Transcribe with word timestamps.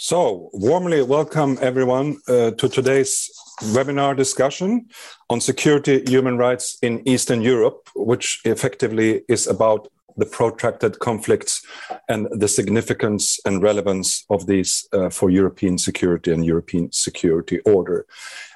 So, 0.00 0.48
warmly 0.52 1.02
welcome 1.02 1.58
everyone 1.60 2.18
uh, 2.28 2.52
to 2.52 2.68
today's 2.68 3.28
webinar 3.74 4.16
discussion 4.16 4.86
on 5.28 5.40
security 5.40 6.02
human 6.06 6.38
rights 6.38 6.78
in 6.80 7.06
Eastern 7.06 7.42
Europe, 7.42 7.88
which 7.94 8.40
effectively 8.44 9.22
is 9.28 9.46
about 9.46 9.88
the 10.18 10.26
protracted 10.26 10.98
conflicts 10.98 11.64
and 12.08 12.28
the 12.30 12.48
significance 12.48 13.38
and 13.46 13.62
relevance 13.62 14.24
of 14.28 14.46
these 14.46 14.88
uh, 14.92 15.08
for 15.08 15.30
European 15.30 15.78
security 15.78 16.32
and 16.32 16.44
European 16.44 16.92
security 16.92 17.60
order. 17.60 18.06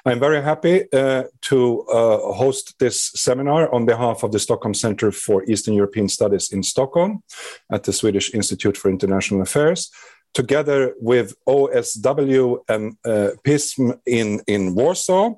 I'm 0.05 0.19
very 0.19 0.41
happy 0.41 0.91
uh, 0.91 1.23
to 1.49 1.81
uh, 1.83 2.33
host 2.33 2.77
this 2.79 3.11
seminar 3.15 3.73
on 3.73 3.85
behalf 3.85 4.23
of 4.23 4.31
the 4.31 4.39
Stockholm 4.39 4.73
Center 4.73 5.11
for 5.11 5.43
Eastern 5.45 5.73
European 5.73 6.09
Studies 6.09 6.51
in 6.51 6.61
Stockholm 6.63 7.23
at 7.71 7.83
the 7.83 7.93
Swedish 7.93 8.33
Institute 8.33 8.77
for 8.77 8.89
International 8.89 9.41
Affairs 9.41 9.91
together 10.33 10.93
with 10.99 11.35
OSW 11.47 12.59
and 12.67 12.97
uh, 13.05 13.31
PISM 13.43 13.93
in, 14.05 14.41
in 14.47 14.75
Warsaw, 14.75 15.33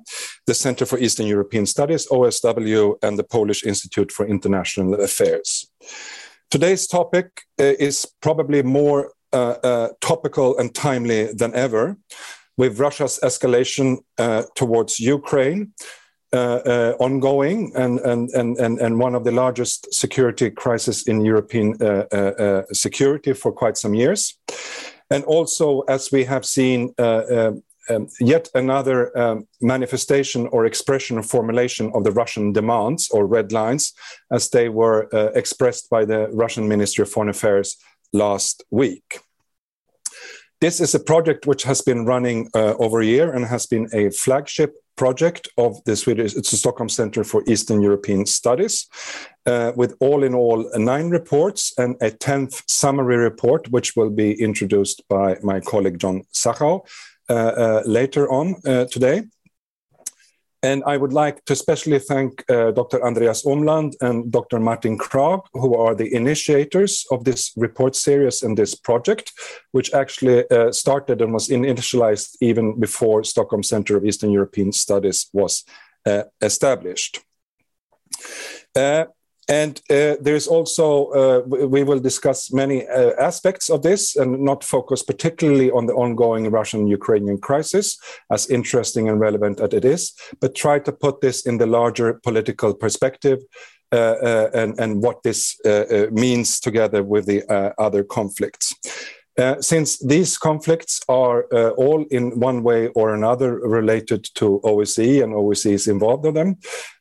the 0.46 0.54
Center 0.54 0.86
for 0.86 0.98
Eastern 0.98 1.26
European 1.26 1.66
Studies, 1.66 2.06
OSW, 2.08 2.96
and 3.02 3.18
the 3.18 3.24
Polish 3.24 3.64
Institute 3.64 4.10
for 4.10 4.26
International 4.26 4.94
Affairs. 4.94 5.70
Today's 6.50 6.86
topic 6.86 7.42
uh, 7.60 7.74
is 7.78 8.06
probably 8.20 8.62
more 8.62 9.12
uh, 9.32 9.56
uh 9.64 9.88
topical 10.00 10.56
and 10.58 10.74
timely 10.74 11.32
than 11.32 11.52
ever, 11.54 11.96
with 12.56 12.78
Russia's 12.78 13.18
escalation 13.22 13.98
uh, 14.18 14.44
towards 14.54 15.00
Ukraine. 15.00 15.72
Uh, 16.32 16.60
uh, 16.66 16.96
ongoing 16.98 17.72
and, 17.76 18.00
and, 18.00 18.28
and, 18.30 18.58
and, 18.58 18.98
one 18.98 19.14
of 19.14 19.22
the 19.22 19.30
largest 19.30 19.86
security 19.94 20.50
crises 20.50 21.06
in 21.06 21.24
European 21.24 21.80
uh, 21.80 22.62
security 22.72 23.32
for 23.32 23.52
quite 23.52 23.76
some 23.78 23.94
years. 23.94 24.36
And 25.10 25.24
also, 25.24 25.80
as 25.82 26.10
we 26.10 26.24
have 26.24 26.44
seen, 26.44 26.94
um, 26.98 27.62
um, 27.88 28.08
yet 28.20 28.48
another 28.54 29.16
um, 29.16 29.46
manifestation 29.60 30.48
or 30.48 30.66
expression 30.66 31.18
or 31.18 31.22
formulation 31.22 31.92
of 31.94 32.04
the 32.04 32.10
Russian 32.10 32.52
demands 32.52 33.08
or 33.10 33.26
red 33.26 33.52
lines 33.52 33.92
as 34.30 34.50
they 34.50 34.68
were 34.68 35.08
uh, 35.14 35.30
expressed 35.34 35.88
by 35.88 36.04
the 36.04 36.28
Russian 36.32 36.68
Ministry 36.68 37.02
of 37.02 37.10
Foreign 37.10 37.28
Affairs 37.28 37.76
last 38.12 38.64
week. 38.70 39.20
This 40.60 40.80
is 40.80 40.94
a 40.94 41.00
project 41.00 41.46
which 41.46 41.64
has 41.64 41.82
been 41.82 42.06
running 42.06 42.48
uh, 42.54 42.74
over 42.78 43.00
a 43.00 43.06
year 43.06 43.32
and 43.32 43.44
has 43.44 43.66
been 43.66 43.88
a 43.92 44.10
flagship 44.10 44.74
project 44.96 45.48
of 45.56 45.82
the 45.84 45.96
Swedish 45.96 46.34
it's 46.34 46.50
the 46.50 46.56
Stockholm 46.56 46.88
Center 46.88 47.24
for 47.24 47.42
Eastern 47.46 47.82
European 47.82 48.26
Studies, 48.26 48.86
uh, 49.46 49.72
with 49.76 49.94
all 50.00 50.24
in 50.24 50.34
all 50.34 50.70
nine 50.76 51.10
reports 51.10 51.72
and 51.78 51.96
a 52.00 52.10
tenth 52.10 52.62
summary 52.66 53.16
report, 53.16 53.68
which 53.70 53.96
will 53.96 54.10
be 54.10 54.32
introduced 54.40 55.02
by 55.08 55.36
my 55.42 55.60
colleague 55.60 55.98
John 55.98 56.22
Zachau 56.32 56.86
uh, 57.28 57.32
uh, 57.32 57.82
later 57.84 58.30
on 58.30 58.56
uh, 58.66 58.84
today. 58.86 59.22
And 60.62 60.82
I 60.84 60.96
would 60.96 61.12
like 61.12 61.44
to 61.44 61.52
especially 61.52 61.98
thank 61.98 62.44
uh, 62.50 62.70
Dr. 62.72 63.04
Andreas 63.04 63.44
Umland 63.44 63.94
and 64.00 64.32
Dr. 64.32 64.58
Martin 64.58 64.98
Kragh, 64.98 65.42
who 65.52 65.76
are 65.76 65.94
the 65.94 66.12
initiators 66.14 67.04
of 67.10 67.24
this 67.24 67.52
report 67.56 67.94
series 67.94 68.42
and 68.42 68.56
this 68.56 68.74
project, 68.74 69.32
which 69.72 69.92
actually 69.92 70.48
uh, 70.50 70.72
started 70.72 71.20
and 71.20 71.32
was 71.32 71.48
initialized 71.48 72.36
even 72.40 72.80
before 72.80 73.22
Stockholm 73.22 73.62
Center 73.62 73.96
of 73.96 74.04
Eastern 74.04 74.30
European 74.30 74.72
Studies 74.72 75.28
was 75.32 75.64
uh, 76.06 76.24
established. 76.40 77.20
And 79.48 79.80
uh, 79.90 80.16
there's 80.20 80.48
also, 80.48 81.06
uh, 81.10 81.40
we 81.46 81.84
will 81.84 82.00
discuss 82.00 82.52
many 82.52 82.86
uh, 82.88 83.12
aspects 83.18 83.70
of 83.70 83.82
this 83.82 84.16
and 84.16 84.40
not 84.40 84.64
focus 84.64 85.04
particularly 85.04 85.70
on 85.70 85.86
the 85.86 85.94
ongoing 85.94 86.50
Russian 86.50 86.88
Ukrainian 86.88 87.38
crisis, 87.38 87.96
as 88.30 88.50
interesting 88.50 89.08
and 89.08 89.20
relevant 89.20 89.60
as 89.60 89.72
it 89.72 89.84
is, 89.84 90.12
but 90.40 90.56
try 90.56 90.80
to 90.80 90.92
put 90.92 91.20
this 91.20 91.46
in 91.46 91.58
the 91.58 91.66
larger 91.66 92.14
political 92.24 92.74
perspective 92.74 93.38
uh, 93.92 93.96
uh, 93.96 94.50
and, 94.52 94.80
and 94.80 95.00
what 95.00 95.22
this 95.22 95.60
uh, 95.64 96.06
means 96.10 96.58
together 96.58 97.04
with 97.04 97.26
the 97.26 97.44
other 97.78 98.02
conflicts. 98.02 98.74
Uh, 99.38 99.60
since 99.60 99.98
these 99.98 100.38
conflicts 100.38 101.02
are 101.08 101.46
uh, 101.52 101.68
all 101.70 102.06
in 102.10 102.40
one 102.40 102.62
way 102.62 102.88
or 102.88 103.14
another 103.14 103.60
related 103.60 104.24
to 104.34 104.60
OSCE 104.64 105.22
and 105.22 105.34
OSCE 105.34 105.72
is 105.72 105.86
involved 105.88 106.24
in 106.24 106.32
them, 106.32 106.56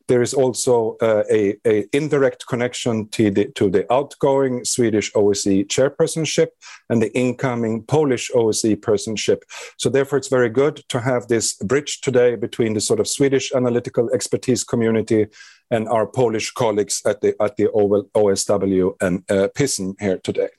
there 0.08 0.22
is 0.22 0.34
also 0.34 0.98
uh, 1.02 1.24
a, 1.32 1.56
a, 1.66 1.86
indirect 1.94 2.46
connection 2.48 3.08
to 3.10 3.32
the, 3.32 3.46
to 3.56 3.70
the 3.70 3.92
outgoing 3.92 4.64
Swedish 4.64 5.12
OSCE 5.14 5.68
chairpersonship 5.68 6.48
and 6.90 7.02
the 7.02 7.16
incoming 7.18 7.84
Polish 7.84 8.30
OSCE 8.36 8.76
personship. 8.78 9.42
So 9.78 9.90
therefore, 9.90 10.18
it's 10.18 10.28
very 10.28 10.50
good 10.50 10.84
to 10.90 11.00
have 11.00 11.28
this 11.28 11.54
bridge 11.56 12.02
today 12.02 12.36
between 12.36 12.74
the 12.74 12.82
sort 12.82 13.00
of 13.00 13.08
Swedish 13.08 13.52
analytical 13.54 14.10
expertise 14.14 14.64
community 14.64 15.28
and 15.72 15.88
our 15.88 16.06
Polish 16.06 16.52
colleagues 16.52 17.02
at 17.06 17.22
the 17.22 17.36
at 17.42 17.56
the 17.58 17.68
OSW 17.68 18.96
and 19.02 19.24
uh, 19.32 19.48
PISM 19.56 19.96
here 20.00 20.20
today. 20.20 20.50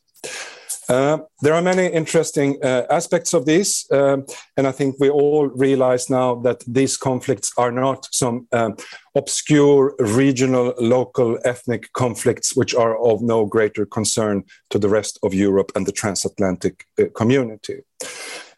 Uh, 0.88 1.19
there 1.42 1.54
are 1.54 1.62
many 1.62 1.86
interesting 1.86 2.58
uh, 2.62 2.82
aspects 2.91 3.34
of 3.34 3.44
this, 3.44 3.91
um, 3.91 4.24
and 4.56 4.66
I 4.66 4.72
think 4.72 4.97
we 5.00 5.10
all 5.10 5.48
realize 5.48 6.08
now 6.08 6.36
that 6.42 6.62
these 6.66 6.97
conflicts 6.97 7.52
are 7.56 7.72
not 7.72 8.06
some 8.12 8.47
um, 8.52 8.76
obscure 9.16 9.94
regional, 9.98 10.75
local, 10.78 11.38
ethnic 11.44 11.92
conflicts 11.92 12.54
which 12.54 12.75
are 12.75 12.96
of 12.98 13.20
no 13.20 13.46
greater 13.46 13.84
concern 13.84 14.44
to 14.70 14.78
the 14.78 14.88
rest 14.88 15.19
of 15.22 15.34
Europe 15.34 15.72
and 15.75 15.86
the 15.86 15.92
transatlantic 15.92 16.84
uh, 17.00 17.04
community. 17.14 17.80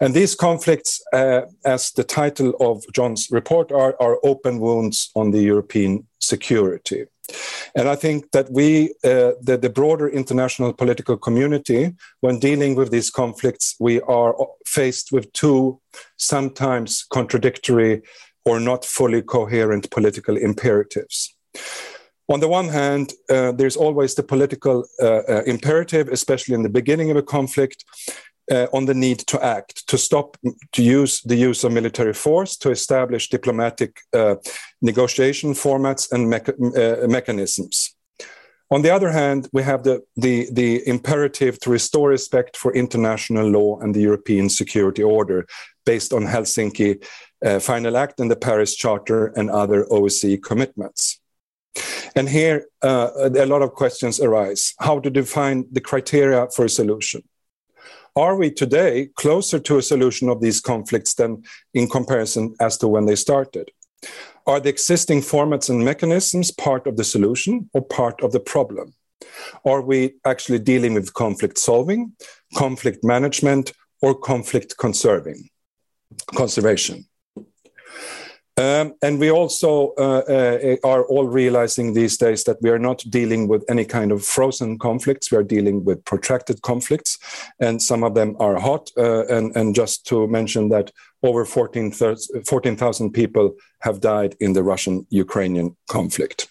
And 0.00 0.15
these 0.15 0.34
conflicts, 0.34 1.03
uh, 1.12 1.43
as 1.65 1.93
the 1.93 2.05
title 2.05 2.55
of 2.61 2.84
John's 2.93 3.28
report 3.31 3.72
are, 3.72 3.97
are 4.00 4.19
open 4.22 4.61
wounds 4.61 5.11
on 5.17 5.31
the 5.31 5.41
European 5.41 6.06
security. 6.21 7.06
And 7.75 7.89
I 7.89 7.97
think 7.97 8.31
that 8.33 8.50
we, 8.50 8.94
uh, 9.05 9.33
the, 9.43 9.59
the, 9.61 9.71
broader 9.71 10.09
international 10.09 10.72
political 10.72 11.16
community, 11.16 11.94
when 12.21 12.39
dealing 12.39 12.75
with 12.75 12.91
these 12.91 13.11
conflicts, 13.11 13.77
we 13.78 14.00
are 14.03 14.34
faced 14.66 15.12
with 15.12 15.33
two 15.33 15.81
sometimes 16.17 17.05
contradictory 17.12 18.03
or 18.44 18.59
not 18.59 18.84
fully 18.84 19.22
coherent 19.22 19.91
political 19.91 20.37
imperatives. 20.37 21.34
On 22.31 22.41
the 22.41 22.49
one 22.49 22.69
hand, 22.69 23.12
uh, 23.31 23.53
there's 23.53 23.77
always 23.77 24.15
the 24.15 24.22
political 24.22 24.87
uh, 25.03 25.22
uh 25.28 25.43
imperative, 25.47 26.09
especially 26.09 26.55
in 26.55 26.62
the 26.62 26.69
beginning 26.69 27.11
of 27.11 27.17
a 27.17 27.22
conflict, 27.22 27.84
uh, 28.51 28.67
on 28.73 28.87
the 28.87 28.95
need 28.95 29.19
to 29.27 29.45
act, 29.45 29.87
to 29.89 29.99
stop 29.99 30.37
to 30.73 30.83
use 30.83 31.21
the 31.23 31.37
use 31.37 31.65
of 31.65 31.73
military 31.73 32.15
force, 32.15 32.57
to 32.57 32.71
establish 32.71 33.29
diplomatic 33.29 34.01
uh, 34.13 34.37
negotiation 34.83 35.53
formats 35.55 36.11
and 36.13 36.33
uh, 36.33 37.07
mechanisms. 37.09 37.95
On 38.71 38.83
the 38.83 38.91
other 38.91 39.11
hand, 39.11 39.49
we 39.53 39.63
have 39.63 39.83
the, 39.83 40.03
the, 40.17 40.49
the 40.53 40.87
imperative 40.87 41.59
to 41.61 41.71
restore 41.71 42.11
respect 42.11 42.57
for 42.57 42.75
international 42.75 43.49
law 43.49 43.79
and 43.81 43.95
the 43.95 44.01
European 44.01 44.51
security 44.51 45.03
order 45.03 45.47
based 45.87 46.13
on 46.13 46.27
Helsinki 46.27 47.03
uh, 47.45 47.61
Final 47.61 47.97
Act 47.97 48.21
and 48.21 48.31
the 48.31 48.37
Paris 48.37 48.77
Charter 48.77 49.29
and 49.37 49.49
other 49.49 49.85
OSCE 49.85 50.43
commitments. 50.43 51.19
And 52.15 52.29
here, 52.29 52.67
uh, 52.83 53.11
a 53.17 53.47
lot 53.47 53.63
of 53.63 53.73
questions 53.73 54.21
arise. 54.21 54.75
How 54.81 54.99
to 55.01 55.11
define 55.11 55.65
the 55.73 55.81
criteria 55.81 56.49
for 56.55 56.65
a 56.67 56.69
solution? 56.69 57.23
Are 58.19 58.34
we 58.34 58.51
today 58.51 59.11
closer 59.15 59.61
to 59.61 59.79
a 59.79 59.83
solution 59.83 60.29
of 60.29 60.41
these 60.41 60.61
conflicts 60.61 61.15
than 61.15 61.45
in 61.73 61.89
comparison 61.89 62.53
as 62.59 62.77
to 62.79 62.89
when 62.89 63.06
they 63.06 63.15
started? 63.15 63.71
Are 64.45 64.59
the 64.59 64.71
existing 64.71 65.21
formats 65.21 65.71
and 65.71 65.84
mechanisms 65.84 66.51
part 66.51 66.89
of 66.89 66.97
the 66.97 67.05
solution 67.05 67.71
or 67.75 67.83
part 67.83 68.21
of 68.25 68.33
the 68.33 68.41
problem? 68.41 68.93
Are 69.65 69.83
we 69.83 70.15
actually 70.25 70.59
dealing 70.59 70.94
with 70.94 71.15
conflict 71.15 71.59
solving, 71.59 72.12
conflict 72.56 73.05
management, 73.05 73.73
or 74.03 74.19
conflict 74.19 74.76
conserving, 74.79 75.49
conservation? 76.35 77.06
Um, 78.58 78.94
and 79.02 79.20
we 79.20 79.31
also 79.31 79.94
uh, 79.99 80.22
uh, 80.28 80.76
are 80.82 81.05
all 81.05 81.28
realizing 81.28 81.94
these 81.94 82.16
days 82.16 82.43
that 82.44 82.60
we 82.60 82.70
are 82.70 82.78
not 82.78 83.05
dealing 83.08 83.46
with 83.46 83.64
any 83.70 83.84
kind 83.84 84.10
of 84.10 84.25
frozen 84.25 84.81
conflicts. 84.81 85.31
We 85.31 85.38
are 85.38 85.44
dealing 85.44 85.84
with 85.84 86.05
protracted 86.05 86.60
conflicts, 86.62 87.19
and 87.60 87.81
some 87.81 88.02
of 88.02 88.14
them 88.14 88.34
are 88.40 88.58
hot. 88.58 88.90
Uh, 88.96 89.26
and, 89.26 89.55
and, 89.55 89.76
just 89.76 90.06
to 90.08 90.26
mention 90.26 90.70
that 90.70 90.90
over 91.22 91.44
14,000 91.44 92.44
14, 92.44 93.12
people 93.12 93.55
have 93.82 94.00
died 94.00 94.34
in 94.40 94.55
the 94.55 94.64
Russian 94.64 95.06
Ukrainian 95.10 95.76
conflict. 95.88 96.49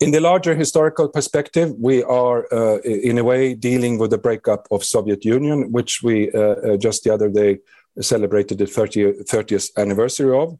In 0.00 0.10
the 0.10 0.20
larger 0.20 0.56
historical 0.56 1.08
perspective, 1.08 1.72
we 1.78 2.02
are 2.02 2.52
uh, 2.52 2.78
in 2.80 3.18
a 3.18 3.22
way 3.22 3.54
dealing 3.54 3.98
with 3.98 4.10
the 4.10 4.18
breakup 4.18 4.66
of 4.72 4.82
Soviet 4.82 5.24
Union, 5.24 5.70
which 5.70 6.02
we 6.02 6.32
uh, 6.32 6.40
uh, 6.40 6.76
just 6.76 7.04
the 7.04 7.14
other 7.14 7.28
day 7.28 7.58
celebrated 8.00 8.58
the 8.58 8.66
30, 8.66 9.24
30th 9.24 9.70
anniversary 9.76 10.36
of, 10.36 10.58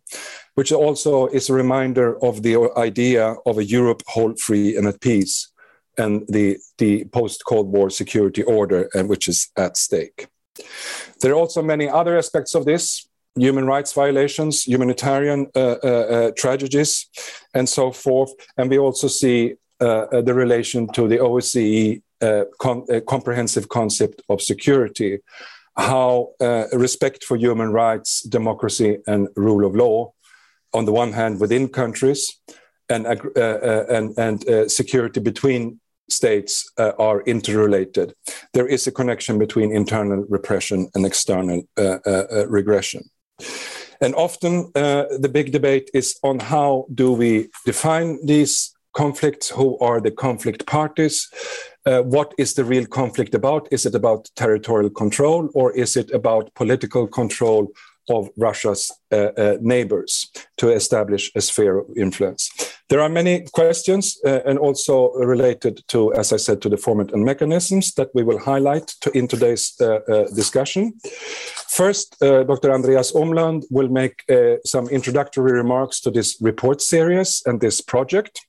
which 0.55 0.73
also 0.73 1.27
is 1.29 1.49
a 1.49 1.55
reminder 1.55 2.23
of 2.25 2.43
the 2.43 2.71
idea 2.77 3.35
of 3.47 3.59
a 3.59 3.65
Europe 3.65 4.03
whole, 4.07 4.35
free, 4.37 4.77
and 4.77 4.87
at 4.87 5.01
peace, 5.01 5.51
and 5.99 6.27
the, 6.29 6.59
the 6.79 7.05
post 7.07 7.45
Cold 7.47 7.69
War 7.69 7.91
security 7.91 8.43
order, 8.43 8.89
and 8.95 9.09
which 9.09 9.29
is 9.29 9.49
at 9.57 9.77
stake. 9.77 10.29
There 11.21 11.33
are 11.33 11.37
also 11.37 11.63
many 11.63 11.89
other 11.89 12.17
aspects 12.19 12.55
of 12.55 12.65
this 12.65 13.09
human 13.35 13.67
rights 13.67 13.93
violations, 13.93 14.65
humanitarian 14.65 15.47
uh, 15.55 15.77
uh, 15.83 15.87
uh, 15.87 16.31
tragedies, 16.37 17.09
and 17.55 17.69
so 17.69 17.91
forth. 17.91 18.31
And 18.57 18.69
we 18.69 18.79
also 18.79 19.09
see 19.09 19.55
uh, 19.81 20.07
uh, 20.13 20.21
the 20.21 20.35
relation 20.35 20.87
to 20.93 21.09
the 21.09 21.19
OSCE 21.19 22.03
uh, 22.21 22.45
com 22.61 22.85
comprehensive 23.09 23.69
concept 23.69 24.23
of 24.29 24.41
security, 24.41 25.19
how 25.77 26.33
respect 26.73 27.25
for 27.25 27.37
human 27.37 27.73
rights, 27.73 28.23
democracy, 28.23 28.99
and 29.07 29.29
rule 29.37 29.67
of 29.67 29.75
law, 29.75 30.13
on 30.73 30.85
the 30.85 30.93
one 30.93 31.13
hand 31.13 31.41
within 31.41 31.69
countries, 31.69 32.41
and, 32.89 33.07
and, 33.07 34.19
and 34.19 34.71
security 34.71 35.21
between 35.21 35.81
states 36.11 36.71
uh, 36.79 36.93
are 36.99 37.23
interrelated. 37.23 38.15
There 38.53 38.67
is 38.67 38.87
a 38.87 38.93
connection 38.93 39.39
between 39.39 39.75
internal 39.75 40.25
repression 40.29 40.91
and 40.95 41.07
external 41.07 41.63
uh, 41.79 41.99
uh, 42.07 42.47
regression. 42.49 43.03
And 44.01 44.15
often 44.15 44.71
the 44.75 45.31
big 45.33 45.53
debate 45.53 45.91
is 45.95 46.19
on 46.23 46.41
how 46.41 46.87
do 46.93 47.13
we 47.13 47.49
define 47.65 48.19
these 48.27 48.75
conflicts, 48.95 49.49
who 49.49 49.79
are 49.79 50.01
the 50.01 50.11
conflict 50.11 50.67
parties, 50.67 51.29
uh, 51.87 52.03
what 52.03 52.35
is 52.39 52.55
the 52.55 52.65
real 52.65 52.87
conflict 52.87 53.35
about? 53.35 53.69
Is 53.71 53.87
it 53.87 53.95
about 53.95 54.31
territorial 54.37 54.91
control 54.91 55.49
or 55.55 55.73
is 55.73 55.97
it 55.97 56.11
about 56.13 56.55
political 56.55 57.07
control 57.07 57.73
of 58.09 58.29
Russia's 58.37 58.91
uh, 59.13 59.17
uh, 59.17 59.57
neighbors 59.61 60.31
to 60.57 60.71
establish 60.71 61.31
a 61.35 61.41
sphere 61.41 61.79
of 61.79 61.87
influence? 61.97 62.51
There 62.89 63.01
are 63.01 63.09
many 63.09 63.47
questions 63.53 64.19
uh, 64.27 64.41
and 64.45 64.59
also 64.59 65.13
related 65.13 65.83
to, 65.89 66.13
as 66.15 66.33
I 66.33 66.37
said, 66.37 66.61
to 66.63 66.69
the 66.69 66.77
format 66.77 67.13
and 67.13 67.25
mechanisms 67.25 67.95
that 67.95 68.09
we 68.15 68.23
will 68.23 68.39
highlight 68.39 68.89
to, 69.01 69.11
in 69.17 69.29
today's 69.29 69.75
uh, 69.81 70.01
uh, 70.09 70.25
discussion. 70.35 70.95
First, 71.69 72.17
Dr. 72.21 72.71
Andreas 72.71 73.13
Umland 73.13 73.65
will 73.71 73.89
make 73.89 74.25
some 74.67 74.89
introductory 74.91 75.53
remarks 75.53 76.01
to 76.01 76.11
this 76.11 76.37
report 76.41 76.83
series 76.83 77.43
and 77.47 77.61
this 77.63 77.81
project. 77.81 78.47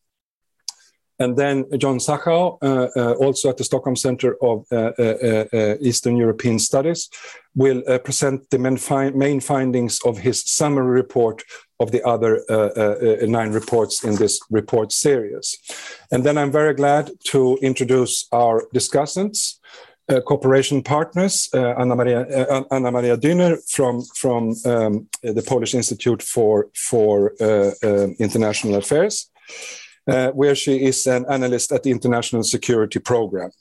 And 1.20 1.38
then 1.38 1.66
John 1.78 2.00
Zachau, 2.00 2.58
uh, 2.62 2.90
uh, 2.96 3.14
also 3.14 3.50
at 3.50 3.58
the 3.58 3.64
Stockholm 3.64 3.96
Center 3.96 4.36
of 4.42 4.66
uh, 4.72 4.92
uh, 4.98 5.46
uh 5.54 5.76
Eastern 5.80 6.18
European 6.18 6.60
Studies, 6.60 7.10
will 7.56 7.84
uh, 7.88 8.00
present 8.00 8.50
the 8.50 8.58
main, 8.58 8.78
fi 8.78 9.12
main, 9.12 9.40
findings 9.40 10.00
of 10.06 10.18
his 10.18 10.44
summary 10.44 10.92
report 11.02 11.44
of 11.80 11.92
the 11.92 12.04
other 12.04 12.44
nine 13.28 13.52
reports 13.52 14.04
in 14.04 14.16
this 14.16 14.40
report 14.50 14.92
series. 14.92 15.58
And 16.12 16.24
then 16.24 16.38
I'm 16.38 16.52
very 16.52 16.74
glad 16.74 17.12
to 17.32 17.58
introduce 17.62 18.28
our 18.32 18.64
discussants. 18.74 19.60
Uh, 20.10 20.20
cooperation 20.20 20.84
partners, 20.84 21.48
uh, 21.54 21.76
Anna 21.80 21.96
Maria, 21.96 22.22
uh, 22.28 22.64
Anna 22.72 22.92
Maria 22.92 23.16
Dyner 23.16 23.58
from 23.72 24.02
from 24.14 24.54
um, 24.66 25.08
the 25.22 25.42
Polish 25.48 25.74
Institute 25.74 26.22
for 26.22 26.68
for 26.76 27.32
International 28.20 28.76
Affairs, 28.76 29.32
uh, 30.08 30.32
where 30.32 30.56
she 30.56 30.84
is 30.86 31.06
an 31.08 31.26
analyst 31.30 31.72
at 31.72 31.84
the 31.84 31.92
International 31.92 32.44
Security 32.44 33.00
Program, 33.00 33.52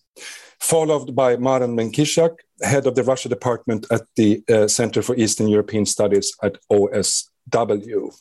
followed 0.61 1.15
by 1.15 1.37
Marek 1.37 1.71
Menkiszak, 1.71 2.37
head 2.63 2.87
of 2.87 2.95
the 2.95 3.03
Russia 3.03 3.29
department 3.29 3.87
at 3.91 4.03
the 4.17 4.43
uh, 4.49 4.69
Center 4.69 5.03
for 5.03 5.17
Eastern 5.17 5.49
European 5.49 5.87
Studies 5.87 6.33
at 6.43 6.57
OSW. 6.71 8.13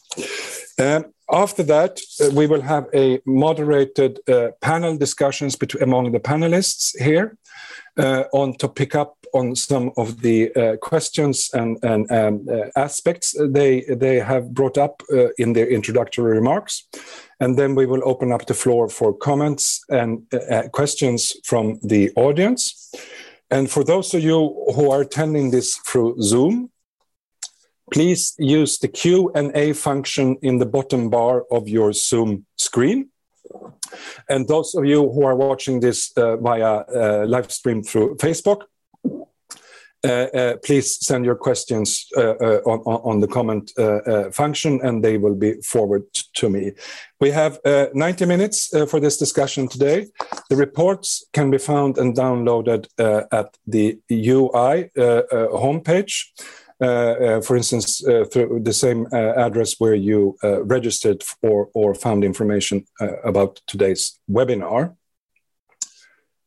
Um, 0.79 1.05
after 1.31 1.63
that, 1.63 1.99
uh, 2.19 2.29
we 2.33 2.47
will 2.47 2.61
have 2.61 2.87
a 2.93 3.21
moderated 3.25 4.19
uh, 4.27 4.49
panel 4.61 4.97
discussions 4.97 5.55
between, 5.55 5.83
among 5.83 6.11
the 6.11 6.19
panelists 6.19 6.97
here 6.99 7.37
uh, 7.97 8.23
on 8.33 8.55
to 8.57 8.67
pick 8.67 8.95
up 8.95 9.15
on 9.33 9.55
some 9.55 9.91
of 9.97 10.21
the 10.21 10.53
uh, 10.55 10.77
questions 10.77 11.49
and, 11.53 11.77
and 11.83 12.11
um, 12.11 12.47
uh, 12.49 12.69
aspects 12.75 13.35
they, 13.39 13.81
they 13.81 14.19
have 14.19 14.53
brought 14.53 14.77
up 14.77 15.01
uh, 15.11 15.27
in 15.37 15.53
their 15.53 15.67
introductory 15.67 16.35
remarks. 16.35 16.87
And 17.39 17.57
then 17.57 17.75
we 17.75 17.85
will 17.85 18.07
open 18.07 18.31
up 18.31 18.45
the 18.45 18.53
floor 18.53 18.87
for 18.87 19.13
comments 19.13 19.83
and 19.89 20.23
uh, 20.33 20.37
uh, 20.37 20.67
questions 20.69 21.35
from 21.43 21.79
the 21.81 22.11
audience. 22.15 22.91
And 23.49 23.69
for 23.69 23.83
those 23.83 24.13
of 24.13 24.23
you 24.23 24.65
who 24.75 24.91
are 24.91 25.01
attending 25.01 25.51
this 25.51 25.75
through 25.77 26.21
Zoom, 26.21 26.71
please 27.91 28.33
use 28.37 28.79
the 28.79 28.87
Q&A 28.87 29.73
function 29.73 30.37
in 30.41 30.59
the 30.59 30.65
bottom 30.65 31.09
bar 31.09 31.43
of 31.51 31.67
your 31.67 31.91
Zoom 31.93 32.45
screen. 32.57 33.09
And 34.29 34.47
those 34.47 34.73
of 34.75 34.85
you 34.85 35.11
who 35.11 35.25
are 35.25 35.35
watching 35.35 35.81
this 35.81 36.11
uh, 36.15 36.37
via 36.37 36.85
uh, 36.87 37.25
live 37.27 37.51
stream 37.51 37.83
through 37.83 38.15
Facebook, 38.15 38.61
Uh, 40.03 40.27
uh, 40.33 40.57
please 40.65 40.97
send 41.05 41.25
your 41.25 41.35
questions 41.35 42.07
uh, 42.17 42.33
uh 42.41 42.61
on, 42.65 43.01
on, 43.03 43.19
the 43.19 43.27
comment 43.27 43.71
function 44.33 44.79
and 44.81 45.03
they 45.03 45.17
will 45.17 45.35
be 45.35 45.53
forwarded 45.61 46.11
to 46.33 46.49
me. 46.49 46.71
We 47.19 47.29
have 47.29 47.59
90 47.93 48.25
minutes 48.25 48.69
for 48.89 48.99
this 48.99 49.17
discussion 49.17 49.67
today. 49.67 50.07
The 50.49 50.55
reports 50.55 51.23
can 51.33 51.51
be 51.51 51.59
found 51.59 51.99
and 51.99 52.15
downloaded 52.15 52.87
at 53.31 53.57
the 53.67 53.99
UI 54.11 54.89
homepage. 54.95 56.31
Uh, 56.81 56.85
uh, 56.85 57.41
for 57.41 57.55
instance, 57.55 58.03
uh, 58.07 58.25
through 58.25 58.59
the 58.63 58.73
same 58.73 59.05
address 59.13 59.75
where 59.79 59.93
you 59.93 60.35
registered 60.63 61.23
or, 61.43 61.69
or 61.75 61.93
found 61.93 62.23
information 62.23 62.85
about 63.23 63.61
today's 63.67 64.19
webinar. 64.29 64.95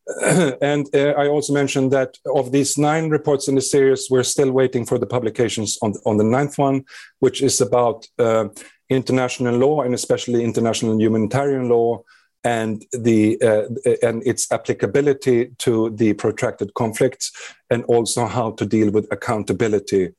and 0.61 0.87
uh, 0.95 1.15
I 1.17 1.29
also 1.29 1.53
mentioned 1.53 1.91
that 1.93 2.19
of 2.35 2.53
these 2.53 2.77
nine 2.77 3.09
reports 3.09 3.49
in 3.49 3.55
the 3.55 3.63
series, 3.63 4.09
we're 4.11 4.23
still 4.23 4.53
waiting 4.53 4.85
for 4.85 4.99
the 4.99 5.07
publications 5.07 5.79
on, 5.81 5.95
on 6.05 6.19
the 6.19 6.25
ninth 6.25 6.59
one, 6.59 6.85
which 7.21 7.43
is 7.43 7.61
about 7.61 8.07
uh, 8.19 8.49
international 8.91 9.57
law 9.57 9.83
and 9.83 9.95
especially 9.95 10.45
international 10.45 11.01
humanitarian 11.01 11.69
law 11.69 12.03
and 12.45 12.85
the 12.93 13.41
uh, 13.41 13.65
and 14.07 14.23
its 14.27 14.53
applicability 14.53 15.53
to 15.59 15.91
the 15.97 16.13
protracted 16.13 16.75
conflicts, 16.75 17.33
and 17.71 17.85
also 17.85 18.27
how 18.27 18.51
to 18.53 18.67
deal 18.67 18.91
with 18.91 19.11
accountability 19.11 20.11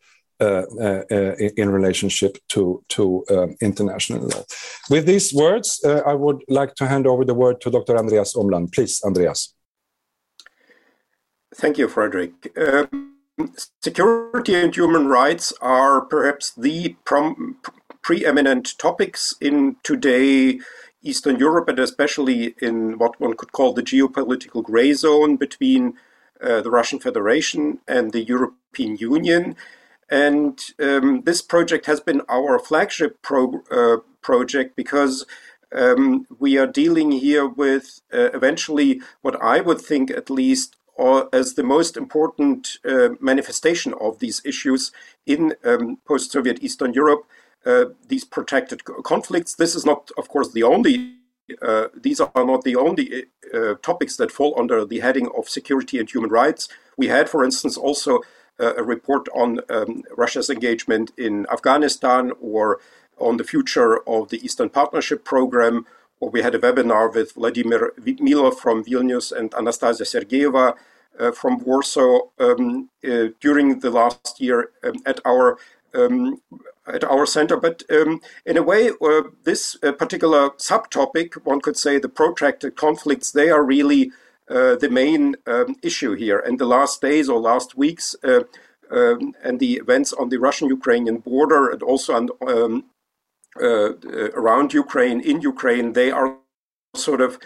uh, 0.41 0.63
uh, 0.81 1.03
uh, 1.11 1.35
in 1.55 1.69
relationship 1.69 2.37
to 2.49 2.83
to 2.89 3.23
um, 3.29 3.55
international 3.61 4.27
law. 4.27 4.43
With 4.89 5.05
these 5.05 5.33
words, 5.33 5.79
uh, 5.85 6.01
I 6.05 6.13
would 6.13 6.43
like 6.49 6.73
to 6.75 6.87
hand 6.87 7.05
over 7.07 7.23
the 7.23 7.35
word 7.35 7.61
to 7.61 7.69
Dr. 7.69 7.95
Andreas 7.95 8.33
Umland. 8.33 8.73
Please, 8.73 9.01
Andreas. 9.05 9.53
Thank 11.55 11.77
you, 11.77 11.87
Fredrik. 11.87 12.51
Um, 12.57 13.15
security 13.81 14.55
and 14.55 14.75
human 14.75 15.07
rights 15.07 15.53
are 15.61 16.01
perhaps 16.01 16.51
the 16.51 16.97
preeminent 18.01 18.77
topics 18.77 19.35
in 19.39 19.77
today 19.81 20.59
Eastern 21.01 21.39
Europe 21.39 21.69
and 21.69 21.79
especially 21.79 22.55
in 22.61 22.97
what 22.97 23.21
one 23.21 23.37
could 23.37 23.53
call 23.53 23.71
the 23.71 23.81
geopolitical 23.81 24.61
gray 24.61 24.91
zone 24.91 25.37
between 25.37 25.93
uh, 26.41 26.59
the 26.59 26.69
Russian 26.69 26.99
Federation 26.99 27.79
and 27.87 28.11
the 28.11 28.23
European 28.23 28.97
Union. 28.97 29.55
And 30.09 30.59
um, 30.77 31.21
this 31.21 31.41
project 31.41 31.85
has 31.85 32.01
been 32.01 32.21
our 32.27 32.59
flagship 32.59 33.21
pro 33.21 33.61
uh, 33.71 33.97
project 34.21 34.75
because 34.75 35.25
um, 35.73 36.27
we 36.37 36.57
are 36.57 36.67
dealing 36.67 37.13
here 37.13 37.47
with 37.47 38.01
uh, 38.13 38.29
eventually 38.33 38.99
what 39.21 39.41
I 39.41 39.61
would 39.61 39.79
think 39.79 40.11
at 40.11 40.29
least 40.29 40.75
as 41.33 41.53
the 41.53 41.63
most 41.63 41.97
important 41.97 42.77
uh, 42.85 43.09
manifestation 43.19 43.93
of 43.99 44.19
these 44.19 44.41
issues 44.45 44.91
in 45.25 45.53
um, 45.63 45.97
post-Soviet 46.05 46.63
Eastern 46.63 46.93
Europe, 46.93 47.25
uh, 47.65 47.85
these 48.07 48.23
protracted 48.23 48.83
conflicts. 49.03 49.55
This 49.55 49.75
is 49.75 49.85
not, 49.85 50.11
of 50.17 50.29
course, 50.29 50.51
the 50.51 50.63
only. 50.63 51.15
Uh, 51.61 51.87
these 51.93 52.19
are 52.19 52.31
not 52.35 52.63
the 52.63 52.75
only 52.75 53.25
uh, 53.53 53.75
topics 53.81 54.17
that 54.17 54.31
fall 54.31 54.55
under 54.57 54.83
the 54.83 54.99
heading 54.99 55.29
of 55.37 55.47
security 55.47 55.99
and 55.99 56.09
human 56.09 56.29
rights. 56.29 56.67
We 56.97 57.07
had, 57.07 57.29
for 57.29 57.43
instance, 57.43 57.77
also 57.77 58.21
uh, 58.59 58.75
a 58.75 58.83
report 58.83 59.27
on 59.35 59.59
um, 59.69 60.03
Russia's 60.15 60.49
engagement 60.49 61.11
in 61.17 61.45
Afghanistan 61.51 62.31
or 62.41 62.79
on 63.19 63.37
the 63.37 63.43
future 63.43 63.97
of 64.07 64.29
the 64.29 64.43
Eastern 64.43 64.69
Partnership 64.69 65.23
Program 65.23 65.85
or 66.19 66.29
we 66.29 66.41
had 66.41 66.55
a 66.55 66.59
webinar 66.59 67.13
with 67.13 67.33
Vladimir 67.33 67.93
Milov 67.99 68.57
from 68.57 68.83
Vilnius 68.83 69.31
and 69.31 69.53
Anastasia 69.53 70.03
Sergeyeva 70.03 70.75
uh, 71.19 71.31
from 71.31 71.59
Warsaw 71.59 72.19
um, 72.39 72.89
uh, 73.07 73.27
during 73.39 73.79
the 73.79 73.89
last 73.89 74.39
year 74.39 74.69
um, 74.83 74.95
at 75.05 75.19
our 75.25 75.57
um, 75.93 76.41
at 76.87 77.03
our 77.03 77.25
center. 77.25 77.57
But 77.57 77.83
um, 77.89 78.21
in 78.45 78.57
a 78.57 78.63
way, 78.63 78.89
uh, 78.89 79.21
this 79.43 79.77
uh, 79.81 79.91
particular 79.93 80.51
subtopic, 80.51 81.33
one 81.45 81.61
could 81.61 81.77
say, 81.77 81.97
the 81.97 82.09
protracted 82.09 82.75
conflicts, 82.75 83.31
they 83.31 83.49
are 83.49 83.63
really 83.63 84.11
uh, 84.49 84.75
the 84.75 84.89
main 84.89 85.35
um, 85.47 85.75
issue 85.81 86.13
here. 86.13 86.39
And 86.39 86.59
the 86.59 86.65
last 86.65 87.01
days 87.01 87.29
or 87.29 87.39
last 87.39 87.75
weeks. 87.75 88.15
Uh, 88.23 88.43
um, 88.91 89.33
and 89.43 89.59
the 89.59 89.73
events 89.73 90.13
on 90.13 90.29
the 90.29 90.37
Russian-Ukrainian 90.37 91.17
border, 91.17 91.69
and 91.69 91.81
also 91.81 92.13
on, 92.13 92.83
around 93.57 94.73
Ukraine, 94.73 95.19
in 95.21 95.41
Ukraine, 95.41 95.93
they 95.93 96.11
are 96.11 96.37
sort 96.95 97.21
of 97.21 97.39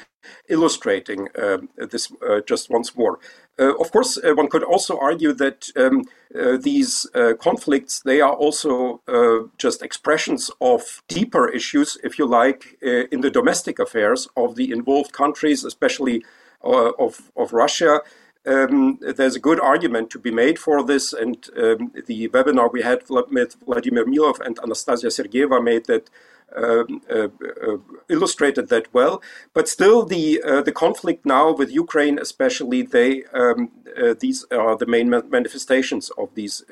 illustrating 0.49 1.27
um, 1.41 1.69
this 1.77 2.11
uh, 2.27 2.41
just 2.45 2.69
once 2.69 2.95
more. 2.95 3.19
Uh, 3.59 3.75
of 3.75 3.91
course, 3.91 4.17
uh, 4.17 4.33
one 4.33 4.49
could 4.49 4.63
also 4.63 4.97
argue 4.99 5.33
that 5.33 5.69
um, 5.75 6.03
uh, 6.35 6.57
these 6.57 7.07
uh, 7.15 7.33
conflicts 7.39 8.01
they 8.01 8.21
are 8.21 8.33
also 8.33 9.01
uh, 9.07 9.47
just 9.57 9.81
expressions 9.81 10.51
of 10.61 11.01
deeper 11.07 11.49
issues, 11.49 11.97
if 12.03 12.17
you 12.19 12.25
like, 12.25 12.77
in 12.81 13.21
the 13.21 13.31
domestic 13.31 13.79
affairs 13.79 14.27
of 14.35 14.55
the 14.55 14.71
involved 14.71 15.11
countries, 15.11 15.63
especially 15.63 16.23
of 16.61 17.31
of 17.35 17.53
Russia. 17.53 18.01
Um, 18.49 18.97
there's 19.01 19.35
a 19.35 19.45
good 19.49 19.59
argument 19.59 20.09
to 20.11 20.19
be 20.19 20.31
made 20.31 20.57
for 20.57 20.83
this, 20.83 21.13
and 21.13 21.37
um, 21.55 21.91
the 22.07 22.29
webinar 22.29 22.71
we 22.71 22.81
had 22.81 23.03
with 23.09 23.55
Vladimir 23.65 24.05
Milov 24.05 24.39
and 24.39 24.57
Anastasia 24.63 25.07
Sergeyeva 25.07 25.63
made 25.63 25.85
that 25.85 26.09
um, 26.55 27.01
uh, 27.09 27.27
uh, 27.67 27.77
illustrated 28.09 28.69
that 28.69 28.87
well. 28.91 29.21
But 29.53 29.69
still, 29.69 30.03
the 30.03 30.41
uh, 30.41 30.61
the 30.63 30.71
conflict 30.71 31.25
now 31.25 31.51
with 31.51 31.69
Ukraine, 31.71 32.17
especially, 32.17 32.81
they 32.81 33.23
um, 33.33 33.71
these 34.19 34.45
are 34.51 34.75
the 34.75 34.87
main 34.87 35.09
manifestations 35.09 36.09
of 36.17 36.33
these 36.33 36.63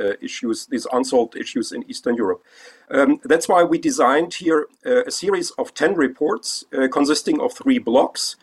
uh, 0.00 0.14
issues, 0.20 0.66
these 0.66 0.86
unsolved 0.92 1.36
issues 1.36 1.72
in 1.72 1.88
Eastern 1.88 2.16
Europe. 2.16 2.42
Um, 2.90 3.20
that's 3.24 3.48
why 3.48 3.62
we 3.62 3.78
designed 3.78 4.34
here 4.34 4.66
uh, 4.86 5.04
a 5.04 5.10
series 5.10 5.50
of 5.52 5.74
10 5.74 5.94
reports 5.94 6.64
uh, 6.72 6.88
consisting 6.88 7.40
of 7.40 7.52
three 7.52 7.78
blocks. 7.78 8.36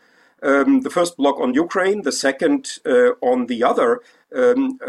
Um, 0.43 0.81
the 0.81 0.89
first 0.89 1.17
block 1.17 1.39
on 1.39 1.53
Ukraine, 1.53 2.03
the 2.03 2.11
second 2.11 2.79
on 3.21 3.47
the 3.47 3.63
other 3.63 4.01
um, 4.35 4.79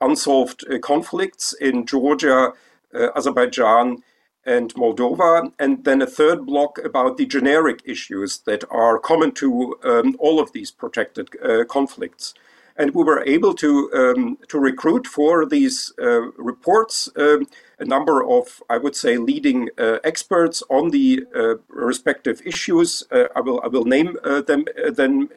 unsolved 0.00 0.64
conflicts 0.82 1.52
in 1.52 1.86
Georgia, 1.86 2.52
Azerbaijan, 2.92 4.02
and 4.46 4.72
Moldova, 4.74 5.52
and 5.58 5.84
then 5.84 6.00
a 6.00 6.06
third 6.06 6.46
block 6.46 6.78
about 6.84 7.16
the 7.16 7.26
generic 7.26 7.82
issues 7.84 8.38
that 8.46 8.62
are 8.70 8.98
common 8.98 9.32
to 9.32 9.76
um, 9.84 10.16
all 10.20 10.38
of 10.38 10.52
these 10.52 10.70
protected 10.70 11.28
uh, 11.44 11.64
conflicts. 11.64 12.32
And 12.76 12.94
we 12.94 13.02
were 13.02 13.24
able 13.24 13.54
to 13.54 13.90
um, 13.92 14.38
to 14.48 14.58
recruit 14.58 15.06
for 15.06 15.46
these 15.46 15.92
uh, 16.00 16.30
reports 16.36 17.08
um, 17.16 17.46
a 17.78 17.84
number 17.84 18.24
of, 18.24 18.62
I 18.70 18.78
would 18.78 18.96
say, 18.96 19.18
leading 19.18 19.68
uh, 19.78 19.98
experts 20.02 20.62
on 20.70 20.90
the 20.90 21.24
uh, 21.34 21.56
respective 21.68 22.40
issues. 22.44 23.04
Uh, 23.10 23.24
I 23.34 23.40
will 23.40 23.60
I 23.62 23.68
will 23.68 23.84
name 23.84 24.16
them 24.46 24.64
then 24.92 25.28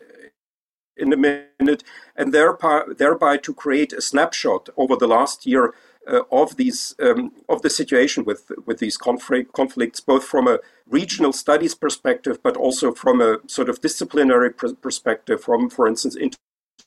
in 1.00 1.14
a 1.14 1.18
minute, 1.18 1.84
and 2.16 2.34
thereby, 2.34 2.84
thereby 2.98 3.38
to 3.38 3.54
create 3.54 3.94
a 3.94 4.02
snapshot 4.02 4.70
over 4.78 4.96
the 4.96 5.08
last 5.08 5.46
year 5.46 5.74
uh, 6.08 6.22
of 6.32 6.58
these 6.58 6.96
um, 7.02 7.32
of 7.48 7.62
the 7.62 7.70
situation 7.70 8.26
with 8.26 8.52
with 8.66 8.80
these 8.80 8.98
conflict, 8.98 9.54
conflicts, 9.54 10.00
both 10.00 10.24
from 10.24 10.48
a 10.48 10.60
regional 10.88 11.34
studies 11.34 11.76
perspective, 11.76 12.40
but 12.44 12.58
also 12.58 12.94
from 12.94 13.22
a 13.22 13.38
sort 13.48 13.70
of 13.70 13.82
disciplinary 13.82 14.52
pr- 14.52 14.74
perspective, 14.82 15.42
from, 15.42 15.70
for 15.70 15.88
instance, 15.88 16.18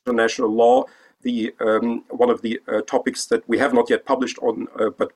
international 0.05 0.49
law. 0.49 0.83
The 1.23 1.53
um, 1.59 2.03
one 2.09 2.29
of 2.29 2.41
the 2.41 2.59
uh, 2.67 2.81
topics 2.81 3.25
that 3.27 3.47
we 3.47 3.57
have 3.57 3.73
not 3.73 3.89
yet 3.89 4.05
published 4.05 4.37
on, 4.39 4.67
uh, 4.79 4.89
but 4.89 5.11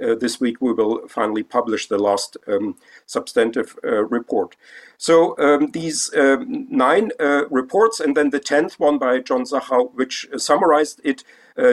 uh, 0.00 0.14
this 0.14 0.40
week 0.40 0.60
we 0.60 0.72
will 0.72 1.08
finally 1.08 1.42
publish 1.42 1.88
the 1.88 1.98
last 1.98 2.36
um, 2.46 2.76
substantive 3.06 3.76
uh, 3.82 4.04
report. 4.04 4.56
So 4.96 5.36
um, 5.38 5.70
these 5.72 6.14
um, 6.14 6.66
nine 6.70 7.10
uh, 7.18 7.48
reports, 7.48 7.98
and 7.98 8.16
then 8.16 8.30
the 8.30 8.40
tenth 8.40 8.78
one 8.78 8.98
by 8.98 9.18
John 9.18 9.44
Zachau, 9.44 9.92
which 9.94 10.28
summarized 10.36 11.00
it, 11.04 11.24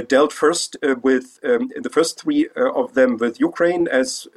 dealt 0.09 0.33
first 0.33 0.77
with 1.03 1.39
um, 1.43 1.69
the 1.79 1.91
first 1.91 2.19
three 2.19 2.49
of 2.55 2.95
them 2.95 3.17
with 3.17 3.39
Ukraine 3.39 3.87
as 3.87 4.27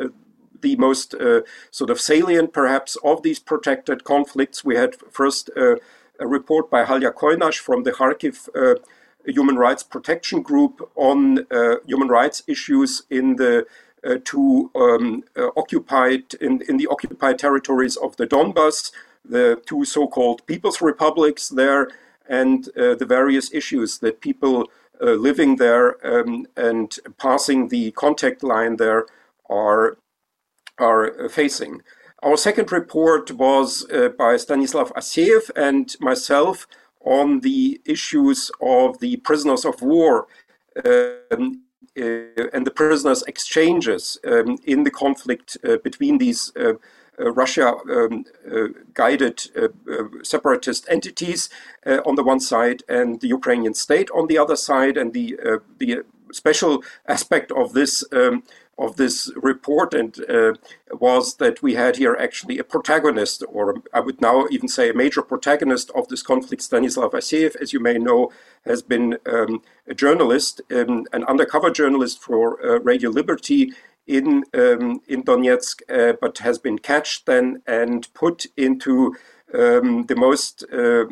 the 0.60 0.76
most 0.76 1.14
uh, 1.14 1.42
sort 1.70 1.90
of 1.90 2.00
salient, 2.00 2.52
perhaps, 2.52 2.96
of 3.04 3.22
these 3.22 3.38
protected 3.38 4.04
conflicts. 4.04 4.64
We 4.64 4.76
had 4.76 4.96
first 5.10 5.50
uh, 5.56 5.76
a 6.18 6.26
report 6.26 6.70
by 6.70 6.84
Halya 6.84 7.12
Coynash 7.12 7.58
from 7.58 7.82
the 7.82 7.92
Kharkiv 7.92 8.48
uh, 8.54 8.78
human 9.24 9.56
rights 9.56 9.82
protection 9.82 10.42
group 10.42 10.90
on 10.94 11.46
uh, 11.50 11.76
human 11.86 12.08
rights 12.08 12.42
issues 12.46 13.02
in 13.10 13.36
the 13.36 13.66
uh, 14.06 14.16
two 14.24 14.70
um, 14.74 15.24
uh, 15.36 15.48
occupied 15.56 16.34
in, 16.40 16.62
in 16.68 16.76
the 16.76 16.86
occupied 16.86 17.38
territories 17.38 17.96
of 17.96 18.16
the 18.16 18.26
Donbas, 18.26 18.92
the 19.24 19.60
two 19.66 19.84
so-called 19.84 20.46
People's 20.46 20.80
Republics 20.80 21.48
there, 21.48 21.90
and 22.28 22.68
uh, 22.76 22.94
the 22.94 23.06
various 23.06 23.52
issues 23.52 23.98
that 23.98 24.20
people 24.20 24.70
living 25.00 25.56
there 25.56 25.94
um, 26.04 26.44
and 26.56 26.98
passing 27.18 27.68
the 27.68 27.92
contact 27.92 28.42
line 28.42 28.76
there 28.76 29.06
are 29.48 29.96
are 30.78 31.28
facing. 31.28 31.82
Our 32.22 32.36
second 32.36 32.72
report 32.72 33.30
was 33.30 33.86
uh, 33.90 34.08
by 34.08 34.36
Stanislav 34.38 34.92
Aseev 34.94 35.50
and 35.54 35.94
myself 36.00 36.66
on 37.00 37.40
the 37.40 37.80
issues 37.84 38.50
of 38.60 38.98
the 38.98 39.18
prisoners 39.18 39.64
of 39.64 39.80
war 39.82 40.26
um, 40.84 41.62
uh, 41.96 42.48
and 42.52 42.66
the 42.66 42.72
prisoners' 42.74 43.22
exchanges 43.28 44.18
um, 44.26 44.58
in 44.64 44.82
the 44.82 44.90
conflict 44.90 45.56
uh, 45.62 45.76
between 45.84 46.18
these 46.18 46.52
uh, 46.56 46.74
Russia 47.18 47.74
um, 47.90 48.24
guided 48.94 49.42
separatist 50.22 50.86
entities 50.88 51.48
on 52.06 52.14
the 52.14 52.22
one 52.22 52.38
side 52.38 52.84
and 52.88 53.20
the 53.20 53.26
Ukrainian 53.26 53.74
state 53.74 54.08
on 54.12 54.28
the 54.28 54.38
other 54.38 54.54
side. 54.54 54.96
And 54.96 55.12
the, 55.12 55.36
the 55.78 56.04
special 56.30 56.84
aspect 57.08 57.50
of 57.50 57.72
this 57.72 58.04
um, 58.12 58.44
of 58.78 58.96
this 58.96 59.30
report 59.36 59.92
and 59.92 60.24
uh, 60.28 60.52
was 60.92 61.36
that 61.36 61.62
we 61.62 61.74
had 61.74 61.96
here 61.96 62.16
actually 62.18 62.58
a 62.58 62.64
protagonist, 62.64 63.42
or 63.48 63.82
I 63.92 64.00
would 64.00 64.20
now 64.20 64.46
even 64.50 64.68
say 64.68 64.88
a 64.88 64.94
major 64.94 65.22
protagonist 65.22 65.90
of 65.94 66.08
this 66.08 66.22
conflict. 66.22 66.62
Stanislav 66.62 67.10
Aseev, 67.12 67.56
as 67.56 67.72
you 67.72 67.80
may 67.80 67.98
know, 67.98 68.30
has 68.64 68.82
been 68.82 69.18
um, 69.26 69.62
a 69.88 69.94
journalist, 69.94 70.60
um, 70.70 71.06
an 71.12 71.24
undercover 71.24 71.70
journalist 71.70 72.22
for 72.22 72.64
uh, 72.64 72.78
Radio 72.80 73.10
Liberty 73.10 73.72
in 74.06 74.44
um, 74.54 75.00
in 75.08 75.22
Donetsk, 75.22 75.82
uh, 75.90 76.14
but 76.20 76.38
has 76.38 76.58
been 76.58 76.78
catched 76.78 77.26
then 77.26 77.62
and 77.66 78.08
put 78.14 78.46
into 78.56 79.16
um, 79.54 80.04
the 80.06 80.16
most 80.16 80.64
uh, 80.72 81.06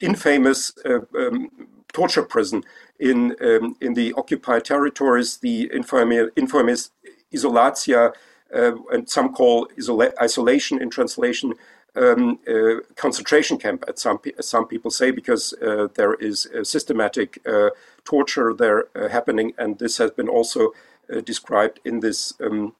infamous 0.00 0.72
uh, 0.84 1.00
um, 1.16 1.50
torture 1.92 2.22
prison 2.22 2.64
in 2.98 3.36
um, 3.40 3.76
in 3.80 3.94
the 3.94 4.12
occupied 4.14 4.64
territories, 4.64 5.38
the 5.38 5.70
infamous 5.74 6.90
Izolyatsia, 7.32 8.12
uh, 8.54 8.72
and 8.92 9.08
some 9.08 9.32
call 9.32 9.68
isola- 9.78 10.12
isolation 10.20 10.80
in 10.82 10.90
translation, 10.90 11.54
um, 11.96 12.38
uh, 12.48 12.80
concentration 12.96 13.58
camp, 13.58 13.84
as 13.88 14.02
some, 14.02 14.18
as 14.38 14.48
some 14.48 14.66
people 14.66 14.90
say, 14.90 15.10
because 15.10 15.52
uh, 15.62 15.88
there 15.94 16.14
is 16.14 16.48
systematic 16.62 17.38
uh, 17.46 17.70
torture 18.04 18.54
there 18.54 18.86
uh, 18.96 19.08
happening, 19.08 19.52
and 19.58 19.78
this 19.78 19.98
has 19.98 20.10
been 20.10 20.28
also 20.28 20.72
uh, 21.12 21.20
described 21.20 21.80
in 21.84 22.00
this. 22.00 22.34
Um, 22.40 22.74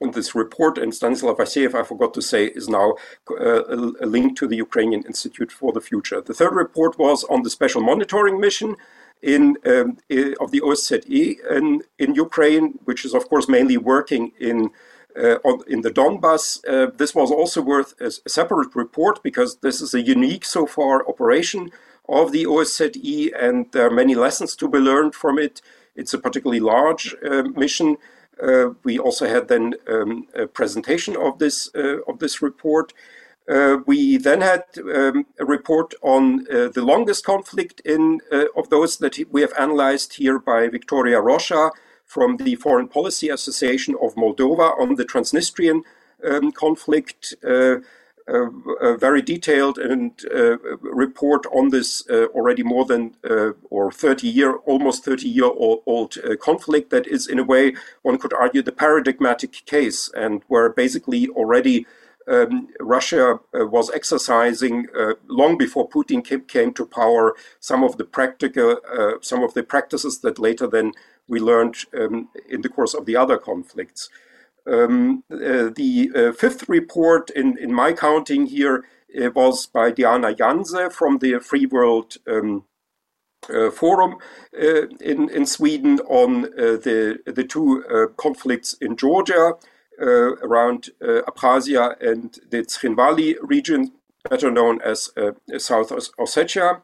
this 0.00 0.34
report, 0.34 0.76
and 0.76 0.94
Stanislav 0.94 1.36
Aseev, 1.38 1.74
I 1.74 1.82
forgot 1.82 2.12
to 2.14 2.22
say, 2.22 2.46
is 2.46 2.68
now 2.68 2.94
a, 3.30 3.74
a 4.00 4.06
link 4.06 4.36
to 4.38 4.46
the 4.46 4.56
Ukrainian 4.56 5.02
Institute 5.04 5.52
for 5.52 5.72
the 5.72 5.80
Future. 5.80 6.20
The 6.20 6.34
third 6.34 6.54
report 6.54 6.98
was 6.98 7.24
on 7.24 7.42
the 7.42 7.50
special 7.50 7.80
monitoring 7.80 8.40
mission, 8.40 8.76
in, 9.24 9.56
um, 9.64 9.96
of 10.40 10.50
the 10.50 10.60
OSCE 10.60 11.36
in, 11.50 11.82
in 11.98 12.14
Ukraine, 12.14 12.78
which 12.84 13.04
is 13.04 13.14
of 13.14 13.28
course 13.28 13.48
mainly 13.48 13.78
working 13.78 14.32
in 14.38 14.70
uh, 15.16 15.38
on, 15.44 15.62
in 15.68 15.80
the 15.82 15.90
Donbas. 15.90 16.60
Uh, 16.68 16.90
this 16.96 17.14
was 17.14 17.30
also 17.30 17.62
worth 17.62 17.94
a, 18.00 18.06
a, 18.06 18.28
separate 18.28 18.74
report 18.74 19.22
because 19.22 19.58
this 19.58 19.80
is 19.80 19.94
a 19.94 20.02
unique 20.02 20.44
so 20.44 20.66
far 20.66 21.08
operation 21.08 21.70
of 22.08 22.32
the 22.32 22.44
OSCE, 22.44 23.30
and 23.40 23.70
there 23.72 23.86
are 23.86 23.90
many 23.90 24.16
lessons 24.16 24.56
to 24.56 24.68
be 24.68 24.78
learned 24.78 25.14
from 25.14 25.38
it. 25.38 25.62
It's 25.94 26.12
a 26.12 26.18
particularly 26.18 26.60
large 26.60 27.14
uh, 27.24 27.44
mission. 27.44 27.96
Uh, 28.42 28.70
we 28.82 28.98
also 28.98 29.26
had 29.26 29.48
then 29.48 29.74
um, 29.88 30.26
a 30.34 30.46
presentation 30.46 31.16
of 31.16 31.38
this 31.38 31.70
uh, 31.74 31.98
of 32.08 32.18
this 32.18 32.42
report. 32.42 32.92
Uh, 33.48 33.76
we 33.86 34.16
then 34.16 34.40
had 34.40 34.64
um, 34.78 35.26
a 35.38 35.44
report 35.44 35.94
on 36.02 36.44
the 36.44 36.82
longest 36.82 37.26
conflict 37.26 37.80
in 37.84 38.20
of 38.56 38.70
those 38.70 38.96
that 38.96 39.18
we 39.30 39.42
have 39.42 39.52
analyzed 39.58 40.14
here 40.14 40.38
by 40.38 40.66
Victoria 40.68 41.20
Roșca 41.20 41.70
from 42.06 42.38
the 42.38 42.54
Foreign 42.54 42.88
Policy 42.88 43.28
Association 43.28 43.96
of 44.00 44.14
Moldova 44.14 44.78
on 44.80 44.94
the 44.94 45.04
Transnistrian 45.04 45.82
um, 46.24 46.52
conflict. 46.52 47.34
Uh, 48.26 48.46
uh, 48.80 48.94
a 48.94 48.96
very 48.96 49.20
detailed 49.20 49.76
and 49.76 50.22
uh, 50.34 50.56
report 50.80 51.44
on 51.52 51.68
this 51.68 52.02
already 52.34 52.62
more 52.62 52.86
than 52.86 53.14
or 53.68 53.92
30 53.92 54.26
year, 54.26 54.56
almost 54.64 55.04
30 55.04 55.28
year 55.28 55.44
old, 55.44 55.82
old 55.84 56.16
conflict 56.40 56.88
that 56.88 57.06
is 57.06 57.26
in 57.26 57.38
a 57.38 57.44
way 57.44 57.74
one 58.02 58.16
could 58.16 58.32
argue 58.32 58.62
the 58.62 58.72
paradigmatic 58.72 59.52
case 59.66 60.10
and 60.16 60.42
where 60.48 60.70
basically 60.70 61.28
already 61.28 61.86
um, 62.26 62.68
Russia 62.80 63.40
uh, 63.54 63.66
was 63.66 63.90
exercising 63.90 64.86
uh, 64.98 65.14
long 65.28 65.58
before 65.58 65.88
Putin 65.88 66.24
came, 66.24 66.42
came, 66.42 66.72
to 66.74 66.86
power 66.86 67.34
some 67.60 67.84
of 67.84 67.98
the 67.98 68.04
practical, 68.04 68.78
uh, 68.90 69.12
some 69.20 69.42
of 69.42 69.54
the 69.54 69.62
practices 69.62 70.20
that 70.20 70.38
later 70.38 70.66
then 70.66 70.92
we 71.28 71.40
learned 71.40 71.76
um, 71.98 72.28
in 72.48 72.62
the 72.62 72.68
course 72.68 72.94
of 72.94 73.06
the 73.06 73.16
other 73.16 73.36
conflicts. 73.36 74.08
Um, 74.66 75.24
uh, 75.30 75.70
the 75.74 76.10
uh, 76.14 76.32
fifth 76.32 76.68
report 76.68 77.30
in, 77.30 77.58
in 77.58 77.72
my 77.72 77.92
counting 77.92 78.46
here 78.46 78.84
uh, 79.20 79.30
was 79.34 79.66
by 79.66 79.90
Diana 79.90 80.34
Janse 80.34 80.90
from 80.92 81.18
the 81.18 81.38
Free 81.38 81.66
World 81.66 82.16
um, 82.26 82.64
uh, 83.52 83.70
Forum 83.70 84.16
uh, 84.58 84.88
in, 85.00 85.28
in 85.28 85.44
Sweden 85.44 86.00
on 86.08 86.42
the, 86.42 87.18
the 87.26 87.44
two 87.44 87.84
conflicts 88.16 88.72
in 88.80 88.96
Georgia 88.96 89.52
around 90.00 90.88
Abkhazia 91.02 92.00
and 92.00 92.38
the 92.50 92.62
Tskhinvali 92.62 93.36
region, 93.42 93.92
better 94.30 94.50
known 94.50 94.80
as 94.80 95.10
South 95.58 95.90
Ossetia. 96.18 96.80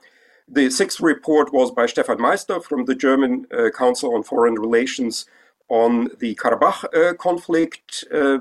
The 0.47 0.69
sixth 0.69 1.01
report 1.01 1.53
was 1.53 1.71
by 1.71 1.87
Stefan 1.87 2.21
Meister 2.21 2.61
from 2.61 2.85
the 2.85 2.95
German 2.95 3.47
Council 3.77 4.15
on 4.15 4.23
Foreign 4.23 4.55
Relations 4.55 5.25
on 5.71 6.11
the 6.19 6.35
Karabakh 6.35 6.85
uh, 6.93 7.15
conflict. 7.15 8.05
Uh, 8.13 8.39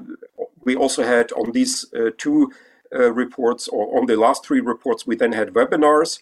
we 0.65 0.75
also 0.75 1.03
had 1.03 1.31
on 1.33 1.51
these 1.51 1.85
uh, 1.93 2.09
two 2.17 2.51
reports, 2.91 3.67
or 3.67 3.99
on 3.99 4.07
the 4.07 4.15
last 4.15 4.43
three 4.43 4.59
reports, 4.59 5.05
we 5.05 5.15
then 5.15 5.33
had 5.33 5.53
webinars. 5.53 6.19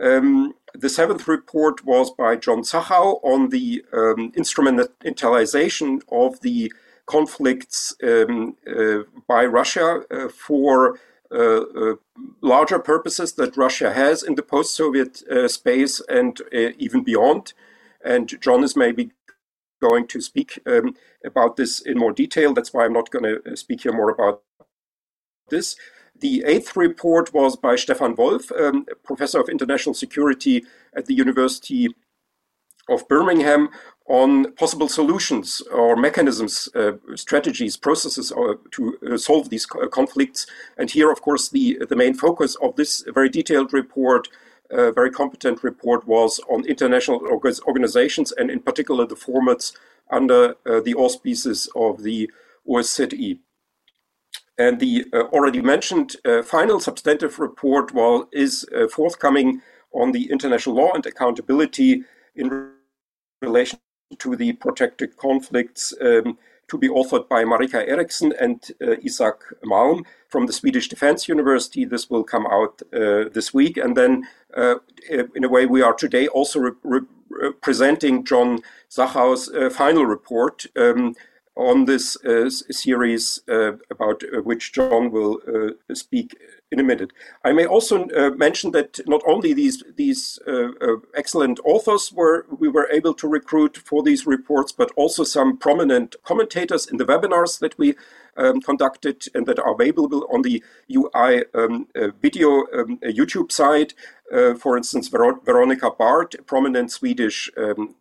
Um, 0.00 0.54
the 0.72 0.88
seventh 0.88 1.26
report 1.26 1.84
was 1.84 2.12
by 2.12 2.36
John 2.36 2.62
Zachau 2.62 3.18
on 3.24 3.48
the 3.48 3.84
um, 3.92 4.30
instrumentalization 4.32 6.02
of 6.12 6.40
the 6.40 6.72
conflicts 7.06 7.94
um, 8.02 8.56
uh, 8.66 8.98
by 9.26 9.44
Russia 9.46 10.02
uh, 10.10 10.28
for 10.28 10.98
uh, 11.32 11.94
larger 12.40 12.78
purposes 12.78 13.32
that 13.32 13.56
Russia 13.56 13.92
has 13.92 14.22
in 14.22 14.36
the 14.36 14.42
post 14.42 14.76
Soviet 14.76 15.22
space 15.50 16.00
and 16.08 16.40
even 16.52 17.02
beyond. 17.02 17.52
And 18.04 18.40
John 18.40 18.62
is 18.62 18.76
maybe 18.76 19.10
going 19.88 20.06
to 20.08 20.20
speak 20.20 20.50
um, 20.66 20.94
about 21.24 21.56
this 21.56 21.80
in 21.80 21.98
more 21.98 22.12
detail. 22.12 22.54
That's 22.54 22.72
why 22.72 22.84
I'm 22.84 22.92
not 23.00 23.10
going 23.10 23.24
to 23.24 23.36
uh, 23.52 23.56
speak 23.56 23.82
here 23.82 23.92
more 23.92 24.10
about 24.10 24.42
this. 25.48 25.76
The 26.18 26.44
eighth 26.46 26.76
report 26.76 27.34
was 27.34 27.56
by 27.56 27.76
Stefan 27.76 28.14
Wolff, 28.16 28.50
um, 28.52 28.86
professor 29.04 29.40
of 29.40 29.48
international 29.48 29.94
security 29.94 30.64
at 30.98 31.06
the 31.06 31.14
University 31.14 31.88
of 32.88 33.06
Birmingham, 33.08 33.68
on 34.08 34.52
possible 34.52 34.88
solutions 34.88 35.60
or 35.72 35.96
mechanisms, 35.96 36.68
uh, 36.74 36.92
strategies, 37.16 37.76
processes 37.76 38.32
uh, 38.32 38.54
to 38.70 38.96
uh, 39.12 39.16
solve 39.18 39.50
these 39.50 39.66
conflicts. 39.66 40.46
And 40.78 40.90
here, 40.90 41.10
of 41.10 41.20
course, 41.20 41.48
the, 41.48 41.78
the 41.88 41.96
main 41.96 42.14
focus 42.14 42.56
of 42.62 42.76
this 42.76 43.04
very 43.12 43.28
detailed 43.28 43.72
report 43.72 44.28
a 44.70 44.92
very 44.92 45.10
competent 45.10 45.62
report 45.62 46.06
was 46.06 46.40
on 46.50 46.64
international 46.66 47.20
organizations 47.66 48.32
and 48.32 48.50
in 48.50 48.60
particular 48.60 49.06
the 49.06 49.14
formats 49.14 49.72
under 50.10 50.54
uh, 50.66 50.80
the 50.80 50.94
auspices 50.94 51.68
of 51.74 52.02
the 52.02 52.30
OSZE. 52.68 53.38
And 54.58 54.80
the 54.80 55.04
uh, 55.12 55.22
already 55.34 55.60
mentioned 55.60 56.16
uh, 56.24 56.42
final 56.42 56.80
substantive 56.80 57.38
report 57.38 57.92
well, 57.92 58.28
is 58.32 58.66
uh, 58.74 58.88
forthcoming 58.88 59.60
on 59.92 60.12
the 60.12 60.30
international 60.30 60.76
law 60.76 60.92
and 60.94 61.04
accountability 61.04 62.04
in 62.34 62.70
relation 63.42 63.78
to 64.18 64.36
the 64.36 64.52
protected 64.54 65.16
conflicts 65.16 65.92
um, 66.00 66.38
to 66.68 66.78
be 66.78 66.88
authored 66.88 67.28
by 67.28 67.44
Marika 67.44 67.86
Eriksson 67.88 68.32
and 68.40 68.72
uh, 68.82 68.96
Isak 69.02 69.42
Malm 69.64 70.04
from 70.28 70.46
the 70.46 70.52
Swedish 70.52 70.88
Defense 70.88 71.28
University. 71.28 71.84
This 71.84 72.10
will 72.10 72.24
come 72.24 72.46
out 72.46 72.82
uh, 72.92 73.28
this 73.32 73.54
week. 73.54 73.76
And 73.76 73.96
then, 73.96 74.26
uh, 74.56 74.76
in 75.08 75.44
a 75.44 75.48
way, 75.48 75.66
we 75.66 75.82
are 75.82 75.94
today 75.94 76.26
also 76.28 76.58
re- 76.60 76.72
re- 76.82 77.52
presenting 77.60 78.24
John 78.24 78.60
Zachau's 78.90 79.48
uh, 79.48 79.70
final 79.70 80.06
report. 80.06 80.66
Um, 80.76 81.14
on 81.56 81.86
this 81.86 82.16
uh, 82.24 82.50
series 82.50 83.40
uh, 83.48 83.72
about 83.90 84.22
uh, 84.22 84.42
which 84.42 84.72
John 84.72 85.10
will 85.10 85.40
uh, 85.48 85.94
speak 85.94 86.36
in 86.70 86.80
a 86.80 86.84
minute. 86.84 87.12
I 87.44 87.52
may 87.52 87.64
also 87.64 88.08
uh, 88.08 88.30
mention 88.30 88.72
that 88.72 89.00
not 89.06 89.22
only 89.26 89.54
these 89.54 89.82
these 89.96 90.38
uh, 90.46 90.96
excellent 91.14 91.58
authors 91.64 92.12
were 92.12 92.46
we 92.58 92.68
were 92.68 92.88
able 92.92 93.14
to 93.14 93.28
recruit 93.28 93.76
for 93.78 94.02
these 94.02 94.26
reports, 94.26 94.72
but 94.72 94.90
also 94.96 95.24
some 95.24 95.56
prominent 95.56 96.16
commentators 96.24 96.86
in 96.86 96.98
the 96.98 97.06
webinars 97.06 97.58
that 97.60 97.78
we 97.78 97.94
um, 98.36 98.60
conducted 98.60 99.24
and 99.34 99.46
that 99.46 99.58
are 99.58 99.72
available 99.72 100.26
on 100.30 100.42
the 100.42 100.62
UI 100.94 101.44
um, 101.54 101.86
video 102.20 102.66
um, 102.74 102.98
YouTube 102.98 103.50
site. 103.50 103.94
For 104.30 104.76
instance, 104.76 105.08
Ver- 105.08 105.40
Veronika 105.44 105.90
Bard, 105.90 106.34
a 106.38 106.42
prominent 106.42 106.90
Swedish 106.90 107.50
um, 107.56 107.94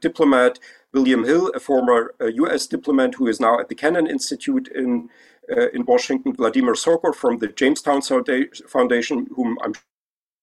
diplomat, 0.00 0.58
William 0.96 1.24
Hill, 1.24 1.48
a 1.54 1.60
former 1.60 2.14
uh, 2.20 2.26
US 2.44 2.66
diplomat 2.66 3.14
who 3.16 3.26
is 3.28 3.38
now 3.38 3.60
at 3.60 3.68
the 3.68 3.74
Kennan 3.74 4.06
Institute 4.06 4.68
in, 4.74 5.10
uh, 5.54 5.68
in 5.70 5.84
Washington, 5.84 6.32
Vladimir 6.32 6.74
Socor 6.74 7.14
from 7.14 7.38
the 7.38 7.48
Jamestown 7.48 8.00
Foundation, 8.00 9.26
whom 9.36 9.58
I'm 9.62 9.74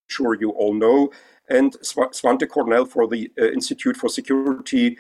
sure 0.10 0.36
you 0.40 0.52
all 0.52 0.74
know, 0.74 1.12
and 1.50 1.74
Svante 1.82 2.48
Cornell 2.48 2.86
for 2.86 3.08
the 3.08 3.32
uh, 3.42 3.46
Institute 3.46 3.98
for 3.98 4.10
Security 4.10 4.98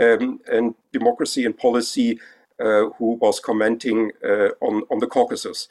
um, 0.00 0.40
and 0.50 0.74
Democracy 0.90 1.44
and 1.44 1.56
Policy, 1.56 2.18
uh, 2.58 2.86
who 2.96 3.18
was 3.20 3.40
commenting 3.40 4.10
uh, 4.24 4.50
on, 4.62 4.84
on 4.90 5.00
the 5.00 5.06
Caucasus. 5.06 5.68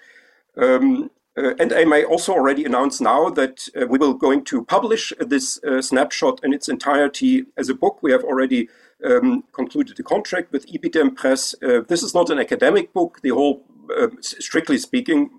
Um, 0.58 1.10
uh, 1.36 1.56
and 1.60 1.74
I 1.74 1.84
may 1.84 2.04
also 2.04 2.34
already 2.34 2.64
announce 2.64 3.02
now 3.02 3.30
that 3.32 3.68
uh, 3.76 3.88
we 3.88 3.98
will 3.98 4.14
going 4.14 4.44
to 4.46 4.64
publish 4.64 5.12
this 5.20 5.60
uh, 5.64 5.82
snapshot 5.82 6.40
in 6.44 6.54
its 6.54 6.70
entirety 6.70 7.46
as 7.58 7.70
a 7.70 7.74
book. 7.74 8.04
We 8.04 8.12
have 8.12 8.24
already 8.24 8.70
um, 9.04 9.44
concluded 9.52 10.00
a 10.00 10.04
contract 10.04 10.52
with 10.52 10.68
ibidem 10.72 11.16
Press. 11.16 11.56
Uh, 11.62 11.82
this 11.88 12.04
is 12.04 12.14
not 12.14 12.30
an 12.30 12.38
academic 12.38 12.94
book. 12.94 13.20
The 13.24 13.30
whole, 13.30 13.64
uh, 13.98 14.10
strictly 14.22 14.78
speaking, 14.78 15.32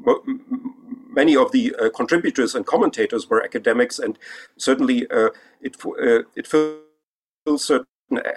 many 1.11 1.37
of 1.37 1.53
the 1.53 1.75
uh, 1.77 1.91
contributors 1.91 2.57
and 2.57 2.67
commentators 2.67 3.31
were 3.31 3.43
academics, 3.45 4.01
and 4.01 4.19
certainly 4.57 5.09
uh, 5.11 5.31
it 5.61 5.77
it 6.35 6.47
fulfills 6.49 7.65
certain 7.65 7.87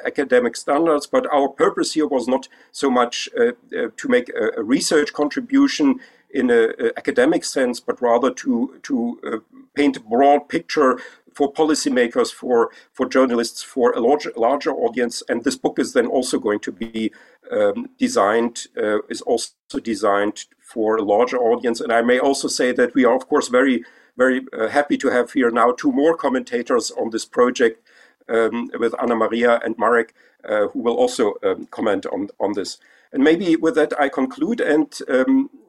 academic 0.06 0.56
standards. 0.56 1.08
But 1.08 1.26
our 1.34 1.50
purpose 1.50 1.94
here 1.94 2.08
was 2.08 2.28
not 2.28 2.48
so 2.72 2.92
much 2.92 3.28
to 3.36 4.08
make 4.08 4.30
a, 4.30 4.60
a, 4.60 4.64
research 4.64 5.12
contribution 5.12 6.00
in 6.30 6.50
an 6.50 6.92
academic 6.98 7.44
sense, 7.44 7.80
but 7.80 8.02
rather 8.02 8.32
to 8.32 8.80
to 8.84 9.44
paint 9.76 9.98
a 9.98 10.00
broad 10.02 10.50
picture 10.50 11.00
for 11.38 11.54
policymakers, 11.54 12.34
for 12.34 12.72
for 12.94 13.08
journalists, 13.08 13.62
for 13.62 13.92
a 13.92 14.00
larger 14.00 14.32
larger 14.36 14.72
audience. 14.72 15.24
And 15.30 15.44
this 15.44 15.56
book 15.56 15.80
is 15.80 15.94
then 15.94 16.08
also 16.08 16.40
going 16.40 16.62
to 16.62 16.72
be 16.72 17.12
um, 17.52 17.90
designed 18.00 18.68
uh, 18.76 19.00
is 19.08 19.22
also 19.22 19.80
designed 19.84 20.46
for 20.60 20.98
a 20.98 21.04
larger 21.04 21.38
audience. 21.38 21.80
And 21.84 21.94
I 21.94 22.02
may 22.02 22.20
also 22.20 22.48
say 22.48 22.74
that 22.74 22.96
we 22.96 23.06
are, 23.06 23.16
of 23.16 23.28
course, 23.28 23.48
very 23.50 23.84
very 24.18 24.40
uh, 24.52 24.68
happy 24.68 24.98
to 24.98 25.10
have 25.10 25.32
here 25.34 25.52
now 25.52 25.72
two 25.72 25.92
more 25.92 26.18
commentators 26.18 26.92
on 26.92 27.12
this 27.12 27.26
project 27.26 27.88
um, 28.30 28.72
with 28.80 28.96
Anna 29.00 29.16
Maria 29.16 29.60
and 29.64 29.78
Marek, 29.78 30.14
uh, 30.50 30.68
who 30.70 30.80
will 30.80 30.98
also 30.98 31.36
um, 31.44 31.68
comment 31.68 32.06
on 32.08 32.30
on 32.40 32.54
this. 32.54 32.80
And 33.14 33.24
maybe 33.24 33.56
with 33.56 33.76
that, 33.76 33.94
I 34.00 34.10
conclude 34.10 34.60
and 34.60 34.90
um, 35.08 35.50
uh, 35.50 35.67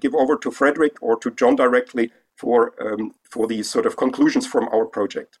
give 0.00 0.14
over 0.14 0.36
to 0.36 0.50
Fredrik 0.50 0.96
or 1.00 1.18
to 1.18 1.30
John 1.30 1.56
directly 1.56 2.10
for 2.36 2.74
um, 2.80 3.12
for 3.30 3.46
these 3.46 3.68
sort 3.68 3.86
of 3.86 3.96
conclusions 3.96 4.46
from 4.46 4.68
our 4.68 4.86
project. 4.86 5.38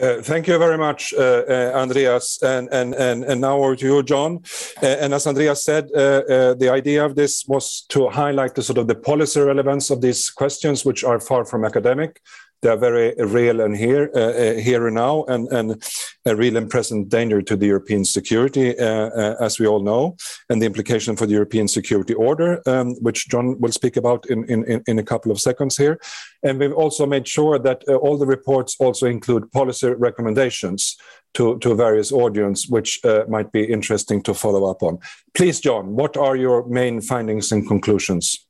Uh, 0.00 0.20
thank 0.20 0.48
you 0.48 0.58
very 0.58 0.76
much, 0.76 1.14
uh, 1.14 1.44
uh, 1.48 1.72
Andreas. 1.74 2.42
And, 2.42 2.68
and, 2.72 2.94
and, 2.94 3.22
and 3.24 3.40
now 3.40 3.58
over 3.58 3.76
to 3.76 3.86
you, 3.86 4.02
John. 4.02 4.42
Uh, 4.82 4.86
and 4.86 5.14
as 5.14 5.26
Andreas 5.26 5.64
said, 5.64 5.88
uh, 5.94 5.98
uh, 5.98 6.54
the 6.54 6.68
idea 6.68 7.04
of 7.04 7.14
this 7.14 7.44
was 7.46 7.82
to 7.90 8.08
highlight 8.08 8.56
the 8.56 8.62
sort 8.62 8.78
of 8.78 8.88
the 8.88 8.96
policy 8.96 9.40
relevance 9.40 9.90
of 9.90 10.00
these 10.00 10.30
questions, 10.30 10.84
which 10.84 11.04
are 11.04 11.20
far 11.20 11.44
from 11.44 11.64
academic, 11.64 12.20
they 12.64 12.70
are 12.70 12.78
very 12.78 13.14
real 13.18 13.60
and 13.60 13.76
here, 13.76 14.10
uh, 14.14 14.18
uh, 14.18 14.54
here 14.54 14.86
and 14.86 14.94
now, 14.94 15.24
and, 15.24 15.46
and 15.52 15.84
a 16.24 16.34
real 16.34 16.56
and 16.56 16.70
present 16.70 17.10
danger 17.10 17.42
to 17.42 17.56
the 17.56 17.66
European 17.66 18.06
security, 18.06 18.76
uh, 18.78 19.34
as 19.38 19.58
we 19.60 19.66
all 19.66 19.82
know, 19.82 20.16
and 20.48 20.62
the 20.62 20.66
implication 20.66 21.14
for 21.14 21.26
the 21.26 21.34
European 21.34 21.68
security 21.68 22.14
order, 22.14 22.62
um, 22.66 22.94
which 23.02 23.28
John 23.28 23.60
will 23.60 23.70
speak 23.70 23.98
about 23.98 24.24
in, 24.30 24.44
in, 24.44 24.82
in 24.86 24.98
a 24.98 25.02
couple 25.02 25.30
of 25.30 25.38
seconds 25.38 25.76
here. 25.76 26.00
And 26.42 26.58
we've 26.58 26.72
also 26.72 27.04
made 27.06 27.28
sure 27.28 27.58
that 27.58 27.84
all 27.88 28.16
the 28.16 28.26
reports 28.26 28.76
also 28.80 29.06
include 29.06 29.52
policy 29.52 29.92
recommendations 29.92 30.96
to, 31.34 31.58
to 31.58 31.74
various 31.74 32.12
audience, 32.12 32.66
which 32.66 33.04
uh, 33.04 33.24
might 33.28 33.52
be 33.52 33.64
interesting 33.64 34.22
to 34.22 34.32
follow 34.32 34.70
up 34.70 34.82
on. 34.82 34.98
Please, 35.34 35.60
John, 35.60 35.96
what 35.96 36.16
are 36.16 36.36
your 36.36 36.66
main 36.66 37.02
findings 37.02 37.52
and 37.52 37.68
conclusions? 37.68 38.43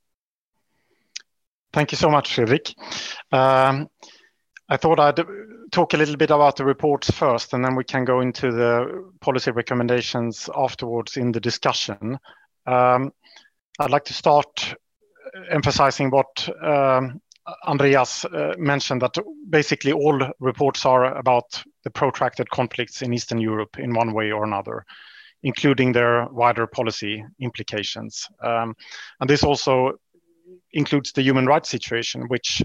Thank 1.75 1.91
you 1.91 1.97
so 1.97 2.09
much, 2.09 2.33
Fredrik. 2.33 2.73
Um, 3.33 3.89
I 4.69 4.77
thought 4.77 4.97
I'd 4.97 5.19
talk 5.73 5.93
a 5.93 5.97
little 5.97 6.15
bit 6.15 6.31
about 6.31 6.55
the 6.55 6.63
reports 6.63 7.11
first, 7.11 7.53
and 7.53 7.65
then 7.65 7.75
we 7.75 7.83
can 7.83 8.05
go 8.05 8.21
into 8.21 8.49
the 8.49 9.11
policy 9.19 9.51
recommendations 9.51 10.49
afterwards 10.55 11.17
in 11.17 11.33
the 11.33 11.41
discussion. 11.41 12.17
Um, 12.65 13.11
I'd 13.77 13.91
like 13.91 14.05
to 14.05 14.13
start 14.13 14.73
emphasizing 15.49 16.11
what 16.11 16.47
um, 16.63 17.19
Andreas 17.67 18.23
uh, 18.23 18.53
mentioned, 18.57 19.01
that 19.01 19.17
basically 19.49 19.91
all 19.91 20.31
reports 20.39 20.85
are 20.85 21.17
about 21.17 21.61
the 21.83 21.89
protracted 21.89 22.49
conflicts 22.49 23.01
in 23.01 23.13
Eastern 23.13 23.39
Europe 23.39 23.77
in 23.79 23.93
one 23.93 24.13
way 24.13 24.31
or 24.31 24.45
another 24.45 24.85
including 25.43 25.91
their 25.91 26.27
wider 26.29 26.65
policy 26.65 27.23
implications. 27.39 28.27
Um, 28.41 28.75
and 29.19 29.29
this 29.29 29.43
also 29.43 29.99
includes 30.75 31.11
the 31.11 31.23
human 31.23 31.47
rights 31.47 31.69
situation, 31.69 32.27
which 32.27 32.63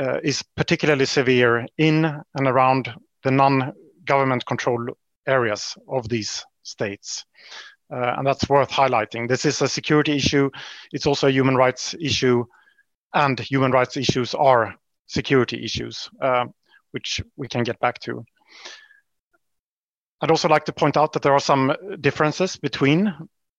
uh, 0.00 0.18
is 0.22 0.42
particularly 0.56 1.04
severe 1.04 1.66
in 1.76 2.04
and 2.04 2.46
around 2.46 2.92
the 3.22 3.30
non-government 3.30 4.44
controlled 4.46 4.90
areas 5.26 5.76
of 5.88 6.08
these 6.08 6.44
states. 6.62 7.24
Uh, 7.90 8.14
and 8.16 8.26
that's 8.26 8.48
worth 8.48 8.70
highlighting. 8.70 9.28
This 9.28 9.44
is 9.44 9.62
a 9.62 9.68
security 9.68 10.16
issue. 10.16 10.50
It's 10.92 11.06
also 11.06 11.28
a 11.28 11.30
human 11.32 11.56
rights 11.56 11.94
issue, 12.00 12.44
and 13.14 13.38
human 13.40 13.72
rights 13.72 13.96
issues 13.96 14.34
are 14.34 14.74
security 15.06 15.64
issues, 15.64 16.10
uh, 16.20 16.46
which 16.90 17.22
we 17.36 17.48
can 17.48 17.62
get 17.62 17.80
back 17.80 17.98
to. 18.00 18.24
I'd 20.20 20.30
also 20.30 20.48
like 20.48 20.64
to 20.66 20.72
point 20.72 20.96
out 20.96 21.12
that 21.12 21.22
there 21.22 21.32
are 21.32 21.40
some 21.40 21.74
differences 22.00 22.56
between 22.56 23.14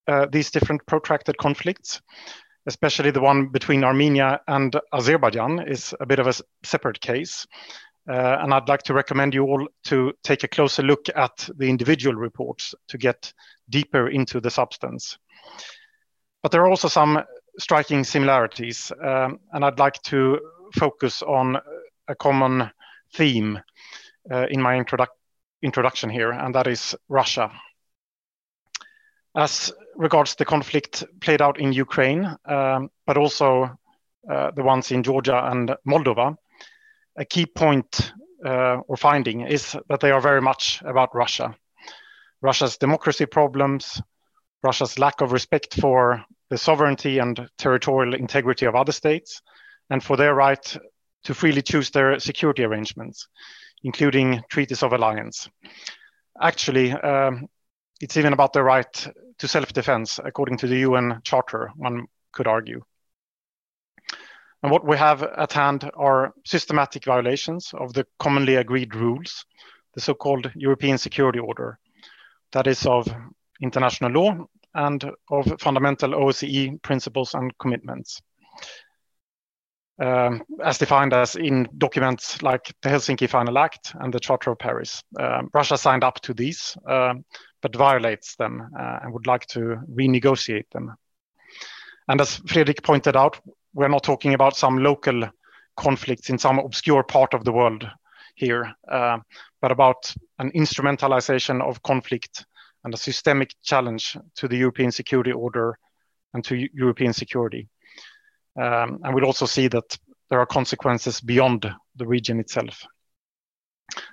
uh, 0.07 0.27
these 0.31 0.51
different 0.51 0.85
protracted 0.85 1.37
conflicts, 1.37 2.01
especially 2.69 3.09
the 3.09 3.19
one 3.19 3.47
between 3.47 3.83
Armenia 3.83 4.39
and 4.47 4.79
Azerbaijan 4.93 5.67
is 5.67 5.95
a 5.99 6.05
bit 6.05 6.19
of 6.19 6.27
a 6.27 6.33
separate 6.63 7.01
case. 7.01 7.47
Uh, 8.07 8.37
and 8.41 8.53
I'd 8.53 8.69
like 8.69 8.83
to 8.83 8.93
recommend 8.93 9.33
you 9.33 9.43
all 9.43 9.67
to 9.85 10.13
take 10.23 10.43
a 10.43 10.47
closer 10.47 10.83
look 10.83 11.07
at 11.15 11.49
the 11.57 11.67
individual 11.67 12.15
reports 12.15 12.75
to 12.87 12.97
get 12.97 13.33
deeper 13.69 14.07
into 14.07 14.39
the 14.39 14.51
substance. 14.51 15.17
But 16.43 16.51
there 16.51 16.61
are 16.61 16.69
also 16.69 16.87
some 16.87 17.23
striking 17.57 18.03
similarities, 18.03 18.91
um, 19.03 19.39
and 19.51 19.65
I'd 19.65 19.79
like 19.79 20.01
to 20.03 20.39
focus 20.75 21.23
on 21.23 21.57
a 22.07 22.15
common 22.15 22.69
theme 23.15 23.59
uh, 24.31 24.45
in 24.49 24.61
my 24.61 24.77
introdu 24.77 25.07
introduction 25.61 26.09
here, 26.09 26.31
and 26.31 26.53
that 26.55 26.67
is 26.67 26.95
Russia. 27.09 27.51
As 29.35 29.73
regards 29.99 30.35
the 30.35 30.45
conflict 30.45 31.03
played 31.19 31.41
out 31.41 31.59
in 31.59 31.73
Ukraine, 31.73 32.25
um, 32.45 32.89
but 33.05 33.17
also 33.17 33.77
uh, 34.31 34.51
the 34.51 34.63
ones 34.63 34.91
in 34.91 35.03
Georgia 35.03 35.51
and 35.51 35.75
Moldova, 35.85 36.37
a 37.17 37.25
key 37.25 37.45
point 37.45 38.13
uh, 38.45 38.77
or 38.87 38.95
finding 38.95 39.41
is 39.41 39.75
that 39.89 39.99
they 39.99 40.11
are 40.11 40.21
very 40.21 40.41
much 40.41 40.81
about 40.85 41.13
Russia. 41.13 41.53
Russia's 42.41 42.77
democracy 42.77 43.25
problems, 43.25 44.01
Russia's 44.63 44.97
lack 44.97 45.19
of 45.19 45.33
respect 45.33 45.79
for 45.81 46.23
the 46.49 46.57
sovereignty 46.57 47.19
and 47.19 47.49
territorial 47.57 48.13
integrity 48.13 48.65
of 48.65 48.75
other 48.75 48.93
states, 48.93 49.41
and 49.89 50.01
for 50.01 50.15
their 50.15 50.33
right 50.33 50.77
to 51.25 51.33
freely 51.33 51.61
choose 51.61 51.91
their 51.91 52.17
security 52.19 52.63
arrangements, 52.63 53.27
including 53.83 54.41
treaties 54.49 54.81
of 54.81 54.93
alliance. 54.93 55.49
Actually, 56.41 56.93
um, 56.93 57.49
it's 57.99 58.17
even 58.17 58.33
about 58.33 58.53
the 58.53 58.63
right 58.63 59.07
to 59.39 59.47
self 59.47 59.73
defense, 59.73 60.19
according 60.23 60.57
to 60.57 60.67
the 60.67 60.79
UN 60.79 61.21
Charter, 61.23 61.71
one 61.75 62.05
could 62.31 62.47
argue. 62.47 62.81
And 64.61 64.71
what 64.71 64.85
we 64.85 64.97
have 64.97 65.23
at 65.23 65.53
hand 65.53 65.89
are 65.95 66.33
systematic 66.45 67.05
violations 67.05 67.71
of 67.73 67.93
the 67.93 68.05
commonly 68.19 68.55
agreed 68.55 68.93
rules, 68.93 69.45
the 69.93 70.01
so 70.01 70.13
called 70.13 70.51
European 70.55 70.97
Security 70.97 71.39
Order, 71.39 71.79
that 72.51 72.67
is, 72.67 72.85
of 72.85 73.07
international 73.61 74.11
law 74.11 74.45
and 74.73 75.03
of 75.29 75.55
fundamental 75.59 76.11
OSCE 76.11 76.81
principles 76.81 77.33
and 77.33 77.57
commitments. 77.57 78.21
Um, 80.01 80.43
as 80.63 80.77
defined 80.77 81.13
as 81.13 81.35
in 81.35 81.67
documents 81.77 82.41
like 82.41 82.73
the 82.81 82.89
Helsinki 82.89 83.27
Final 83.27 83.57
Act 83.57 83.93
and 83.99 84.13
the 84.13 84.19
Charter 84.19 84.51
of 84.51 84.59
Paris. 84.59 85.03
Um, 85.19 85.49
Russia 85.53 85.77
signed 85.77 86.05
up 86.05 86.21
to 86.21 86.33
these, 86.33 86.77
um, 86.87 87.25
but 87.61 87.75
violates 87.75 88.35
them 88.35 88.69
uh, 88.79 88.99
and 89.01 89.13
would 89.13 89.27
like 89.27 89.45
to 89.47 89.77
renegotiate 89.93 90.69
them. 90.71 90.95
And 92.07 92.21
as 92.21 92.37
Fredrik 92.47 92.83
pointed 92.83 93.15
out, 93.15 93.39
we're 93.73 93.87
not 93.87 94.03
talking 94.03 94.33
about 94.33 94.55
some 94.55 94.77
local 94.77 95.29
conflicts 95.77 96.29
in 96.29 96.37
some 96.37 96.59
obscure 96.59 97.03
part 97.03 97.33
of 97.33 97.43
the 97.43 97.51
world 97.51 97.87
here, 98.35 98.73
uh, 98.91 99.19
but 99.61 99.71
about 99.71 100.13
an 100.39 100.51
instrumentalization 100.51 101.61
of 101.61 101.83
conflict 101.83 102.45
and 102.83 102.93
a 102.93 102.97
systemic 102.97 103.53
challenge 103.63 104.17
to 104.35 104.47
the 104.47 104.57
European 104.57 104.91
security 104.91 105.31
order 105.31 105.77
and 106.33 106.43
to 106.45 106.67
European 106.73 107.13
security. 107.13 107.67
Um, 108.59 108.99
and 109.03 109.13
we'll 109.13 109.25
also 109.25 109.45
see 109.45 109.67
that 109.67 109.97
there 110.29 110.39
are 110.39 110.45
consequences 110.45 111.21
beyond 111.21 111.69
the 111.95 112.07
region 112.07 112.39
itself. 112.39 112.85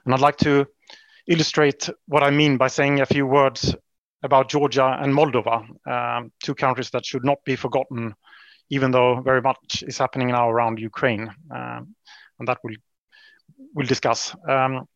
And 0.04 0.14
I'd 0.14 0.20
like 0.20 0.38
to 0.38 0.66
illustrate 1.26 1.88
what 2.06 2.22
I 2.22 2.30
mean 2.30 2.56
by 2.56 2.68
saying 2.68 3.00
a 3.00 3.06
few 3.06 3.26
words 3.26 3.74
about 4.22 4.48
Georgia 4.48 4.96
and 5.00 5.12
Moldova, 5.12 5.66
um, 5.86 6.32
two 6.42 6.54
countries 6.54 6.90
that 6.90 7.04
should 7.04 7.24
not 7.24 7.38
be 7.44 7.56
forgotten, 7.56 8.14
even 8.70 8.90
though 8.90 9.20
very 9.20 9.42
much 9.42 9.84
is 9.86 9.98
happening 9.98 10.28
now 10.28 10.50
around 10.50 10.78
Ukraine. 10.78 11.30
Um, 11.50 11.94
and 12.38 12.48
that 12.48 12.58
we'll, 12.62 12.76
we'll 13.74 13.86
discuss. 13.86 14.34
Um, 14.48 14.86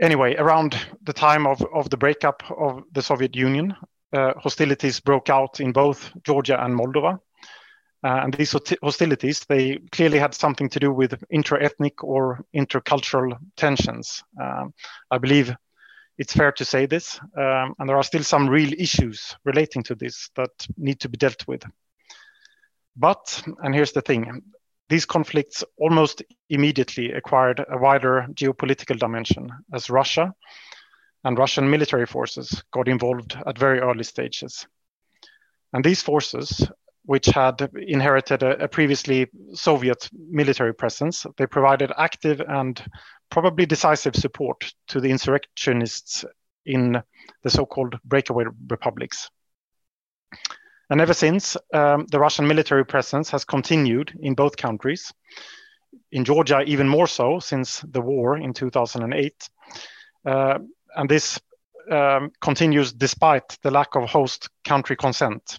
anyway, 0.00 0.36
around 0.36 0.78
the 1.02 1.12
time 1.12 1.46
of, 1.46 1.64
of 1.74 1.90
the 1.90 1.96
breakup 1.96 2.42
of 2.50 2.82
the 2.92 3.02
Soviet 3.02 3.34
Union, 3.34 3.74
uh, 4.12 4.32
hostilities 4.38 5.00
broke 5.00 5.30
out 5.30 5.60
in 5.60 5.72
both 5.72 6.10
Georgia 6.22 6.62
and 6.62 6.74
Moldova. 6.74 7.18
Uh, 8.04 8.20
and 8.22 8.34
these 8.34 8.54
hostilities, 8.82 9.40
they 9.48 9.78
clearly 9.90 10.18
had 10.18 10.34
something 10.34 10.68
to 10.68 10.78
do 10.78 10.92
with 10.92 11.22
intra-ethnic 11.30 12.04
or 12.04 12.44
intercultural 12.54 13.36
tensions. 13.56 14.22
Um, 14.40 14.72
I 15.10 15.18
believe 15.18 15.54
it's 16.16 16.32
fair 16.32 16.52
to 16.52 16.64
say 16.64 16.86
this, 16.86 17.18
um, 17.36 17.74
and 17.78 17.88
there 17.88 17.96
are 17.96 18.02
still 18.02 18.22
some 18.22 18.48
real 18.48 18.72
issues 18.78 19.36
relating 19.44 19.82
to 19.84 19.94
this 19.94 20.30
that 20.36 20.50
need 20.76 21.00
to 21.00 21.08
be 21.08 21.16
dealt 21.16 21.46
with. 21.48 21.64
But, 22.96 23.42
and 23.62 23.74
here's 23.74 23.92
the 23.92 24.00
thing, 24.00 24.42
these 24.88 25.04
conflicts 25.04 25.64
almost 25.76 26.22
immediately 26.48 27.12
acquired 27.12 27.64
a 27.68 27.78
wider 27.78 28.26
geopolitical 28.32 28.98
dimension 28.98 29.50
as 29.72 29.90
Russia 29.90 30.32
and 31.24 31.38
Russian 31.38 31.68
military 31.68 32.06
forces 32.06 32.62
got 32.72 32.88
involved 32.88 33.36
at 33.46 33.58
very 33.58 33.80
early 33.80 34.04
stages. 34.04 34.66
And 35.72 35.84
these 35.84 36.02
forces 36.02 36.66
which 37.08 37.24
had 37.24 37.70
inherited 37.74 38.42
a, 38.42 38.64
a, 38.64 38.68
previously 38.68 39.26
Soviet 39.54 40.10
military 40.12 40.74
presence. 40.74 41.24
They 41.38 41.46
provided 41.46 41.90
active 41.96 42.42
and 42.46 42.84
probably 43.30 43.64
decisive 43.64 44.14
support 44.14 44.70
to 44.88 45.00
the 45.00 45.08
insurrectionists 45.08 46.26
in 46.66 47.02
the 47.42 47.48
so 47.48 47.64
called 47.64 47.98
breakaway 48.04 48.44
republics. 48.68 49.30
And 50.90 51.00
ever 51.00 51.14
since, 51.14 51.56
um, 51.72 52.04
the 52.10 52.18
Russian 52.18 52.46
military 52.46 52.84
presence 52.84 53.30
has 53.30 53.42
continued 53.42 54.12
in 54.20 54.34
both 54.34 54.58
countries. 54.58 55.10
In 56.12 56.26
Georgia, 56.26 56.60
even 56.66 56.86
more 56.86 57.06
so 57.06 57.38
since 57.38 57.80
the 57.88 58.02
war 58.02 58.36
in 58.36 58.52
2008. 58.52 59.48
Uh, 60.26 60.58
and 60.94 61.08
this 61.08 61.40
um, 61.90 62.32
continues 62.42 62.92
despite 62.92 63.56
the 63.62 63.70
lack 63.70 63.96
of 63.96 64.10
host 64.10 64.50
country 64.62 64.94
consent. 64.94 65.58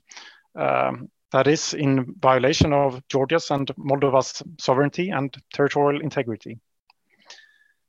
Um, 0.56 1.10
that 1.32 1.48
is 1.48 1.74
in 1.74 2.16
violation 2.20 2.74
of 2.74 3.02
Georgia's 3.08 3.52
and 3.52 3.68
Moldova's 3.78 4.42
sovereignty 4.60 5.10
and 5.10 5.36
territorial 5.54 6.02
integrity. 6.02 6.60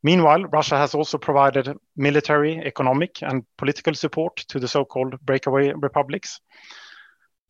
Meanwhile, 0.03 0.45
Russia 0.45 0.79
has 0.79 0.95
also 0.95 1.19
provided 1.19 1.77
military, 1.97 2.59
economic, 2.59 3.23
and 3.23 3.45
political 3.59 3.95
support 3.95 4.37
to 4.49 4.59
the 4.59 4.69
so 4.69 4.85
called 4.85 5.21
breakaway 5.21 5.73
republics. 5.73 6.41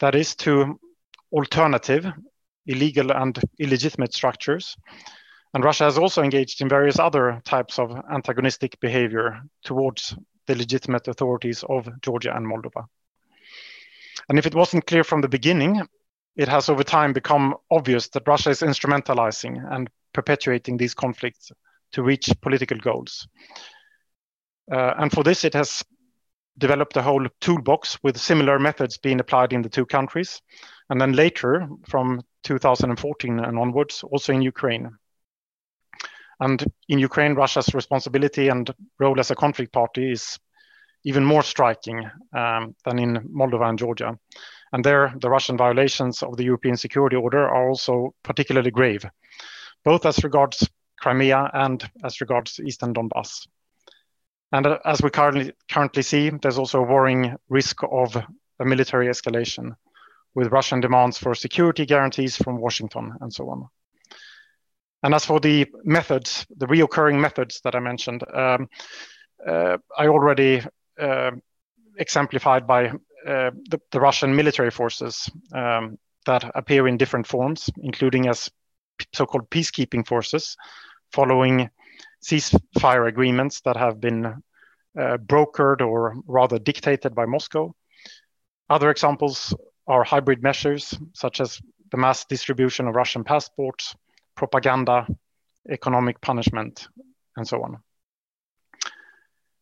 That 0.01 0.15
is 0.15 0.35
to 0.37 0.81
alternative, 1.33 2.07
illegal, 2.67 3.13
and 3.13 3.39
illegitimate 3.59 4.13
structures. 4.13 4.77
And 5.55 5.65
Russia 5.65 5.85
has 5.85 5.99
also 5.99 6.23
engaged 6.23 6.61
in 6.61 6.69
various 6.69 6.99
other 6.99 7.41
types 7.45 7.79
of 7.79 7.97
antagonistic 8.13 8.79
behavior 8.81 9.43
towards 9.65 10.17
the 10.47 10.57
legitimate 10.57 11.07
authorities 11.07 11.65
of 11.69 11.89
Georgia 12.01 12.35
and 12.35 12.47
Moldova. 12.47 12.87
And 14.31 14.39
if 14.39 14.47
it 14.47 14.55
wasn't 14.55 14.87
clear 14.87 15.03
from 15.03 15.23
the 15.23 15.29
beginning, 15.29 15.83
it 16.37 16.47
has 16.47 16.69
over 16.69 16.85
time 16.85 17.13
become 17.13 17.57
obvious 17.69 18.09
that 18.11 18.29
Russia 18.29 18.51
is 18.51 18.61
instrumentalizing 18.61 19.61
and 19.75 19.91
perpetuating 20.13 20.77
these 20.77 20.95
conflicts 20.95 21.51
to 21.93 22.05
reach 22.05 22.31
political 22.41 22.79
goals. 22.79 23.27
Uh, 24.73 24.95
and 24.99 25.11
for 25.11 25.25
this, 25.25 25.43
it 25.43 25.53
has 25.55 25.85
developed 26.59 26.97
a 26.97 27.03
whole 27.03 27.27
toolbox 27.41 27.99
with 28.05 28.17
similar 28.17 28.61
methods 28.61 28.99
being 28.99 29.19
applied 29.19 29.53
in 29.53 29.63
the 29.63 29.69
two 29.69 29.85
countries. 29.85 30.41
And 30.91 31.01
then 31.01 31.15
later, 31.15 31.69
from 31.89 32.23
2014 32.45 33.41
and 33.41 33.59
onwards, 33.59 34.05
also 34.05 34.33
in 34.33 34.43
Ukraine. 34.43 34.91
And 36.39 36.65
in 36.89 37.01
Ukraine, 37.01 37.35
Russia's 37.35 37.75
responsibility 37.75 38.47
and 38.47 38.73
role 39.01 39.19
as 39.19 39.33
a 39.33 39.35
conflict 39.35 39.73
party 39.73 40.13
is 40.13 40.39
even 41.05 41.25
more 41.25 41.43
striking 41.43 42.09
um, 42.33 42.75
than 42.85 42.99
in 42.99 43.29
Moldova 43.29 43.69
and 43.69 43.79
Georgia. 43.79 44.19
And 44.73 44.85
there, 44.85 45.13
the 45.21 45.31
Russian 45.31 45.57
violations 45.57 46.23
of 46.23 46.37
the 46.37 46.45
European 46.45 46.77
security 46.77 47.17
order 47.17 47.49
are 47.49 47.69
also 47.69 48.15
particularly 48.23 48.71
grave, 48.71 49.05
both 49.85 50.07
as 50.07 50.23
regards 50.23 50.69
Crimea 51.01 51.51
and 51.53 51.89
as 52.05 52.21
regards 52.21 52.61
Eastern 52.61 52.95
Donbass. 52.95 53.47
And 54.53 54.67
uh, 54.67 54.79
as 54.85 55.03
we 55.03 55.11
currently 55.11 55.53
currently 55.71 56.03
see, 56.03 56.31
there's 56.31 56.59
also 56.59 56.81
a 56.81 56.87
worrying 56.87 57.37
risk 57.49 57.83
of 57.91 58.17
a 58.17 58.65
military 58.65 59.09
escalation, 59.09 59.75
with 60.35 60.53
Russian 60.53 60.81
demands 60.81 61.19
for 61.19 61.35
security 61.35 61.87
guarantees 61.87 62.37
from 62.37 62.61
Washington 62.61 63.15
and 63.21 63.33
so 63.33 63.49
on. 63.49 63.69
And 65.03 65.15
as 65.15 65.25
for 65.25 65.41
the 65.41 65.67
methods, 65.83 66.47
the 66.57 66.67
reoccurring 66.67 67.19
methods 67.19 67.61
that 67.65 67.75
I 67.75 67.81
mentioned, 67.81 68.23
um, 68.33 68.69
uh, 69.47 69.79
I 69.97 70.09
already 70.09 70.63
exemplified 71.97 72.67
by 72.67 72.89
uh, 73.27 73.51
the, 73.69 73.81
the, 73.91 74.01
Russian 74.01 74.35
military 74.35 74.71
forces 74.71 75.31
um, 75.53 75.99
that 76.27 76.51
appear 76.55 76.89
in 76.89 76.97
different 76.97 77.27
forms, 77.27 77.69
including 77.83 78.29
as 78.29 78.51
so-called 79.13 79.51
peacekeeping 79.51 80.07
forces, 80.07 80.57
following 81.13 81.69
ceasefire 82.23 83.09
agreements 83.09 83.61
that 83.63 83.77
have 83.77 84.01
been 84.01 84.27
uh, 84.27 85.17
brokered 85.19 85.81
or 85.81 86.17
rather 86.27 86.59
dictated 86.59 87.15
by 87.15 87.27
Moscow. 87.27 87.75
Other 88.69 88.91
examples 88.91 89.55
are 89.87 90.05
hybrid 90.05 90.43
measures, 90.43 90.99
such 91.13 91.41
as 91.41 91.61
the 91.91 91.97
mass 91.97 92.25
distribution 92.25 92.89
of 92.89 92.95
Russian 92.95 93.25
passports, 93.25 93.95
propaganda, 94.37 95.07
economic 95.69 96.21
punishment, 96.21 96.89
and 97.37 97.47
so 97.47 97.63
on. 97.63 97.79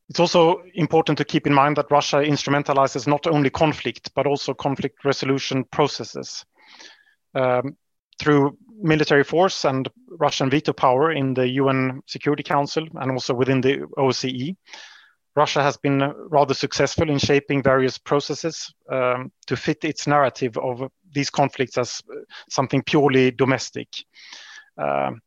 It's 0.08 0.20
also 0.20 0.62
important 0.74 1.18
to 1.18 1.24
keep 1.24 1.46
in 1.46 1.52
mind 1.52 1.76
that 1.76 1.90
Russia 1.90 2.16
instrumentalizes 2.16 3.06
not 3.06 3.26
only 3.26 3.50
conflict, 3.50 4.10
but 4.14 4.26
also 4.26 4.54
conflict 4.54 5.04
resolution 5.04 5.64
processes. 5.64 6.44
Um, 7.34 7.76
through 8.18 8.56
military 8.80 9.24
force 9.24 9.64
and 9.64 9.88
Russian 10.08 10.50
veto 10.50 10.72
power 10.72 11.12
in 11.12 11.34
the 11.34 11.48
UN 11.48 12.00
Security 12.06 12.42
Council 12.42 12.86
and 12.94 13.10
also 13.12 13.34
within 13.34 13.60
the 13.60 13.86
OSCE, 13.96 14.56
Russia 15.36 15.62
has 15.62 15.76
been 15.76 16.12
rather 16.30 16.54
successful 16.54 17.08
in 17.10 17.18
shaping 17.18 17.62
various 17.62 17.96
processes 17.96 18.74
um, 18.90 19.30
to 19.46 19.56
fit 19.56 19.84
its 19.84 20.06
narrative 20.06 20.56
of 20.58 20.90
these 21.12 21.30
conflicts 21.30 21.78
as 21.78 22.02
something 22.50 22.82
purely 22.82 23.30
domestic. 23.30 23.88
Um, 24.76 25.20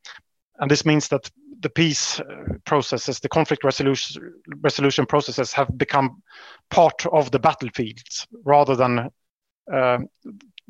and 0.60 0.70
this 0.70 0.86
means 0.86 1.08
that 1.08 1.30
the 1.62 1.69
peace 1.69 2.19
uh, 2.19 2.24
processes, 2.65 3.19
the 3.19 3.30
conflict 3.30 3.63
resolution, 3.63 4.34
resolution 4.62 5.06
processes 5.06 5.54
have 5.54 5.78
become 5.78 6.21
part 6.69 7.06
of 7.12 7.32
the 7.32 7.39
battlefields 7.39 8.28
rather 8.43 8.76
than 8.76 9.10
uh, 9.71 10.00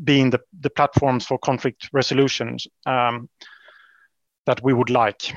being 0.03 0.29
the, 0.29 0.39
the 0.59 0.69
platforms 0.69 1.25
for 1.25 1.37
conflict 1.39 1.89
resolutions 1.93 2.67
um, 2.85 3.29
that 4.45 4.61
we 4.63 4.73
would 4.73 4.89
like. 4.89 5.33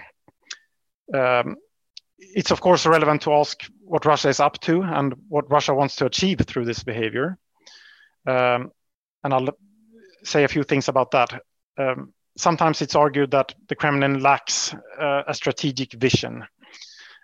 Um, 1.13 1.57
it's 2.19 2.51
of 2.51 2.61
course 2.61 2.87
relevant 2.87 3.23
to 3.23 3.33
ask 3.35 3.65
what 3.83 4.07
Russia 4.07 4.29
is 4.29 4.41
up 4.41 4.59
to 4.61 4.83
and 4.83 5.15
what 5.29 5.51
Russia 5.51 5.75
wants 5.75 5.97
to 5.97 6.07
achieve 6.07 6.41
through 6.41 6.65
this 6.65 6.83
behavior. 6.83 7.39
Um, 8.27 8.73
and 9.23 9.35
I'll 9.35 9.49
say 10.23 10.45
a 10.45 10.49
few 10.49 10.65
things 10.65 10.89
about 10.89 11.11
that. 11.13 11.43
Um, 11.79 12.13
sometimes 12.37 12.83
it's 12.83 12.95
argued 12.95 13.31
that 13.33 13.55
the 13.69 13.75
Kremlin 13.75 14.21
lacks 14.21 14.75
uh, 14.99 15.23
a 15.27 15.35
strategic 15.35 15.93
vision. 15.93 16.45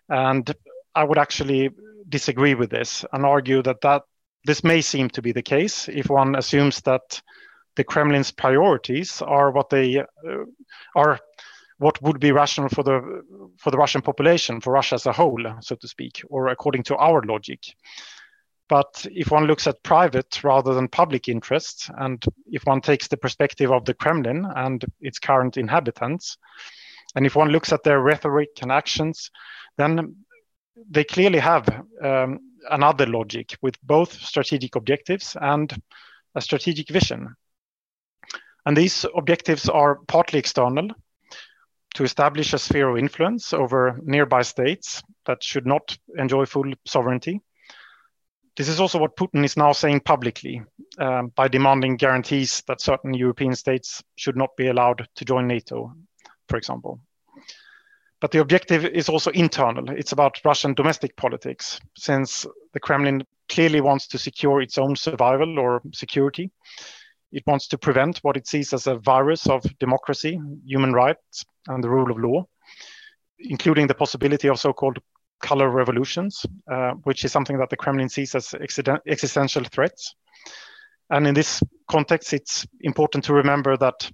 And 0.09 0.53
I 0.95 1.05
would 1.05 1.19
actually 1.19 1.71
disagree 2.09 2.55
with 2.55 2.71
this 2.71 3.05
and 3.13 3.25
argue 3.25 3.63
that, 3.63 3.81
that 3.83 4.03
this 4.45 4.65
may 4.65 4.81
seem 4.81 5.09
to 5.11 5.23
be 5.23 5.33
the 5.33 5.43
case 5.43 5.89
if 5.89 6.09
one 6.09 6.35
assumes 6.35 6.81
that 6.83 7.23
the 7.77 7.85
Kremlin's 7.85 8.33
priorities 8.33 9.23
are 9.23 9.51
what 9.53 9.71
they 9.71 9.99
uh, 9.99 10.05
are 10.95 11.21
what 11.79 12.01
would 12.03 12.21
be 12.21 12.31
rational 12.31 12.69
for 12.69 12.83
the 12.83 13.23
for 13.57 13.71
the 13.71 13.79
Russian 13.79 14.03
population, 14.03 14.61
for 14.61 14.73
Russia 14.73 14.97
as 14.97 15.07
a 15.07 15.13
whole, 15.13 15.43
so 15.61 15.77
to 15.77 15.89
speak, 15.89 16.23
or 16.29 16.49
according 16.49 16.83
to 16.85 16.97
our 16.97 17.23
logic. 17.23 17.61
But 18.71 19.05
if 19.11 19.33
one 19.33 19.47
looks 19.47 19.67
at 19.67 19.83
private 19.83 20.45
rather 20.45 20.75
than 20.75 20.87
public 20.87 21.29
interests, 21.29 21.91
and 21.99 22.25
if 22.47 22.63
one 22.63 22.81
takes 22.81 23.09
the 23.09 23.17
perspective 23.17 23.73
of 23.73 23.85
the 23.85 23.95
Kremlin 23.95 24.47
and 24.55 24.85
its 25.01 25.19
current 25.19 25.57
inhabitants, 25.57 26.39
and 27.17 27.27
if 27.27 27.35
one 27.35 27.49
looks 27.49 27.73
at 27.73 27.83
their 27.83 28.01
rhetoric 28.01 28.63
and 28.63 28.71
actions, 28.71 29.33
then 29.77 30.25
they 30.89 31.03
clearly 31.03 31.41
have 31.41 31.69
um, 32.01 32.39
another 32.71 33.07
logic 33.07 33.57
with 33.61 33.75
both 33.83 34.13
strategic 34.13 34.77
objectives 34.77 35.37
and 35.41 35.83
a 36.37 36.41
strategic 36.41 36.91
vision. 36.91 37.35
And 38.65 38.77
these 38.77 39.05
objectives 39.17 39.69
are 39.69 39.97
partly 40.07 40.39
external 40.39 40.91
to 41.95 42.05
establish 42.05 42.53
a 42.53 42.59
sphere 42.59 42.89
of 42.89 42.99
influence 42.99 43.53
over 43.53 43.99
nearby 44.05 44.43
states 44.43 45.03
that 45.27 45.43
should 45.43 45.67
not 45.67 45.99
enjoy 46.17 46.47
full 46.47 46.73
sovereignty 46.87 47.41
this 48.61 48.69
is 48.69 48.79
also 48.79 48.99
what 48.99 49.17
Putin 49.17 49.43
is 49.43 49.57
now 49.57 49.73
saying 49.73 50.01
publicly 50.01 50.61
um, 50.99 51.33
by 51.35 51.49
demanding 51.49 51.97
guarantees 51.97 52.63
that 52.67 52.83
certain 52.83 53.15
European 53.15 53.55
states 53.55 54.03
should 54.17 54.37
not 54.37 54.55
be 54.55 54.67
allowed 54.67 55.09
to 55.15 55.25
join 55.25 55.47
NATO, 55.47 55.95
for 56.47 56.59
example. 56.59 57.01
But 58.21 58.33
the 58.33 58.41
objective 58.41 58.85
is 58.85 59.09
also 59.09 59.31
internal. 59.31 59.89
It's 59.89 60.13
about 60.13 60.45
Russian 60.45 60.75
domestic 60.75 61.17
politics, 61.17 61.81
since 61.97 62.45
the 62.75 62.81
Kremlin 62.81 63.25
clearly 63.49 63.81
wants 63.81 64.07
to 64.09 64.19
secure 64.19 64.61
its 64.61 64.77
own 64.77 64.95
survival 64.95 65.59
or 65.59 65.81
security. 65.95 66.51
It 67.33 67.45
wants 67.47 67.67
to 67.69 67.79
prevent 67.79 68.19
what 68.19 68.37
it 68.37 68.47
sees 68.47 68.75
as 68.75 68.87
a 68.87 68.97
virus 68.99 69.47
of 69.47 69.63
democracy, 69.79 70.39
human 70.67 70.93
rights, 70.93 71.47
and 71.69 71.83
the 71.83 71.89
rule 71.89 72.11
of 72.11 72.19
law, 72.19 72.47
including 73.39 73.87
the 73.87 73.95
possibility 73.95 74.51
of 74.51 74.61
so 74.61 74.75
called 74.75 74.99
color 75.41 75.69
revolutions, 75.71 76.47
uh, 76.71 76.93
which 77.05 77.25
is 77.25 77.33
something 77.33 77.59
that 77.59 77.71
the 77.71 77.77
Kremlin 77.77 78.09
sees 78.09 78.35
as 78.35 78.55
existential 79.07 79.65
threats. 79.65 80.15
And 81.11 81.27
in 81.27 81.35
this 81.35 81.63
context, 81.89 82.33
it's 82.33 82.67
important 82.81 83.25
to 83.25 83.35
remember 83.35 83.77
that 83.77 84.11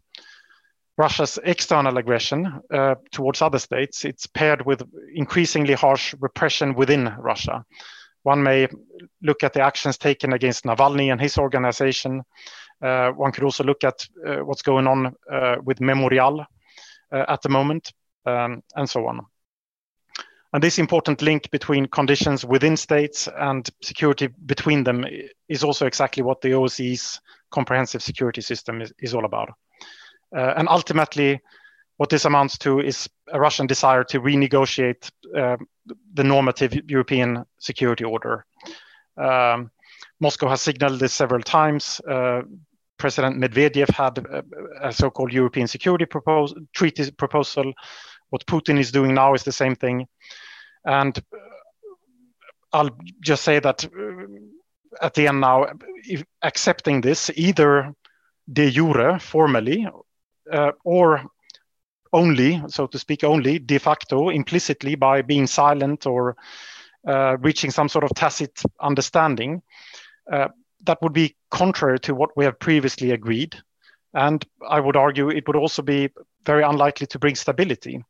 Russia's 0.99 1.39
external 1.45 1.99
aggression 1.99 2.61
uh, 2.73 2.95
towards 3.13 3.43
other 3.43 3.59
states, 3.59 4.05
it's 4.05 4.27
paired 4.27 4.65
with 4.65 4.83
increasingly 5.15 5.75
harsh 5.75 6.15
repression 6.21 6.75
within 6.75 7.15
Russia. 7.19 7.65
One 8.23 8.43
may 8.43 8.67
look 9.23 9.45
at 9.45 9.53
the 9.53 9.61
actions 9.61 9.99
taken 9.99 10.33
against 10.33 10.65
Navalny 10.65 11.13
and 11.13 11.21
his 11.21 11.37
organization. 11.39 12.23
Uh, 12.83 13.11
one 13.11 13.31
could 13.31 13.45
also 13.45 13.63
look 13.63 13.85
at 13.85 14.07
uh, 14.27 14.39
what's 14.39 14.63
going 14.63 14.87
on 14.87 15.15
uh, 15.31 15.57
with 15.63 15.81
Memorial 15.81 16.41
uh, 17.13 17.25
at 17.29 17.43
the 17.43 17.49
moment, 17.51 17.93
um, 18.25 18.63
and 18.75 18.89
so 18.89 19.07
on. 19.07 19.21
And 20.57 20.63
this 20.63 20.79
important 20.79 21.21
link 21.21 21.51
between 21.51 21.85
conditions 21.85 22.43
within 22.43 22.79
states 22.79 23.29
and 23.37 23.69
security 23.83 24.29
between 24.47 24.85
them 24.85 25.05
is 25.51 25.63
also 25.63 25.85
exactly 25.85 26.23
what 26.23 26.41
the 26.41 26.53
OSCE's 26.53 27.21
comprehensive 27.51 28.03
security 28.03 28.41
system 28.41 28.81
is, 28.81 28.91
is 28.99 29.13
all 29.13 29.27
about. 29.27 29.51
Uh, 30.35 30.55
and 30.57 30.67
ultimately, 30.71 31.39
what 31.99 32.09
this 32.09 32.25
amounts 32.25 32.57
to 32.57 32.81
is 32.81 33.07
a 33.31 33.39
Russian 33.39 33.67
desire 33.67 34.03
to 34.05 34.19
renegotiate 34.19 35.11
uh, 35.37 35.59
the 36.15 36.25
normative 36.25 36.73
European 36.89 37.45
security 37.59 38.05
order. 38.05 38.47
Um, 39.19 39.71
Moscow 40.21 40.49
has 40.49 40.63
signaled 40.63 41.01
this 41.01 41.13
several 41.13 41.43
times. 41.43 42.01
Uh, 42.09 42.41
President 42.97 43.37
Medvedev 43.37 43.91
had 43.91 44.17
a, 44.17 44.43
a 44.89 44.91
so-called 44.91 45.35
European 45.35 45.67
security 45.67 46.07
treaty 46.73 47.11
proposal 47.11 47.75
what 48.31 48.47
Putin 48.47 48.79
is 48.79 48.91
doing 48.91 49.15
now 49.15 49.35
is 49.35 49.45
the 49.45 49.53
same 49.53 49.75
thing. 49.75 50.07
And 50.87 51.19
uh, 51.19 51.39
I'll 52.73 52.97
just 53.21 53.43
say 53.43 53.59
that 53.59 53.85
uh, 53.85 55.05
at 55.05 55.15
the 55.15 55.29
end 55.29 55.41
now, 55.41 55.67
accepting 56.43 57.01
this 57.01 57.31
either 57.35 57.93
de 58.51 58.71
jure, 58.71 59.19
formally, 59.19 59.87
uh, 60.53 60.73
or 60.85 61.23
only, 62.13 62.63
so 62.69 62.87
to 62.87 62.99
speak, 62.99 63.25
only 63.25 63.59
de 63.59 63.79
facto, 63.79 64.31
implicitly 64.31 64.95
by 64.95 65.23
being 65.23 65.47
silent 65.47 66.07
or 66.07 66.37
uh, 67.07 67.37
reaching 67.41 67.71
some 67.71 67.89
sort 67.89 68.05
of 68.05 68.11
tacit 68.15 68.63
understanding, 68.81 69.63
uh, 70.33 70.49
that 70.85 70.99
would 71.03 71.13
be 71.13 71.37
contrary 71.51 71.99
to 72.01 72.15
what 72.15 72.31
we 72.37 72.45
have 72.45 72.59
previously 72.59 73.11
agreed. 73.11 73.57
And 74.15 74.45
I 74.67 74.81
would 74.81 74.97
argue 74.97 75.29
it 75.29 75.47
would 75.47 75.57
also 75.57 75.83
be 75.83 76.11
very 76.45 76.63
unlikely 76.63 77.07
to 77.09 77.19
bring 77.19 77.35
stability. 77.35 78.03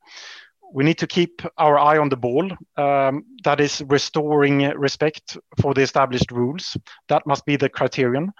We 0.72 0.84
need 0.84 0.98
to 0.98 1.06
keep 1.06 1.42
our 1.58 1.78
eye 1.78 1.98
on 1.98 2.08
the 2.08 2.16
ball. 2.16 2.50
Um, 2.76 3.24
that 3.44 3.60
is 3.60 3.82
restoring 3.88 4.58
respect 4.76 5.38
for 5.60 5.74
the 5.74 5.82
established 5.82 6.30
rules. 6.32 6.76
That 7.08 7.26
must 7.26 7.46
be 7.46 7.56
the 7.56 7.68
criterion. 7.68 8.32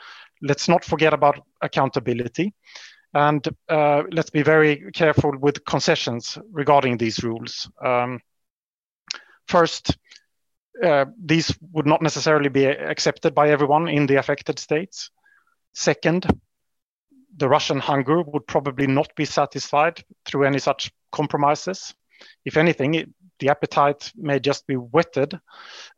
Let's 0.43 0.69
not 0.69 0.85
forget 0.85 1.15
about 1.15 1.39
accountability. 1.63 2.53
And 3.15 3.47
uh, 3.69 4.03
let's 4.13 4.31
be 4.31 4.43
very 4.43 4.91
careful 4.93 5.33
with 5.39 5.65
concessions 5.65 6.37
regarding 6.53 6.99
these 6.99 7.25
rules. 7.25 7.71
Um, 7.83 8.21
first, 9.49 9.97
uh, 10.83 11.07
these 11.25 11.57
would 11.73 11.87
not 11.87 12.03
necessarily 12.03 12.51
be 12.51 12.67
accepted 12.67 13.35
by 13.35 13.49
everyone 13.51 13.89
in 13.89 14.07
the 14.07 14.17
affected 14.17 14.59
states. 14.59 15.11
Second, 15.73 16.27
the 17.37 17.49
Russian 17.49 17.79
hunger 17.79 18.23
would 18.23 18.47
probably 18.47 18.87
not 18.87 19.15
be 19.15 19.25
satisfied 19.25 20.03
through 20.25 20.45
any 20.45 20.59
such 20.59 20.91
compromises. 21.13 21.95
If 22.45 22.57
anything, 22.57 22.95
it, 22.95 23.09
the 23.39 23.51
appetite 23.51 24.13
may 24.17 24.41
just 24.41 24.67
be 24.67 24.75
whetted, 24.75 25.39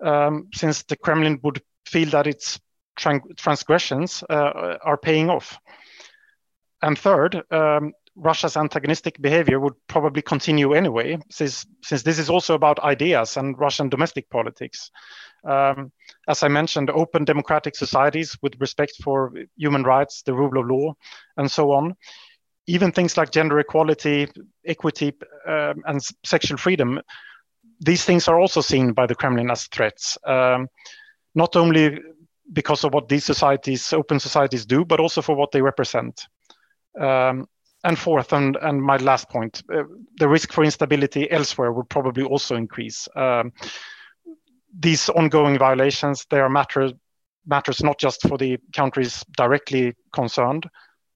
um, 0.05 0.49
since 0.55 0.83
the 0.83 0.97
Kremlin 0.97 1.41
would 1.43 1.63
feel 1.87 2.11
that 2.11 2.27
its 2.27 2.61
transgressions 2.97 4.25
uh, 4.29 4.79
are 4.83 4.97
paying 4.97 5.31
off. 5.31 5.59
And 6.83 6.99
third, 6.99 7.43
um, 7.51 7.93
Russia's 8.17 8.57
antagonistic 8.57 9.21
behavior 9.21 9.61
would 9.61 9.75
probably 9.87 10.23
continue 10.23 10.75
anyway, 10.75 11.19
since, 11.31 11.65
since 11.85 12.03
this 12.03 12.19
is 12.19 12.29
also 12.29 12.55
about 12.55 12.81
ideas 12.81 13.37
and 13.37 13.59
Russian 13.59 13.89
domestic 13.89 14.29
politics. 14.29 14.91
Um, 15.45 15.93
as 16.27 16.43
I 16.43 16.49
mentioned, 16.49 16.91
open 16.91 17.25
democratic 17.25 17.77
societies 17.77 18.37
with 18.43 18.61
respect 18.61 18.95
for 19.03 19.33
human 19.57 19.85
rights, 19.85 20.23
the 20.23 20.35
rule 20.35 20.59
of 20.59 20.67
law, 20.67 20.95
and 21.37 21.49
so 21.49 21.71
on. 21.71 21.95
Even 22.69 22.93
things 22.93 23.17
like 23.17 23.31
gender 23.31 23.59
equality, 23.59 24.29
equity, 24.67 25.13
um, 25.47 25.83
and 25.87 26.01
sexual 26.25 26.59
freedom, 26.59 27.01
these 27.81 28.05
things 28.05 28.29
are 28.29 28.39
also 28.39 28.61
seen 28.61 28.93
by 28.93 29.07
the 29.07 29.15
Kremlin 29.15 29.51
as 29.51 29.67
threats. 29.69 30.19
Um, 30.27 30.69
not 31.35 31.57
only 31.57 31.99
because 32.53 32.85
of 32.85 32.93
what 32.93 33.09
these 33.09 33.25
societies, 33.25 33.93
open 33.93 34.21
societies, 34.21 34.67
do, 34.67 34.85
but 34.85 35.01
also 35.01 35.23
for 35.23 35.35
what 35.35 35.51
they 35.51 35.63
represent. 35.63 36.27
Um, 37.01 37.47
and 37.85 37.99
fourth, 37.99 38.33
and, 38.33 38.57
and 38.61 38.83
my 38.83 38.97
last 38.97 39.31
point, 39.31 39.63
uh, 39.73 39.85
the 40.19 40.29
risk 40.29 40.53
for 40.53 40.65
instability 40.65 41.31
elsewhere 41.31 41.73
would 41.73 41.89
probably 41.89 42.25
also 42.25 42.57
increase. 42.57 43.09
Um, 43.17 43.53
these 44.79 45.09
ongoing 45.09 45.59
violations, 45.59 46.27
they 46.29 46.41
are 46.41 46.51
matter, 46.51 46.91
matters 47.47 47.83
not 47.83 47.99
just 47.99 48.23
for 48.29 48.37
the 48.37 48.59
countries 48.75 49.25
directly 49.37 49.95
concerned, 50.13 50.69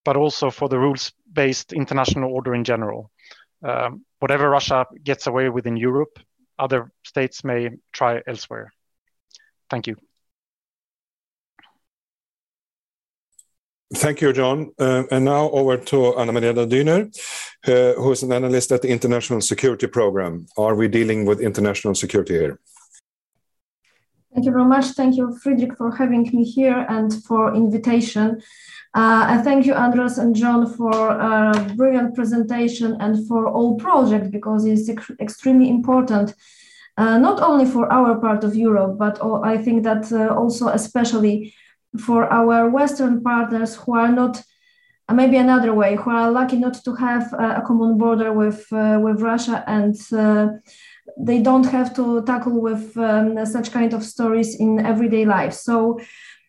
but 0.05 0.17
also 0.17 0.51
for 0.51 0.69
the 0.69 0.79
rules-based 0.79 1.73
international 1.73 2.33
order 2.33 2.55
in 2.55 2.65
general. 2.65 3.11
Um, 3.62 4.05
whatever 4.19 4.51
Russia 4.51 4.87
gets 5.03 5.27
away 5.27 5.49
with 5.49 5.67
in 5.67 5.77
Europe, 5.77 6.19
other 6.59 6.91
states 7.05 7.45
may 7.45 7.71
try 7.93 8.23
elsewhere. 8.27 8.73
Thank 9.71 9.87
you. 9.87 9.97
Thank 13.95 14.23
you, 14.23 14.33
John. 14.33 14.73
Uh, 14.79 15.05
and 15.11 15.25
now 15.27 15.51
over 15.51 15.77
to 15.77 16.17
Anna 16.17 16.33
Maria 16.33 16.55
Dyner, 16.55 17.15
uh, 17.69 18.01
who 18.01 18.12
is 18.12 18.23
an 18.23 18.33
analyst 18.33 18.73
at 18.73 18.81
the 18.81 18.88
International 18.88 19.41
Security 19.41 19.87
Program. 19.87 20.47
Are 20.57 20.75
we 20.75 20.88
dealing 20.88 21.27
with 21.27 21.41
international 21.41 21.95
security 21.95 22.35
here? 22.35 22.59
Thank 24.33 24.47
you 24.47 24.53
very 24.53 24.64
much. 24.64 24.87
Thank 24.87 25.16
you, 25.16 25.38
Fredrik, 25.42 25.77
for 25.77 25.95
having 25.95 26.23
me 26.33 26.42
here 26.42 26.87
and 26.88 27.12
for 27.25 27.55
invitation. 27.55 28.40
Uh, 28.95 29.27
and 29.29 29.45
thank 29.45 29.66
you, 29.66 29.75
Andreas 29.75 30.16
and 30.16 30.35
John, 30.35 30.66
for 30.66 31.11
a 31.11 31.53
brilliant 31.77 32.14
presentation 32.14 32.97
and 33.01 33.29
for 33.29 33.49
all 33.49 33.77
project 33.77 34.31
because 34.31 34.64
it's 34.64 34.88
extremely 35.21 35.68
important, 35.68 36.35
uh, 36.97 37.18
not 37.18 37.42
only 37.42 37.66
for 37.66 37.92
our 37.92 38.18
part 38.18 38.42
of 38.42 38.57
Europe, 38.57 38.97
but 38.99 39.18
all, 39.18 39.45
I 39.45 39.59
think 39.59 39.83
that 39.85 40.11
uh, 40.11 40.35
also 40.35 40.68
especially 40.68 41.55
for 41.99 42.25
our 42.33 42.71
Western 42.71 43.23
partners 43.23 43.77
who 43.77 43.97
are 43.97 44.11
not, 44.11 44.42
uh, 45.09 45.14
maybe 45.14 45.37
another 45.37 45.75
way, 45.75 45.97
who 45.97 46.11
are 46.11 46.31
lucky 46.31 46.57
not 46.57 46.83
to 46.85 46.95
have 46.95 47.35
uh, 47.35 47.57
a 47.59 47.62
common 47.66 47.99
border 47.99 48.33
with, 48.33 48.66
uh, 48.73 48.99
with 49.03 49.21
Russia 49.21 49.62
and 49.66 49.95
they 51.19 51.41
don't 51.41 51.67
have 51.67 51.95
to 51.97 52.23
tackle 52.25 52.61
with 52.61 52.97
um, 52.97 53.45
such 53.47 53.71
kind 53.73 53.93
of 53.93 54.05
stories 54.05 54.57
in 54.57 54.85
everyday 54.85 55.25
life. 55.25 55.53
So, 55.53 56.01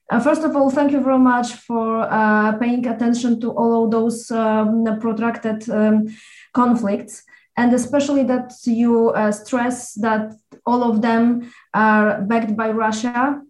uh, 0.10 0.20
first 0.20 0.44
of 0.44 0.56
all, 0.56 0.70
thank 0.70 0.92
you 0.92 1.02
very 1.02 1.20
much 1.20 1.54
for 1.54 2.02
uh, 2.02 2.58
paying 2.58 2.86
attention 2.88 3.39
to 3.42 3.52
all 3.52 3.86
of 3.86 3.92
those 3.92 4.30
um, 4.32 4.86
protracted 5.00 5.70
um, 5.70 6.08
conflicts, 6.54 7.24
and 7.58 7.74
especially 7.74 8.24
that 8.24 8.54
you 8.66 9.10
uh, 9.10 9.32
stress 9.32 9.94
that 9.96 10.34
all 10.66 10.84
of 10.84 11.02
them 11.02 11.52
are 11.74 12.22
backed 12.22 12.56
by 12.56 12.70
Russia 12.72 13.42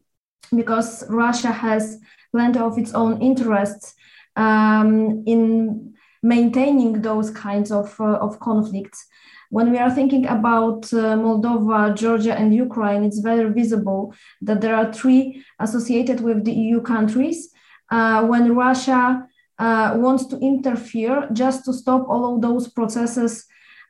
because 0.56 1.10
Russia 1.10 1.52
has 1.52 2.00
plenty 2.32 2.60
of 2.60 2.78
its 2.78 2.94
own 2.94 3.22
interests 3.22 3.94
um, 4.36 5.24
in 5.26 5.94
maintaining 6.22 7.02
those 7.02 7.30
kinds 7.30 7.72
of, 7.72 8.00
uh, 8.00 8.18
of 8.26 8.40
conflicts. 8.40 9.06
When 9.54 9.70
we 9.70 9.78
are 9.78 9.92
thinking 9.92 10.26
about 10.26 10.92
uh, 10.94 11.16
Moldova, 11.16 11.96
Georgia, 11.96 12.34
and 12.34 12.56
Ukraine, 12.56 13.04
it's 13.04 13.20
very 13.20 13.54
visible 13.54 14.16
that 14.42 14.62
there 14.62 14.76
are 14.76 14.92
three 14.92 15.46
associated 15.60 16.22
with 16.22 16.44
the 16.44 16.52
EU 16.52 16.82
countries. 16.82 17.52
Uh, 17.92 18.26
when 18.26 18.56
Russia 18.56 19.28
uh, 19.60 19.94
wants 19.96 20.26
to 20.32 20.40
interfere 20.40 21.30
just 21.34 21.66
to 21.66 21.72
stop 21.72 22.10
all 22.10 22.34
of 22.34 22.42
those 22.42 22.68
processes 22.68 23.46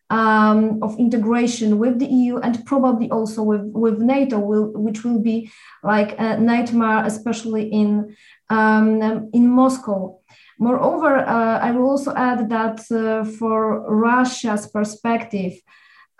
um, 0.10 0.84
of 0.84 1.00
integration 1.00 1.80
with 1.80 1.98
the 1.98 2.08
EU 2.08 2.40
and 2.40 2.66
probably 2.66 3.10
also 3.10 3.42
with, 3.42 3.66
with 3.74 4.00
NATO, 4.00 4.40
will, 4.40 4.74
which 4.74 5.06
will 5.06 5.22
be 5.22 5.50
like 5.82 6.20
a 6.20 6.38
nightmare, 6.38 7.06
especially 7.06 7.70
in, 7.70 8.14
um, 8.50 9.30
in 9.32 9.48
Moscow. 9.48 10.20
Moreover, 10.60 11.18
uh, 11.18 11.60
I 11.60 11.72
will 11.72 11.90
also 11.90 12.14
add 12.16 12.50
that 12.50 12.80
uh, 12.92 13.24
for 13.38 13.82
Russia's 13.92 14.68
perspective, 14.68 15.54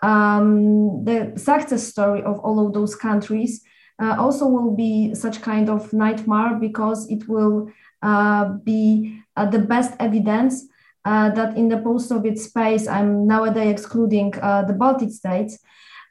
um, 0.02 1.04
the 1.04 1.32
success 1.36 1.86
story 1.86 2.22
of 2.22 2.38
all 2.40 2.66
of 2.66 2.74
those 2.74 2.94
countries 2.94 3.62
uh, 4.02 4.16
also 4.18 4.46
will 4.46 4.74
be 4.74 5.14
such 5.14 5.40
kind 5.40 5.70
of 5.70 5.92
nightmare 5.92 6.56
because 6.60 7.08
it 7.10 7.28
will 7.28 7.70
uh, 8.02 8.44
be 8.64 9.22
uh, 9.36 9.46
the 9.46 9.58
best 9.58 9.94
evidence 10.00 10.66
uh, 11.04 11.30
that 11.30 11.56
in 11.56 11.68
the 11.68 11.78
post-Soviet 11.78 12.38
space, 12.38 12.88
I'm 12.88 13.26
nowadays 13.26 13.70
excluding 13.72 14.34
uh, 14.40 14.62
the 14.62 14.72
Baltic 14.72 15.10
states, 15.10 15.58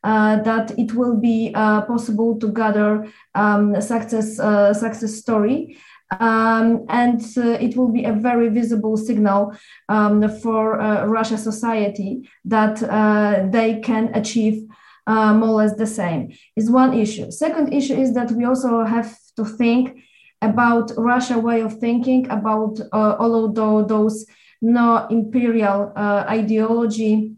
uh, 0.03 0.41
that 0.43 0.77
it 0.77 0.93
will 0.93 1.17
be 1.17 1.51
possible 1.53 2.38
to 2.39 2.51
gather 2.51 3.07
um, 3.36 3.79
success, 3.81 4.38
success 4.77 5.15
story. 5.15 5.77
Um, 6.12 6.86
and 6.89 7.22
uh, 7.38 7.58
it 7.66 7.76
will 7.76 7.88
be 7.88 8.04
a 8.04 8.13
very 8.13 8.50
visible 8.50 8.98
signal 8.98 9.56
um, 9.89 10.30
for 10.42 10.80
uh, 10.80 11.06
Russia 11.06 11.38
society 11.38 12.30
that 12.46 12.84
uh, 12.84 13.48
they 13.50 13.80
can 13.80 14.12
achieve 14.13 14.68
more 15.08 15.50
or 15.50 15.58
less 15.62 15.76
the 15.76 15.88
same. 15.88 16.32
Is 16.56 16.70
one 16.70 16.94
issue. 16.94 17.32
Second 17.32 17.74
issue 17.74 17.96
is 17.96 18.13
that 18.13 18.32
we 18.32 18.46
also 18.46 18.84
have 18.84 19.18
to 19.38 19.44
think 19.44 20.00
about 20.42 20.92
Russia 20.98 21.39
way 21.39 21.62
of 21.62 21.80
thinking 21.80 22.30
about 22.30 22.80
all 22.92 23.46
of 23.46 23.88
those 23.88 24.26
no 24.63 25.06
imperial 25.10 25.92
uh, 25.96 26.24
ideology, 26.28 27.34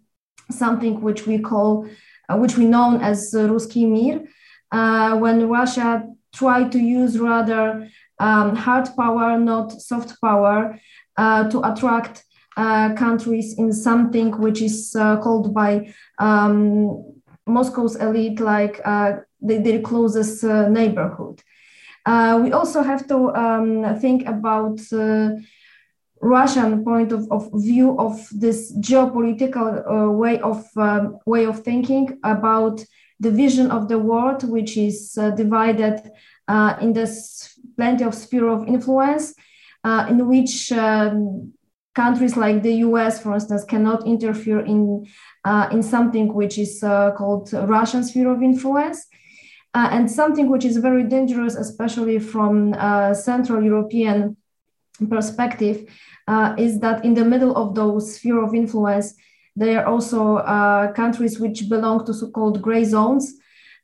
something 0.51 1.01
which 1.01 1.25
we 1.25 1.39
call, 1.39 1.89
uh, 2.29 2.37
which 2.37 2.55
we 2.55 2.65
know 2.65 2.99
as 3.01 3.33
uh, 3.33 3.47
Ruski 3.47 3.89
Mir, 3.89 4.27
uh, 4.71 5.17
when 5.17 5.49
Russia 5.49 6.07
tried 6.33 6.71
to 6.71 6.79
use 6.79 7.17
rather 7.17 7.89
um, 8.19 8.55
hard 8.55 8.89
power, 8.95 9.37
not 9.37 9.71
soft 9.71 10.19
power, 10.21 10.79
uh, 11.17 11.49
to 11.49 11.61
attract 11.61 12.23
uh, 12.57 12.93
countries 12.93 13.57
in 13.57 13.73
something 13.73 14.31
which 14.39 14.61
is 14.61 14.91
called 14.93 15.53
by 15.53 15.93
um, 16.19 17.13
Moscow's 17.45 17.95
elite 17.97 18.39
like 18.39 18.81
their 19.41 19.81
closest 19.81 20.43
neighborhood. 20.43 21.41
we 22.43 22.51
also 22.51 22.81
have 22.81 23.07
to 23.07 23.35
um, 23.35 23.99
think 23.99 24.25
about 24.27 24.79
Russian 26.21 26.83
point 26.83 27.11
of, 27.11 27.31
of 27.31 27.49
view 27.53 27.97
of 27.99 28.27
this 28.31 28.75
geopolitical 28.77 29.83
uh, 29.85 30.11
way 30.11 30.39
of 30.39 30.65
um, 30.75 31.19
way 31.25 31.45
of 31.45 31.59
thinking 31.59 32.19
about 32.23 32.83
the 33.19 33.31
vision 33.31 33.71
of 33.71 33.87
the 33.87 33.99
world, 33.99 34.43
which 34.49 34.75
is 34.77 35.17
uh, 35.17 35.29
divided 35.31 36.01
uh, 36.47 36.75
in 36.81 36.93
this 36.93 37.54
plenty 37.75 38.03
of 38.03 38.13
sphere 38.13 38.47
of 38.47 38.67
influence, 38.67 39.33
uh, 39.83 40.07
in 40.09 40.27
which 40.27 40.71
um, 40.71 41.53
countries 41.93 42.35
like 42.35 42.63
the 42.63 42.75
U.S., 42.87 43.21
for 43.21 43.33
instance, 43.33 43.63
cannot 43.63 44.05
interfere 44.05 44.61
in 44.61 45.05
uh, 45.43 45.67
in 45.71 45.83
something 45.83 46.33
which 46.33 46.57
is 46.57 46.83
uh, 46.83 47.11
called 47.11 47.53
Russian 47.53 48.03
sphere 48.03 48.31
of 48.31 48.41
influence. 48.41 49.05
and 49.93 50.09
something 50.09 50.47
which 50.49 50.65
is 50.65 50.77
very 50.77 51.03
dangerous, 51.03 51.55
especially 51.65 52.17
from 52.17 52.73
Central 53.13 53.61
European 53.61 54.37
perspective, 55.09 55.77
uh, 56.27 56.55
is 56.57 56.79
that 56.79 57.03
in 57.05 57.13
the 57.13 57.25
middle 57.25 57.55
of 57.55 57.75
those 57.75 58.15
sphere 58.15 58.43
of 58.43 58.53
influence, 58.53 59.13
there 59.55 59.79
are 59.79 59.85
also 59.85 60.37
uh, 60.37 60.91
countries 60.93 61.39
which 61.39 61.69
belong 61.69 62.05
to 62.05 62.13
so-called 62.13 62.61
gray 62.61 62.83
zones, 62.83 63.35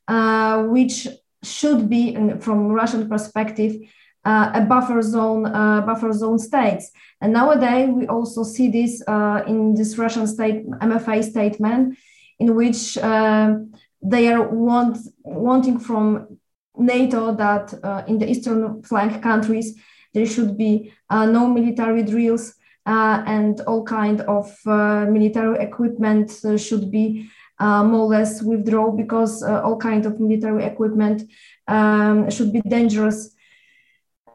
uh, 0.08 0.62
which 0.64 1.08
should 1.42 1.88
be, 1.88 2.16
from 2.40 2.68
Russian 2.68 3.08
perspective, 3.08 3.76
uh, 4.24 4.52
a 4.54 4.60
buffer 4.60 5.02
zone, 5.02 5.46
uh, 5.46 5.80
buffer 5.80 6.12
zone 6.12 6.38
states. 6.38 6.92
And 7.20 7.32
nowadays, 7.32 7.88
we 7.90 8.06
also 8.06 8.44
see 8.44 8.70
this 8.70 9.02
uh, 9.06 9.42
in 9.46 9.74
this 9.74 9.98
Russian 9.98 10.26
state 10.26 10.68
MFA 10.68 11.24
statement, 11.24 11.98
in 12.38 12.54
which 12.54 12.94
they 12.94 14.32
are 14.32 14.48
want, 14.48 14.98
wanting 15.22 15.78
from 15.78 16.38
NATO 16.76 17.34
that 17.34 17.72
in 18.08 18.18
the 18.18 18.28
eastern 18.30 18.82
flank 18.82 19.22
countries 19.22 19.76
there 20.14 20.26
should 20.26 20.56
be 20.56 20.92
uh, 21.10 21.26
no 21.26 21.48
military 21.48 22.02
drills 22.02 22.54
uh, 22.86 23.22
and 23.26 23.60
all 23.62 23.84
kind 23.84 24.20
of 24.22 24.54
uh, 24.66 25.06
military 25.06 25.58
equipment 25.58 26.30
should 26.56 26.90
be 26.90 27.28
uh, 27.28 27.28
more 27.62 28.00
or 28.00 28.08
less 28.08 28.42
withdraw 28.42 28.90
because 28.90 29.42
uh, 29.42 29.62
all 29.62 29.76
kind 29.76 30.06
of 30.06 30.20
military 30.20 30.64
equipment 30.64 31.22
um, 31.68 32.30
should 32.30 32.52
be 32.52 32.60
dangerous 32.62 33.34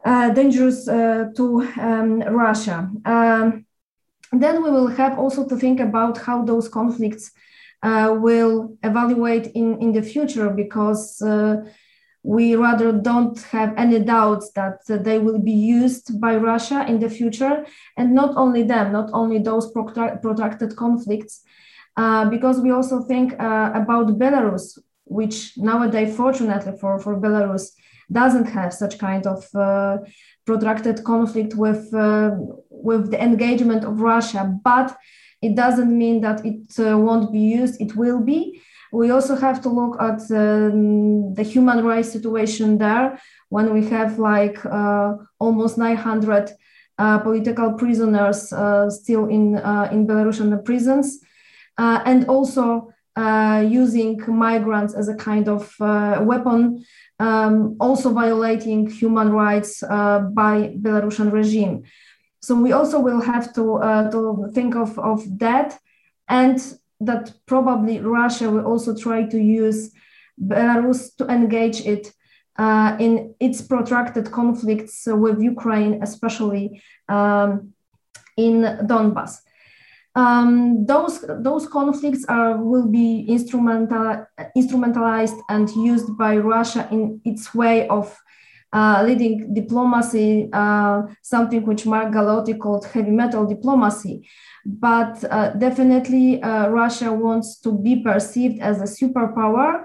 uh, 0.04 0.30
dangerous 0.30 0.88
uh, 0.88 1.26
to 1.36 1.60
um, 1.80 2.20
Russia. 2.20 2.88
Um, 3.04 3.66
then 4.32 4.62
we 4.62 4.70
will 4.70 4.86
have 4.86 5.18
also 5.18 5.46
to 5.46 5.56
think 5.56 5.80
about 5.80 6.18
how 6.18 6.44
those 6.44 6.68
conflicts 6.68 7.32
uh, 7.82 8.16
will 8.18 8.76
evaluate 8.82 9.48
in, 9.48 9.80
in 9.82 9.92
the 9.92 10.02
future 10.02 10.50
because 10.50 11.20
we 12.22 12.56
rather 12.56 12.92
don't 12.92 13.40
have 13.44 13.72
any 13.76 13.98
doubts 14.00 14.50
that 14.50 14.80
uh, 14.90 14.98
they 14.98 15.18
will 15.18 15.38
be 15.38 15.52
used 15.52 16.20
by 16.20 16.36
Russia 16.36 16.84
in 16.86 16.98
the 16.98 17.08
future, 17.08 17.64
and 17.96 18.14
not 18.14 18.36
only 18.36 18.62
them, 18.62 18.92
not 18.92 19.08
only 19.12 19.38
those 19.38 19.70
protracted 19.72 20.76
conflicts, 20.76 21.42
uh, 21.46 21.47
because 22.30 22.60
we 22.60 22.70
also 22.70 23.02
think 23.02 23.32
uh, 23.32 23.70
about 23.74 24.18
Belarus, 24.18 24.78
which 25.04 25.56
nowadays, 25.56 26.16
fortunately 26.16 26.72
for, 26.80 26.98
for 26.98 27.20
Belarus, 27.20 27.72
doesn't 28.10 28.46
have 28.46 28.72
such 28.72 28.98
kind 28.98 29.26
of 29.26 29.44
uh, 29.54 29.98
protracted 30.46 31.04
conflict 31.04 31.54
with 31.54 31.92
uh, 31.92 32.30
with 32.70 33.10
the 33.10 33.22
engagement 33.22 33.84
of 33.84 34.00
Russia, 34.00 34.42
but 34.64 34.96
it 35.42 35.54
doesn't 35.54 35.96
mean 35.96 36.20
that 36.20 36.44
it 36.44 36.62
uh, 36.78 36.96
won't 36.96 37.32
be 37.32 37.40
used. 37.40 37.80
It 37.80 37.96
will 37.96 38.20
be. 38.20 38.60
We 38.92 39.10
also 39.10 39.36
have 39.36 39.60
to 39.62 39.68
look 39.68 40.00
at 40.00 40.20
um, 40.30 41.34
the 41.34 41.42
human 41.42 41.84
rights 41.84 42.10
situation 42.10 42.78
there 42.78 43.20
when 43.50 43.74
we 43.74 43.86
have 43.88 44.18
like 44.18 44.64
uh, 44.64 45.14
almost 45.38 45.76
900 45.76 46.50
uh, 46.98 47.18
political 47.18 47.74
prisoners 47.74 48.52
uh, 48.52 48.88
still 48.90 49.26
in, 49.26 49.56
uh, 49.56 49.88
in 49.92 50.06
Belarusian 50.06 50.64
prisons, 50.64 51.20
uh, 51.78 52.02
and 52.04 52.28
also 52.28 52.92
uh, 53.16 53.64
using 53.66 54.20
migrants 54.28 54.94
as 54.94 55.08
a 55.08 55.14
kind 55.14 55.48
of 55.48 55.74
weapon, 55.80 56.84
um, 57.18 57.76
also 57.80 58.12
violating 58.12 58.88
human 58.88 59.30
rights 59.32 59.80
by 59.80 60.74
Belarusian 60.80 61.32
regime. 61.32 61.82
So 62.40 62.54
we 62.54 62.72
also 62.72 63.00
will 63.00 63.20
have 63.20 63.52
to, 63.54 63.80
to 64.12 64.50
think 64.54 64.76
of, 64.76 64.98
of 64.98 65.38
that 65.38 65.78
and 66.28 66.60
that 67.00 67.32
probably 67.46 68.00
Russia 68.00 68.50
will 68.50 68.64
also 68.64 68.94
try 68.94 69.24
to 69.24 69.38
use 69.38 69.92
Belarus 70.40 71.16
to 71.16 71.26
engage 71.26 71.80
it 71.80 72.12
uh, 72.58 72.96
in 72.98 73.34
its 73.40 73.62
protracted 73.62 74.30
conflicts 74.30 75.06
with 75.06 75.40
Ukraine, 75.40 76.02
especially 76.02 76.82
um, 77.08 77.72
in 78.36 78.62
Donbass. 78.86 79.40
Um, 80.18 80.84
those 80.84 81.24
those 81.48 81.68
conflicts 81.68 82.24
are 82.28 82.56
will 82.56 82.88
be 82.88 83.24
instrumental, 83.28 84.26
instrumentalized 84.56 85.38
and 85.48 85.70
used 85.76 86.18
by 86.18 86.38
Russia 86.38 86.88
in 86.90 87.20
its 87.24 87.54
way 87.54 87.86
of 87.86 88.18
uh, 88.72 89.04
leading 89.06 89.54
diplomacy, 89.54 90.48
uh, 90.52 91.02
something 91.22 91.64
which 91.64 91.86
Mark 91.86 92.12
Galeotti 92.12 92.58
called 92.58 92.84
heavy 92.86 93.12
metal 93.12 93.46
diplomacy. 93.46 94.28
But 94.66 95.22
uh, 95.30 95.50
definitely, 95.50 96.42
uh, 96.42 96.68
Russia 96.68 97.12
wants 97.12 97.60
to 97.60 97.70
be 97.78 98.02
perceived 98.02 98.58
as 98.60 98.80
a 98.80 98.90
superpower, 98.98 99.84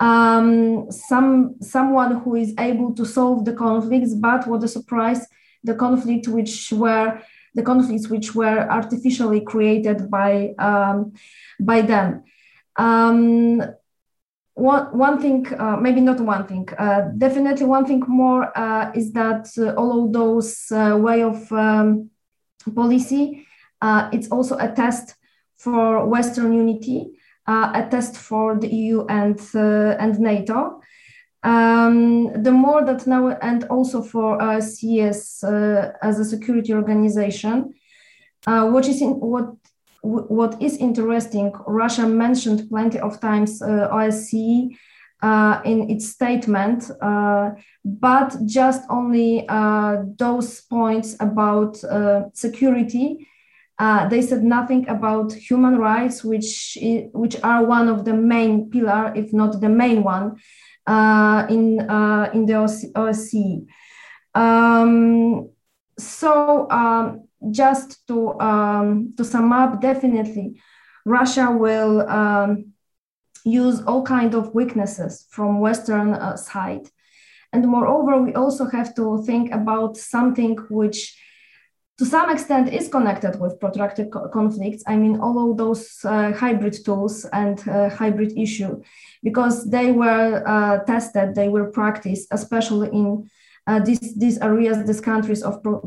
um, 0.00 0.90
some 0.90 1.54
someone 1.62 2.20
who 2.20 2.34
is 2.34 2.52
able 2.58 2.94
to 2.94 3.06
solve 3.06 3.46
the 3.46 3.54
conflicts. 3.54 4.12
But 4.12 4.46
what 4.46 4.64
a 4.64 4.68
surprise! 4.68 5.26
The 5.64 5.76
conflict 5.76 6.28
which 6.28 6.72
were 6.72 7.22
the 7.54 7.62
conflicts 7.62 8.08
which 8.08 8.34
were 8.34 8.66
artificially 8.70 9.40
created 9.40 10.10
by 10.10 10.54
um, 10.58 11.12
by 11.60 11.82
them. 11.82 12.24
Um, 12.76 13.62
one, 14.54 14.96
one 14.96 15.20
thing, 15.20 15.46
uh, 15.58 15.76
maybe 15.76 16.00
not 16.00 16.20
one 16.20 16.46
thing, 16.46 16.68
uh, 16.78 17.08
definitely 17.16 17.66
one 17.66 17.86
thing 17.86 18.02
more 18.06 18.56
uh, 18.56 18.92
is 18.94 19.12
that 19.12 19.48
uh, 19.56 19.72
all 19.74 20.04
of 20.04 20.12
those 20.12 20.70
uh, 20.70 20.96
way 21.00 21.22
of 21.22 21.50
um, 21.52 22.10
policy, 22.74 23.46
uh, 23.80 24.10
it's 24.12 24.28
also 24.28 24.58
a 24.58 24.70
test 24.70 25.14
for 25.56 26.06
Western 26.06 26.52
unity, 26.52 27.12
a 27.46 27.86
test 27.90 28.16
for 28.16 28.58
the 28.58 28.68
EU 28.68 29.06
and, 29.06 29.40
and 29.54 30.18
NATO. 30.20 30.81
Um, 31.44 32.42
the 32.42 32.52
more 32.52 32.84
that 32.84 33.06
now, 33.06 33.28
and 33.28 33.64
also 33.64 34.02
for 34.02 34.38
OSCE 34.38 35.00
as 36.02 36.20
a 36.20 36.24
security 36.24 36.72
organization, 36.72 37.74
what 38.44 38.86
is 38.88 39.02
in, 39.02 39.18
what 39.20 39.54
what 40.02 40.60
is 40.60 40.76
interesting, 40.78 41.52
Russia 41.66 42.06
mentioned 42.06 42.68
plenty 42.68 42.98
of 42.98 43.20
times 43.20 43.62
uh, 43.62 43.88
OSCE 43.92 44.76
uh, 45.22 45.60
in 45.64 45.88
its 45.88 46.08
statement, 46.08 46.90
uh, 47.00 47.50
but 47.84 48.36
just 48.44 48.82
only 48.90 49.48
uh, 49.48 50.02
those 50.18 50.62
points 50.62 51.16
about 51.20 51.82
uh, 51.84 52.24
security. 52.32 53.28
Uh, 53.78 54.08
they 54.08 54.20
said 54.20 54.42
nothing 54.42 54.88
about 54.88 55.32
human 55.32 55.78
rights, 55.78 56.24
which 56.24 56.76
which 57.12 57.36
are 57.42 57.64
one 57.64 57.88
of 57.88 58.04
the 58.04 58.12
main 58.12 58.70
pillar, 58.70 59.12
if 59.14 59.32
not 59.32 59.60
the 59.60 59.68
main 59.68 60.02
one, 60.02 60.36
in 60.86 61.80
in 62.34 62.46
the 62.46 62.54
OSCE. 62.94 63.66
Um, 64.34 65.50
so. 65.98 66.70
Um, 66.70 67.28
just 67.50 68.06
to 68.06 68.38
um, 68.40 69.14
to 69.16 69.24
sum 69.24 69.52
up, 69.52 69.80
definitely, 69.80 70.60
Russia 71.04 71.50
will 71.50 72.08
um, 72.08 72.72
use 73.44 73.82
all 73.82 74.02
kind 74.02 74.34
of 74.34 74.54
weaknesses 74.54 75.26
from 75.30 75.60
Western 75.60 76.14
uh, 76.14 76.36
side, 76.36 76.88
and 77.52 77.66
moreover, 77.66 78.22
we 78.22 78.34
also 78.34 78.66
have 78.66 78.94
to 78.94 79.22
think 79.24 79.52
about 79.52 79.96
something 79.96 80.56
which, 80.70 81.18
to 81.98 82.06
some 82.06 82.30
extent, 82.30 82.72
is 82.72 82.88
connected 82.88 83.38
with 83.38 83.60
protracted 83.60 84.10
co- 84.10 84.28
conflicts. 84.28 84.82
I 84.86 84.96
mean, 84.96 85.20
all 85.20 85.50
of 85.50 85.56
those 85.58 85.98
uh, 86.04 86.32
hybrid 86.32 86.76
tools 86.84 87.26
and 87.32 87.56
uh, 87.68 87.90
hybrid 87.90 88.36
issue, 88.36 88.82
because 89.22 89.70
they 89.70 89.92
were 89.92 90.42
uh, 90.46 90.84
tested, 90.84 91.34
they 91.34 91.48
were 91.48 91.70
practiced, 91.70 92.28
especially 92.30 92.88
in 92.88 93.28
uh, 93.66 93.80
these 93.80 94.16
these 94.16 94.38
areas, 94.38 94.84
these 94.86 95.00
countries 95.00 95.42
of 95.42 95.62
pro- 95.62 95.80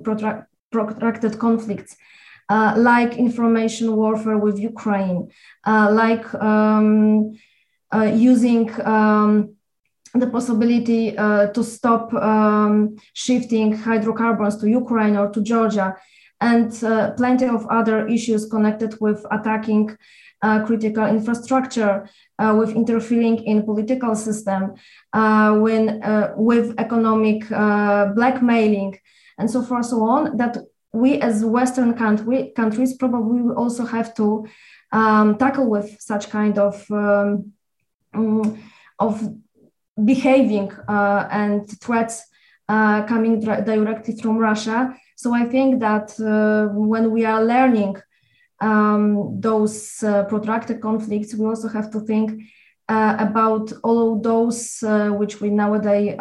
protracted 0.71 1.39
conflicts, 1.39 1.95
uh, 2.49 2.73
like 2.77 3.17
information 3.17 3.95
warfare 3.95 4.37
with 4.37 4.59
Ukraine, 4.59 5.29
uh, 5.65 5.89
like 5.91 6.33
um, 6.35 7.33
using 8.13 8.69
um, 8.85 9.54
the 10.19 10.27
possibility 10.27 11.17
uh, 11.17 11.47
to 11.47 11.63
stop 11.63 12.13
um, 12.13 12.95
shifting 13.13 13.71
hydrocarbons 13.73 14.57
to 14.57 14.69
Ukraine 14.69 15.15
or 15.15 15.29
to 15.31 15.41
Georgia, 15.41 15.95
and 16.41 16.71
uh, 16.83 17.11
plenty 17.11 17.45
of 17.45 17.65
other 17.67 18.07
issues 18.07 18.45
connected 18.45 18.95
with 18.99 19.25
attacking 19.31 19.97
uh, 20.41 20.63
critical 20.65 21.05
infrastructure, 21.05 22.07
with 22.39 22.75
interfering 22.75 23.37
in 23.45 23.63
political 23.63 24.13
system, 24.15 24.73
when 25.13 26.01
with 26.35 26.75
economic 26.77 27.47
blackmailing, 28.17 28.93
and 29.37 29.49
so 29.49 29.63
forth, 29.63 29.85
so 29.85 30.03
on, 30.03 30.37
that 30.37 30.57
we 30.93 31.19
as 31.21 31.43
Western 31.43 31.93
country, 31.93 32.51
countries 32.55 32.95
probably 32.95 33.41
also 33.55 33.85
have 33.85 34.13
to 34.15 34.45
um, 34.91 35.37
tackle 35.37 35.69
with 35.69 35.99
such 35.99 36.29
kind 36.29 36.57
of 36.57 36.89
um, 36.89 37.51
um, 38.13 38.57
of 38.97 39.35
behaving 40.03 40.71
uh, 40.87 41.27
and 41.31 41.67
threats 41.79 42.23
uh, 42.67 43.03
coming 43.03 43.39
directly 43.39 44.15
from 44.17 44.37
Russia. 44.37 44.95
So 45.15 45.33
I 45.33 45.45
think 45.45 45.79
that 45.79 46.19
uh, 46.19 46.73
when 46.73 47.11
we 47.11 47.25
are 47.25 47.43
learning 47.43 47.95
um, 48.59 49.39
those 49.39 49.97
protracted 50.29 50.81
conflicts, 50.81 51.35
we 51.35 51.45
also 51.45 51.67
have 51.67 51.91
to 51.91 51.99
think 52.01 52.41
about 52.87 53.71
all 53.83 54.19
those 54.19 54.79
which 54.81 55.41
we 55.41 55.49
nowadays 55.49 56.15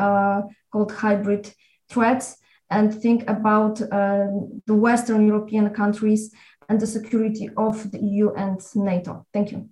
called 0.70 0.92
hybrid 0.92 1.52
threats 1.88 2.36
and 2.70 2.94
think 3.02 3.28
about 3.28 3.80
uh, 3.80 4.26
the 4.66 4.74
Western 4.74 5.26
European 5.26 5.70
countries 5.70 6.32
and 6.68 6.80
the 6.80 6.86
security 6.86 7.50
of 7.56 7.90
the 7.90 7.98
EU 7.98 8.32
and 8.32 8.60
NATO. 8.74 9.26
Thank 9.32 9.52
you. 9.52 9.68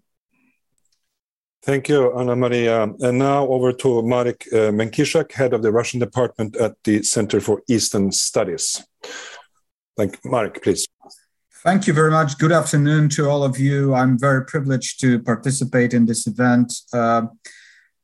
Thank 1.65 1.89
you, 1.89 2.19
Anna 2.19 2.35
Maria. 2.35 2.83
And 2.83 3.19
now 3.19 3.47
over 3.47 3.73
to 3.73 4.03
Marek 4.03 4.47
uh, 4.53 4.73
Menkiszak, 4.73 5.31
head 5.31 5.53
of 5.53 5.63
the 5.63 5.71
Russian 5.71 6.01
department 6.01 6.57
at 6.57 6.75
the 6.83 7.05
Center 7.05 7.41
for 7.41 7.63
Eastern 7.69 8.11
Studies. 8.11 8.85
Thank 9.97 10.19
you. 10.25 10.31
Marek, 10.31 10.61
please. 10.61 10.89
Thank 11.63 11.87
you 11.87 11.93
very 11.93 12.11
much. 12.11 12.39
Good 12.39 12.51
afternoon 12.51 13.09
to 13.11 13.29
all 13.31 13.45
of 13.45 13.61
you. 13.61 13.95
I'm 13.95 14.19
very 14.19 14.45
privileged 14.45 14.99
to 15.03 15.21
participate 15.21 15.95
in 15.95 16.07
this 16.07 16.27
event. 16.27 16.73
Uh, 16.93 17.27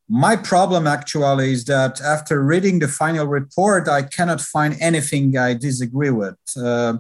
my 0.09 0.37
problem 0.37 0.87
actually 0.87 1.53
is 1.53 1.65
that 1.65 2.01
after 2.01 2.41
reading 2.45 2.79
the 2.79 2.87
final 2.87 3.27
report, 3.27 3.89
I 3.89 4.03
cannot 4.03 4.41
find 4.41 4.77
anything 4.81 5.37
I 5.37 5.55
disagree 5.55 6.11
with. 6.11 6.37
Uh, 6.57 6.99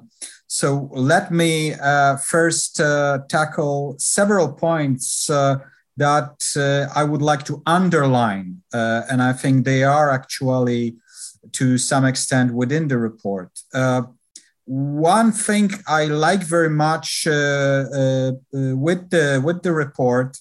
so 0.49 0.91
let 0.93 1.31
me 1.31 1.75
uh, 1.75 2.17
first 2.17 2.81
uh, 2.81 3.21
tackle 3.29 3.95
several 3.99 4.53
points 4.53 5.31
uh, 5.31 5.59
that 5.99 6.33
uh, 6.57 6.93
I 7.01 7.05
would 7.05 7.23
like 7.23 7.45
to 7.45 7.63
underline, 7.67 8.63
uh, 8.73 9.03
and 9.11 9.23
I 9.23 9.33
think 9.33 9.65
they 9.65 9.83
are 9.85 10.11
actually 10.11 10.97
to 11.53 11.79
some 11.79 12.05
extent 12.05 12.53
within 12.53 12.89
the 12.89 12.99
report. 12.99 13.51
Uh, 13.73 14.03
one 14.65 15.33
thing 15.33 15.71
I 15.87 16.07
like 16.07 16.43
very 16.43 16.71
much 16.71 17.27
uh, 17.27 17.85
uh, 18.03 18.33
with 18.53 19.11
the 19.11 19.41
with 19.45 19.63
the 19.63 19.73
report 19.73 20.39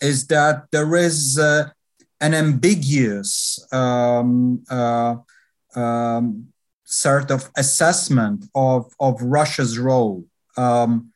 is 0.00 0.26
that 0.28 0.66
there 0.72 0.94
is 0.96 1.38
an 1.38 2.34
ambiguous 2.34 3.58
um, 3.72 4.64
um, 5.76 6.50
sort 6.90 7.30
of 7.30 7.50
assessment 7.56 8.46
of, 8.54 8.92
of 8.98 9.22
Russia's 9.22 9.78
role, 9.78 10.24
um, 10.56 11.09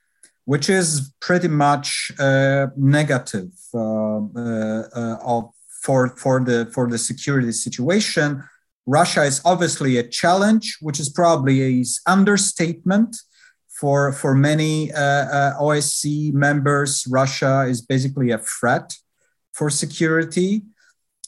which 0.44 0.68
is 0.68 1.12
pretty 1.20 1.48
much 1.48 2.12
uh, 2.18 2.66
negative 2.76 3.50
uh, 3.72 3.78
uh, 3.78 4.82
uh, 4.94 5.16
of, 5.24 5.50
for, 5.82 6.16
for, 6.16 6.40
the, 6.40 6.70
for 6.72 6.88
the 6.88 6.98
security 6.98 7.52
situation. 7.52 8.42
Russia 8.86 9.22
is 9.22 9.40
obviously 9.44 9.96
a 9.96 10.06
challenge, 10.06 10.76
which 10.80 11.00
is 11.00 11.08
probably 11.08 11.62
a 11.62 11.84
understatement 12.06 13.16
for, 13.68 14.12
for 14.12 14.34
many 14.34 14.92
uh, 14.92 15.52
OSCE 15.60 16.32
members. 16.34 17.06
Russia 17.08 17.62
is 17.62 17.80
basically 17.80 18.30
a 18.30 18.38
threat 18.38 18.94
for 19.52 19.70
security. 19.70 20.62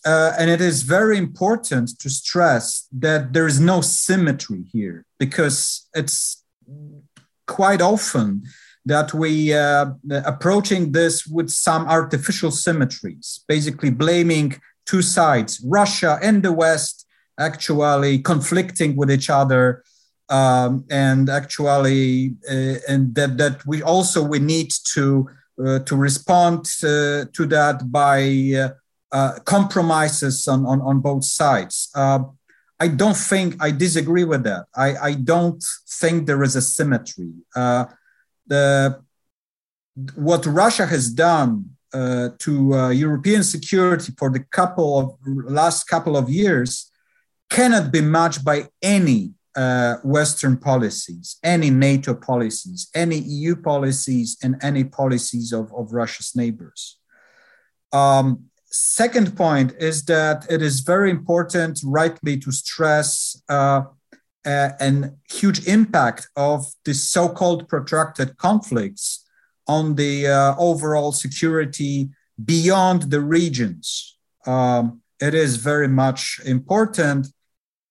Uh, 0.05 0.33
and 0.39 0.51
it 0.51 0.61
is 0.61 0.83
very 0.83 1.19
important 1.19 1.99
to 1.99 2.09
stress 2.09 2.87
that 2.93 3.33
there 3.33 3.47
is 3.47 3.59
no 3.59 3.81
symmetry 3.81 4.63
here 4.73 5.05
because 5.19 5.89
it's 5.95 6.45
quite 7.47 7.81
often 7.81 8.43
that 8.87 9.13
we 9.13 9.53
uh, 9.53 9.87
approaching 10.25 10.93
this 10.93 11.27
with 11.27 11.51
some 11.51 11.87
artificial 11.87 12.51
symmetries, 12.51 13.45
basically 13.49 13.91
blaming 13.91 14.59
two 14.87 15.03
sides, 15.03 15.61
Russia 15.67 16.19
and 16.23 16.43
the 16.43 16.53
West, 16.53 17.07
actually 17.39 18.21
conflicting 18.21 18.97
with 18.97 19.11
each 19.11 19.29
other, 19.29 19.83
um, 20.29 20.85
and 20.89 21.29
actually, 21.29 22.37
uh, 22.49 22.77
and 22.89 23.15
that 23.17 23.37
that 23.39 23.67
we 23.67 23.83
also 23.83 24.23
we 24.23 24.39
need 24.39 24.71
to 24.95 25.29
uh, 25.65 25.79
to 25.81 25.97
respond 25.97 26.67
uh, 26.85 27.25
to 27.33 27.47
that 27.49 27.91
by 27.91 28.21
uh, 28.55 28.69
uh, 29.11 29.39
compromises 29.45 30.47
on, 30.49 30.67
on, 30.67 30.81
on 30.83 31.01
both 31.01 31.25
sides. 31.25 31.91
I 32.79 32.89
don't 32.89 33.17
think 33.17 33.57
I 33.59 33.71
disagree 33.71 34.25
with 34.25 34.45
that. 34.45 34.67
I, 34.77 34.97
I 34.97 35.13
don't 35.15 35.65
think 35.89 36.27
there 36.27 36.43
is 36.43 36.57
a 36.57 36.61
symmetry. 36.61 37.31
Uh, 38.51 38.55
the, 38.55 39.01
what 40.15 40.45
Russia 40.47 40.87
has 40.87 41.11
done 41.11 41.77
uh, 41.93 42.31
to 42.39 42.75
uh, 42.75 42.89
European 42.91 43.43
security 43.43 44.13
for 44.19 44.31
the 44.31 44.41
couple 44.41 44.99
of 44.99 45.17
last 45.51 45.85
couple 45.85 46.17
of 46.17 46.29
years 46.29 46.91
cannot 47.49 47.93
be 47.93 48.01
matched 48.01 48.45
by 48.45 48.69
any 48.83 49.33
uh, 49.57 49.97
Western 50.05 50.59
policies, 50.59 51.39
any 51.43 51.71
NATO 51.71 52.15
policies, 52.15 52.89
any 52.95 53.17
EU 53.17 53.57
policies, 53.57 54.37
and 54.43 54.57
any 54.63 54.85
policies 54.85 55.53
of, 55.53 55.73
of 55.73 55.93
Russia's 55.93 56.33
neighbors. 56.37 56.99
Um, 57.93 58.51
second 58.67 59.37
point 59.37 59.73
is 59.79 60.05
that 60.05 60.47
it 60.51 60.61
is 60.61 60.81
very 60.81 61.11
important, 61.11 61.81
rightly, 61.83 62.37
to 62.39 62.53
stress 62.53 63.43
uh, 64.47 64.51
uh, 64.51 64.73
an 64.81 65.17
huge 65.31 65.67
impact 65.67 66.29
of 66.37 66.67
the 66.85 66.95
so-called 66.95 67.69
protracted 67.69 68.37
conflicts 68.37 69.25
on 69.67 69.97
the 69.97 70.27
uh, 70.27 70.55
overall 70.59 71.13
security 71.13 72.09
beyond 72.45 73.11
the 73.11 73.21
regions. 73.21 74.17
Um, 74.47 75.03
it 75.21 75.35
is 75.35 75.57
very 75.57 75.89
much 75.89 76.41
important. 76.45 77.29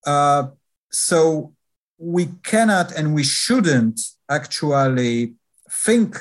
Uh, 0.05 0.47
so 0.91 1.53
we 1.97 2.27
cannot 2.43 2.91
and 2.91 3.13
we 3.13 3.23
shouldn't 3.23 3.99
actually 4.29 5.33
think 5.69 6.17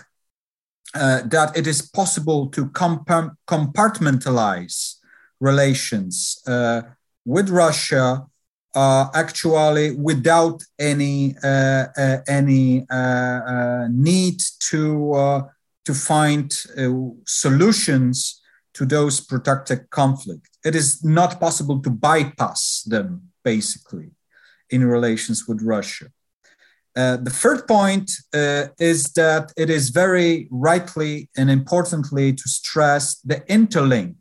uh, 0.95 1.22
that 1.26 1.57
it 1.57 1.66
is 1.66 1.82
possible 1.82 2.47
to 2.49 2.66
compartmentalize 2.66 4.95
relations 5.41 6.41
uh, 6.47 6.82
with 7.24 7.51
Russia 7.51 8.26
uh, 8.75 9.09
actually 9.14 9.95
without 9.95 10.62
any 10.79 11.37
uh, 11.43 11.87
uh, 11.97 12.18
any 12.29 12.87
uh, 12.91 13.87
need 13.91 14.41
to 14.70 15.49
to 15.85 15.95
find 15.95 16.53
solutions 17.27 18.41
to 18.72 18.87
those 18.87 19.20
protracted 19.20 19.89
conflict. 19.91 20.49
It 20.64 20.75
is 20.75 21.05
not 21.05 21.39
possible 21.39 21.81
to 21.83 21.91
bypass 21.91 22.83
them 22.87 23.31
basically 23.45 24.11
in 24.70 24.85
relations 24.85 25.47
with 25.47 25.62
Russia. 25.62 26.07
Uh, 26.97 27.16
the 27.16 27.31
third 27.31 27.66
point 27.66 28.11
uh, 28.33 28.66
is 28.79 29.12
that 29.12 29.53
it 29.57 29.68
is 29.68 29.91
very 29.91 30.49
rightly 30.51 31.29
and 31.37 31.51
importantly 31.51 32.33
to 32.33 32.49
stress 32.49 33.16
the 33.16 33.41
interlink 33.51 34.14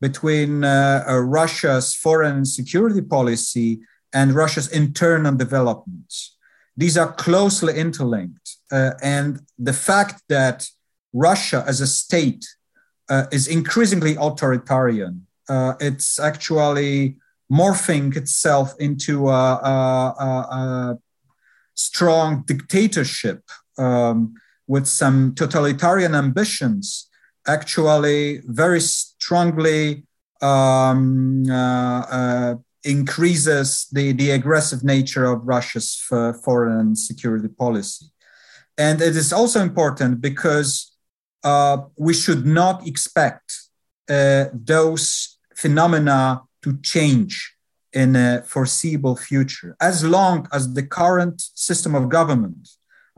between 0.00 0.64
uh, 0.64 1.04
uh 1.08 1.18
Russia's 1.20 1.94
foreign 1.94 2.44
security 2.44 3.02
policy 3.02 3.80
and 4.12 4.34
Russia's 4.34 4.68
internal 4.68 5.34
developments. 5.34 6.36
These 6.76 6.96
are 6.96 7.12
closely 7.12 7.74
interlinked. 7.76 8.56
Uh, 8.72 8.92
and 9.02 9.40
the 9.58 9.72
fact 9.72 10.22
that 10.28 10.68
Russia 11.12 11.64
as 11.66 11.80
a 11.80 11.86
state 11.86 12.44
is 13.32 13.48
increasingly 13.48 14.14
authoritarian, 14.16 15.26
it's 15.80 16.20
actually 16.20 17.16
morphing 17.50 18.16
itself 18.16 18.74
into 18.78 19.28
a, 19.28 19.32
a, 19.32 20.46
a 20.60 20.98
strong 21.74 22.42
dictatorship 22.46 23.42
um, 23.78 24.34
with 24.66 24.86
some 24.86 25.34
totalitarian 25.34 26.14
ambitions 26.14 27.09
actually 27.56 28.42
very 28.46 28.80
strongly 28.80 30.04
um, 30.40 31.44
uh, 31.50 32.02
uh, 32.18 32.54
increases 32.84 33.66
the, 33.92 34.12
the 34.12 34.30
aggressive 34.30 34.82
nature 34.82 35.26
of 35.32 35.46
Russia's 35.54 35.88
foreign 36.44 36.96
security 36.96 37.48
policy. 37.48 38.06
And 38.78 38.96
it 39.02 39.16
is 39.16 39.32
also 39.32 39.60
important 39.60 40.20
because 40.20 40.96
uh, 41.44 41.78
we 41.96 42.14
should 42.14 42.46
not 42.46 42.86
expect 42.86 43.46
uh, 44.08 44.46
those 44.52 45.38
phenomena 45.54 46.42
to 46.62 46.78
change 46.82 47.54
in 47.92 48.16
a 48.16 48.42
foreseeable 48.46 49.16
future. 49.16 49.76
As 49.80 50.04
long 50.04 50.48
as 50.52 50.62
the 50.74 50.86
current 51.00 51.42
system 51.54 51.94
of 51.94 52.08
government, 52.08 52.68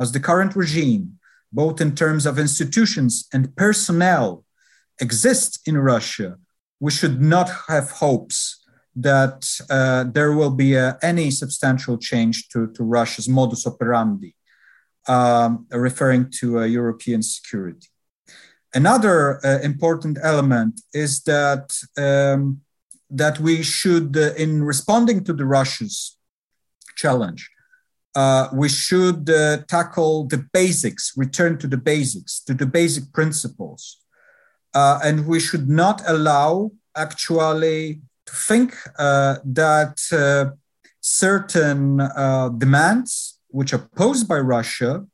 as 0.00 0.12
the 0.12 0.20
current 0.20 0.56
regime, 0.56 1.18
both 1.52 1.80
in 1.80 1.94
terms 1.94 2.26
of 2.26 2.38
institutions 2.38 3.28
and 3.32 3.54
personnel, 3.56 4.44
exist 5.00 5.60
in 5.66 5.76
Russia, 5.78 6.38
we 6.80 6.90
should 6.90 7.20
not 7.20 7.48
have 7.68 7.90
hopes 7.90 8.64
that 8.94 9.48
uh, 9.70 10.04
there 10.04 10.32
will 10.32 10.50
be 10.50 10.76
uh, 10.76 10.94
any 11.02 11.30
substantial 11.30 11.96
change 11.96 12.48
to, 12.48 12.66
to 12.72 12.82
Russia's 12.82 13.28
modus 13.28 13.66
operandi, 13.66 14.34
um, 15.08 15.66
referring 15.70 16.30
to 16.38 16.60
uh, 16.60 16.64
European 16.64 17.22
security. 17.22 17.88
Another 18.74 19.44
uh, 19.44 19.60
important 19.60 20.18
element 20.22 20.80
is 20.92 21.22
that 21.24 21.74
um, 21.96 22.62
that 23.14 23.38
we 23.38 23.62
should, 23.62 24.16
uh, 24.16 24.32
in 24.34 24.62
responding 24.62 25.22
to 25.24 25.34
the 25.34 25.44
Russians' 25.44 26.16
challenge, 26.96 27.50
uh, 28.14 28.48
we 28.52 28.68
should 28.68 29.28
uh, 29.30 29.58
tackle 29.68 30.24
the 30.24 30.44
basics, 30.52 31.12
return 31.16 31.58
to 31.58 31.66
the 31.66 31.76
basics, 31.76 32.40
to 32.40 32.54
the 32.54 32.66
basic 32.66 33.12
principles. 33.12 33.98
Uh, 34.74 34.98
and 35.04 35.26
we 35.26 35.40
should 35.40 35.68
not 35.68 36.02
allow 36.06 36.70
actually 36.96 38.00
to 38.26 38.34
think 38.34 38.74
uh, 38.98 39.36
that 39.44 39.98
uh, 40.12 40.54
certain 41.00 41.96
demands 42.58 43.38
which 43.48 43.72
are 43.72 43.88
posed 43.96 44.28
by 44.28 44.38
Russia, 44.38 45.06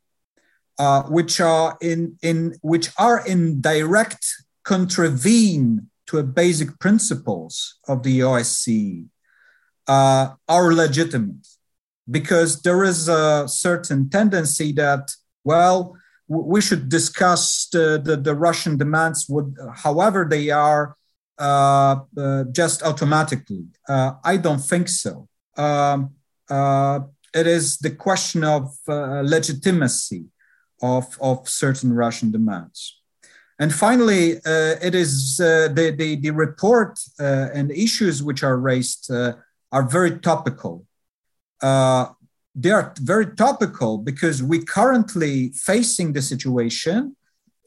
which 1.07 1.41
are 1.41 1.77
in, 1.81 2.17
in 2.21 2.55
which 2.61 2.89
are 2.97 3.25
in 3.25 3.59
direct 3.59 4.25
contravene 4.63 5.89
to 6.07 6.23
basic 6.23 6.79
principles 6.79 7.79
of 7.87 8.03
the 8.03 8.19
OSCE 8.21 9.05
uh, 9.87 10.33
are 10.47 10.73
legitimate 10.73 11.45
because 12.09 12.61
there 12.61 12.83
is 12.83 13.07
a 13.07 13.47
certain 13.47 14.09
tendency 14.09 14.71
that, 14.73 15.11
well, 15.43 15.95
we 16.27 16.61
should 16.61 16.89
discuss 16.89 17.67
the, 17.71 17.99
the, 18.03 18.15
the 18.15 18.35
Russian 18.35 18.77
demands, 18.77 19.27
would, 19.29 19.55
however 19.75 20.27
they 20.29 20.49
are, 20.49 20.95
uh, 21.39 22.01
uh, 22.17 22.43
just 22.51 22.83
automatically. 22.83 23.65
Uh, 23.87 24.13
I 24.23 24.37
don't 24.37 24.59
think 24.59 24.89
so. 24.89 25.27
Um, 25.57 26.11
uh, 26.49 26.99
it 27.33 27.47
is 27.47 27.77
the 27.77 27.91
question 27.91 28.43
of 28.43 28.75
uh, 28.87 29.21
legitimacy 29.25 30.25
of, 30.81 31.17
of 31.21 31.47
certain 31.47 31.93
Russian 31.93 32.31
demands. 32.31 32.99
And 33.59 33.73
finally, 33.73 34.37
uh, 34.37 34.75
it 34.81 34.95
is 34.95 35.39
uh, 35.41 35.67
the, 35.73 35.93
the, 35.97 36.15
the 36.15 36.31
report 36.31 36.99
uh, 37.19 37.49
and 37.53 37.71
issues 37.71 38.23
which 38.23 38.41
are 38.43 38.57
raised 38.57 39.11
uh, 39.11 39.33
are 39.71 39.83
very 39.83 40.19
topical. 40.19 40.85
Uh, 41.61 42.07
they 42.55 42.71
are 42.71 42.93
very 42.99 43.27
topical 43.35 43.97
because 43.97 44.41
we 44.41 44.63
currently 44.63 45.51
facing 45.53 46.13
the 46.13 46.21
situation 46.21 47.15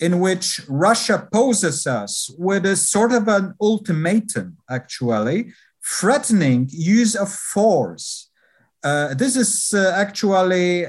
in 0.00 0.18
which 0.20 0.60
Russia 0.68 1.28
poses 1.32 1.86
us 1.86 2.30
with 2.36 2.66
a 2.66 2.76
sort 2.76 3.12
of 3.12 3.28
an 3.28 3.54
ultimatum, 3.60 4.56
actually, 4.68 5.52
threatening 5.84 6.68
use 6.70 7.14
of 7.14 7.30
force. 7.32 8.30
Uh, 8.82 9.14
this 9.14 9.36
is 9.36 9.72
actually 9.74 10.84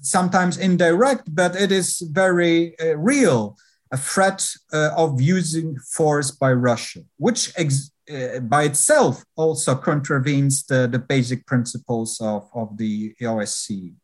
sometimes 0.00 0.58
indirect, 0.58 1.32
but 1.32 1.54
it 1.54 1.70
is 1.70 2.00
very 2.00 2.74
real 2.96 3.56
a 3.92 3.96
threat 3.96 4.50
uh, 4.72 4.90
of 4.96 5.20
using 5.20 5.76
force 5.78 6.30
by 6.30 6.52
Russia, 6.52 7.00
which 7.18 7.52
uh, 8.10 8.40
by 8.40 8.64
itself 8.64 9.24
also 9.36 9.74
contravenes 9.74 10.64
the, 10.66 10.88
the 10.88 10.98
basic 10.98 11.46
principles 11.46 12.20
of, 12.20 12.48
of 12.54 12.76
the 12.76 13.14
OSCE. 13.20 13.94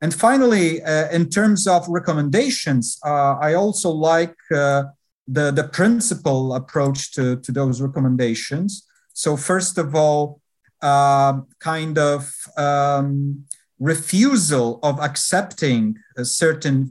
And 0.00 0.12
finally, 0.12 0.82
uh, 0.82 1.08
in 1.10 1.28
terms 1.28 1.66
of 1.66 1.86
recommendations, 1.88 2.98
uh, 3.04 3.34
I 3.38 3.54
also 3.54 3.90
like 3.90 4.34
uh, 4.52 4.84
the, 5.28 5.52
the 5.52 5.68
principal 5.72 6.54
approach 6.54 7.12
to, 7.12 7.36
to 7.36 7.52
those 7.52 7.80
recommendations. 7.80 8.88
So, 9.12 9.36
first 9.36 9.78
of 9.78 9.94
all, 9.94 10.40
uh, 10.80 11.42
kind 11.60 11.98
of 11.98 12.32
um, 12.56 13.44
refusal 13.78 14.80
of 14.82 14.98
accepting 14.98 15.96
uh, 16.18 16.24
certain 16.24 16.90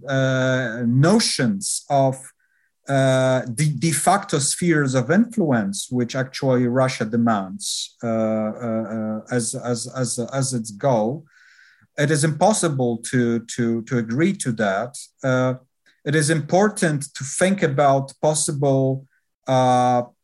notions 0.88 1.84
of 1.89 2.32
uh, 2.88 3.41
the 3.47 3.73
de 3.77 3.91
facto 3.91 4.39
spheres 4.39 4.95
of 4.95 5.11
influence, 5.11 5.88
which 5.91 6.15
actually 6.15 6.67
Russia 6.67 7.05
demands 7.05 7.95
uh, 8.03 8.07
uh, 8.07 9.19
as, 9.32 9.55
as, 9.55 9.88
as, 9.95 10.19
as 10.34 10.53
its 10.53 10.71
goal. 10.71 11.25
It 11.97 12.09
is 12.09 12.23
impossible 12.23 12.97
to, 13.09 13.39
to, 13.55 13.82
to 13.84 13.97
agree 13.97 14.34
to 14.34 14.51
that. 14.53 14.97
Uh, 15.23 15.55
it 16.05 16.15
is 16.15 16.29
important 16.29 17.13
to 17.13 17.23
think 17.23 17.61
about 17.61 18.13
possible 18.21 19.05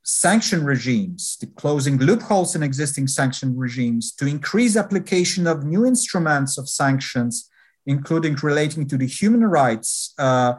sanction 0.08 0.64
regimes, 0.64 1.36
to 1.36 1.46
closing 1.46 1.98
loopholes 1.98 2.56
in 2.56 2.64
existing 2.64 3.08
sanction 3.08 3.58
regimes, 3.58 4.14
to 4.14 4.26
increase 4.26 4.78
application 4.78 5.46
of 5.46 5.66
new 5.66 5.86
instruments 5.86 6.58
of 6.58 6.70
sanctions, 6.70 7.50
including 7.86 8.34
relating 8.42 8.88
to 8.88 8.98
the 8.98 9.06
human 9.06 9.44
rights, 9.44 10.14
uh, 10.18 10.54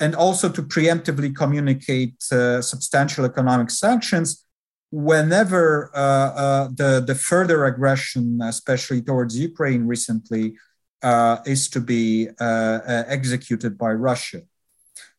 and 0.00 0.14
also 0.14 0.48
to 0.48 0.62
preemptively 0.62 1.34
communicate 1.34 2.16
uh, 2.32 2.62
substantial 2.62 3.24
economic 3.24 3.70
sanctions 3.70 4.44
whenever 4.90 5.90
uh, 5.94 5.98
uh 5.98 6.68
the, 6.74 7.04
the 7.06 7.14
further 7.14 7.66
aggression, 7.66 8.40
especially 8.42 9.02
towards 9.02 9.38
Ukraine 9.38 9.86
recently, 9.86 10.56
uh, 11.02 11.38
is 11.46 11.68
to 11.70 11.80
be 11.80 12.28
uh, 12.40 13.04
executed 13.06 13.76
by 13.76 13.92
Russia. 13.92 14.40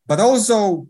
But 0.07 0.19
also, 0.19 0.87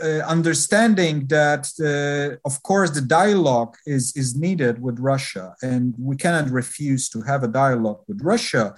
uh, 0.00 0.20
understanding 0.26 1.26
that, 1.26 1.68
uh, 1.78 2.36
of 2.48 2.62
course, 2.62 2.90
the 2.90 3.02
dialogue 3.02 3.76
is, 3.86 4.16
is 4.16 4.34
needed 4.34 4.80
with 4.80 4.98
Russia, 4.98 5.54
and 5.62 5.94
we 5.98 6.16
cannot 6.16 6.50
refuse 6.50 7.08
to 7.10 7.20
have 7.22 7.42
a 7.42 7.48
dialogue 7.48 8.00
with 8.08 8.20
Russia. 8.22 8.74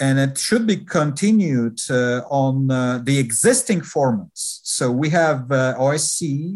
And 0.00 0.18
it 0.18 0.38
should 0.38 0.66
be 0.66 0.78
continued 0.78 1.78
uh, 1.88 2.22
on 2.28 2.70
uh, 2.70 3.00
the 3.04 3.18
existing 3.18 3.80
formats. 3.80 4.60
So 4.64 4.90
we 4.90 5.10
have 5.10 5.52
uh, 5.52 5.74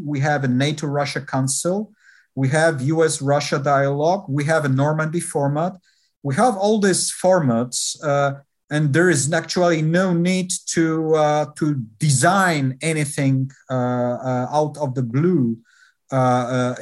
we 0.05 0.21
have 0.21 0.43
a 0.45 0.49
NATO 0.49 0.87
Russia 0.89 1.21
Council, 1.21 1.93
we 2.35 2.49
have 2.49 2.83
US 2.83 3.23
Russia 3.23 3.59
dialogue, 3.59 4.25
we 4.29 4.45
have 4.45 4.65
a 4.65 4.69
Normandy 4.69 5.21
format. 5.21 5.77
We 6.23 6.35
have 6.35 6.57
all 6.57 6.81
these 6.81 7.13
formats 7.13 7.97
uh, 8.03 8.41
and 8.71 8.93
there 8.93 9.09
is 9.09 9.33
actually 9.33 9.83
no 9.83 10.13
need 10.13 10.51
to 10.75 11.15
uh, 11.15 11.47
to 11.57 11.75
design 11.99 12.77
anything 12.83 13.51
uh, 13.71 14.47
out 14.53 14.77
of 14.79 14.95
the 14.95 15.03
blue 15.03 15.59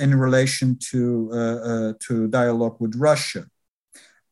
in 0.00 0.18
relation 0.18 0.78
to 0.90 1.94
to 2.00 2.28
dialogue 2.28 2.76
with 2.80 2.94
Russia. 2.96 3.44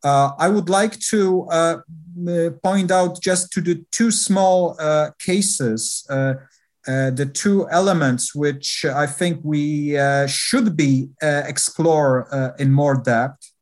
Uh, 0.05 0.31
I 0.37 0.49
would 0.49 0.69
like 0.69 0.99
to 1.11 1.47
uh, 1.49 1.77
uh, 2.29 2.49
point 2.63 2.91
out 2.91 3.19
just 3.21 3.51
to 3.53 3.61
the 3.61 3.83
two 3.91 4.11
small 4.11 4.77
cases. 5.17 6.05
the 6.87 7.31
two 7.33 7.67
elements 7.71 8.35
which 8.35 8.85
I 8.85 9.07
think 9.07 9.33
we 9.43 9.97
should 10.27 10.77
be 10.77 11.09
explore 11.21 12.09
in 12.59 12.71
more 12.71 12.95
depth 12.95 13.55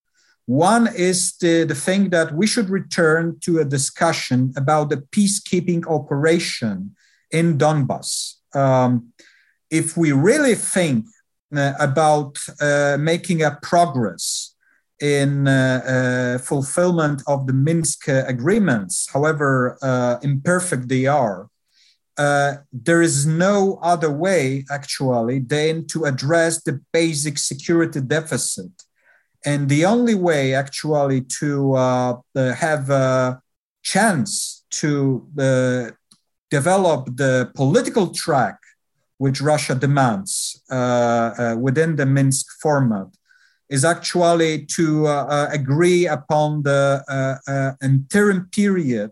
one 0.45 0.89
is 0.93 1.37
the, 1.37 1.63
the 1.63 1.75
thing 1.75 2.09
that 2.09 2.33
we 2.33 2.47
should 2.47 2.69
return 2.69 3.39
to 3.41 3.59
a 3.59 3.65
discussion 3.65 4.53
about 4.57 4.89
the 4.89 4.97
peacekeeping 4.97 5.87
operation 5.87 6.95
in 7.31 7.57
Donbass. 7.57 8.35
Um, 8.53 9.13
if 9.71 9.95
we 9.95 10.11
really 10.11 10.55
think 10.55 11.05
uh, 11.55 11.73
about 11.79 12.39
uh, 12.59 12.97
making 12.99 13.41
a 13.41 13.57
progress 13.61 14.52
in 15.03 15.47
uh, 15.47 15.53
uh 15.95 16.37
fulfillment 16.37 17.21
of 17.27 17.45
the 17.47 17.53
Minsk 17.53 18.07
agreements, 18.07 18.95
however 19.13 19.77
uh, 19.81 20.15
imperfect 20.21 20.87
they 20.87 21.05
are, 21.05 21.49
uh, 22.17 22.53
there 22.71 23.01
is 23.01 23.25
no 23.25 23.79
other 23.81 24.11
way 24.11 24.65
actually 24.69 25.39
than 25.39 25.85
to 25.87 26.05
address 26.05 26.61
the 26.63 26.79
basic 26.91 27.37
security 27.37 27.99
deficit. 28.01 28.71
And 29.45 29.67
the 29.67 29.83
only 29.85 30.15
way 30.15 30.53
actually 30.53 31.21
to 31.39 31.73
uh, 31.73 32.15
have 32.35 32.89
a 32.89 33.41
chance 33.81 34.63
to 34.81 35.27
uh, 35.37 35.91
develop 36.49 37.05
the 37.15 37.51
political 37.55 38.07
track 38.07 38.57
which 39.17 39.41
Russia 39.41 39.75
demands 39.75 40.61
uh, 40.71 40.75
uh 40.75 41.55
within 41.59 41.95
the 41.95 42.05
Minsk 42.05 42.45
format 42.61 43.07
is 43.75 43.83
actually 43.83 44.65
to 44.77 44.85
uh, 45.07 45.25
uh, 45.35 45.47
agree 45.59 46.03
upon 46.17 46.63
the 46.63 46.81
interim 47.81 48.39
period 48.59 49.11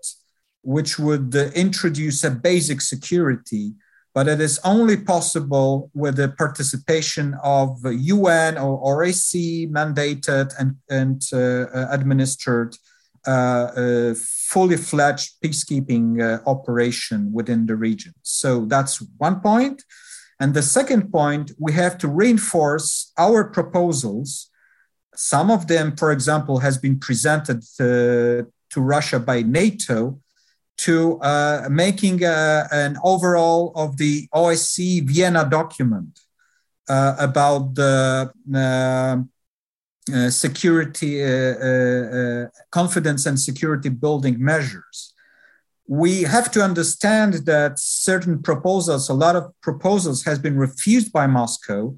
which 0.64 0.92
would 1.00 1.34
introduce 1.66 2.24
a 2.24 2.32
basic 2.50 2.80
security 2.82 3.66
but 4.14 4.28
it 4.28 4.42
is 4.42 4.60
only 4.64 4.98
possible 4.98 5.90
with 5.94 6.18
the 6.18 6.30
participation 6.30 7.36
of 7.44 7.80
UN 7.86 8.58
or 8.58 9.04
OSCE 9.04 9.72
mandated 9.72 10.52
and, 10.60 10.76
and 10.90 11.22
uh, 11.34 11.70
uh, 11.74 11.88
administered 11.92 12.76
uh, 13.28 13.30
uh, 13.30 14.16
fully 14.18 14.78
fledged 14.78 15.40
peacekeeping 15.44 16.20
uh, 16.22 16.42
operation 16.50 17.32
within 17.32 17.66
the 17.68 17.76
region. 17.76 18.14
So 18.24 18.66
that's 18.66 19.02
one 19.18 19.40
point. 19.40 19.84
And 20.40 20.54
the 20.54 20.64
second 20.64 21.12
point, 21.12 21.52
we 21.60 21.72
have 21.74 21.98
to 22.00 22.08
reinforce 22.08 23.14
our 23.18 23.44
proposals. 23.44 24.50
Some 25.22 25.52
of 25.52 25.68
them, 25.68 25.96
for 25.96 26.12
example, 26.12 26.58
has 26.60 26.80
been 26.80 26.98
presented 26.98 27.62
to 27.78 28.48
Russia 28.76 29.20
by 29.20 29.44
NATO, 29.44 30.20
to 30.78 31.20
uh, 31.20 31.68
making 31.70 32.24
uh, 32.24 32.68
an 32.72 32.98
overall 33.04 33.72
of 33.76 33.98
the 33.98 34.28
OSCE 34.34 35.08
Vienna 35.08 35.48
document 35.48 36.20
uh, 36.90 37.16
about 37.20 37.76
the 37.76 38.32
uh, 38.56 39.18
uh, 40.12 40.30
security, 40.32 41.24
uh, 41.24 42.48
confidence 42.72 43.28
and 43.28 43.40
security 43.40 43.90
building 43.90 44.44
measures. 44.44 45.14
We 45.88 46.24
have 46.24 46.50
to 46.54 46.64
understand 46.64 47.46
that 47.46 47.78
certain 47.78 48.42
proposals, 48.42 49.08
a 49.10 49.14
lot 49.14 49.36
of 49.36 49.54
proposals, 49.62 50.24
has 50.24 50.40
been 50.40 50.58
refused 50.58 51.12
by 51.14 51.28
Moscow, 51.28 51.96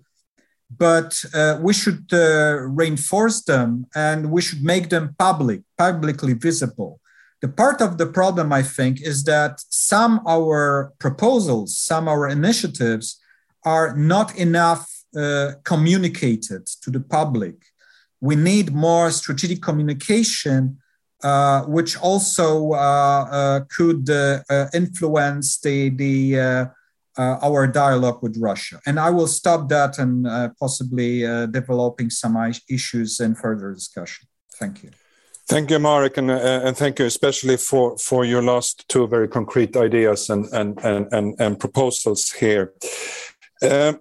but 0.78 1.24
we 1.62 1.74
should 1.74 2.12
reinforce 2.12 3.44
them 3.44 3.86
and 3.96 4.32
we 4.32 4.42
should 4.42 4.64
make 4.64 4.90
them 4.90 5.16
public, 5.18 5.62
publicly 5.78 6.34
visible 6.34 7.00
the 7.44 7.50
part 7.50 7.82
of 7.82 7.98
the 7.98 8.06
problem, 8.06 8.54
I 8.54 8.64
think, 8.64 9.02
is 9.02 9.26
that 9.26 9.62
some 9.68 10.22
our 10.26 10.94
proposals, 10.98 11.78
some 11.78 12.08
our 12.08 12.26
initiatives 12.30 13.20
are 13.66 13.98
not 13.98 14.34
enough 14.38 14.90
uh, 15.14 15.52
communicated 15.66 16.66
to 16.84 16.90
the 16.90 17.02
public. 17.02 17.56
We 18.22 18.38
need 18.38 18.74
more 18.74 19.12
strategic 19.12 19.62
communication, 19.62 20.78
uh, 21.22 21.64
which 21.64 21.98
also 21.98 22.72
uh, 22.72 23.26
uh 23.40 23.60
could 23.76 24.10
uh, 24.10 24.40
uh, 24.50 24.68
influence 24.74 25.60
the, 25.60 25.90
the 25.90 26.70
our 27.18 27.68
dialogue 27.68 28.22
with 28.24 28.38
Russia. 28.40 28.80
And 28.86 29.00
I 29.00 29.10
will 29.10 29.28
stop 29.28 29.70
that 29.70 30.00
and 30.00 30.26
possibly 30.60 31.22
developing 31.52 32.10
some 32.10 32.36
issues 32.70 33.20
in 33.20 33.36
further 33.36 33.74
discussion. 33.74 34.28
Thank 34.60 34.84
you. 34.84 34.92
Thank 35.48 35.72
you, 35.72 35.80
Marek, 35.80 36.18
and, 36.18 36.32
uh, 36.32 36.62
and 36.64 36.76
thank 36.76 37.00
you 37.00 37.06
especially 37.06 37.58
for, 37.58 37.98
for 37.98 38.24
your 38.24 38.42
last 38.42 38.88
two 38.88 39.08
very 39.08 39.28
concrete 39.28 39.76
ideas 39.76 40.30
and, 40.30 40.46
and, 40.54 40.80
and, 40.84 41.12
and, 41.12 41.36
and 41.38 41.60
proposals 41.60 42.32
here. 42.32 42.74
Um, 43.62 44.00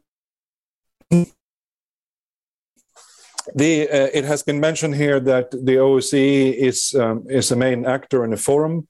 the, 3.57 3.89
uh, 3.89 4.09
it 4.15 4.25
has 4.25 4.45
been 4.45 4.61
mentioned 4.61 4.95
here 4.95 5.19
that 5.19 5.51
the 5.51 5.77
OSCE 5.77 6.55
is, 6.55 6.95
um, 6.95 7.25
is 7.29 7.51
a 7.51 7.57
main 7.57 7.87
actor 7.87 8.25
in 8.25 8.31
the 8.31 8.37
forum 8.37 8.87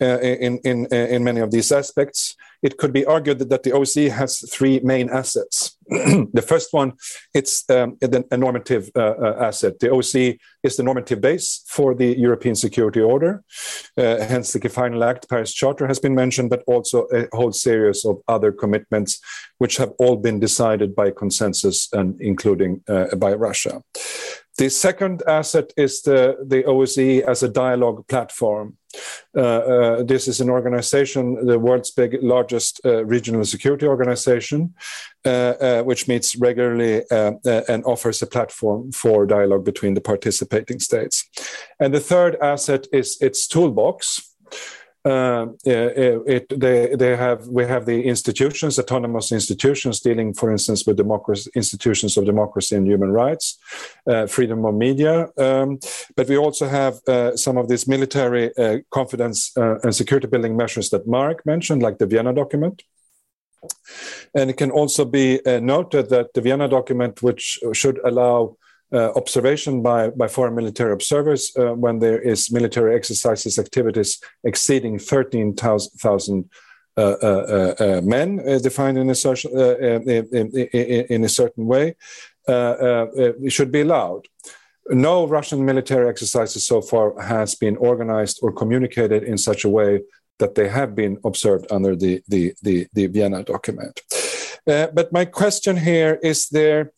uh, 0.00 0.18
in, 0.18 0.58
in, 0.64 0.86
in 0.86 1.22
many 1.22 1.40
of 1.40 1.52
these 1.52 1.70
aspects 1.70 2.34
it 2.62 2.78
could 2.78 2.92
be 2.92 3.04
argued 3.04 3.38
that, 3.40 3.48
that 3.50 3.62
the 3.64 3.70
OSCE 3.70 4.10
has 4.10 4.38
three 4.50 4.80
main 4.80 5.10
assets. 5.10 5.76
the 5.88 6.44
first 6.46 6.72
one, 6.72 6.92
it's 7.34 7.68
um, 7.70 7.98
a 8.30 8.36
normative 8.36 8.90
uh, 8.94 9.00
uh, 9.00 9.36
asset. 9.40 9.78
The 9.80 9.88
OSCE 9.88 10.38
is 10.62 10.76
the 10.76 10.82
normative 10.82 11.20
base 11.20 11.64
for 11.66 11.94
the 11.94 12.16
European 12.18 12.54
Security 12.54 13.00
Order. 13.00 13.42
Uh, 13.96 14.18
hence, 14.20 14.52
the 14.52 14.68
Final 14.68 15.02
Act, 15.04 15.28
Paris 15.28 15.52
Charter 15.52 15.86
has 15.86 15.98
been 15.98 16.14
mentioned, 16.14 16.50
but 16.50 16.62
also 16.66 17.08
a 17.12 17.26
whole 17.32 17.52
series 17.52 18.04
of 18.04 18.20
other 18.28 18.52
commitments, 18.52 19.20
which 19.58 19.76
have 19.76 19.92
all 19.98 20.16
been 20.16 20.38
decided 20.38 20.94
by 20.94 21.10
consensus 21.10 21.88
and 21.92 22.20
including 22.20 22.82
uh, 22.88 23.14
by 23.16 23.34
Russia. 23.34 23.82
The 24.58 24.68
second 24.68 25.22
asset 25.26 25.72
is 25.76 26.02
the, 26.02 26.36
the 26.46 26.62
OSCE 26.64 27.22
as 27.22 27.42
a 27.42 27.48
dialogue 27.48 28.06
platform. 28.06 28.76
Uh, 29.36 29.40
uh, 29.40 30.02
this 30.02 30.28
is 30.28 30.40
an 30.40 30.50
organization, 30.50 31.46
the 31.46 31.58
world's 31.58 31.90
big, 31.90 32.18
largest 32.22 32.80
uh, 32.84 33.04
regional 33.04 33.44
security 33.44 33.86
organization, 33.86 34.74
which 35.84 36.08
meets 36.08 36.36
regularly 36.36 37.02
and 37.10 37.84
offers 37.84 38.22
a 38.22 38.26
platform 38.26 38.92
for 38.92 39.26
dialogue 39.26 39.64
between 39.64 39.94
the 39.94 40.00
participating 40.00 40.78
states. 40.80 41.28
And 41.80 41.94
the 41.94 42.00
third 42.00 42.36
asset 42.42 42.86
is 42.92 43.16
its 43.20 43.46
toolbox. 43.46 44.28
Uh, 45.04 45.46
it, 45.64 46.48
they, 46.60 46.94
they 46.94 47.16
have 47.16 47.48
we 47.48 47.64
have 47.64 47.86
the 47.86 48.04
institutions, 48.04 48.78
autonomous 48.78 49.32
institutions 49.32 49.98
dealing, 50.00 50.32
for 50.32 50.52
instance, 50.52 50.86
with 50.86 50.96
democracy, 50.96 51.50
institutions 51.56 52.16
of 52.16 52.24
democracy 52.24 52.76
and 52.76 52.86
human 52.86 53.10
rights, 53.10 53.58
uh, 54.06 54.26
freedom 54.26 54.64
of 54.64 54.74
media. 54.74 55.28
Um, 55.36 55.80
but 56.14 56.28
we 56.28 56.36
also 56.36 56.68
have 56.68 57.00
uh, 57.08 57.36
some 57.36 57.56
of 57.56 57.68
these 57.68 57.88
military 57.88 58.56
uh, 58.56 58.78
confidence 58.90 59.50
uh, 59.56 59.80
and 59.80 59.94
security 59.94 60.28
building 60.28 60.56
measures 60.56 60.90
that 60.90 61.06
Marek 61.06 61.44
mentioned, 61.44 61.82
like 61.82 61.98
the 61.98 62.06
Vienna 62.06 62.32
document. 62.32 62.84
And 64.34 64.50
it 64.50 64.56
can 64.56 64.70
also 64.70 65.04
be 65.04 65.40
noted 65.46 66.10
that 66.10 66.34
the 66.34 66.40
Vienna 66.40 66.68
document, 66.68 67.22
which 67.22 67.60
should 67.72 68.00
allow 68.04 68.38
uh, 68.46 68.61
observation 68.92 69.82
by, 69.82 70.10
by 70.10 70.28
foreign 70.28 70.54
military 70.54 70.92
observers 70.92 71.52
uh, 71.56 71.72
when 71.72 71.98
there 71.98 72.20
is 72.20 72.52
military 72.52 72.94
exercises 72.94 73.58
activities 73.58 74.20
exceeding 74.44 74.98
13,000 74.98 76.50
uh, 76.94 77.00
uh, 77.00 77.26
uh, 77.26 77.74
uh 77.82 78.00
men 78.02 78.36
defined 78.60 78.98
in 78.98 79.08
a, 79.08 79.14
social, 79.14 79.50
in, 79.78 80.26
in, 80.30 81.06
in, 81.08 81.24
a 81.24 81.28
certain 81.28 81.64
way 81.66 81.94
should 83.48 83.72
be 83.72 83.80
allowed. 83.80 84.28
No 84.90 85.26
Russian 85.26 85.64
military 85.64 86.08
exercises 86.08 86.66
so 86.66 86.82
far 86.82 87.18
has 87.18 87.54
been 87.54 87.76
organized 87.78 88.40
or 88.42 88.52
communicated 88.52 89.22
in 89.22 89.38
such 89.38 89.64
a 89.64 89.70
way 89.70 90.02
that 90.38 90.54
they 90.54 90.68
have 90.68 90.94
been 90.94 91.16
observed 91.24 91.66
under 91.70 91.96
the, 91.96 92.20
the, 92.28 92.52
the, 92.62 92.86
the 92.92 93.06
Vienna 93.06 93.42
document. 93.42 94.00
but 94.66 95.12
my 95.12 95.24
question 95.24 95.78
here 95.78 96.18
is 96.22 96.48
there 96.50 96.92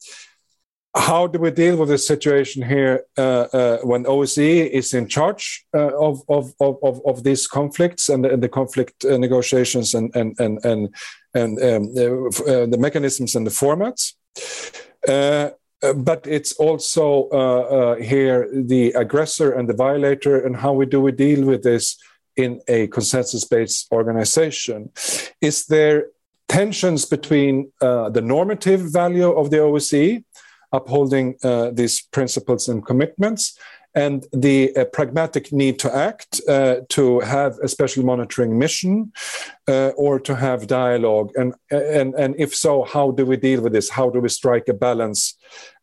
how 0.94 1.26
do 1.26 1.40
we 1.40 1.50
deal 1.50 1.76
with 1.76 1.88
this 1.88 2.06
situation 2.06 2.62
here 2.62 3.04
uh, 3.18 3.46
uh, 3.52 3.78
when 3.78 4.04
OSCE 4.04 4.70
is 4.70 4.94
in 4.94 5.08
charge 5.08 5.66
uh, 5.74 5.90
of, 5.98 6.22
of, 6.28 6.54
of, 6.60 7.00
of, 7.04 7.24
these 7.24 7.48
conflicts 7.48 8.08
and 8.08 8.24
the, 8.24 8.32
and 8.32 8.42
the 8.42 8.48
conflict 8.48 9.04
uh, 9.04 9.16
negotiations 9.16 9.94
and, 9.94 10.14
and, 10.14 10.38
and, 10.38 10.64
and, 10.64 10.94
and 11.34 11.58
um, 11.58 12.28
uh, 12.46 12.66
the 12.66 12.76
mechanisms 12.78 13.34
and 13.34 13.44
the 13.44 13.50
formats? 13.50 14.14
Uh, 15.08 15.50
but 15.96 16.26
it's 16.26 16.52
also 16.54 17.96
here 18.00 18.48
the 18.52 18.92
aggressor 18.92 19.52
and 19.52 19.68
the 19.68 19.74
violator, 19.74 20.46
and 20.46 20.56
how 20.56 20.72
we 20.72 20.86
do 20.86 21.00
we 21.00 21.12
deal 21.12 21.44
with 21.44 21.62
this 21.62 21.98
in 22.36 22.60
a 22.68 22.86
consensus 22.86 23.44
based 23.44 23.90
organization? 23.92 24.90
Is 25.40 25.66
there 25.66 26.06
tensions 26.48 27.04
between 27.04 27.70
the 27.80 28.22
normative 28.24 28.80
value 28.92 29.30
of 29.30 29.50
the 29.50 29.58
OSCE? 29.58 30.24
Upholding 30.74 31.36
uh, 31.42 31.70
these 31.70 32.02
principles 32.02 32.68
and 32.68 32.84
commitments 32.84 33.58
and 33.94 34.26
the 34.32 34.74
uh, 34.76 34.84
pragmatic 34.86 35.52
need 35.52 35.78
to 35.78 35.94
act, 35.94 36.40
uh, 36.48 36.76
to 36.88 37.20
have 37.20 37.56
a 37.62 37.68
special 37.68 38.04
monitoring 38.04 38.58
mission, 38.58 39.12
uh, 39.68 39.90
or 39.96 40.18
to 40.18 40.34
have 40.34 40.66
dialogue, 40.66 41.30
and 41.36 41.54
and 41.70 42.14
and 42.14 42.34
if 42.36 42.54
so, 42.54 42.82
how 42.82 43.12
do 43.12 43.24
we 43.24 43.36
deal 43.36 43.60
with 43.62 43.72
this? 43.72 43.88
How 43.88 44.10
do 44.10 44.20
we 44.20 44.28
strike 44.28 44.66
a 44.68 44.74
balance 44.74 45.34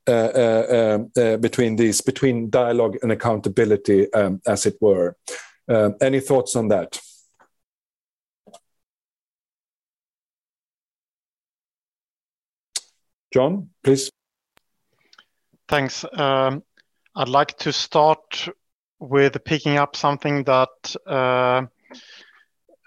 uh, 0.07 0.11
uh, 0.11 0.97
um, 1.15 1.39
between 1.39 1.77
these, 1.77 2.01
between 2.01 2.49
dialogue 2.49 2.97
and 3.01 3.11
accountability, 3.11 4.11
um, 4.13 4.41
as 4.45 4.65
it 4.65 4.75
were? 4.81 5.15
any 6.01 6.19
thoughts 6.19 6.57
on 6.57 6.67
that? 6.67 6.99
John, 13.33 13.69
please. 13.83 14.11
Thanks. 15.71 16.03
Um, 16.11 16.63
I'd 17.15 17.29
like 17.29 17.57
to 17.59 17.71
start 17.71 18.49
with 18.99 19.41
picking 19.45 19.77
up 19.77 19.95
something 19.95 20.43
that 20.43 20.95
uh, 21.07 21.61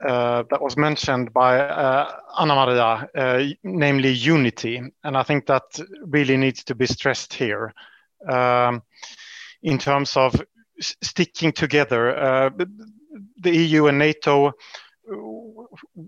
uh, 0.07 0.43
that 0.51 0.61
was 0.61 0.77
mentioned 0.77 1.33
by 1.33 1.61
uh, 1.61 2.13
Anna 2.39 2.55
Maria, 2.55 3.09
uh, 3.15 3.43
namely 3.63 4.11
unity, 4.11 4.83
and 5.03 5.17
I 5.17 5.23
think 5.23 5.47
that 5.47 5.63
really 6.03 6.37
needs 6.37 6.63
to 6.65 6.75
be 6.75 6.85
stressed 6.85 7.33
here 7.33 7.73
um, 8.29 8.83
in 9.63 9.79
terms 9.79 10.15
of 10.19 10.39
sticking 10.79 11.53
together. 11.53 12.15
Uh, 12.15 12.51
the 13.41 13.57
EU 13.57 13.87
and 13.87 13.99
NATO 13.99 14.53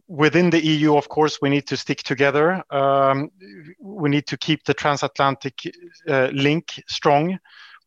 within 0.09 0.51
the 0.51 0.65
EU, 0.65 0.97
of 0.97 1.09
course, 1.09 1.39
we 1.43 1.51
need 1.51 1.67
to 1.67 1.77
stick 1.77 2.03
together. 2.03 2.63
Um, 2.71 3.31
we 3.81 4.09
need 4.09 4.27
to 4.29 4.37
keep 4.37 4.65
the 4.65 4.75
transatlantic 4.75 5.61
uh, 6.09 6.29
link 6.33 6.83
strong. 6.89 7.39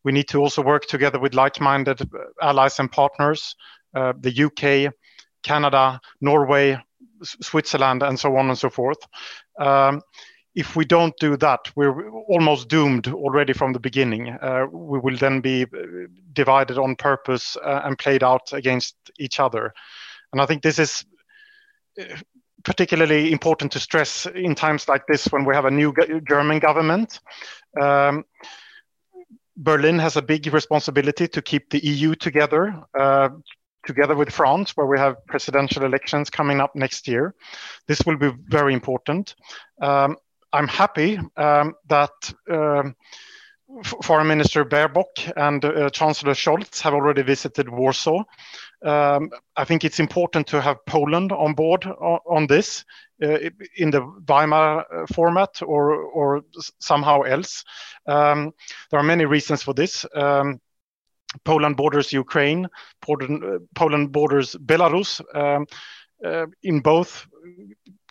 We 0.03 0.12
need 0.12 0.28
to 0.30 0.39
also 0.39 0.62
work 0.62 0.86
together 0.86 1.20
with 1.20 1.34
like-minded 1.34 2.10
allies 2.41 2.80
and 2.80 2.91
partners, 2.91 3.55
uh, 3.93 4.14
the 4.20 4.43
UK, 4.45 4.93
Canada, 5.43 5.99
Norway, 6.22 6.78
Switzerland, 7.24 8.03
and 8.03 8.20
so 8.20 8.36
on 8.38 8.49
and 8.49 8.57
so 8.57 8.70
forth. 8.70 8.99
Um, 9.60 10.01
if 10.55 10.76
we 10.76 10.84
don't 10.84 11.16
do 11.20 11.38
that, 11.38 11.60
we're 11.76 12.10
almost 12.10 12.70
doomed 12.70 13.07
already 13.07 13.53
from 13.53 13.74
the 13.74 13.80
beginning. 13.80 14.30
Uh, 14.30 14.66
we 14.72 14.99
will 14.99 15.18
then 15.18 15.41
be 15.41 15.64
uh, 15.64 16.07
divided 16.34 16.78
on 16.78 16.95
purpose 16.95 17.55
uh, 17.57 17.82
and 17.84 17.97
played 17.97 18.24
out 18.24 18.51
against 18.53 18.95
each 19.20 19.39
other. 19.39 19.74
And 20.32 20.41
I 20.41 20.45
think 20.45 20.61
this 20.61 20.80
is 20.80 21.05
uh, 21.99 22.15
particularly 22.63 23.32
important 23.32 23.71
to 23.71 23.80
stress 23.80 24.25
in 24.25 24.55
times 24.55 24.88
like 24.88 25.05
this 25.07 25.25
when 25.27 25.45
we 25.45 25.55
have 25.55 25.65
a 25.65 25.71
new 25.71 25.93
German 26.27 26.59
government. 26.59 27.19
Um, 27.80 28.25
Berlin 29.55 29.99
has 29.99 30.15
a 30.15 30.21
big 30.21 30.51
responsibility 30.53 31.27
to 31.27 31.41
keep 31.41 31.69
the 31.69 31.86
EU 31.86 32.15
together, 32.15 32.82
uh, 32.97 33.30
together 33.86 34.15
with 34.15 34.32
France, 34.32 34.71
where 34.75 34.88
we 34.88 34.97
have 34.97 35.25
presidential 35.27 35.84
elections 35.84 36.30
coming 36.30 36.61
up 36.61 36.75
next 36.75 37.07
year. 37.07 37.36
This 37.88 38.01
will 38.05 38.17
be 38.17 38.32
very 38.47 38.73
important. 38.73 39.36
Um, 39.82 40.15
I'm 40.53 40.67
happy 40.67 41.19
um, 41.38 41.75
that 41.89 42.34
um, 42.49 42.95
Foreign 44.03 44.27
Minister 44.27 44.65
Baerbock 44.65 45.32
and 45.36 45.63
uh, 45.63 45.89
Chancellor 45.89 46.34
Scholz 46.34 46.82
have 46.82 46.93
already 46.93 47.21
visited 47.21 47.69
Warsaw. 47.69 48.23
Um, 48.82 49.30
I 49.57 49.65
think 49.65 49.84
it's 49.84 49.99
important 49.99 50.47
to 50.47 50.61
have 50.61 50.86
Poland 50.86 51.32
on 51.32 51.53
board 51.53 51.86
on, 51.86 52.19
on 52.25 52.47
this 52.47 52.86
uh, 53.21 53.38
in 53.75 53.91
the 53.91 54.01
Weimar 54.27 54.86
uh, 54.91 55.05
format 55.13 55.61
or, 55.61 55.95
or 55.95 56.41
somehow 56.80 57.21
else. 57.21 57.63
Um, 58.07 58.53
there 58.89 58.99
are 58.99 59.03
many 59.03 59.25
reasons 59.25 59.63
for 59.63 59.73
this. 59.73 60.05
Um, 60.15 60.61
Poland 61.43 61.77
borders 61.77 62.13
Ukraine, 62.13 62.67
Poland, 63.01 63.43
uh, 63.43 64.07
borders 64.07 64.55
Belarus. 64.55 65.21
Um, 65.36 65.67
uh, 66.25 66.47
in 66.63 66.82
both 66.82 67.27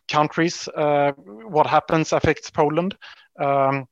countries, 0.08 0.68
uh, 0.68 1.12
what 1.16 1.66
happens 1.66 2.12
affects 2.12 2.50
Poland. 2.50 2.96
Um, 3.38 3.86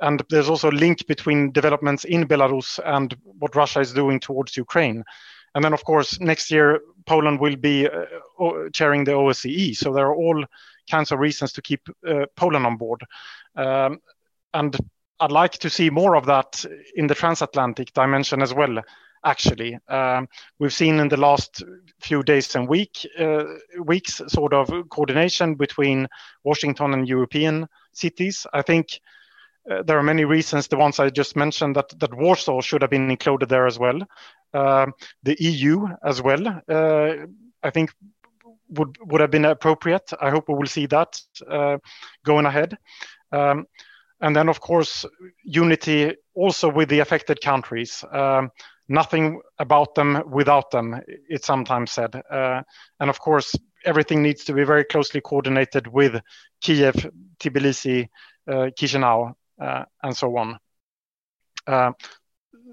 and 0.00 0.22
there's 0.28 0.48
also 0.48 0.70
a 0.70 0.72
link 0.72 1.06
between 1.06 1.52
developments 1.52 2.04
in 2.04 2.26
Belarus 2.26 2.78
and 2.84 3.16
what 3.24 3.56
Russia 3.56 3.80
is 3.80 3.92
doing 3.92 4.20
towards 4.20 4.56
Ukraine. 4.56 5.04
And 5.54 5.64
then, 5.64 5.72
of 5.72 5.84
course, 5.84 6.20
next 6.20 6.50
year 6.50 6.80
Poland 7.06 7.40
will 7.40 7.56
be 7.56 7.88
uh, 7.88 8.04
chairing 8.72 9.04
the 9.04 9.12
OSCE. 9.12 9.76
So 9.76 9.92
there 9.92 10.06
are 10.06 10.14
all 10.14 10.44
kinds 10.90 11.12
of 11.12 11.18
reasons 11.18 11.52
to 11.52 11.62
keep 11.62 11.80
uh, 12.06 12.26
Poland 12.36 12.66
on 12.66 12.76
board. 12.76 13.02
Um, 13.56 14.00
and 14.52 14.76
I'd 15.20 15.32
like 15.32 15.58
to 15.58 15.70
see 15.70 15.90
more 15.90 16.16
of 16.16 16.26
that 16.26 16.64
in 16.96 17.06
the 17.06 17.14
transatlantic 17.14 17.92
dimension 17.92 18.42
as 18.42 18.52
well. 18.52 18.82
actually. 19.24 19.78
Um, 19.88 20.28
we've 20.58 20.72
seen 20.72 21.00
in 21.00 21.08
the 21.08 21.16
last 21.16 21.62
few 22.00 22.22
days 22.22 22.54
and 22.54 22.68
week 22.68 23.06
uh, 23.18 23.44
weeks 23.82 24.20
sort 24.28 24.52
of 24.52 24.70
coordination 24.90 25.54
between 25.54 26.06
Washington 26.44 26.92
and 26.92 27.08
European 27.08 27.66
cities. 27.92 28.46
I 28.52 28.62
think 28.62 29.00
uh, 29.70 29.82
there 29.82 29.98
are 29.98 30.02
many 30.02 30.24
reasons. 30.24 30.68
The 30.68 30.76
ones 30.76 30.98
I 30.98 31.10
just 31.10 31.36
mentioned 31.36 31.76
that 31.76 31.98
that 31.98 32.14
Warsaw 32.14 32.60
should 32.60 32.82
have 32.82 32.90
been 32.90 33.10
included 33.10 33.48
there 33.48 33.66
as 33.66 33.78
well. 33.78 34.00
Uh, 34.52 34.86
the 35.22 35.36
EU 35.40 35.86
as 36.04 36.22
well. 36.22 36.62
Uh, 36.68 37.26
I 37.62 37.70
think 37.70 37.90
would 38.70 38.96
would 39.00 39.20
have 39.20 39.30
been 39.30 39.44
appropriate. 39.44 40.12
I 40.20 40.30
hope 40.30 40.48
we 40.48 40.54
will 40.54 40.66
see 40.66 40.86
that 40.86 41.20
uh, 41.48 41.78
going 42.24 42.46
ahead. 42.46 42.76
Um, 43.32 43.66
and 44.20 44.34
then, 44.34 44.48
of 44.48 44.60
course, 44.60 45.04
unity 45.42 46.14
also 46.34 46.70
with 46.70 46.88
the 46.88 47.00
affected 47.00 47.40
countries. 47.40 48.04
Um, 48.12 48.50
nothing 48.88 49.40
about 49.58 49.94
them 49.94 50.22
without 50.30 50.70
them, 50.70 51.00
it's 51.28 51.46
sometimes 51.46 51.92
said. 51.92 52.14
Uh, 52.30 52.62
and 53.00 53.10
of 53.10 53.18
course, 53.18 53.54
everything 53.84 54.22
needs 54.22 54.44
to 54.44 54.52
be 54.52 54.64
very 54.64 54.84
closely 54.84 55.20
coordinated 55.20 55.86
with 55.86 56.20
Kiev, 56.60 57.10
Tbilisi, 57.38 58.08
uh, 58.48 58.70
Chisinau, 58.78 59.34
and 59.58 60.16
so 60.16 60.36
on. 60.36 60.58
Uh, 61.66 61.92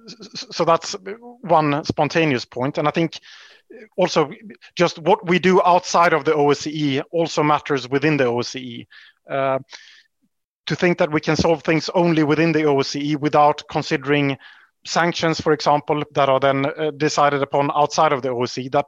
so 0.08 0.66
that's 0.66 0.96
one 1.42 1.84
spontaneous 1.84 2.46
point. 2.46 2.78
And 2.78 2.88
I 2.88 2.92
think 2.92 3.20
also 3.98 4.32
just 4.76 5.00
what 5.00 5.28
we 5.28 5.40
do 5.40 5.62
outside 5.64 6.14
of 6.14 6.26
the 6.26 6.34
OSCE 6.34 7.04
also 7.12 7.44
matters 7.44 7.90
within 7.90 8.18
the 8.18 8.26
OSCE. 8.26 8.86
Uh, 9.30 9.60
to 10.68 10.76
think 10.76 10.98
that 11.00 11.12
we 11.12 11.20
can 11.20 11.36
solve 11.36 11.64
things 11.64 11.90
only 11.96 12.24
within 12.24 12.52
the 12.52 12.62
OSCE 12.62 13.20
without 13.20 13.64
considering 13.70 14.38
sanctions, 14.86 15.40
for 15.40 15.54
example, 15.54 16.04
that 16.14 16.30
are 16.30 16.40
then 16.40 16.66
uh, 16.66 16.92
decided 16.92 17.42
upon 17.42 17.72
outside 17.76 18.14
of 18.14 18.22
the 18.22 18.30
OSCE, 18.30 18.72
that 18.72 18.86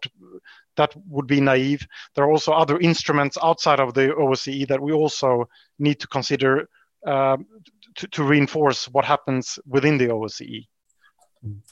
that 0.76 0.96
would 1.08 1.28
be 1.28 1.40
naive. 1.40 1.86
There 2.16 2.26
are 2.26 2.32
also 2.32 2.52
other 2.52 2.80
instruments 2.80 3.38
outside 3.42 3.80
of 3.80 3.94
the 3.94 4.08
OSCE 4.10 4.68
that 4.68 4.82
we 4.82 4.92
also 4.92 5.48
need 5.78 6.00
to 6.00 6.08
consider 6.08 6.68
uh, 7.06 7.38
to, 7.96 8.08
to, 8.08 8.24
reinforce 8.24 8.86
what 8.90 9.06
happens 9.06 9.60
within 9.66 9.98
the 9.98 10.08
OSCE. 10.08 10.68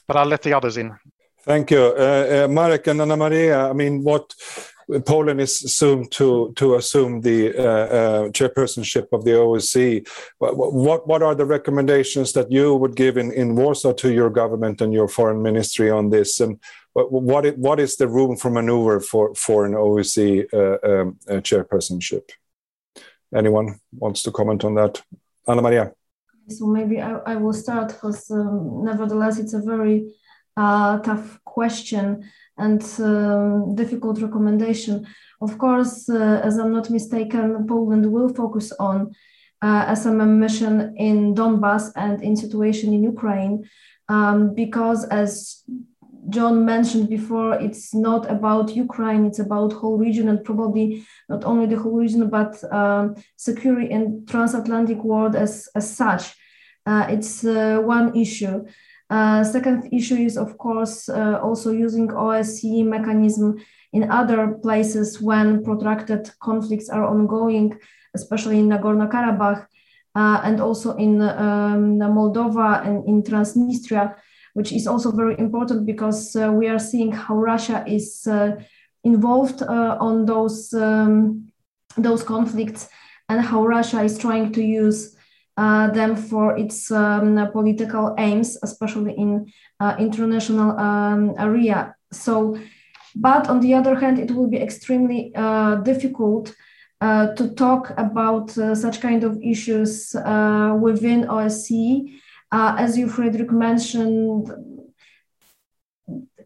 But 0.06 0.16
I'll 0.16 0.26
let 0.26 0.42
the 0.42 0.52
others 0.52 0.76
in. 0.76 0.94
Thank 1.44 1.70
you, 1.70 1.80
uh, 1.80 2.44
uh, 2.44 2.48
Marek 2.48 2.86
and 2.86 3.00
Anna 3.00 3.16
Maria. 3.16 3.68
I 3.68 3.72
mean, 3.72 4.04
what 4.04 4.32
Poland 5.06 5.40
is 5.40 5.62
assumed 5.62 6.10
to 6.12 6.52
to 6.56 6.74
assume 6.76 7.20
the 7.20 7.56
uh, 7.56 7.62
uh, 7.62 8.28
chairpersonship 8.30 9.08
of 9.12 9.24
the 9.24 9.32
OSCE. 9.32 10.06
What 10.38 11.06
what 11.06 11.22
are 11.22 11.34
the 11.34 11.44
recommendations 11.44 12.32
that 12.32 12.50
you 12.50 12.74
would 12.74 12.96
give 12.96 13.16
in, 13.16 13.32
in 13.32 13.56
Warsaw 13.56 13.92
to 13.94 14.12
your 14.12 14.30
government 14.30 14.80
and 14.80 14.92
your 14.92 15.08
foreign 15.08 15.42
ministry 15.42 15.90
on 15.90 16.10
this? 16.10 16.40
And 16.40 16.58
what 16.92 17.10
what, 17.10 17.58
what 17.58 17.80
is 17.80 17.96
the 17.96 18.08
room 18.08 18.36
for 18.36 18.50
maneuver 18.50 19.00
for 19.00 19.34
for 19.34 19.64
an 19.64 19.72
OSCE 19.72 20.52
uh, 20.52 20.78
um, 20.88 21.18
uh, 21.28 21.40
chairpersonship? 21.40 22.30
Anyone 23.34 23.80
wants 23.92 24.22
to 24.24 24.30
comment 24.30 24.64
on 24.64 24.74
that? 24.74 25.02
Anna 25.46 25.62
Maria. 25.62 25.92
So 26.48 26.66
maybe 26.66 27.00
I, 27.00 27.14
I 27.26 27.36
will 27.36 27.52
start 27.52 27.88
because 27.88 28.30
um, 28.30 28.84
nevertheless 28.84 29.38
it's 29.38 29.54
a 29.54 29.60
very 29.62 30.12
uh, 30.56 30.98
tough 30.98 31.38
question 31.44 32.28
and 32.58 32.82
um, 33.00 33.74
difficult 33.74 34.20
recommendation. 34.20 35.06
Of 35.40 35.58
course, 35.58 36.08
uh, 36.08 36.40
as 36.44 36.58
I'm 36.58 36.72
not 36.72 36.90
mistaken, 36.90 37.66
Poland 37.66 38.10
will 38.12 38.28
focus 38.28 38.72
on 38.78 39.12
uh, 39.62 39.86
SMM 39.86 40.38
mission 40.38 40.94
in 40.96 41.34
Donbass 41.34 41.92
and 41.96 42.22
in 42.22 42.36
situation 42.36 42.92
in 42.92 43.02
Ukraine, 43.04 43.64
um, 44.08 44.54
because 44.54 45.04
as 45.04 45.64
John 46.28 46.64
mentioned 46.64 47.08
before, 47.08 47.54
it's 47.54 47.94
not 47.94 48.30
about 48.30 48.76
Ukraine, 48.76 49.26
it's 49.26 49.40
about 49.40 49.72
whole 49.72 49.98
region 49.98 50.28
and 50.28 50.44
probably 50.44 51.04
not 51.28 51.44
only 51.44 51.66
the 51.66 51.76
whole 51.76 51.96
region, 51.96 52.28
but 52.28 52.62
um, 52.72 53.16
security 53.36 53.90
in 53.90 54.24
transatlantic 54.26 55.02
world 55.02 55.34
as, 55.34 55.68
as 55.74 55.96
such. 55.96 56.34
Uh, 56.86 57.06
it's 57.08 57.44
uh, 57.44 57.78
one 57.82 58.16
issue. 58.16 58.64
Uh, 59.10 59.44
second 59.44 59.88
issue 59.92 60.16
is, 60.16 60.36
of 60.38 60.56
course, 60.58 61.08
uh, 61.08 61.38
also 61.42 61.70
using 61.70 62.08
OSCE 62.08 62.84
mechanism 62.84 63.56
in 63.92 64.10
other 64.10 64.58
places 64.62 65.20
when 65.20 65.62
protracted 65.62 66.30
conflicts 66.40 66.88
are 66.88 67.04
ongoing, 67.04 67.78
especially 68.14 68.58
in 68.58 68.68
Nagorno-Karabakh 68.68 69.66
uh, 70.14 70.40
and 70.44 70.60
also 70.60 70.96
in 70.96 71.20
um, 71.20 71.98
Moldova 71.98 72.86
and 72.86 73.06
in 73.06 73.22
Transnistria, 73.22 74.14
which 74.54 74.72
is 74.72 74.86
also 74.86 75.10
very 75.10 75.38
important 75.38 75.86
because 75.86 76.36
uh, 76.36 76.50
we 76.52 76.68
are 76.68 76.78
seeing 76.78 77.12
how 77.12 77.34
Russia 77.34 77.84
is 77.86 78.26
uh, 78.26 78.52
involved 79.04 79.62
on 79.62 80.26
those 80.26 80.72
um, 80.74 81.52
those 81.96 82.22
conflicts 82.22 82.88
and 83.28 83.40
how 83.40 83.66
Russia 83.66 84.02
is 84.02 84.18
trying 84.18 84.52
to 84.52 84.62
use 84.62 85.16
uh, 85.56 85.90
them 85.90 86.16
for 86.16 86.56
its 86.56 86.90
um, 86.90 87.48
political 87.52 88.14
aims, 88.18 88.58
especially 88.62 89.12
in 89.12 89.52
uh, 89.80 89.94
international 89.98 90.78
um, 90.78 91.34
area. 91.38 91.94
So, 92.12 92.58
but 93.14 93.48
on 93.48 93.60
the 93.60 93.74
other 93.74 93.94
hand, 93.94 94.18
it 94.18 94.30
will 94.30 94.48
be 94.48 94.56
extremely 94.56 95.32
uh, 95.34 95.76
difficult 95.76 96.54
uh, 97.00 97.34
to 97.34 97.54
talk 97.54 97.92
about 97.96 98.56
uh, 98.56 98.74
such 98.74 99.00
kind 99.00 99.24
of 99.24 99.38
issues 99.42 100.14
uh, 100.14 100.76
within 100.80 101.24
OSCE. 101.24 102.18
As 102.52 102.98
you, 102.98 103.08
Fredrik, 103.08 103.50
mentioned, 103.50 104.50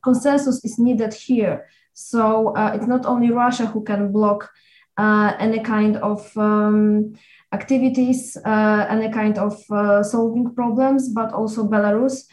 consensus 0.03 0.65
is 0.65 0.79
needed 0.79 1.13
here. 1.13 1.67
So 1.93 2.55
it's 2.75 2.87
not 2.87 3.07
only 3.07 3.31
Russia 3.31 3.67
who 3.67 3.83
can 3.83 4.13
block 4.13 4.51
any 4.99 5.61
kind 5.61 5.97
of 5.97 6.37
um, 6.37 7.15
activities 7.53 8.37
uh, 8.45 8.87
and 8.89 9.13
kind 9.13 9.39
of 9.39 9.63
uh, 9.71 10.03
solving 10.03 10.55
problems, 10.55 11.09
but 11.09 11.33
also 11.33 11.69
Belarus, 11.69 12.25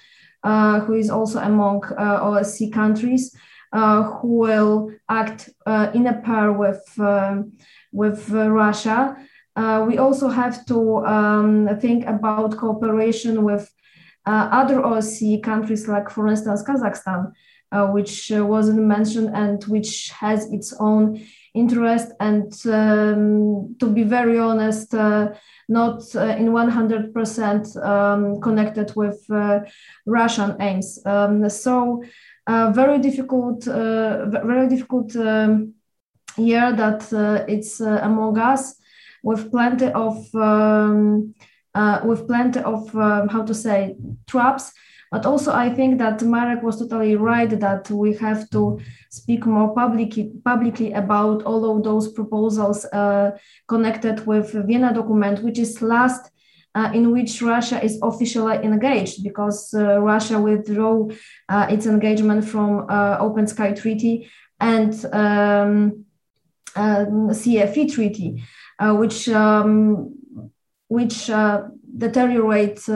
uh, 0.43 0.79
who 0.81 0.93
is 0.93 1.09
also 1.09 1.39
among 1.39 1.81
OSCE 1.81 2.71
countries, 2.71 3.35
who 3.71 4.39
will 4.45 4.91
act 5.09 5.49
in 5.93 6.07
a 6.07 6.21
pair 6.21 6.51
with, 6.51 6.83
with 7.91 8.29
Russia. 8.29 9.15
We 9.55 9.97
also 9.97 10.29
have 10.29 10.65
to 10.65 11.05
um, 11.05 11.69
think 11.79 12.05
about 12.05 12.57
cooperation 12.57 13.43
with 13.43 13.69
other 14.25 14.81
OSCE 14.81 15.43
countries, 15.43 15.87
like, 15.87 16.09
for 16.09 16.27
instance, 16.27 16.63
Kazakhstan, 16.63 17.31
which 17.93 18.31
wasn't 18.33 18.81
mentioned 18.81 19.29
and 19.33 19.63
which 19.65 20.09
has 20.09 20.51
its 20.51 20.73
own 20.79 21.19
interest 21.53 22.11
and 22.19 22.51
um, 22.65 23.75
to 23.79 23.87
be 23.87 24.03
very 24.03 24.39
honest 24.39 24.93
uh, 24.95 25.31
not 25.69 26.01
uh, 26.15 26.35
in 26.37 26.49
100% 26.49 27.85
um, 27.85 28.41
connected 28.41 28.91
with 28.95 29.23
uh, 29.29 29.59
russian 30.05 30.55
aims. 30.59 30.99
Um, 31.05 31.47
so 31.49 32.03
uh, 32.47 32.71
very 32.71 32.97
difficult 32.99 33.67
uh, 33.67 34.25
very 34.29 34.67
difficult 34.67 35.15
um, 35.15 35.73
year 36.37 36.73
that 36.75 37.13
uh, 37.13 37.45
it's 37.47 37.79
among 37.79 38.37
us 38.39 38.75
with 39.23 39.49
plenty 39.49 39.87
of 39.87 40.15
um, 40.35 41.33
with 42.03 42.27
plenty 42.27 42.59
of 42.59 42.95
um, 42.95 43.27
how 43.29 43.43
to 43.43 43.53
say 43.53 43.95
traps. 44.27 44.71
But 45.13 45.27
also, 45.27 45.53
I 45.53 45.69
think 45.69 45.99
that 45.99 46.23
Marek 46.23 46.63
was 46.63 46.79
totally 46.79 47.15
right 47.15 47.59
that 47.59 47.87
we 47.91 48.15
have 48.15 48.49
to 48.49 48.79
speak 49.11 49.45
more 49.45 49.71
publicly, 49.75 50.31
publicly 50.43 50.91
about 50.93 51.43
all 51.43 51.77
of 51.77 51.83
those 51.83 52.11
proposals 52.11 52.83
uh, 52.85 53.37
connected 53.67 54.25
with 54.25 54.53
Vienna 54.65 54.91
document, 54.91 55.43
which 55.43 55.59
is 55.59 55.83
last 55.83 56.31
uh, 56.75 56.89
in 56.93 57.11
which 57.11 57.41
Russia 57.41 57.83
is 57.83 57.99
officially 58.01 58.57
engaged 58.63 59.23
because 59.23 59.73
uh, 59.75 59.99
Russia 59.99 60.39
withdrew 60.39 61.11
uh, 61.49 61.67
its 61.69 61.85
engagement 61.85 62.43
from 62.43 62.87
uh, 62.89 63.17
Open 63.19 63.45
Sky 63.47 63.71
Treaty 63.73 64.27
and 64.59 64.93
um, 65.13 66.05
um 66.75 67.29
CFE 67.29 67.93
Treaty, 67.93 68.41
uh, 68.41 68.43
which 68.79 69.29
um, 69.29 70.15
which 70.87 71.29
deteriorates 71.97 72.89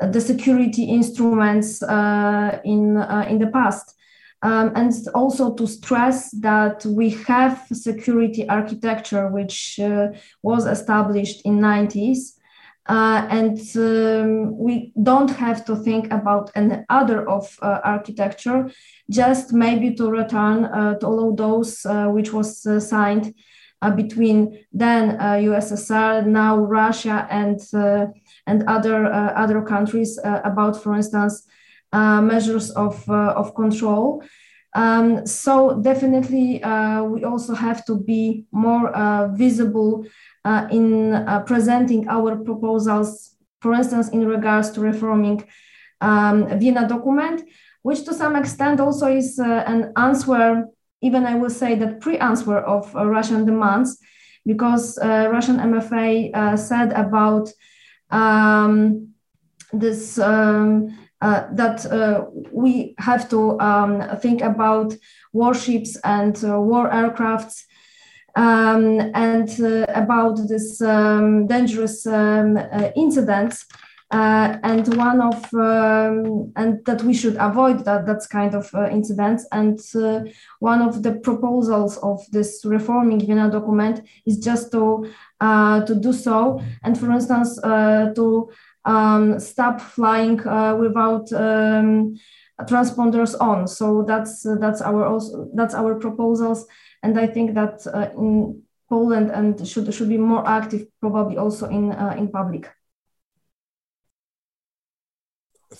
the 0.00 0.20
security 0.20 0.84
instruments 0.84 1.82
uh, 1.82 2.60
in, 2.64 2.96
uh, 2.96 3.26
in 3.28 3.38
the 3.38 3.48
past. 3.48 3.94
Um, 4.40 4.70
and 4.76 4.92
also 5.14 5.54
to 5.54 5.66
stress 5.66 6.30
that 6.40 6.86
we 6.86 7.10
have 7.26 7.66
security 7.72 8.48
architecture 8.48 9.26
which 9.26 9.80
uh, 9.80 10.10
was 10.44 10.64
established 10.64 11.42
in 11.44 11.58
90s 11.58 12.34
uh, 12.86 13.26
and 13.30 13.58
um, 13.74 14.56
we 14.56 14.92
don't 15.02 15.30
have 15.30 15.64
to 15.64 15.74
think 15.74 16.12
about 16.12 16.52
any 16.54 16.84
other 16.88 17.28
of 17.28 17.58
uh, 17.62 17.80
architecture 17.82 18.70
just 19.10 19.52
maybe 19.52 19.96
to 19.96 20.08
return 20.08 20.66
uh, 20.66 20.94
to 21.00 21.06
all 21.08 21.30
of 21.30 21.36
those 21.36 21.84
which 22.12 22.32
was 22.32 22.62
signed 22.88 23.34
between 23.94 24.58
then 24.72 25.16
ussr 25.18 26.26
now 26.26 26.56
russia 26.56 27.26
and 27.30 27.60
and 28.48 28.64
other 28.66 29.06
uh, 29.06 29.32
other 29.44 29.60
countries 29.62 30.18
uh, 30.18 30.40
about, 30.44 30.82
for 30.82 30.94
instance, 30.96 31.46
measures 31.92 32.70
of, 32.70 33.08
of 33.10 33.54
control. 33.54 34.22
Um, 34.74 35.26
so 35.26 35.80
definitely, 35.80 36.62
uh, 36.62 37.02
we 37.02 37.24
also 37.24 37.54
have 37.54 37.84
to 37.86 37.94
be 37.96 38.46
more 38.52 38.88
uh, 38.88 39.28
visible 39.28 40.04
uh, 40.44 40.66
in 40.70 41.24
presenting 41.46 42.08
our 42.08 42.36
proposals, 42.36 43.36
for 43.60 43.74
instance, 43.74 44.08
in 44.10 44.26
regards 44.26 44.70
to 44.72 44.80
reforming 44.80 45.44
um, 46.00 46.58
Vienna 46.58 46.86
document, 46.86 47.42
which 47.82 48.04
to 48.04 48.14
some 48.14 48.36
extent 48.36 48.80
also 48.80 49.06
is 49.06 49.38
an 49.38 49.92
answer, 49.96 50.66
even 51.00 51.24
I 51.26 51.34
will 51.34 51.50
say 51.50 51.74
that 51.76 52.00
pre-answer 52.00 52.58
of 52.58 52.94
Russian 52.94 53.44
demands, 53.44 53.98
because 54.44 54.98
Russian 55.02 55.58
MFA 55.58 56.58
said 56.58 56.92
about 56.92 57.50
um, 58.10 59.08
this 59.72 60.18
um, 60.18 60.96
uh, 61.20 61.46
that 61.52 61.84
uh, 61.86 62.24
we 62.52 62.94
have 62.98 63.28
to 63.28 63.58
um, 63.60 64.16
think 64.18 64.40
about 64.40 64.94
warships 65.32 65.96
and 66.04 66.42
uh, 66.44 66.60
war 66.60 66.88
aircrafts 66.90 67.64
um, 68.36 69.00
and 69.14 69.60
uh, 69.60 69.84
about 69.94 70.38
this 70.48 70.80
um, 70.80 71.46
dangerous 71.48 72.06
um, 72.06 72.56
uh, 72.56 72.90
incidents. 72.94 73.66
Uh, 74.10 74.56
and 74.62 74.96
one 74.96 75.20
of 75.20 75.52
um, 75.52 76.50
and 76.56 76.82
that 76.86 77.02
we 77.02 77.12
should 77.12 77.36
avoid 77.36 77.84
that 77.84 78.06
that's 78.06 78.26
kind 78.26 78.54
of 78.54 78.64
incidents 78.90 79.46
and 79.52 79.78
one 80.60 80.80
of 80.80 81.02
the 81.02 81.12
proposals 81.16 81.98
of 81.98 82.18
this 82.30 82.62
reforming 82.64 83.20
Vienna 83.20 83.50
document 83.50 84.00
is 84.24 84.38
just 84.38 84.72
to 84.72 85.06
to 85.40 85.94
do 86.00 86.10
so 86.14 86.58
and 86.82 86.98
for 86.98 87.12
instance 87.12 87.60
to 87.60 88.50
um, 88.88 89.38
stop 89.38 89.80
flying 89.80 90.40
uh, 90.46 90.74
without 90.74 91.30
um, 91.32 92.16
transponders 92.62 93.34
on. 93.40 93.68
So 93.68 94.02
that's 94.02 94.44
uh, 94.46 94.56
that's 94.58 94.80
our 94.80 95.04
also 95.04 95.50
that's 95.54 95.74
our 95.74 95.94
proposals, 95.94 96.66
and 97.02 97.18
I 97.18 97.26
think 97.26 97.54
that 97.54 97.86
uh, 97.86 98.10
in 98.16 98.62
Poland 98.88 99.30
and 99.30 99.66
should 99.66 99.92
should 99.92 100.08
be 100.08 100.18
more 100.18 100.46
active, 100.48 100.86
probably 101.00 101.36
also 101.36 101.68
in 101.68 101.92
uh, 101.92 102.14
in 102.16 102.28
public. 102.28 102.68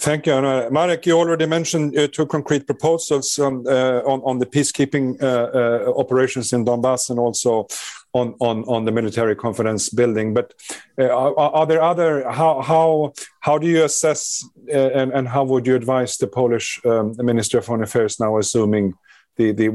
Thank 0.01 0.27
you. 0.27 0.41
Marek. 0.71 1.07
You 1.07 1.19
already 1.19 1.47
mentioned 1.47 1.99
uh, 1.99 2.07
two 2.07 2.25
concrete 2.25 2.67
proposals 2.67 3.37
uh, 3.37 3.47
on, 3.47 4.23
on 4.23 4.39
the 4.39 4.47
peacekeeping 4.47 5.21
uh, 5.21 5.93
operations 5.93 6.53
in 6.53 6.65
Donbass 6.65 7.11
and 7.11 7.19
also 7.19 7.67
on, 8.13 8.85
the 8.85 8.93
military 8.93 9.35
confidence 9.35 9.89
building. 9.89 10.35
But 10.35 10.55
are, 10.99 11.67
there 11.67 11.83
other? 11.83 12.31
How 12.31 13.13
do 13.61 13.67
you 13.67 13.83
assess 13.85 14.45
and, 14.73 15.27
how 15.27 15.43
would 15.43 15.67
you 15.67 15.75
advise 15.75 16.17
the 16.17 16.29
Polish 16.29 16.81
um, 16.85 17.17
Ministry 17.19 17.59
of 17.59 17.65
Foreign 17.65 17.83
Affairs 17.83 18.21
now, 18.21 18.39
assuming 18.39 18.95
the 19.37 19.71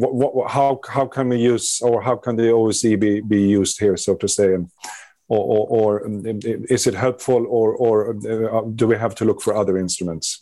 how 0.48 1.06
can 1.06 1.30
we 1.30 1.38
use 1.38 1.82
or 1.82 2.02
how 2.02 2.16
can 2.16 2.38
the 2.38 2.44
OSCE 2.44 3.28
be, 3.28 3.42
used 3.42 3.78
here, 3.78 3.98
so 3.98 4.16
to 4.16 4.28
say, 4.30 4.58
or, 5.28 5.40
or, 5.40 5.68
or 5.68 6.06
um, 6.06 6.24
is 6.46 6.88
it 6.88 6.94
helpful, 6.94 7.46
or, 7.50 7.76
or 7.76 8.10
uh, 8.12 8.62
do 8.76 8.88
we 8.88 8.98
have 8.98 9.16
to 9.16 9.26
look 9.26 9.42
for 9.42 9.56
other 9.56 9.78
instruments? 9.78 10.40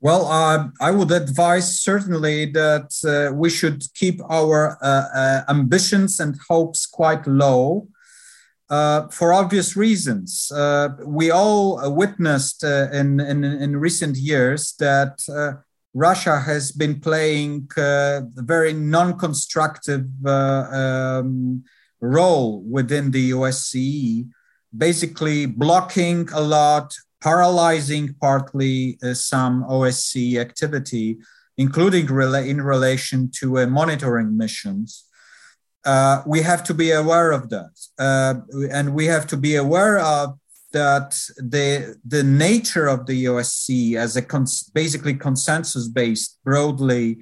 Well, 0.00 0.26
uh, 0.26 0.68
I 0.80 0.92
would 0.92 1.10
advise 1.10 1.80
certainly 1.80 2.46
that 2.52 2.92
uh, 3.04 3.34
we 3.34 3.50
should 3.50 3.82
keep 3.94 4.20
our 4.30 4.78
uh, 4.80 5.06
uh 5.14 5.42
ambitions 5.48 6.20
and 6.20 6.38
hopes 6.48 6.86
quite 6.86 7.26
low 7.26 7.88
uh, 8.70 9.08
for 9.08 9.32
obvious 9.32 9.76
reasons. 9.76 10.52
we 11.04 11.30
all 11.30 11.92
witnessed 11.94 12.62
in, 12.62 13.18
in, 13.18 13.42
in, 13.42 13.76
recent 13.76 14.16
years 14.16 14.74
that 14.78 15.18
Russia 15.94 16.38
has 16.38 16.70
been 16.70 17.00
playing 17.00 17.68
very 18.36 18.72
non 18.72 19.18
constructive 19.18 20.06
um, 20.24 21.64
role 22.00 22.62
within 22.62 23.10
the 23.10 23.30
OSCE, 23.32 24.28
basically 24.76 25.46
blocking 25.46 26.28
a 26.32 26.40
lot, 26.40 26.94
paralyzing 27.20 28.14
partly 28.20 28.98
uh, 29.02 29.14
some 29.14 29.64
OSCE 29.64 30.36
activity, 30.36 31.18
including 31.56 32.06
rela- 32.06 32.46
in 32.46 32.60
relation 32.60 33.30
to 33.40 33.58
uh, 33.58 33.66
monitoring 33.66 34.36
missions. 34.36 35.04
Uh, 35.84 36.22
we 36.26 36.42
have 36.42 36.62
to 36.64 36.74
be 36.74 36.90
aware 36.90 37.32
of 37.32 37.48
that. 37.50 37.70
Uh, 37.98 38.34
and 38.70 38.94
we 38.94 39.06
have 39.06 39.26
to 39.26 39.36
be 39.36 39.56
aware 39.56 39.98
of 39.98 40.38
that 40.72 41.18
the, 41.36 41.96
the 42.06 42.22
nature 42.22 42.86
of 42.86 43.06
the 43.06 43.24
OSCE 43.24 43.94
as 43.96 44.16
a 44.16 44.22
cons- 44.22 44.64
basically 44.74 45.14
consensus 45.14 45.88
based, 45.88 46.38
broadly 46.44 47.18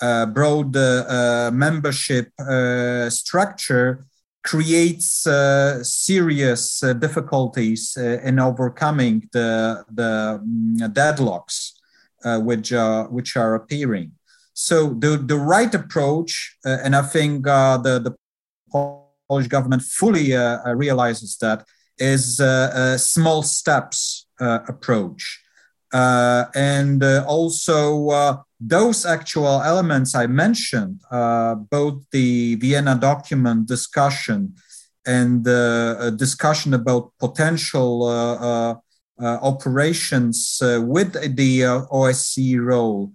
broad 0.00 0.76
uh, 0.76 1.50
membership 1.52 2.28
uh, 2.38 3.08
structure 3.10 4.06
creates 4.46 5.26
uh, 5.26 5.82
serious 5.82 6.82
uh, 6.82 6.92
difficulties 6.92 7.96
uh, 7.98 8.20
in 8.22 8.38
overcoming 8.38 9.28
the, 9.32 9.84
the 9.92 10.40
um, 10.40 10.76
deadlocks 10.92 11.72
which, 12.24 12.72
which 13.10 13.36
are 13.36 13.54
appearing. 13.54 14.10
So 14.52 14.94
the, 14.94 15.16
the 15.16 15.36
right 15.36 15.72
approach, 15.72 16.56
and 16.64 16.96
I 16.96 17.02
think 17.02 17.44
the, 17.44 18.00
the 18.02 18.16
Polish 19.28 19.46
government 19.46 19.82
fully 19.82 20.32
realizes 20.74 21.36
that, 21.38 21.64
is 21.98 22.40
a 22.40 22.98
small 22.98 23.42
steps 23.42 24.26
approach. 24.40 25.40
and 25.92 27.04
also 27.04 28.44
those 28.60 29.04
actual 29.04 29.62
elements 29.62 30.14
I 30.14 30.26
mentioned, 30.26 31.02
uh, 31.10 31.56
both 31.56 32.04
the 32.10 32.54
Vienna 32.56 32.96
document 32.98 33.66
discussion 33.68 34.54
and 35.06 35.44
the 35.44 35.96
uh, 35.98 36.10
discussion 36.10 36.74
about 36.74 37.12
potential 37.20 38.04
uh, 38.04 38.34
uh, 38.34 38.74
uh 39.18 39.38
operations 39.40 40.60
uh, 40.62 40.80
with 40.82 41.12
the 41.36 41.60
OSCE 41.60 42.60
role, 42.60 43.12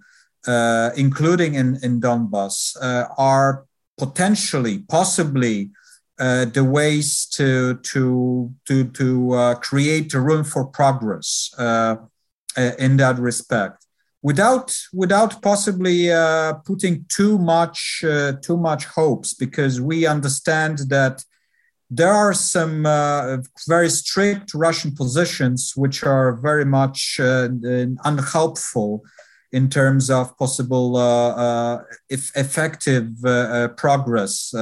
including 0.96 1.54
in, 1.54 1.78
in 1.82 2.00
Donbass, 2.00 2.76
are 3.18 3.66
potentially, 3.98 4.78
possibly, 4.88 5.70
the 6.18 6.64
ways 6.64 7.26
to 7.26 7.74
to 7.82 8.52
to 8.64 8.84
to 8.84 9.56
create 9.60 10.14
a 10.14 10.20
room 10.20 10.44
for 10.44 10.64
progress 10.64 11.50
in 12.78 12.96
that 12.96 13.18
respect 13.18 13.82
without 14.22 14.74
without 14.92 15.42
possibly 15.42 16.10
uh, 16.10 16.54
putting 16.64 17.04
too 17.08 17.38
much 17.38 18.04
uh, 18.04 18.32
too 18.40 18.56
much 18.56 18.84
hopes 18.86 19.34
because 19.34 19.80
we 19.80 20.06
understand 20.06 20.78
that 20.88 21.24
there 21.90 22.12
are 22.12 22.32
some 22.32 22.86
uh, 22.86 23.36
very 23.68 23.90
strict 23.90 24.54
Russian 24.54 24.94
positions 24.94 25.74
which 25.76 26.02
are 26.04 26.32
very 26.32 26.64
much 26.64 27.20
uh, 27.20 27.48
unhelpful 28.04 29.02
in 29.52 29.68
terms 29.68 30.08
of 30.08 30.34
possible 30.38 30.96
uh, 30.96 31.30
uh, 31.34 31.82
if 32.08 32.34
effective 32.34 33.08
progress 33.76 34.54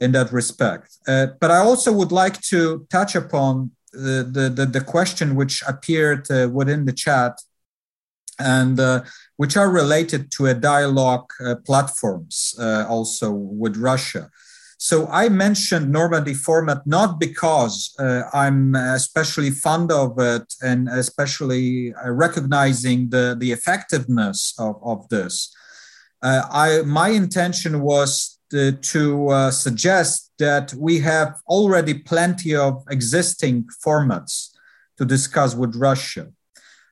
in 0.00 0.12
that 0.12 0.32
respect. 0.32 0.96
but 1.06 1.50
I 1.50 1.58
also 1.58 1.92
would 1.92 2.12
like 2.12 2.40
to 2.52 2.86
touch 2.90 3.14
upon 3.14 3.72
the, 3.92 4.50
the, 4.54 4.66
the 4.66 4.80
question 4.80 5.34
which 5.34 5.62
appeared 5.66 6.26
within 6.52 6.86
the 6.86 6.92
chat 6.92 7.38
and 8.38 8.78
uh, 8.78 9.02
which 9.36 9.56
are 9.56 9.70
related 9.70 10.30
to 10.32 10.46
a 10.46 10.54
dialogue 10.54 11.30
uh, 11.44 11.54
platforms 11.64 12.54
uh, 12.58 12.86
also 12.88 13.30
with 13.30 13.76
Russia. 13.76 14.30
So 14.78 15.06
I 15.06 15.30
mentioned 15.30 15.90
Normandy 15.90 16.34
format 16.34 16.86
not 16.86 17.18
because 17.18 17.94
uh, 17.98 18.22
I'm 18.34 18.74
especially 18.74 19.50
fond 19.50 19.90
of 19.90 20.18
it 20.18 20.52
and 20.62 20.88
especially 20.88 21.94
uh, 21.94 22.10
recognizing 22.10 23.08
the, 23.08 23.36
the 23.38 23.52
effectiveness 23.52 24.54
of, 24.58 24.76
of 24.82 25.08
this. 25.08 25.54
Uh, 26.22 26.42
I, 26.50 26.82
my 26.82 27.08
intention 27.08 27.80
was 27.80 28.38
to, 28.50 28.72
to 28.72 29.50
suggest 29.50 30.30
that 30.38 30.72
we 30.74 31.00
have 31.00 31.36
already 31.48 31.94
plenty 31.94 32.54
of 32.54 32.84
existing 32.90 33.66
formats 33.84 34.50
to 34.98 35.04
discuss 35.04 35.54
with 35.54 35.74
Russia. 35.74 36.28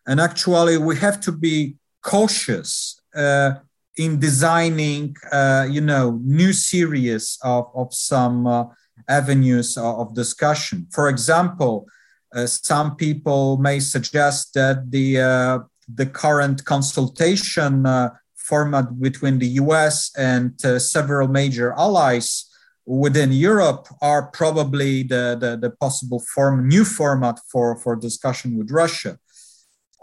And 0.07 0.20
actually, 0.20 0.76
we 0.78 0.96
have 0.96 1.20
to 1.20 1.32
be 1.32 1.76
cautious 2.02 3.00
uh, 3.14 3.55
in 3.96 4.18
designing, 4.18 5.16
uh, 5.32 5.66
you 5.70 5.80
know, 5.80 6.20
new 6.24 6.52
series 6.52 7.38
of, 7.42 7.70
of 7.74 7.94
some 7.94 8.46
uh, 8.46 8.64
avenues 9.09 9.76
of 9.76 10.14
discussion. 10.14 10.86
For 10.90 11.09
example, 11.09 11.86
uh, 12.34 12.46
some 12.46 12.96
people 12.96 13.59
may 13.59 13.80
suggest 13.80 14.55
that 14.55 14.90
the 14.90 15.20
uh, 15.20 15.59
the 15.86 16.07
current 16.07 16.64
consultation 16.64 17.84
uh, 17.86 18.09
format 18.34 19.00
between 19.00 19.38
the 19.38 19.46
U.S. 19.62 20.11
and 20.16 20.59
several 20.80 21.28
major 21.28 21.74
allies 21.74 22.50
within 22.86 23.32
Europe 23.32 23.88
are 24.02 24.30
probably 24.30 25.02
the, 25.02 25.36
the, 25.40 25.57
the 25.57 25.70
possible 25.70 26.20
form, 26.20 26.68
new 26.68 26.84
format 26.84 27.38
for, 27.50 27.78
for 27.78 27.96
discussion 27.96 28.59
with 28.59 28.70
Russia. 28.70 29.18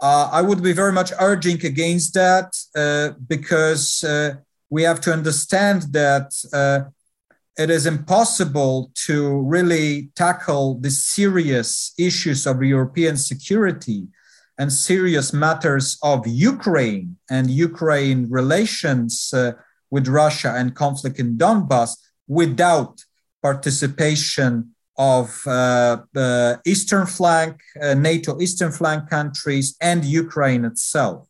Uh, 0.02 0.28
I 0.32 0.42
would 0.42 0.62
be 0.62 0.72
very 0.72 0.92
much 0.92 1.12
urging 1.20 1.64
against 1.64 2.14
that 2.14 2.54
uh, 2.74 3.10
because 3.28 4.02
uh, 4.02 4.34
we 4.68 4.82
have 4.82 5.00
to 5.02 5.12
understand 5.12 5.82
that 5.92 6.32
uh, 6.52 6.90
it 7.56 7.70
is 7.70 7.86
impossible 7.86 8.90
to 9.06 9.42
really 9.42 10.10
tackle 10.16 10.80
the 10.80 10.90
serious 10.90 11.94
issues 11.96 12.46
of 12.46 12.62
European 12.62 13.16
security 13.16 14.08
and 14.58 14.72
serious 14.72 15.32
matters 15.32 15.98
of 16.02 16.26
Ukraine 16.26 17.16
and 17.30 17.48
Ukraine 17.50 18.28
relations 18.28 19.32
uh, 19.32 19.52
with 19.90 20.08
Russia 20.08 20.54
and 20.56 20.74
conflict 20.74 21.20
in 21.20 21.38
Donbass 21.38 21.96
without 22.26 23.04
participation 23.40 24.71
of 24.96 25.46
uh, 25.46 26.02
the 26.12 26.60
eastern 26.66 27.06
flank, 27.06 27.60
uh, 27.80 27.94
NATO 27.94 28.40
eastern 28.40 28.72
flank 28.72 29.08
countries, 29.08 29.76
and 29.80 30.04
Ukraine 30.04 30.64
itself. 30.64 31.28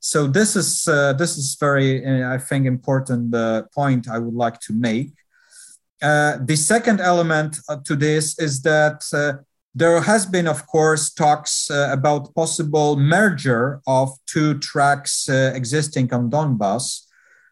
So 0.00 0.26
this 0.26 0.54
is 0.54 0.86
uh, 0.86 1.14
this 1.14 1.36
is 1.36 1.56
very, 1.58 2.04
uh, 2.04 2.34
I 2.34 2.38
think, 2.38 2.66
important 2.66 3.34
uh, 3.34 3.62
point 3.74 4.08
I 4.08 4.18
would 4.18 4.34
like 4.34 4.60
to 4.60 4.72
make. 4.72 5.12
Uh, 6.00 6.38
the 6.44 6.56
second 6.56 7.00
element 7.00 7.58
to 7.84 7.96
this 7.96 8.38
is 8.38 8.62
that 8.62 9.02
there 9.74 10.00
has 10.00 10.26
been, 10.26 10.48
of 10.48 10.66
course, 10.66 11.12
talks 11.12 11.70
about 11.70 12.34
possible 12.34 12.96
merger 12.96 13.80
of 13.86 14.10
two 14.26 14.58
tracks 14.58 15.28
existing 15.28 16.12
on 16.12 16.30
Donbass 16.30 17.07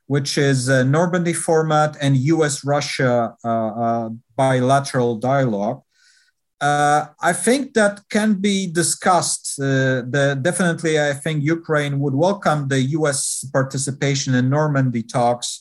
which 0.07 0.39
is 0.39 0.69
a 0.69 0.85
Normandy 0.85 1.33
format 1.33 1.97
and 2.01 2.17
US 2.17 2.65
Russia 2.65 3.35
uh, 3.45 3.49
uh, 3.49 4.11
bilateral 4.37 5.17
dialogue. 5.17 5.83
Uh, 6.61 7.07
I 7.21 7.33
think 7.33 7.75
that 7.75 8.01
can 8.09 8.35
be 8.35 8.67
discussed. 8.67 9.59
Uh, 9.61 10.03
the, 10.09 10.39
definitely, 10.41 10.99
I 11.01 11.13
think 11.13 11.45
Ukraine 11.45 11.99
would 11.99 12.15
welcome 12.15 12.69
the 12.69 12.81
US 12.99 13.45
participation 13.53 14.35
in 14.35 14.49
Normandy 14.49 15.03
talks. 15.03 15.61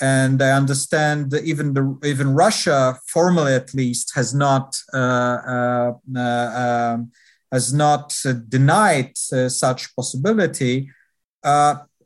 And 0.00 0.40
I 0.42 0.52
understand 0.52 1.34
even 1.34 1.74
the, 1.74 1.98
even 2.04 2.34
Russia, 2.34 2.98
formally 3.06 3.52
at 3.52 3.74
least, 3.74 4.14
has 4.14 4.32
not 4.32 4.80
uh, 4.94 4.96
uh, 4.96 5.92
um, 6.16 7.12
has 7.52 7.74
not 7.74 8.16
denied 8.48 9.18
such 9.18 9.94
possibility 9.94 10.88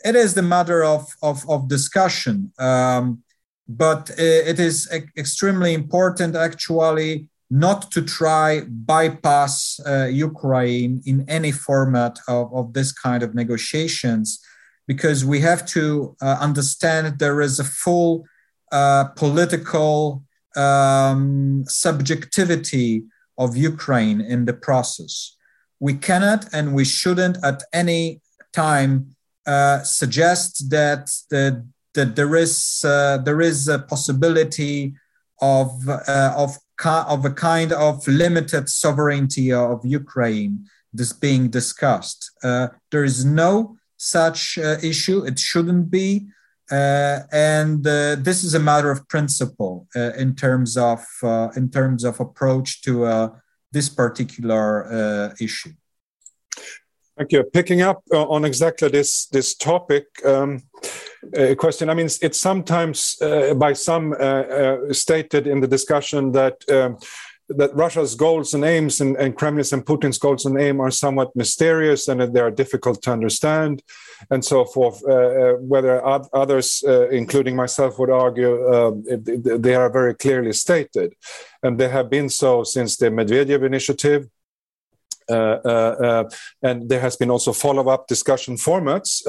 it 0.04 0.14
is 0.14 0.34
the 0.34 0.42
matter 0.42 0.84
of, 0.84 1.06
of, 1.22 1.48
of 1.48 1.68
discussion. 1.68 2.52
Um, 2.58 3.22
but 3.66 4.10
it 4.18 4.60
is 4.60 4.90
extremely 5.16 5.72
important, 5.72 6.36
actually, 6.36 7.28
not 7.50 7.90
to 7.92 8.02
try 8.02 8.62
bypass 8.68 9.80
uh, 9.86 10.04
Ukraine 10.04 11.00
in 11.06 11.24
any 11.28 11.52
format 11.52 12.18
of, 12.28 12.52
of 12.54 12.74
this 12.74 12.92
kind 12.92 13.22
of 13.22 13.34
negotiations, 13.34 14.40
because 14.86 15.24
we 15.24 15.40
have 15.40 15.64
to 15.66 16.14
uh, 16.20 16.36
understand 16.40 17.18
there 17.18 17.40
is 17.40 17.58
a 17.58 17.64
full 17.64 18.26
uh, 18.70 19.04
political 19.16 20.22
um, 20.56 21.64
subjectivity 21.66 23.04
of 23.38 23.56
Ukraine 23.56 24.20
in 24.20 24.44
the 24.44 24.52
process. 24.52 25.36
We 25.80 25.94
cannot 25.94 26.52
and 26.52 26.74
we 26.74 26.84
shouldn't 26.84 27.38
at 27.42 27.62
any 27.72 28.20
time 28.52 29.16
uh, 29.46 29.82
suggest 29.82 30.70
that 30.70 31.10
the, 31.30 31.66
that 31.94 32.16
there 32.16 32.34
is 32.34 32.82
uh, 32.84 33.18
there 33.18 33.40
is 33.40 33.68
a 33.68 33.78
possibility 33.78 34.94
of 35.40 35.88
uh, 35.88 36.32
of 36.36 36.58
of 36.84 37.24
a 37.24 37.30
kind 37.30 37.72
of 37.72 38.06
limited 38.08 38.68
sovereignty 38.68 39.52
of 39.52 39.84
Ukraine 39.84 40.66
this 40.92 41.12
being 41.12 41.48
discussed. 41.48 42.30
Uh, 42.42 42.68
there 42.90 43.04
is 43.04 43.24
no 43.24 43.76
such 43.96 44.58
uh, 44.58 44.76
issue. 44.82 45.24
It 45.24 45.38
shouldn't 45.38 45.90
be. 45.90 46.28
and 46.70 47.84
this 48.26 48.42
is 48.42 48.54
a 48.54 48.66
matter 48.70 48.90
of 48.90 49.06
principle 49.14 49.86
in 50.24 50.34
terms 50.34 50.76
of 50.76 51.00
in 51.58 51.68
terms 51.70 52.02
of 52.04 52.20
approach 52.20 52.80
to 52.86 52.92
this 53.72 53.88
particular 53.88 54.68
issue. 55.38 55.74
Thank 57.16 57.30
you. 57.30 57.44
Picking 57.44 57.80
up 57.80 58.02
uh, 58.12 58.24
on 58.24 58.44
exactly 58.44 58.88
this 58.88 59.26
this 59.26 59.54
topic 59.54 60.06
um, 60.24 60.62
uh, 61.38 61.54
question. 61.54 61.88
I 61.88 61.94
mean, 61.94 62.08
it's 62.20 62.40
sometimes 62.40 63.16
uh, 63.22 63.54
by 63.54 63.72
some 63.72 64.12
uh, 64.12 64.16
uh, 64.16 64.92
stated 64.92 65.46
in 65.46 65.60
the 65.60 65.68
discussion 65.68 66.32
that. 66.32 66.56
Um, 66.70 66.98
that 67.50 67.74
Russia's 67.74 68.14
goals 68.14 68.54
and 68.54 68.64
aims 68.64 69.02
and, 69.02 69.18
and, 69.18 69.36
Kremlin's 69.36 69.70
and 69.74 69.84
Putin's 69.84 70.16
goals 70.16 70.46
and 70.46 70.58
aim 70.58 70.80
are 70.80 70.90
somewhat 70.90 71.36
mysterious 71.36 72.08
and 72.08 72.22
they 72.32 72.40
are 72.40 72.50
difficult 72.50 73.02
to 73.02 73.12
understand, 73.12 73.82
and 74.30 74.42
so 74.42 74.64
forth. 74.64 75.02
Whether 75.60 76.02
others, 76.32 76.82
including 77.12 77.54
myself, 77.54 77.98
would 77.98 78.08
argue 78.08 78.54
they 79.58 79.74
are 79.74 79.90
very 79.90 80.14
clearly 80.14 80.54
stated, 80.54 81.12
and 81.62 81.78
they 81.78 81.90
have 81.90 82.08
been 82.08 82.30
so 82.30 82.64
since 82.64 82.96
the 82.96 83.10
Medvedev 83.10 83.62
initiative, 83.62 84.26
Uh, 85.30 85.58
uh, 85.64 85.68
uh, 85.68 86.30
and 86.62 86.88
there 86.88 87.00
has 87.00 87.16
been 87.16 87.30
also 87.30 87.52
follow-up 87.52 88.06
discussion 88.06 88.56
formats. 88.56 89.22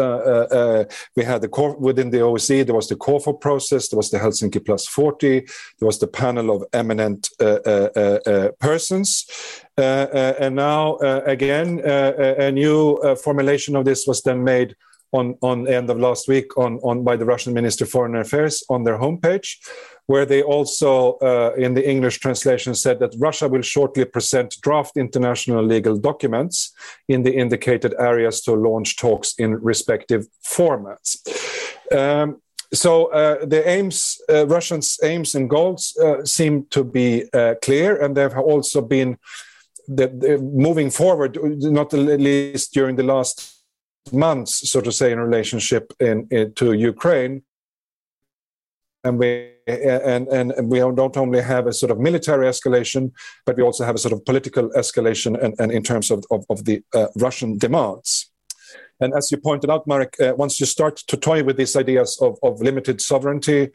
we 1.16 1.24
had 1.24 1.41
the 1.41 1.48
core 1.48 1.78
within 1.78 2.10
the 2.10 2.20
OSCE. 2.20 2.66
There 2.66 2.76
was 2.76 2.89
the 2.89 2.96
Corfu 2.96 3.34
process. 3.34 3.88
There 3.89 3.98
was 3.98 4.10
the 4.10 4.20
Helsinki 4.20 4.66
Plus 4.66 4.88
40. 4.88 5.41
There 5.80 5.86
was 5.86 6.00
the 6.00 6.08
panel 6.08 6.52
of 6.52 6.64
eminent 6.74 7.30
persons. 8.60 9.26
and 9.78 10.56
now, 10.56 10.98
again, 11.26 11.82
a 11.86 12.52
new 12.52 13.16
formulation 13.24 13.76
of 13.76 13.86
this 13.86 14.06
was 14.08 14.22
then 14.22 14.43
made 14.43 14.76
on 15.12 15.36
on 15.41 15.68
end 15.68 15.89
of 15.89 16.00
last 16.00 16.28
week 16.28 16.58
on 16.58 16.80
on 16.84 17.04
by 17.04 17.16
the 17.16 17.26
Russian 17.26 17.54
Minister 17.54 17.86
of 17.86 17.89
Foreign 17.89 18.16
Affairs 18.16 18.64
on 18.70 18.84
their 18.84 18.98
homepage, 18.98 19.58
where 20.08 20.26
they 20.26 20.43
also 20.43 21.14
uh, 21.22 21.53
in 21.58 21.74
the 21.74 21.89
English 21.89 22.20
translation 22.20 22.76
said 22.76 22.99
that 22.99 23.16
Russia 23.18 23.47
will 23.47 23.62
shortly 23.64 24.06
present 24.06 24.56
draft 24.62 24.97
international 24.97 25.64
legal 25.64 25.97
documents 25.97 26.74
in 27.08 27.24
the 27.24 27.34
indicated 27.34 27.93
areas 27.97 28.41
to 28.41 28.53
launch 28.53 28.97
talks 28.97 29.34
in 29.38 29.56
respective 29.56 30.28
formats. 30.43 31.18
Um, 31.91 32.41
so 32.74 33.08
uh, 33.08 33.45
the 33.45 33.68
aims, 33.68 34.22
uh, 34.30 34.45
Russians' 34.47 34.99
aims 35.03 35.36
and 35.36 35.49
goals 35.49 35.97
uh, 35.97 36.26
seem 36.26 36.66
to 36.72 36.84
be 36.84 37.24
uh, 37.34 37.56
clear, 37.62 38.01
and 38.01 38.16
there 38.16 38.30
have 38.30 38.43
also 38.43 38.82
been 38.82 39.18
the 39.88 40.39
moving 40.41 40.89
forward, 40.89 41.38
not 41.41 41.93
least 41.93 42.74
during 42.74 42.95
the 42.95 43.03
last 43.03 43.64
months, 44.12 44.70
so 44.70 44.82
to 44.82 44.91
say, 44.91 45.12
in 45.12 45.20
relationship 45.20 45.93
in, 45.99 46.28
in 46.32 46.53
to 46.53 46.74
Ukraine. 46.74 47.43
And 49.03 49.20
we 49.20 49.55
and, 49.68 50.28
and 50.28 50.70
we 50.70 50.80
don't 50.80 51.18
only 51.18 51.41
have 51.41 51.68
a 51.68 51.74
sort 51.74 51.91
of 51.91 51.99
military 51.99 52.47
escalation, 52.47 53.12
but 53.46 53.58
we 53.58 53.63
also 53.63 53.83
have 53.83 53.96
a 53.96 54.00
sort 54.00 54.13
of 54.13 54.24
political 54.25 54.70
escalation 54.71 55.42
and, 55.42 55.55
and 55.59 55.71
in 55.71 55.83
terms 55.83 56.12
of, 56.12 56.24
of, 56.32 56.46
of 56.50 56.66
the 56.66 56.83
uh, 56.93 57.08
Russian 57.16 57.58
demands. 57.58 58.29
And 59.01 59.13
as 59.13 59.29
you 59.29 59.37
pointed 59.37 59.70
out, 59.70 59.87
Marek, 59.87 60.16
uh, 60.21 60.33
once 60.37 60.59
you 60.59 60.66
start 60.66 60.97
to 61.08 61.17
toy 61.17 61.43
with 61.43 61.58
these 61.58 61.75
ideas 61.75 62.17
of, 62.21 62.37
of 62.43 62.62
limited 62.62 63.01
sovereignty, 63.01 63.70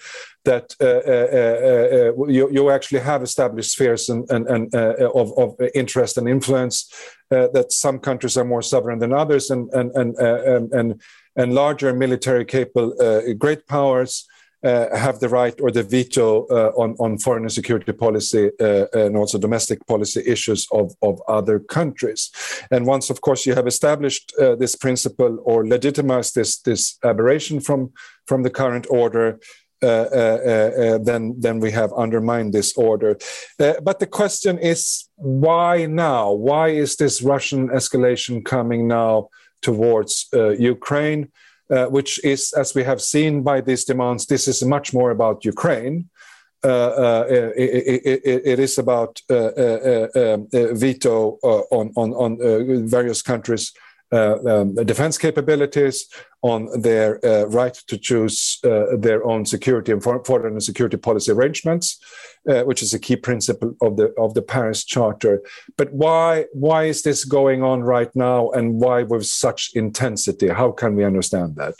that 0.46 0.74
uh, 0.80 0.86
uh, 0.86 2.16
uh, 2.16 2.24
uh 2.24 2.26
you, 2.26 2.50
you, 2.50 2.70
actually 2.70 3.00
have 3.00 3.22
established 3.22 3.72
spheres 3.72 4.08
and, 4.08 4.30
and, 4.30 4.46
and 4.46 4.74
of, 4.74 5.38
of, 5.38 5.56
interest 5.74 6.16
and 6.16 6.26
influence, 6.26 6.90
that 7.28 7.70
some 7.70 7.98
countries 7.98 8.38
are 8.38 8.46
more 8.46 8.62
sovereign 8.62 8.98
than 8.98 9.12
others, 9.12 9.50
and, 9.50 9.70
and, 9.74 9.90
and, 9.94 10.72
and, 10.72 11.00
and 11.36 11.54
larger 11.54 11.92
military 11.92 12.46
capable 12.46 12.94
great 13.38 13.66
powers 13.66 14.26
uh, 14.62 14.94
have 14.96 15.20
the 15.20 15.28
right 15.28 15.58
or 15.60 15.70
the 15.70 15.82
veto 15.82 16.46
uh, 16.46 16.72
on, 16.76 16.94
on 16.98 17.18
foreign 17.18 17.44
and 17.44 17.52
security 17.52 17.92
policy 17.92 18.50
uh, 18.60 18.86
and 18.92 19.16
also 19.16 19.38
domestic 19.38 19.86
policy 19.86 20.22
issues 20.26 20.66
of, 20.72 20.94
of 21.02 21.20
other 21.28 21.58
countries. 21.58 22.30
And 22.70 22.86
once, 22.86 23.10
of 23.10 23.20
course, 23.20 23.46
you 23.46 23.54
have 23.54 23.66
established 23.66 24.32
uh, 24.38 24.56
this 24.56 24.76
principle 24.76 25.38
or 25.44 25.66
legitimized 25.66 26.34
this, 26.34 26.58
this 26.58 26.98
aberration 27.04 27.60
from, 27.60 27.92
from 28.26 28.42
the 28.42 28.50
current 28.50 28.86
order, 28.90 29.38
uh, 29.82 29.86
uh, 29.86 30.98
then 30.98 31.34
then 31.38 31.58
we 31.58 31.70
have 31.70 31.90
undermined 31.94 32.52
this 32.52 32.76
order. 32.76 33.16
but 33.58 33.98
the 33.98 34.06
question 34.06 34.58
is, 34.58 35.08
why 35.16 35.86
now? 35.86 36.30
Why 36.32 36.68
is 36.68 36.96
this 36.96 37.22
Russian 37.22 37.68
escalation 37.68 38.44
coming 38.44 38.86
now 38.86 39.30
towards 39.62 40.28
Ukraine? 40.58 41.30
Uh, 41.70 41.86
which 41.86 42.22
is, 42.24 42.52
as 42.52 42.74
we 42.74 42.84
have 42.84 43.00
seen 43.00 43.42
by 43.42 43.60
these 43.60 43.84
demands, 43.84 44.26
this 44.26 44.48
is 44.48 44.64
much 44.64 44.92
more 44.92 45.10
about 45.10 45.44
Ukraine. 45.44 46.08
Uh, 46.62 46.68
uh, 46.68 47.24
it, 47.56 48.20
it, 48.24 48.42
it 48.44 48.58
is 48.58 48.76
about 48.76 49.20
uh, 49.30 49.34
uh, 49.34 50.08
uh, 50.14 50.34
um, 50.34 50.46
veto 50.76 51.38
on, 51.70 51.90
on, 51.96 52.12
on 52.12 52.86
various 52.86 53.22
countries 53.22 53.72
um, 54.12 54.74
defense 54.74 55.18
capabilities, 55.18 56.08
on 56.42 56.68
their 56.80 57.24
uh, 57.24 57.44
right 57.46 57.74
to 57.86 57.98
choose 57.98 58.58
uh, 58.64 58.96
their 58.98 59.24
own 59.26 59.44
security 59.44 59.92
and 59.92 60.02
foreign 60.02 60.52
and 60.52 60.62
security 60.62 60.96
policy 60.96 61.32
arrangements, 61.32 62.00
uh, 62.48 62.62
which 62.62 62.82
is 62.82 62.94
a 62.94 62.98
key 62.98 63.16
principle 63.16 63.74
of 63.82 63.96
the 63.96 64.14
of 64.18 64.34
the 64.34 64.42
Paris 64.42 64.84
Charter. 64.84 65.42
But 65.76 65.92
why 65.92 66.46
why 66.52 66.84
is 66.84 67.02
this 67.02 67.24
going 67.24 67.62
on 67.62 67.82
right 67.82 68.14
now, 68.14 68.50
and 68.50 68.80
why 68.80 69.02
with 69.02 69.26
such 69.26 69.70
intensity? 69.74 70.48
How 70.48 70.72
can 70.72 70.96
we 70.96 71.04
understand 71.04 71.56
that? 71.56 71.74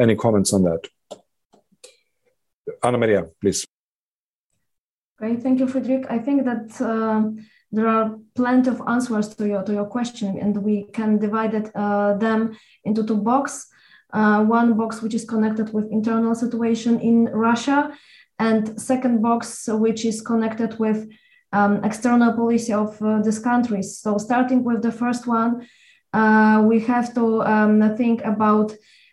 Any 0.00 0.16
comments 0.16 0.52
on 0.52 0.62
that? 0.62 0.88
Anna 2.82 2.98
Maria, 2.98 3.26
please. 3.40 3.66
Great, 5.18 5.42
thank 5.42 5.58
you, 5.58 5.66
Fredrik. 5.66 6.06
I 6.08 6.18
think 6.18 6.44
that 6.44 6.80
uh, 6.80 7.30
there 7.70 7.88
are 7.88 8.18
plenty 8.34 8.70
of 8.70 8.82
answers 8.86 9.34
to 9.36 9.46
your 9.46 9.62
to 9.62 9.72
your 9.72 9.86
question, 9.86 10.38
and 10.38 10.56
we 10.56 10.84
can 10.92 11.18
divide 11.18 11.54
it, 11.54 11.70
uh, 11.74 12.14
them 12.14 12.56
into 12.84 13.04
two 13.04 13.16
boxes. 13.16 13.66
Uh, 14.10 14.42
one 14.42 14.72
box 14.72 15.02
which 15.02 15.12
is 15.12 15.26
connected 15.26 15.72
with 15.74 15.92
internal 15.92 16.34
situation 16.34 16.98
in 17.00 17.26
Russia, 17.26 17.92
and 18.38 18.80
second 18.80 19.20
box 19.20 19.68
which 19.68 20.04
is 20.06 20.22
connected 20.22 20.78
with 20.78 21.08
um, 21.52 21.84
external 21.84 22.32
policy 22.32 22.72
of 22.72 23.00
uh, 23.02 23.20
these 23.20 23.38
countries. 23.38 23.98
So 23.98 24.16
starting 24.16 24.64
with 24.64 24.82
the 24.82 24.92
first 24.92 25.26
one, 25.26 25.68
uh, 26.12 26.64
we 26.66 26.80
have 26.80 27.14
to 27.14 27.42
um, 27.42 27.96
think 27.96 28.24
about 28.24 28.72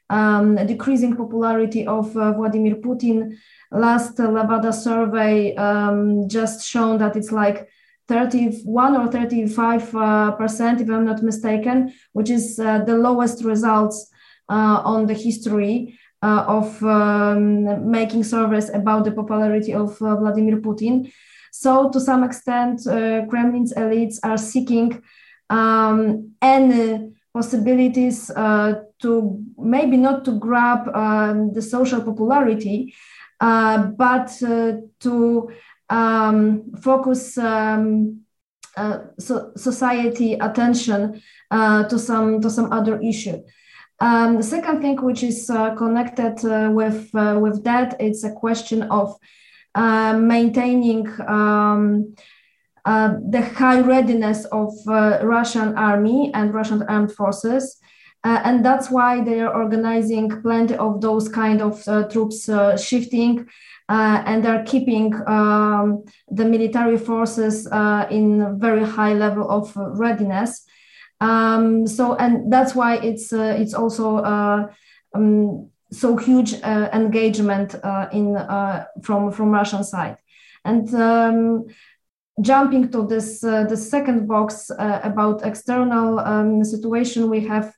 um, 0.10 0.56
decreasing 0.56 1.16
popularity 1.16 1.86
of 1.86 2.16
uh, 2.16 2.32
Vladimir 2.34 2.76
Putin. 2.76 3.36
Last 3.72 4.18
Levada 4.18 4.74
survey 4.74 5.56
um, 5.56 6.30
just 6.30 6.66
shown 6.66 7.00
that 7.00 7.16
it's 7.16 7.32
like 7.32 7.68
31 8.08 8.96
or 8.96 9.12
35 9.12 9.96
uh, 9.96 10.32
percent, 10.32 10.82
if 10.82 10.90
I'm 10.90 11.06
not 11.06 11.24
mistaken, 11.24 11.94
which 12.14 12.30
is 12.30 12.60
uh, 12.60 12.80
the 12.80 12.96
lowest 12.96 13.44
results 13.44 14.12
uh, 14.50 14.82
on 14.84 15.08
the 15.08 15.14
history 15.14 15.98
uh, 16.22 16.46
of 16.48 16.84
um, 16.84 17.90
making 17.90 18.24
surveys 18.24 18.70
about 18.70 19.06
the 19.06 19.12
popularity 19.12 19.74
of 19.74 20.02
uh, 20.02 20.16
Vladimir 20.16 20.58
Putin. 20.58 21.12
So, 21.52 21.90
to 21.90 22.00
some 22.00 22.24
extent, 22.24 22.82
Kremlin's 22.84 23.74
elites 23.74 24.20
are 24.24 24.38
seeking 24.38 25.02
um, 25.50 26.32
any 26.42 27.14
possibilities 27.34 28.32
uh, 28.32 28.82
to 29.02 29.44
maybe 29.58 29.98
not 29.98 30.24
to 30.26 30.40
grab 30.40 30.88
um, 30.96 31.54
the 31.54 31.62
social 31.62 32.02
popularity, 32.02 32.96
uh, 33.42 33.78
but 33.78 34.30
uh, 34.42 34.74
to 35.02 35.52
um, 35.90 36.72
focus 36.82 37.38
um, 37.38 38.26
uh, 38.78 39.00
so 39.18 39.52
society 39.56 40.34
attention 40.34 41.22
uh, 41.50 41.84
to 41.86 41.98
some 41.98 42.42
to 42.42 42.50
some 42.50 42.72
other 42.74 43.00
issue. 43.02 43.42
Um, 44.02 44.36
the 44.38 44.44
second 44.44 44.82
thing, 44.82 45.02
which 45.02 45.24
is 45.24 45.50
uh, 45.50 45.76
connected 45.76 46.44
with 46.74 47.10
with 47.14 47.64
that, 47.64 47.96
it's 48.00 48.24
a 48.24 48.34
question 48.34 48.84
of 48.84 49.16
maintaining 49.76 51.08
um, 51.28 52.16
uh, 52.86 53.16
the 53.30 53.42
high 53.42 53.80
readiness 53.80 54.46
of 54.46 54.74
uh, 54.88 55.20
Russian 55.24 55.76
army 55.76 56.32
and 56.34 56.54
Russian 56.54 56.84
armed 56.84 57.12
forces. 57.14 57.78
Uh, 58.24 58.42
and 58.44 58.66
that's 58.66 58.92
why 58.92 59.24
they 59.24 59.40
are 59.40 59.54
organizing 59.54 60.42
plenty 60.42 60.76
of 60.76 61.00
those 61.00 61.30
kind 61.30 61.62
of 61.62 61.84
troops 62.12 62.50
shifting 62.82 63.48
and 63.88 64.44
they're 64.44 64.64
keeping 64.66 65.14
um, 65.28 66.04
the 66.30 66.46
military 66.46 66.98
forces 66.98 67.66
in 68.10 68.42
a 68.42 68.54
very 68.58 68.84
high 68.84 69.14
level 69.14 69.50
of 69.50 69.72
readiness. 69.76 70.66
Um, 71.22 71.88
so, 71.88 72.16
and 72.16 72.52
that's 72.52 72.76
why 72.76 72.98
it's 72.98 73.32
it's 73.32 73.74
also 73.74 74.24
um, 75.14 75.70
so 75.92 76.18
huge 76.18 76.54
uh, 76.64 76.90
engagement 76.94 77.76
uh, 77.84 78.08
in 78.12 78.36
uh, 78.36 78.86
from 79.02 79.32
from 79.32 79.52
Russian 79.52 79.84
side. 79.84 80.18
And 80.64 80.94
um, 80.96 81.66
jumping 82.42 82.92
to 82.92 83.08
this 83.08 83.44
uh, 83.44 83.66
the 83.66 83.78
second 83.78 84.28
box 84.28 84.70
uh, 84.72 85.00
about 85.04 85.46
external 85.46 86.20
um, 86.20 86.64
situation, 86.64 87.30
we 87.30 87.42
have 87.48 87.74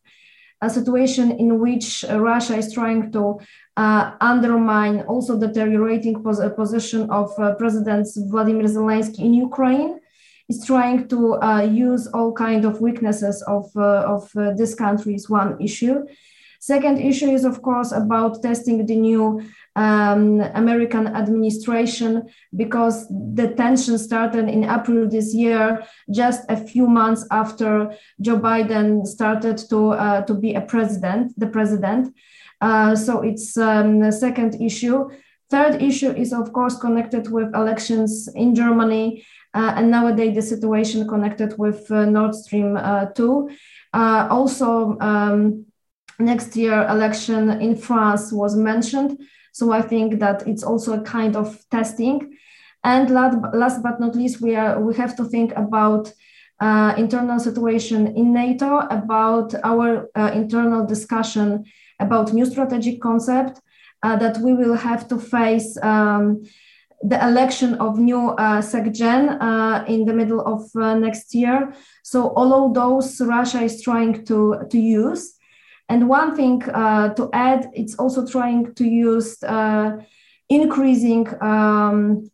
a 0.61 0.69
situation 0.69 1.31
in 1.31 1.59
which 1.59 2.03
Russia 2.09 2.57
is 2.57 2.73
trying 2.73 3.11
to 3.11 3.39
uh, 3.77 4.11
undermine 4.19 5.01
also 5.01 5.39
deteriorating 5.39 6.21
pos- 6.23 6.41
position 6.55 7.09
of 7.09 7.31
uh, 7.39 7.55
President 7.55 8.07
Vladimir 8.29 8.65
Zelensky 8.65 9.19
in 9.19 9.33
Ukraine. 9.33 9.99
Is 10.49 10.65
trying 10.65 11.09
to 11.09 11.35
uh, 11.43 11.61
use 11.61 12.07
all 12.07 12.31
kind 12.31 12.63
of 12.63 12.79
weaknesses 12.79 13.43
of 13.55 13.65
uh, 13.75 14.15
of 14.15 14.31
this 14.57 14.73
country 14.75 15.13
is 15.13 15.29
one 15.29 15.61
issue. 15.61 16.05
Second 16.59 16.99
issue 16.99 17.29
is 17.29 17.43
of 17.45 17.61
course 17.61 17.91
about 17.91 18.41
testing 18.41 18.85
the 18.85 18.95
new 18.95 19.41
um, 19.75 20.41
American 20.55 21.07
administration 21.07 22.27
because 22.55 23.07
the 23.09 23.53
tension 23.55 23.97
started 23.97 24.49
in 24.49 24.63
April 24.63 25.07
this 25.07 25.35
year, 25.35 25.85
just 26.09 26.41
a 26.49 26.57
few 26.57 26.87
months 26.87 27.27
after 27.29 27.93
Joe 28.19 28.39
Biden 28.39 29.05
started 29.05 29.57
to 29.69 29.91
uh, 29.91 30.21
to 30.21 30.33
be 30.33 30.55
a 30.55 30.61
president, 30.61 31.37
the 31.37 31.47
president. 31.47 32.13
Uh, 32.61 32.95
so 32.95 33.21
it's 33.21 33.57
um, 33.57 33.99
the 33.99 34.11
second 34.11 34.61
issue. 34.61 35.09
Third 35.49 35.81
issue 35.81 36.11
is 36.11 36.33
of 36.33 36.51
course 36.51 36.77
connected 36.77 37.31
with 37.31 37.55
elections 37.55 38.27
in 38.35 38.53
Germany, 38.53 39.25
uh, 39.53 39.73
and 39.75 39.89
nowadays 39.89 40.35
the 40.35 40.41
situation 40.41 41.07
connected 41.07 41.57
with 41.57 41.89
uh, 41.91 42.05
Nord 42.05 42.35
Stream 42.35 42.75
uh, 42.77 43.05
2. 43.05 43.49
Uh, 43.93 44.27
also. 44.29 44.97
Um, 44.99 45.67
next 46.19 46.55
year 46.55 46.85
election 46.89 47.49
in 47.61 47.75
France 47.75 48.31
was 48.31 48.55
mentioned. 48.55 49.19
So 49.51 49.71
I 49.71 49.81
think 49.81 50.19
that 50.19 50.47
it's 50.47 50.63
also 50.63 50.93
a 50.93 51.01
kind 51.01 51.35
of 51.35 51.57
testing. 51.69 52.37
And 52.83 53.09
last, 53.09 53.37
last 53.53 53.83
but 53.83 53.99
not 53.99 54.15
least, 54.15 54.41
we 54.41 54.55
are 54.55 54.79
we 54.79 54.95
have 54.95 55.15
to 55.17 55.25
think 55.25 55.51
about 55.55 56.11
uh, 56.59 56.93
internal 56.97 57.39
situation 57.39 58.15
in 58.15 58.33
NATO, 58.33 58.79
about 58.79 59.53
our 59.63 60.09
uh, 60.15 60.31
internal 60.33 60.85
discussion 60.85 61.65
about 61.99 62.33
new 62.33 62.45
strategic 62.45 63.01
concept 63.01 63.61
uh, 64.03 64.15
that 64.17 64.37
we 64.37 64.53
will 64.53 64.75
have 64.75 65.07
to 65.07 65.17
face 65.17 65.77
um, 65.83 66.43
the 67.03 67.23
election 67.23 67.75
of 67.75 67.99
new 67.99 68.29
uh, 68.29 68.61
SecGen 68.61 69.37
uh, 69.39 69.85
in 69.85 70.05
the 70.05 70.13
middle 70.13 70.41
of 70.41 70.69
uh, 70.75 70.95
next 70.95 71.33
year. 71.35 71.73
So 72.03 72.29
all 72.29 72.65
of 72.65 72.73
those 72.73 73.21
Russia 73.21 73.61
is 73.61 73.81
trying 73.81 74.25
to, 74.25 74.65
to 74.69 74.77
use. 74.79 75.35
And 75.89 76.09
one 76.09 76.35
thing 76.35 76.63
uh, 76.69 77.13
to 77.13 77.29
add, 77.33 77.69
it's 77.73 77.95
also 77.95 78.25
trying 78.25 78.73
to 78.75 78.85
use 78.85 79.41
uh, 79.43 79.97
increasing 80.49 81.27
um, 81.41 82.29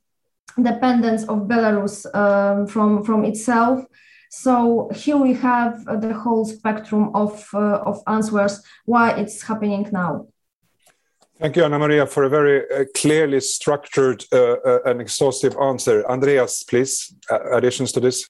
dependence 0.62 1.24
of 1.24 1.48
Belarus 1.48 2.06
um, 2.16 2.68
from, 2.68 3.04
from 3.04 3.26
itself. 3.26 3.86
So 4.36 4.90
here 4.96 5.18
we 5.18 5.36
have 5.36 5.88
uh, 5.88 5.96
the 5.96 6.12
whole 6.12 6.44
spectrum 6.44 7.12
of, 7.14 7.48
uh, 7.54 7.90
of 7.90 8.02
answers 8.08 8.64
why 8.86 9.12
it's 9.12 9.44
happening 9.44 9.88
now. 9.92 10.26
Thank 11.38 11.56
you, 11.56 11.64
Anna 11.64 11.78
Maria, 11.78 12.08
for 12.08 12.24
a 12.24 12.30
very 12.30 12.64
uh, 12.72 12.86
clearly 12.96 13.40
structured 13.42 14.26
uh, 14.32 14.82
and 14.86 15.02
exhaustive 15.02 15.56
answer. 15.58 16.04
Andreas, 16.10 16.64
please, 16.64 17.14
additions 17.30 17.92
to 17.92 18.00
this? 18.00 18.28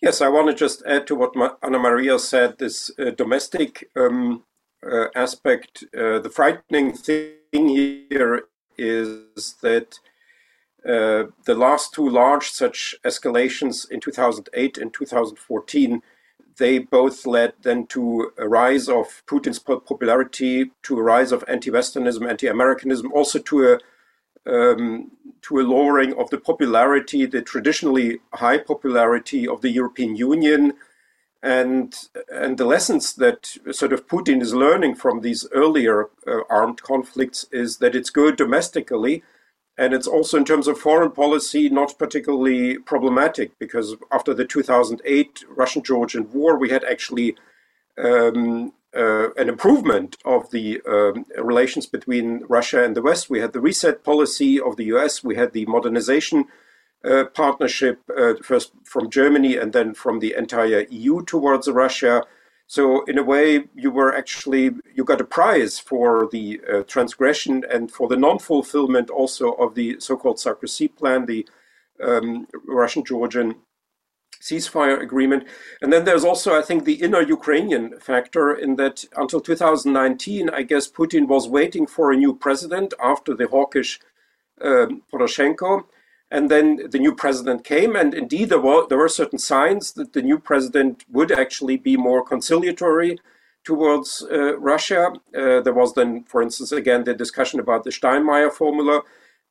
Yes, 0.00 0.22
I 0.22 0.28
want 0.28 0.48
to 0.48 0.54
just 0.54 0.82
add 0.86 1.06
to 1.08 1.14
what 1.14 1.32
Anna 1.62 1.78
Maria 1.78 2.18
said 2.18 2.56
this 2.56 2.90
uh, 2.98 3.10
domestic 3.10 3.90
um, 3.94 4.44
uh, 4.90 5.08
aspect. 5.14 5.84
Uh, 5.94 6.20
the 6.20 6.30
frightening 6.30 6.94
thing 6.94 7.68
here 7.68 8.44
is 8.78 9.56
that 9.60 9.98
uh, 10.86 11.24
the 11.44 11.54
last 11.54 11.94
two 11.94 12.08
large 12.08 12.50
such 12.50 12.94
escalations 13.04 13.88
in 13.90 14.00
2008 14.00 14.78
and 14.78 14.92
2014 14.92 16.02
they 16.58 16.78
both 16.78 17.26
led 17.26 17.54
then 17.62 17.86
to 17.88 18.32
a 18.38 18.48
rise 18.48 18.88
of 18.88 19.22
Putin's 19.26 19.58
popularity, 19.58 20.70
to 20.82 20.98
a 20.98 21.02
rise 21.02 21.32
of 21.32 21.44
anti-Westernism, 21.48 22.28
anti-Americanism, 22.28 23.12
also 23.12 23.38
to 23.38 23.72
a 23.72 23.78
um, 24.44 25.12
to 25.42 25.60
a 25.60 25.62
lowering 25.62 26.14
of 26.14 26.30
the 26.30 26.38
popularity, 26.38 27.26
the 27.26 27.42
traditionally 27.42 28.18
high 28.34 28.58
popularity 28.58 29.46
of 29.46 29.60
the 29.60 29.70
European 29.70 30.16
Union, 30.16 30.74
and 31.42 32.08
and 32.30 32.58
the 32.58 32.64
lessons 32.64 33.14
that 33.14 33.56
sort 33.70 33.92
of 33.92 34.08
Putin 34.08 34.42
is 34.42 34.54
learning 34.54 34.96
from 34.96 35.20
these 35.20 35.46
earlier 35.52 36.10
uh, 36.26 36.40
armed 36.50 36.82
conflicts 36.82 37.46
is 37.52 37.78
that 37.78 37.94
it's 37.94 38.10
good 38.10 38.36
domestically, 38.36 39.22
and 39.78 39.94
it's 39.94 40.06
also 40.06 40.36
in 40.36 40.44
terms 40.44 40.68
of 40.68 40.78
foreign 40.78 41.10
policy 41.10 41.68
not 41.68 41.98
particularly 41.98 42.78
problematic 42.78 43.58
because 43.58 43.96
after 44.10 44.34
the 44.34 44.44
2008 44.44 45.44
Russian-Georgian 45.48 46.30
war, 46.32 46.58
we 46.58 46.70
had 46.70 46.84
actually 46.84 47.36
um, 47.96 48.72
uh, 48.94 49.32
an 49.34 49.48
improvement 49.48 50.16
of 50.24 50.50
the 50.50 50.80
um, 50.86 51.24
relations 51.38 51.86
between 51.86 52.44
Russia 52.48 52.84
and 52.84 52.94
the 52.94 53.02
West. 53.02 53.30
We 53.30 53.40
had 53.40 53.54
the 53.54 53.60
reset 53.60 54.04
policy 54.04 54.60
of 54.60 54.76
the 54.76 54.84
US, 54.96 55.24
we 55.24 55.36
had 55.36 55.52
the 55.52 55.64
modernization 55.66 56.44
uh, 57.04 57.24
partnership, 57.34 58.00
uh, 58.16 58.34
first 58.42 58.72
from 58.84 59.10
Germany 59.10 59.56
and 59.56 59.72
then 59.72 59.94
from 59.94 60.20
the 60.20 60.34
entire 60.36 60.86
EU 60.90 61.24
towards 61.24 61.68
Russia. 61.68 62.24
So 62.72 63.04
in 63.04 63.18
a 63.18 63.22
way, 63.22 63.64
you 63.74 63.90
were 63.90 64.16
actually 64.16 64.70
you 64.94 65.04
got 65.04 65.20
a 65.20 65.24
prize 65.38 65.78
for 65.78 66.30
the 66.32 66.58
uh, 66.72 66.82
transgression 66.84 67.64
and 67.70 67.92
for 67.92 68.08
the 68.08 68.16
non-fulfillment 68.16 69.10
also 69.10 69.52
of 69.64 69.74
the 69.74 70.00
so-called 70.00 70.38
Sarkozy 70.38 70.88
plan, 70.96 71.26
the 71.26 71.46
um, 72.02 72.46
Russian-Georgian 72.66 73.56
ceasefire 74.40 75.02
agreement. 75.02 75.46
And 75.82 75.92
then 75.92 76.06
there's 76.06 76.24
also, 76.24 76.58
I 76.58 76.62
think, 76.62 76.86
the 76.86 77.02
inner 77.06 77.20
Ukrainian 77.20 78.00
factor 78.00 78.54
in 78.54 78.76
that 78.76 79.04
until 79.16 79.42
2019, 79.42 80.48
I 80.48 80.62
guess 80.62 80.90
Putin 80.90 81.28
was 81.28 81.50
waiting 81.50 81.86
for 81.86 82.10
a 82.10 82.16
new 82.16 82.34
president 82.34 82.94
after 83.04 83.34
the 83.34 83.48
hawkish 83.48 84.00
um, 84.62 85.02
Poroshenko. 85.12 85.84
And 86.36 86.50
then 86.50 86.66
the 86.90 86.98
new 86.98 87.14
president 87.14 87.62
came, 87.62 87.94
and 88.00 88.14
indeed 88.14 88.48
there 88.48 88.64
were 88.68 88.86
there 88.88 89.02
were 89.02 89.20
certain 89.20 89.38
signs 89.38 89.92
that 89.92 90.12
the 90.14 90.22
new 90.22 90.38
president 90.50 91.04
would 91.16 91.30
actually 91.30 91.76
be 91.76 91.96
more 92.08 92.24
conciliatory 92.32 93.12
towards 93.64 94.08
uh, 94.30 94.58
Russia. 94.58 95.02
Uh, 95.40 95.60
there 95.64 95.78
was 95.80 95.92
then, 95.92 96.24
for 96.24 96.40
instance, 96.42 96.72
again 96.72 97.04
the 97.04 97.22
discussion 97.24 97.60
about 97.60 97.84
the 97.84 97.90
Steinmeier 97.90 98.50
formula. 98.50 99.02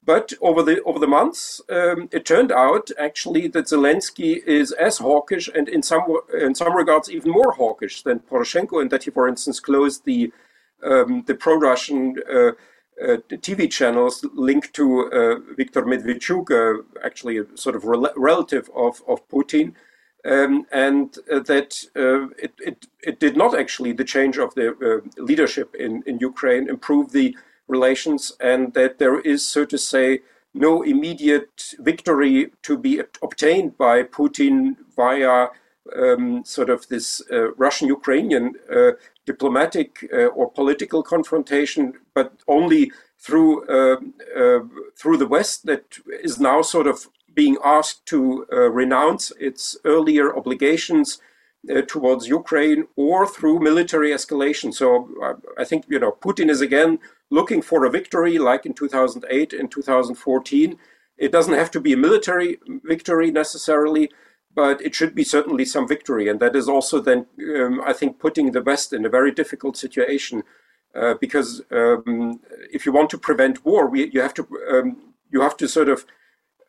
But 0.04 0.34
over 0.42 0.64
the 0.64 0.82
over 0.82 1.00
the 1.00 1.14
months, 1.20 1.62
um, 1.70 2.10
it 2.12 2.26
turned 2.26 2.52
out 2.52 2.90
actually 3.08 3.48
that 3.50 3.68
Zelensky 3.68 4.44
is 4.60 4.72
as 4.72 4.98
hawkish 4.98 5.48
and 5.58 5.70
in 5.70 5.84
some 5.84 6.04
in 6.48 6.56
some 6.56 6.74
regards 6.76 7.12
even 7.12 7.32
more 7.32 7.52
hawkish 7.52 8.02
than 8.02 8.20
Poroshenko, 8.20 8.82
and 8.82 8.90
that 8.90 9.04
he, 9.04 9.12
for 9.12 9.28
instance, 9.28 9.60
closed 9.60 10.04
the 10.06 10.34
um, 10.84 11.24
the 11.28 11.36
pro-Russian 11.36 12.16
uh, 12.38 12.54
TV 13.02 13.70
channels 13.70 14.26
linked 14.34 14.74
to 14.74 15.12
uh, 15.12 15.54
Viktor 15.56 15.84
Medvedchuk, 15.84 16.52
uh, 16.52 16.84
actually 17.04 17.38
a 17.38 17.46
sort 17.56 17.76
of 17.76 17.84
rel- 17.86 18.14
relative 18.16 18.70
of, 18.76 19.02
of 19.08 19.28
Putin, 19.28 19.74
um, 20.24 20.66
and 20.72 21.18
that 21.28 21.84
it, 21.96 22.54
it, 22.60 22.88
it 23.04 23.20
did 23.20 23.36
not 23.36 23.58
actually, 23.58 23.92
the 23.92 24.04
change 24.04 24.38
of 24.38 24.54
the 24.56 25.02
leadership 25.18 25.74
in, 25.76 26.04
in 26.06 26.20
Ukraine, 26.20 26.70
improve 26.70 27.12
the 27.12 27.36
relations, 27.68 28.34
and 28.40 28.74
that 28.74 29.00
there 29.00 29.20
is, 29.22 29.46
so 29.46 29.66
to 29.66 29.78
say, 29.78 30.20
no 30.54 30.82
immediate 30.82 31.74
victory 31.80 32.52
to 32.62 32.78
be 32.78 33.02
obtained 33.24 33.78
by 33.78 34.04
Putin 34.04 34.76
via 34.96 35.48
um, 35.96 36.44
sort 36.46 36.70
of 36.70 36.88
this 36.88 37.22
uh, 37.32 37.54
Russian 37.54 37.88
Ukrainian 37.88 38.54
uh, 38.74 38.92
diplomatic 39.26 40.08
uh, 40.14 40.28
or 40.28 40.52
political 40.52 41.04
confrontation, 41.04 41.94
but 42.14 42.34
only 42.48 42.92
through 43.20 43.52
uh, 43.68 43.98
uh, 44.36 44.60
through 44.96 45.18
the 45.18 45.28
West 45.28 45.66
that 45.66 45.86
is 46.24 46.40
now 46.40 46.62
sort 46.62 46.88
of 46.88 47.08
being 47.34 47.58
asked 47.64 48.06
to 48.06 48.46
renounce 48.50 49.32
its 49.40 49.78
earlier 49.86 50.36
obligations 50.36 51.20
towards 51.88 52.28
Ukraine 52.28 52.88
or 52.98 53.26
through 53.26 53.60
military 53.60 54.10
escalation. 54.12 54.74
So 54.74 54.88
I 55.58 55.64
think 55.64 55.86
you 55.88 56.00
know 56.00 56.12
Putin 56.12 56.50
is 56.50 56.60
again 56.60 57.00
looking 57.30 57.62
for 57.62 57.86
a 57.86 57.90
victory, 57.90 58.38
like 58.38 58.66
in 58.66 58.74
2008 58.74 59.54
and 59.54 59.72
2014. 59.72 60.78
It 61.18 61.32
doesn't 61.32 61.54
have 61.54 61.72
to 61.72 61.80
be 61.80 61.94
a 61.94 61.98
military 61.98 62.60
victory 62.84 63.32
necessarily, 63.32 64.12
but 64.56 64.82
it 64.82 64.94
should 64.96 65.16
be 65.16 65.24
certainly 65.24 65.66
some 65.66 65.88
victory. 65.88 66.28
And 66.28 66.40
that 66.40 66.56
is 66.56 66.68
also 66.68 67.00
then, 67.00 67.26
um, 67.56 67.82
I 67.86 67.94
think, 67.94 68.20
putting 68.20 68.52
the 68.52 68.62
West 68.62 68.94
in 68.94 69.06
a 69.06 69.10
very 69.10 69.32
difficult 69.32 69.78
situation. 69.78 70.44
Uh, 70.94 71.14
because 71.22 71.62
um, 71.72 72.42
if 72.70 72.86
you 72.86 72.92
want 72.92 73.10
to 73.10 73.18
prevent 73.18 73.66
war, 73.66 73.88
we, 73.88 74.12
you 74.12 74.20
have 74.20 74.34
to 74.34 74.46
um, 74.70 75.14
you 75.30 75.40
have 75.40 75.56
to 75.56 75.66
sort 75.66 75.88
of 75.88 76.06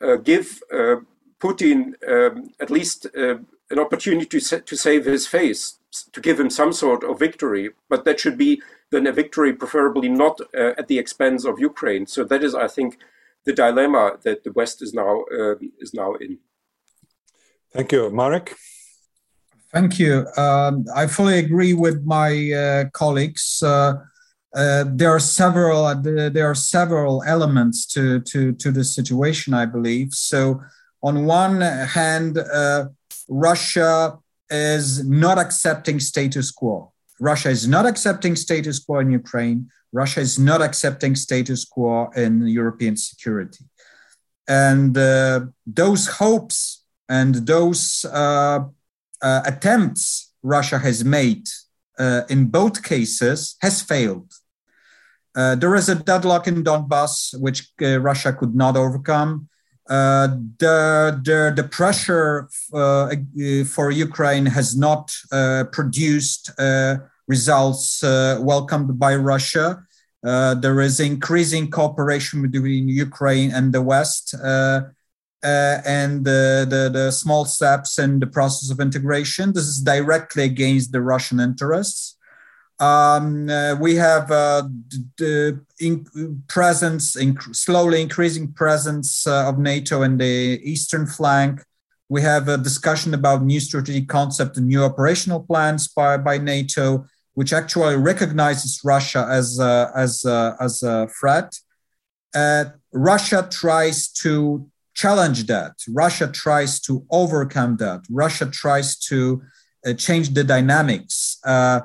uh, 0.01 0.15
give 0.15 0.63
uh, 0.73 0.97
Putin 1.41 1.95
um, 2.09 2.51
at 2.61 2.71
least 2.71 3.07
uh, 3.17 3.39
an 3.71 3.79
opportunity 3.81 4.27
to, 4.27 4.39
sa- 4.39 4.61
to 4.65 4.77
save 4.77 5.07
his 5.07 5.27
face, 5.27 5.81
to 6.13 6.21
give 6.21 6.39
him 6.39 6.51
some 6.51 6.73
sort 6.73 7.03
of 7.03 7.19
victory. 7.19 7.71
But 7.89 8.05
that 8.05 8.21
should 8.21 8.39
be 8.39 8.63
then 8.91 9.09
a 9.09 9.13
victory, 9.13 9.53
preferably 9.53 10.09
not 10.09 10.41
uh, 10.57 10.75
at 10.79 10.87
the 10.87 10.99
expense 10.99 11.45
of 11.45 11.59
Ukraine. 11.59 12.07
So 12.07 12.23
that 12.23 12.45
is, 12.45 12.55
I 12.55 12.69
think, 12.69 12.99
the 13.45 13.53
dilemma 13.53 14.19
that 14.23 14.45
the 14.45 14.53
West 14.53 14.83
is 14.83 14.95
now 14.95 15.25
um, 15.37 15.73
is 15.81 15.93
now 15.93 16.15
in. 16.15 16.39
Thank 17.73 17.93
you, 17.93 18.11
Marek. 18.11 18.55
Thank 19.73 19.99
you. 19.99 20.27
Um, 20.37 20.85
I 20.95 21.07
fully 21.07 21.39
agree 21.39 21.73
with 21.73 22.05
my 22.05 22.53
uh, 22.53 22.91
colleagues. 22.91 23.63
Uh, 23.63 23.95
uh, 24.55 24.85
there 24.87 25.11
are 25.11 25.19
several 25.19 25.87
uh, 25.87 25.95
there 25.95 26.51
are 26.51 26.55
several 26.55 27.23
elements 27.27 27.87
to 27.87 28.21
to 28.21 28.53
to 28.53 28.71
the 28.71 28.85
situation. 28.85 29.55
I 29.55 29.65
believe 29.65 30.13
so. 30.13 30.61
On 31.03 31.25
one 31.25 31.63
hand, 31.63 32.37
uh, 32.37 32.89
Russia 33.29 34.19
is 34.51 35.09
not 35.09 35.39
accepting 35.39 35.99
status 36.01 36.51
quo. 36.51 36.93
Russia 37.19 37.49
is 37.49 37.67
not 37.67 37.87
accepting 37.87 38.37
status 38.37 38.79
quo 38.79 38.99
in 38.99 39.11
Ukraine. 39.11 39.71
Russia 39.93 40.21
is 40.21 40.39
not 40.39 40.61
accepting 40.61 41.15
status 41.15 41.65
quo 41.65 42.11
in 42.15 42.47
European 42.47 42.99
security, 42.99 43.65
and 44.47 44.99
uh, 44.99 45.41
those 45.67 46.07
hopes 46.21 46.82
and 47.09 47.35
those 47.47 48.05
uh, 48.13 48.61
uh, 49.23 49.43
attempts 49.45 50.33
Russia 50.43 50.79
has 50.79 51.05
made 51.05 51.49
uh, 51.99 52.23
in 52.29 52.47
both 52.47 52.83
cases 52.83 53.57
has 53.61 53.83
failed. 53.83 54.33
Uh, 55.35 55.55
there 55.55 55.75
is 55.75 55.89
a 55.89 55.95
deadlock 55.95 56.47
in 56.47 56.63
Donbass, 56.65 57.39
which 57.41 57.71
uh, 57.81 57.99
Russia 58.01 58.33
could 58.33 58.55
not 58.55 58.77
overcome. 58.77 59.49
Uh, 59.89 60.29
the, 60.59 61.21
the, 61.25 61.53
the 61.55 61.69
pressure 61.69 62.49
for 62.71 63.91
Ukraine 63.91 64.47
has 64.47 64.77
not 64.77 65.13
produced 65.73 66.51
results 67.27 68.03
welcomed 68.03 68.99
by 68.99 69.17
Russia. 69.17 69.85
there 70.23 70.81
is 70.81 71.01
increasing 71.01 71.71
cooperation 71.71 72.43
between 72.43 72.89
Ukraine 72.89 73.51
and 73.53 73.73
the 73.73 73.83
West 73.83 74.35
uh, 74.35 74.83
and 75.43 76.25
the, 76.25 76.67
the, 76.69 76.91
the, 76.93 77.11
small 77.11 77.45
steps 77.45 77.99
in 77.99 78.21
the 78.21 78.27
process 78.27 78.71
of 78.71 78.81
integration. 78.81 79.53
This 79.53 79.65
is 79.65 79.81
directly 79.81 80.45
against 80.45 80.93
the 80.93 81.01
Russian 81.01 81.41
interests. 81.41 82.17
Um, 82.79 83.49
uh, 83.49 83.77
we 83.77 83.95
have 83.97 84.31
uh, 84.31 84.65
the 85.17 85.61
in 85.79 86.43
presence, 86.49 87.17
slowly 87.53 88.03
increasing 88.03 88.53
presence 88.53 89.27
uh, 89.27 89.49
of 89.49 89.59
NATO 89.59 90.03
in 90.03 90.19
the 90.19 90.61
eastern 90.63 91.07
flank. 91.07 91.63
We 92.09 92.23
have 92.23 92.49
a 92.49 92.59
discussion 92.59 93.15
about 93.15 93.43
new 93.43 93.61
strategic 93.61 94.09
concept 94.09 94.57
and 94.57 94.67
new 94.67 94.83
operational 94.83 95.41
plans 95.41 95.89
by, 95.89 96.17
by 96.17 96.39
NATO, 96.39 97.07
which 97.35 97.53
actually 97.53 97.97
recognizes 97.97 98.81
Russia 98.85 99.27
as 99.31 99.59
a, 99.59 99.93
as 99.95 100.25
a, 100.25 100.57
as 100.61 100.83
a 100.83 101.09
threat. 101.09 101.57
Uh, 102.35 102.65
Russia 102.93 103.47
tries 103.51 104.09
to 104.09 104.69
challenge 104.95 105.47
that. 105.47 105.73
Russia 105.89 106.27
tries 106.27 106.81
to 106.81 107.05
overcome 107.11 107.77
that. 107.79 108.01
Russia 108.11 108.47
tries 108.47 108.99
to 108.99 109.43
uh, 109.87 109.93
change 109.95 110.31
the 110.31 110.45
dynamics. 110.45 111.39
Uh, 111.45 111.81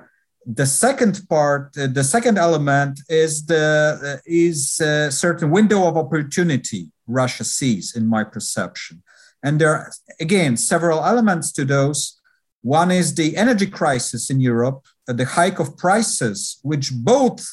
the 0.45 0.65
second 0.65 1.21
part, 1.29 1.77
uh, 1.77 1.87
the 1.87 2.03
second 2.03 2.37
element 2.37 3.01
is 3.09 3.45
the 3.45 3.99
uh, 4.01 4.21
is 4.25 4.79
a 4.79 5.11
certain 5.11 5.51
window 5.51 5.87
of 5.87 5.97
opportunity 5.97 6.89
Russia 7.05 7.43
sees, 7.43 7.95
in 7.95 8.07
my 8.07 8.23
perception, 8.23 9.03
and 9.43 9.59
there 9.59 9.73
are 9.73 9.91
again 10.21 10.55
several 10.55 11.03
elements 11.03 11.51
to 11.53 11.65
those. 11.65 12.19
One 12.61 12.91
is 12.91 13.15
the 13.15 13.35
energy 13.35 13.67
crisis 13.67 14.29
in 14.29 14.39
Europe, 14.39 14.85
uh, 15.07 15.13
the 15.13 15.25
hike 15.25 15.59
of 15.59 15.77
prices, 15.77 16.59
which 16.63 16.91
both 16.93 17.45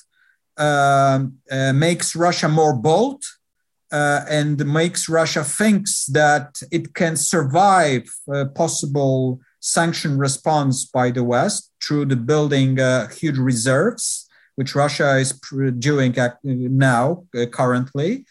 um, 0.56 1.38
uh, 1.50 1.72
makes 1.72 2.14
Russia 2.14 2.48
more 2.48 2.74
bold 2.74 3.24
uh, 3.94 4.24
and 4.28 4.66
makes 4.66 5.08
Russia 5.08 5.44
thinks 5.44 6.06
that 6.06 6.60
it 6.72 6.94
can 6.94 7.16
survive 7.16 8.02
a 8.28 8.44
possible 8.46 9.40
sanction 9.60 10.18
response 10.18 10.84
by 10.84 11.12
the 11.12 11.22
West 11.22 11.70
through 11.80 12.04
the 12.06 12.16
building 12.16 12.80
uh, 12.80 13.06
huge 13.08 13.38
reserves, 13.38 14.28
which 14.56 14.74
Russia 14.74 15.16
is 15.18 15.30
doing 15.78 16.12
now 16.42 17.24
uh, 17.36 17.46
currently. 17.46 18.26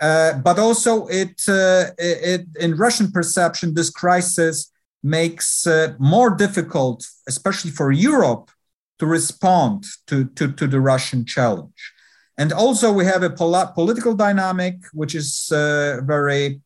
Uh, 0.00 0.34
but 0.34 0.58
also, 0.58 1.06
it, 1.06 1.40
uh, 1.48 1.86
it, 1.98 2.46
in 2.60 2.76
Russian 2.76 3.10
perception, 3.10 3.72
this 3.72 3.90
crisis 3.90 4.70
makes 5.02 5.66
more 5.98 6.28
difficult, 6.28 7.06
especially 7.26 7.70
for 7.70 7.90
Europe, 7.90 8.50
to 8.98 9.06
respond 9.06 9.86
to, 10.08 10.26
to, 10.36 10.52
to 10.52 10.66
the 10.66 10.80
Russian 10.80 11.24
challenge. 11.24 11.94
And 12.38 12.52
also, 12.52 12.92
we 12.92 13.04
have 13.04 13.22
a 13.22 13.30
pol- 13.30 13.72
political 13.74 14.14
dynamic, 14.14 14.76
which 14.92 15.14
is 15.14 15.50
uh, 15.52 16.00
very 16.02 16.60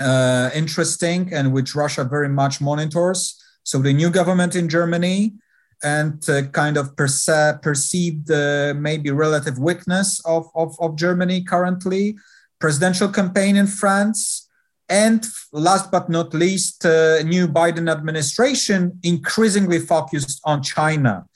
uh, 0.00 0.50
interesting 0.54 1.32
and 1.32 1.52
which 1.52 1.74
Russia 1.74 2.04
very 2.04 2.28
much 2.28 2.60
monitors. 2.60 3.40
So, 3.64 3.78
the 3.78 3.92
new 3.92 4.10
government 4.10 4.56
in 4.56 4.68
Germany 4.68 5.34
and 5.82 6.26
uh, 6.28 6.42
kind 6.52 6.76
of 6.76 6.96
perce- 6.96 7.60
perceived 7.62 8.30
uh, 8.30 8.74
maybe 8.76 9.10
relative 9.10 9.58
weakness 9.58 10.20
of, 10.24 10.48
of, 10.54 10.74
of 10.80 10.96
Germany 10.96 11.42
currently, 11.42 12.16
presidential 12.58 13.08
campaign 13.08 13.56
in 13.56 13.66
France, 13.66 14.48
and 14.88 15.26
last 15.52 15.90
but 15.90 16.08
not 16.08 16.34
least, 16.34 16.84
uh, 16.84 17.22
new 17.22 17.48
Biden 17.48 17.90
administration 17.90 18.98
increasingly 19.02 19.78
focused 19.78 20.40
on 20.44 20.62
China 20.62 21.26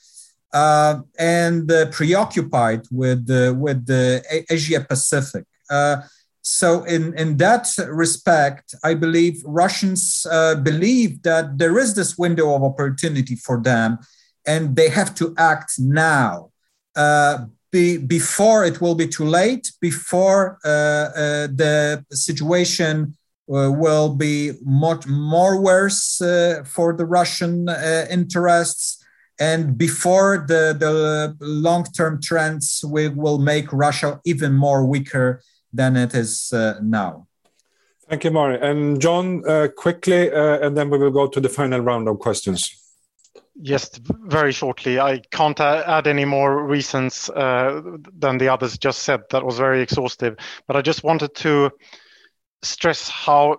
uh, 0.52 1.00
and 1.18 1.70
uh, 1.70 1.86
preoccupied 1.90 2.82
with 2.90 3.26
the, 3.26 3.54
with 3.58 3.86
the 3.86 4.22
Asia 4.50 4.80
Pacific. 4.80 5.44
Uh, 5.70 6.02
so, 6.42 6.84
in, 6.84 7.16
in 7.18 7.36
that 7.38 7.68
respect, 7.88 8.74
I 8.82 8.94
believe 8.94 9.42
Russians 9.44 10.26
uh, 10.30 10.54
believe 10.54 11.22
that 11.22 11.58
there 11.58 11.78
is 11.78 11.94
this 11.94 12.16
window 12.16 12.54
of 12.54 12.62
opportunity 12.62 13.36
for 13.36 13.60
them, 13.60 13.98
and 14.46 14.74
they 14.74 14.88
have 14.88 15.14
to 15.16 15.34
act 15.36 15.74
now. 15.78 16.50
Uh, 16.96 17.46
be, 17.70 17.98
before 17.98 18.64
it 18.64 18.80
will 18.80 18.94
be 18.94 19.06
too 19.06 19.26
late, 19.26 19.70
before 19.82 20.58
the 20.64 22.02
situation 22.12 23.14
uh, 23.50 23.72
will 23.72 24.14
be 24.14 24.52
much 24.62 25.06
more 25.06 25.58
worse 25.58 26.20
uh, 26.20 26.62
for 26.66 26.92
the 26.92 27.06
Russian 27.06 27.66
uh, 27.66 28.06
interests. 28.10 28.97
And 29.40 29.78
before 29.78 30.44
the, 30.48 30.76
the 30.78 31.36
long 31.40 31.84
term 31.84 32.20
trends 32.20 32.84
will, 32.84 33.12
will 33.12 33.38
make 33.38 33.72
Russia 33.72 34.20
even 34.24 34.54
more 34.54 34.84
weaker 34.84 35.42
than 35.72 35.96
it 35.96 36.14
is 36.14 36.52
now. 36.82 37.28
Thank 38.08 38.24
you, 38.24 38.30
Marek. 38.30 38.62
And 38.62 39.00
John, 39.00 39.42
uh, 39.46 39.68
quickly, 39.76 40.32
uh, 40.32 40.66
and 40.66 40.74
then 40.74 40.88
we 40.88 40.96
will 40.96 41.10
go 41.10 41.26
to 41.26 41.40
the 41.40 41.48
final 41.48 41.80
round 41.80 42.08
of 42.08 42.18
questions. 42.18 42.74
Yes, 43.60 43.90
very 43.98 44.52
shortly. 44.52 44.98
I 44.98 45.20
can't 45.30 45.60
add 45.60 46.06
any 46.06 46.24
more 46.24 46.64
reasons 46.64 47.28
uh, 47.28 47.82
than 48.16 48.38
the 48.38 48.48
others 48.48 48.78
just 48.78 49.00
said. 49.00 49.24
That 49.30 49.44
was 49.44 49.58
very 49.58 49.82
exhaustive. 49.82 50.36
But 50.66 50.76
I 50.76 50.82
just 50.82 51.04
wanted 51.04 51.34
to 51.36 51.70
stress 52.62 53.10
how 53.10 53.58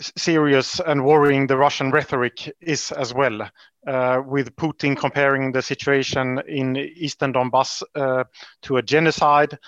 serious 0.00 0.80
and 0.80 1.04
worrying 1.04 1.46
the 1.46 1.56
Russian 1.56 1.90
rhetoric 1.90 2.52
is 2.60 2.90
as 2.90 3.14
well, 3.14 3.48
uh, 3.88 4.22
with 4.24 4.54
Putin 4.56 4.94
comparing 4.94 5.50
the 5.50 5.62
situation 5.62 6.40
in 6.46 6.76
eastern 6.76 7.32
Donbass 7.32 7.82
uh, 7.94 8.24
to 8.62 8.76
a 8.76 8.82
genocide, 8.82 9.58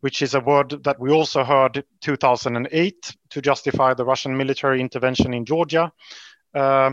which 0.00 0.20
is 0.20 0.34
a 0.34 0.40
word 0.40 0.84
that 0.84 1.00
we 1.00 1.10
also 1.10 1.42
heard 1.42 1.82
2008 2.02 3.16
to 3.30 3.40
justify 3.40 3.94
the 3.94 4.04
Russian 4.04 4.36
military 4.36 4.80
intervention 4.82 5.32
in 5.32 5.46
Georgia. 5.46 5.90
Uh, 6.54 6.92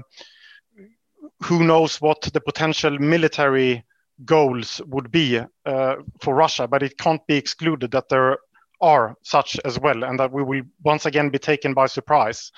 who 1.43 1.65
knows 1.65 1.99
what 1.99 2.21
the 2.21 2.41
potential 2.41 2.97
military 2.97 3.83
goals 4.23 4.81
would 4.87 5.11
be 5.11 5.41
uh, 5.65 5.95
for 6.21 6.33
Russia, 6.35 6.67
but 6.67 6.83
it 6.83 6.97
can't 6.97 7.25
be 7.27 7.35
excluded 7.35 7.91
that 7.91 8.07
there 8.09 8.37
are 8.79 9.15
such 9.23 9.59
as 9.65 9.77
well, 9.77 10.05
and 10.05 10.19
that 10.19 10.31
we 10.31 10.41
will 10.43 10.63
once 10.83 11.05
again 11.05 11.29
be 11.29 11.39
taken 11.39 11.73
by 11.73 11.85
surprise. 11.85 12.51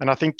And 0.00 0.10
I 0.10 0.14
think 0.14 0.38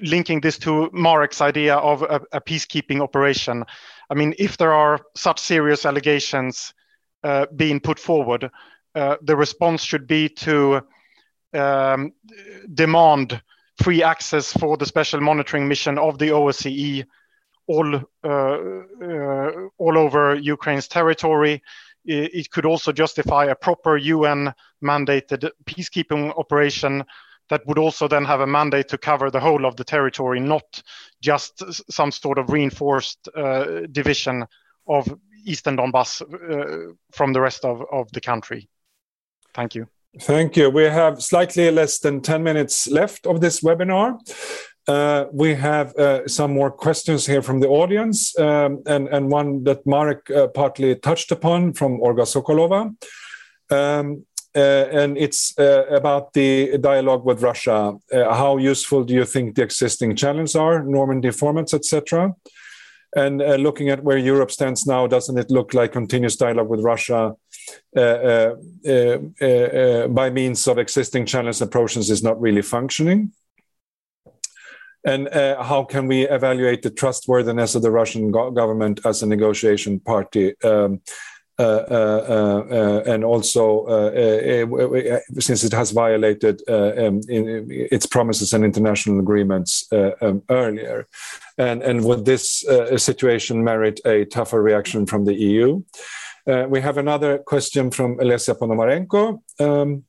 linking 0.00 0.40
this 0.40 0.58
to 0.58 0.90
Marek's 0.92 1.40
idea 1.40 1.76
of 1.76 2.02
a, 2.02 2.20
a 2.32 2.40
peacekeeping 2.40 3.00
operation, 3.00 3.64
I 4.10 4.14
mean, 4.14 4.34
if 4.38 4.56
there 4.56 4.72
are 4.72 5.00
such 5.14 5.38
serious 5.38 5.84
allegations 5.84 6.74
uh, 7.24 7.46
being 7.56 7.80
put 7.80 7.98
forward, 7.98 8.50
uh, 8.94 9.16
the 9.22 9.36
response 9.36 9.82
should 9.82 10.06
be 10.06 10.28
to 10.28 10.82
um, 11.54 12.12
demand 12.74 13.40
free 13.82 14.02
access 14.02 14.52
for 14.52 14.76
the 14.76 14.86
special 14.86 15.20
monitoring 15.20 15.66
mission 15.66 15.98
of 15.98 16.18
the 16.18 16.28
OSCE 16.28 17.04
all 17.68 17.94
uh, 17.94 18.28
uh, 18.28 19.50
all 19.78 19.98
over 19.98 20.34
Ukraine's 20.34 20.88
territory, 20.88 21.62
it 22.04 22.50
could 22.50 22.66
also 22.66 22.90
justify 22.92 23.44
a 23.46 23.54
proper 23.54 23.96
UN 23.96 24.52
mandated 24.82 25.48
peacekeeping 25.64 26.36
operation 26.36 27.04
that 27.52 27.66
would 27.66 27.78
also 27.78 28.08
then 28.08 28.24
have 28.24 28.40
a 28.40 28.46
mandate 28.46 28.88
to 28.88 28.96
cover 28.96 29.30
the 29.30 29.38
whole 29.38 29.66
of 29.66 29.76
the 29.76 29.84
territory, 29.84 30.40
not 30.40 30.82
just 31.20 31.62
some 31.92 32.10
sort 32.10 32.38
of 32.38 32.48
reinforced 32.48 33.28
uh, 33.36 33.82
division 33.92 34.46
of 34.88 35.06
Eastern 35.44 35.76
Donbass 35.76 36.22
uh, 36.22 36.94
from 37.10 37.34
the 37.34 37.42
rest 37.42 37.66
of, 37.66 37.84
of 37.92 38.10
the 38.12 38.22
country. 38.22 38.70
Thank 39.52 39.74
you. 39.74 39.86
Thank 40.18 40.56
you. 40.56 40.70
We 40.70 40.84
have 40.84 41.22
slightly 41.22 41.70
less 41.70 41.98
than 41.98 42.22
10 42.22 42.42
minutes 42.42 42.88
left 42.88 43.26
of 43.26 43.42
this 43.42 43.60
webinar. 43.60 44.18
Uh, 44.88 45.26
we 45.30 45.54
have 45.54 45.94
uh, 45.96 46.26
some 46.26 46.54
more 46.54 46.70
questions 46.70 47.26
here 47.26 47.42
from 47.42 47.60
the 47.60 47.68
audience, 47.68 48.38
um, 48.38 48.82
and, 48.86 49.08
and 49.08 49.30
one 49.30 49.62
that 49.64 49.86
Marek 49.86 50.30
uh, 50.30 50.46
partly 50.48 50.96
touched 50.96 51.30
upon 51.30 51.74
from 51.74 52.00
Olga 52.00 52.22
Sokolova. 52.22 52.96
Um, 53.70 54.24
and 54.54 55.16
it's 55.16 55.58
uh, 55.58 55.86
about 55.86 56.32
the 56.34 56.78
dialogue 56.78 57.24
with 57.24 57.42
Russia. 57.42 57.94
Uh, 58.12 58.34
how 58.34 58.56
useful 58.58 59.04
do 59.04 59.14
you 59.14 59.24
think 59.24 59.54
the 59.54 59.62
existing 59.62 60.16
challenges 60.16 60.54
are, 60.56 60.82
Normandy 60.82 61.28
formats, 61.28 61.74
etc.? 61.74 62.34
And 63.14 63.38
looking 63.62 63.90
at 63.90 64.02
where 64.02 64.16
Europe 64.16 64.50
stands 64.50 64.86
now, 64.86 65.06
doesn't 65.06 65.36
it 65.36 65.50
look 65.50 65.74
like 65.74 65.92
continuous 65.92 66.34
dialogue 66.36 66.70
with 66.70 66.80
Russia 66.80 67.36
by 67.94 68.56
means 70.30 70.66
of 70.66 70.78
existing 70.78 71.26
challenge 71.26 71.60
approaches 71.60 72.08
is 72.08 72.22
not 72.22 72.40
really 72.40 72.62
functioning? 72.62 73.32
And 75.04 75.28
uh, 75.28 75.62
how 75.62 75.84
can 75.84 76.06
we 76.06 76.28
evaluate 76.28 76.82
the 76.82 76.90
trustworthiness 76.90 77.74
of 77.74 77.82
the 77.82 77.90
Russian 77.90 78.30
go 78.30 78.50
government 78.50 79.00
as 79.04 79.22
a 79.22 79.26
negotiation 79.26 79.98
party? 80.00 80.54
Um, 80.62 80.70
uh, 80.70 80.70
uh, 80.70 80.70
uh 80.70 81.00
and 81.58 83.24
also, 83.24 83.86
uh, 83.86 84.10
uh, 84.66 85.40
since 85.40 85.64
it 85.64 85.72
has 85.72 85.90
violated 85.90 86.62
um, 86.68 87.20
in, 87.28 87.66
its 87.70 88.06
promises 88.06 88.52
and 88.52 88.64
international 88.64 89.18
agreements 89.18 89.86
um, 89.92 90.42
earlier, 90.50 91.06
and 91.58 91.82
and 91.82 92.04
would 92.04 92.24
this 92.24 92.64
situation 92.96 93.64
merit 93.64 94.00
a 94.04 94.24
tougher 94.26 94.62
reaction 94.62 95.06
from 95.06 95.24
the 95.24 95.34
EU? 95.34 95.82
we 96.68 96.80
have 96.80 96.98
another 96.98 97.38
question 97.38 97.90
from 97.90 98.18
Alessia 98.18 98.58
Ponomarenko. 98.58 99.40
Um, 99.60 100.04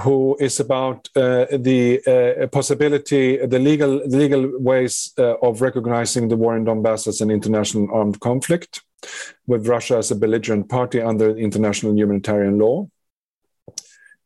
who 0.00 0.36
is 0.40 0.60
about 0.60 1.08
uh, 1.16 1.46
the 1.50 2.00
uh, 2.06 2.46
possibility, 2.48 3.38
the 3.46 3.58
legal 3.58 3.96
legal 4.06 4.52
ways 4.58 5.12
uh, 5.18 5.36
of 5.42 5.62
recognizing 5.62 6.28
the 6.28 6.36
war 6.36 6.56
in 6.56 6.64
Donbass 6.64 7.06
as 7.06 7.20
an 7.20 7.30
international 7.30 7.88
armed 7.92 8.20
conflict, 8.20 8.82
with 9.46 9.68
Russia 9.68 9.96
as 9.96 10.10
a 10.10 10.16
belligerent 10.16 10.68
party 10.68 11.00
under 11.00 11.36
international 11.36 11.96
humanitarian 11.96 12.58
law 12.58 12.86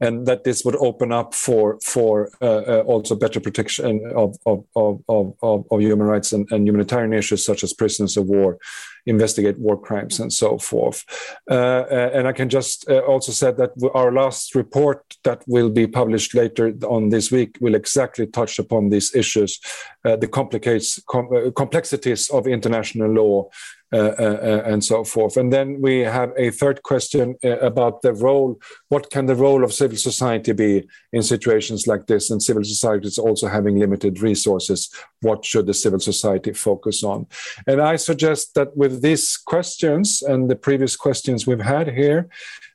and 0.01 0.27
that 0.27 0.45
this 0.45 0.65
would 0.65 0.77
open 0.77 1.13
up 1.13 1.35
for 1.35 1.79
for 1.85 2.31
uh, 2.41 2.63
uh, 2.67 2.83
also 2.87 3.15
better 3.15 3.41
protection 3.41 4.03
of 4.17 4.37
of, 4.47 4.65
of, 4.75 5.03
of, 5.09 5.35
of 5.43 5.81
human 5.81 6.07
rights 6.07 6.33
and, 6.33 6.51
and, 6.51 6.67
humanitarian 6.67 7.13
issues 7.13 7.45
such 7.45 7.63
as 7.63 7.73
prisoners 7.73 8.17
of 8.17 8.27
war, 8.27 8.59
investigate 9.07 9.59
war 9.59 9.79
crimes 9.79 10.19
and 10.19 10.33
so 10.33 10.59
forth. 10.59 11.05
Uh, 11.51 11.85
uh 11.91 12.11
and 12.15 12.27
I 12.27 12.33
can 12.33 12.49
just 12.49 12.89
uh, 12.89 13.01
also 13.01 13.33
say 13.33 13.53
that 13.53 13.71
our 13.95 14.13
last 14.13 14.55
report 14.55 15.17
that 15.25 15.45
will 15.47 15.71
be 15.71 15.87
published 15.87 16.35
later 16.35 16.73
on 16.89 17.11
this 17.11 17.31
week 17.31 17.59
will 17.61 17.75
exactly 17.75 18.27
touch 18.27 18.59
upon 18.59 18.89
these 18.89 19.15
issues, 19.15 19.61
uh, 20.05 20.17
the 20.17 20.29
complicates 20.29 21.01
com 21.07 21.53
complexities 21.55 22.31
of 22.31 22.47
international 22.47 23.11
law 23.11 23.51
Uh, 23.93 24.15
uh, 24.21 24.39
uh, 24.41 24.63
and 24.67 24.85
so 24.85 25.03
forth. 25.03 25.37
And 25.37 25.53
then 25.53 25.81
we 25.81 25.99
have 25.99 26.31
a 26.37 26.53
third 26.53 26.85
question 26.85 27.35
about 27.43 28.03
the 28.03 28.13
role. 28.13 28.57
What 28.89 29.11
can 29.11 29.27
the 29.27 29.35
role 29.35 29.65
of 29.65 29.73
civil 29.73 29.97
society 29.97 30.53
be 30.53 30.87
in 31.13 31.25
situations 31.25 31.89
like 31.89 32.07
this? 32.07 32.31
And 32.31 32.41
civil 32.41 32.63
society 32.63 33.09
is 33.09 33.19
also 33.19 33.49
having 33.49 33.81
limited 33.81 34.23
resources. 34.23 34.89
What 35.23 35.45
should 35.45 35.67
the 35.67 35.75
civil 35.75 35.99
society 35.99 36.53
focus 36.53 37.03
on? 37.03 37.27
And 37.67 37.81
I 37.81 37.97
suggest 37.97 38.55
that 38.55 38.77
with 38.77 39.03
these 39.03 39.37
questions 39.37 40.23
and 40.23 40.49
the 40.49 40.55
previous 40.55 40.95
questions 40.95 41.49
we've 41.49 41.59
had 41.59 41.89
here, 41.89 42.29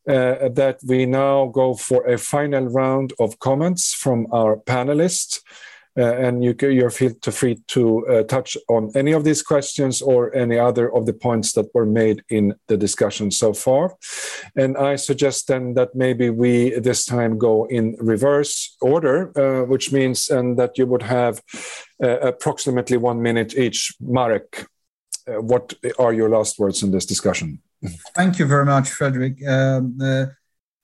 uh, 0.09 0.49
that 0.49 0.79
we 0.85 1.05
now 1.05 1.45
go 1.45 1.75
for 1.75 2.05
a 2.07 2.17
final 2.17 2.65
round 2.67 3.13
of 3.19 3.39
comments 3.39 3.93
from 3.93 4.27
our 4.33 4.57
panelists. 4.57 5.39
Uh, 5.97 6.13
and 6.15 6.43
you, 6.43 6.53
you're 6.61 6.89
feel 6.89 7.13
free 7.31 7.55
to 7.67 8.05
uh, 8.07 8.23
touch 8.23 8.57
on 8.67 8.91
any 8.95 9.13
of 9.13 9.23
these 9.23 9.41
questions 9.41 10.01
or 10.01 10.35
any 10.35 10.57
other 10.57 10.93
of 10.93 11.05
the 11.05 11.13
points 11.13 11.53
that 11.53 11.73
were 11.73 11.85
made 11.85 12.21
in 12.29 12.53
the 12.67 12.75
discussion 12.75 13.31
so 13.31 13.53
far. 13.53 13.95
And 14.55 14.77
I 14.77 14.97
suggest 14.97 15.47
then 15.47 15.73
that 15.75 15.95
maybe 15.95 16.29
we 16.29 16.77
this 16.79 17.05
time 17.05 17.37
go 17.37 17.65
in 17.65 17.95
reverse 17.99 18.75
order, 18.81 19.31
uh, 19.37 19.65
which 19.65 19.91
means 19.91 20.29
and 20.29 20.57
that 20.59 20.77
you 20.77 20.85
would 20.85 21.03
have 21.03 21.41
approximately 22.01 22.97
one 22.97 23.21
minute 23.21 23.55
each. 23.57 23.95
Marek, 24.01 24.67
what 25.25 25.73
are 25.97 26.13
your 26.13 26.29
last 26.29 26.59
words 26.59 26.83
in 26.83 26.91
this 26.91 27.05
discussion? 27.05 27.61
Thank 28.13 28.39
you 28.39 28.45
very 28.45 28.65
much, 28.65 28.89
Fredrik. 28.89 29.41
Um, 29.47 29.97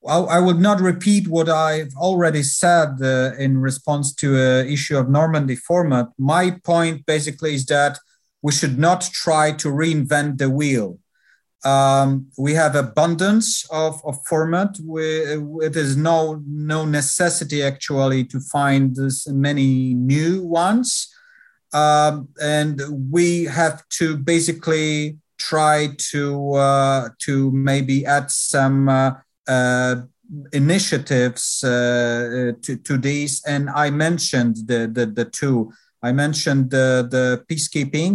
uh, 0.08 0.24
I 0.26 0.40
would 0.40 0.60
not 0.60 0.82
repeat 0.82 1.28
what 1.28 1.50
I've 1.50 1.94
already 1.96 2.44
said 2.44 3.02
uh, 3.02 3.34
in 3.38 3.58
response 3.58 4.14
to 4.16 4.36
an 4.36 4.68
issue 4.68 4.98
of 4.98 5.10
Normandy 5.10 5.56
format. 5.56 6.08
My 6.18 6.52
point 6.64 7.06
basically 7.06 7.54
is 7.54 7.66
that 7.68 8.00
we 8.42 8.52
should 8.52 8.80
not 8.80 9.02
try 9.02 9.52
to 9.52 9.68
reinvent 9.68 10.40
the 10.40 10.50
wheel. 10.50 10.98
Um, 11.64 12.28
we 12.40 12.54
have 12.56 12.76
abundance 12.76 13.68
of, 13.70 14.02
of 14.04 14.18
format. 14.26 14.80
It 14.80 15.76
is 15.76 15.96
no 15.96 16.42
no 16.48 16.86
necessity 16.86 17.62
actually 17.62 18.24
to 18.26 18.40
find 18.40 18.96
this 18.96 19.28
many 19.28 19.94
new 19.94 20.42
ones, 20.42 21.14
um, 21.72 22.30
and 22.42 22.82
we 23.12 23.44
have 23.44 23.88
to 24.00 24.18
basically 24.18 25.20
try 25.38 25.90
to 26.12 26.54
uh, 26.54 27.10
to 27.20 27.52
maybe 27.52 28.08
add 28.08 28.32
some 28.32 28.90
uh, 28.90 29.12
initiatives 30.54 31.64
uh, 31.64 32.54
to, 32.62 32.78
to 32.78 32.98
these. 32.98 33.42
And 33.46 33.70
I 33.70 33.90
mentioned 33.90 34.56
the 34.68 34.90
the, 34.92 35.06
the 35.06 35.26
two. 35.26 35.72
I 36.02 36.12
mentioned 36.12 36.72
the 36.72 37.08
the 37.10 37.46
peacekeeping 37.50 38.14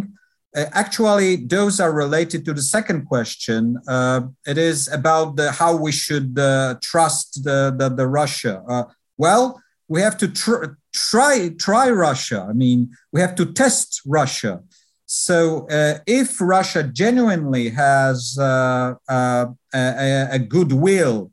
uh, 0.56 0.64
actually, 0.72 1.36
those 1.36 1.80
are 1.80 1.92
related 1.92 2.44
to 2.46 2.54
the 2.54 2.62
second 2.62 3.04
question. 3.04 3.76
Uh, 3.86 4.22
it 4.46 4.56
is 4.56 4.88
about 4.88 5.36
the, 5.36 5.52
how 5.52 5.76
we 5.76 5.92
should 5.92 6.38
uh, 6.38 6.74
trust 6.82 7.44
the, 7.44 7.74
the, 7.76 7.90
the 7.90 8.06
Russia. 8.06 8.62
Uh, 8.66 8.84
well, 9.18 9.60
we 9.88 10.00
have 10.00 10.16
to 10.16 10.28
tr- 10.28 10.76
try 10.94 11.50
try 11.58 11.90
Russia. 11.90 12.46
I 12.48 12.54
mean, 12.54 12.90
we 13.12 13.20
have 13.20 13.34
to 13.36 13.52
test 13.52 14.00
Russia. 14.06 14.62
So, 15.06 15.68
uh, 15.68 16.00
if 16.06 16.40
Russia 16.40 16.82
genuinely 16.82 17.70
has 17.70 18.36
uh, 18.38 18.94
a, 19.08 19.48
a, 19.72 20.38
goodwill 20.38 21.30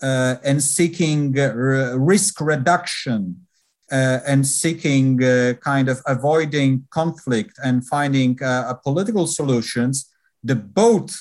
and 0.00 0.60
seeking 0.60 1.32
risk 1.32 2.40
reduction 2.40 3.46
uh, 3.92 4.20
and 4.26 4.46
seeking 4.46 5.22
uh, 5.22 5.52
kind 5.60 5.88
of 5.88 6.00
avoiding 6.06 6.82
conflict 6.90 7.58
and 7.62 7.86
finding 7.86 8.42
uh, 8.42 8.72
political 8.82 9.26
solutions, 9.26 10.10
the 10.42 10.56
both 10.56 11.14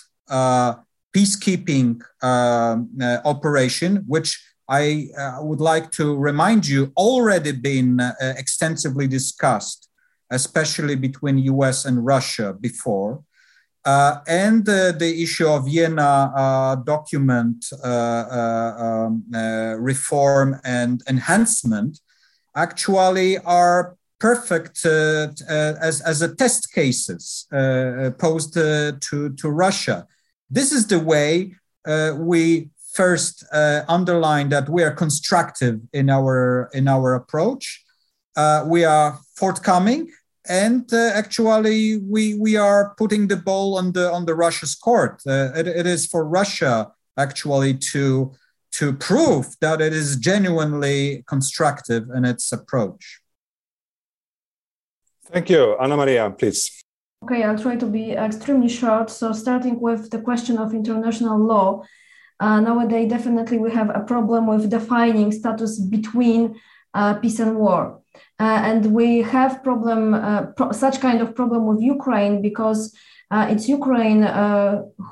peacekeeping 1.14 2.02
um, 2.23 2.90
operation, 3.26 3.98
which 4.07 4.41
I 4.69 5.10
would 5.41 5.60
like 5.60 5.91
to 5.91 6.15
remind 6.15 6.65
you 6.65 6.94
already 6.95 7.52
been 7.52 7.99
extensively 8.22 9.06
discussed, 9.06 9.90
especially 10.32 10.95
between 10.95 11.38
US 11.38 11.86
and 11.86 12.06
Russia 12.06 12.53
before. 12.60 13.24
Uh, 13.84 14.20
and 14.28 14.68
uh, 14.70 14.91
the 14.91 15.24
issue 15.24 15.48
of 15.48 15.66
Vienna 15.66 16.32
uh, 16.36 16.76
document 16.76 17.66
um, 17.84 19.24
reform 19.80 20.60
and 20.64 21.02
enhancement, 21.08 21.99
actually 22.56 23.38
are 23.40 23.95
perfect 24.20 24.86
uh, 24.86 25.28
uh, 25.49 25.74
as, 25.82 26.02
as 26.02 26.22
a 26.22 26.36
test 26.36 26.72
cases 26.74 27.48
uh, 27.52 28.12
posed 28.20 28.53
to, 28.53 28.98
to 29.36 29.49
Russia. 29.49 30.08
This 30.49 30.72
is 30.72 30.86
the 30.88 30.99
way 30.99 31.56
we 32.18 32.70
first 32.94 33.45
underline 33.88 34.49
that 34.49 34.70
we 34.70 34.84
are 34.84 34.91
constructive 34.91 35.80
in 35.94 36.10
our, 36.10 36.70
in 36.74 36.88
our 36.88 37.16
approach. 37.16 37.84
we 38.68 38.84
are 38.84 39.20
forthcoming 39.36 40.12
and 40.47 40.91
uh, 40.93 41.11
actually 41.13 41.97
we 41.97 42.35
we 42.35 42.55
are 42.55 42.95
putting 42.97 43.27
the 43.27 43.38
ball 43.38 43.77
on 43.77 43.91
the 43.91 44.11
on 44.11 44.26
the 44.26 44.35
Russia's 44.35 44.76
court. 44.76 45.22
Uh, 45.27 45.51
it, 45.55 45.68
it 45.68 45.85
is 45.85 46.05
for 46.05 46.26
Russia 46.26 46.91
actually 47.18 47.76
to 47.91 48.31
to 48.73 48.93
prove 48.93 49.55
that 49.59 49.81
it 49.81 49.93
is 49.93 50.15
genuinely 50.15 51.23
constructive 51.27 52.09
in 52.15 52.26
its 52.26 52.51
approach. 52.51 53.22
Thank 55.26 55.49
you. 55.49 55.77
Anna 55.80 55.97
Maria, 55.97 56.30
please. 56.31 56.84
Okay, 57.23 57.43
I'll 57.43 57.57
try 57.57 57.76
to 57.76 57.85
be 57.85 58.11
extremely 58.11 58.69
short. 58.69 59.09
So, 59.09 59.31
starting 59.34 59.80
with 59.80 60.09
the 60.09 60.19
question 60.19 60.57
of 60.57 60.73
international 60.73 61.38
law, 61.38 61.84
uh, 62.39 62.59
nowadays 62.59 63.09
definitely 63.09 63.59
we 63.59 63.72
have 63.72 63.89
a 63.89 63.99
problem 63.99 64.47
with 64.47 64.69
defining 64.69 65.31
status 65.31 65.80
between 65.80 66.59
uh, 66.93 67.13
peace 67.15 67.39
and 67.39 67.57
war. 67.57 68.01
Uh, 68.41 68.59
and 68.63 68.88
we 68.88 69.22
have 69.22 69.63
problem 69.63 70.15
uh, 70.15 70.47
pro- 70.57 70.72
such 70.72 70.99
kind 70.99 71.22
of 71.22 71.35
problem 71.35 71.68
with 71.68 71.80
Ukraine 71.80 72.41
because 72.41 72.91
uh, 73.30 73.45
it's 73.51 73.69
Ukraine 73.69 74.23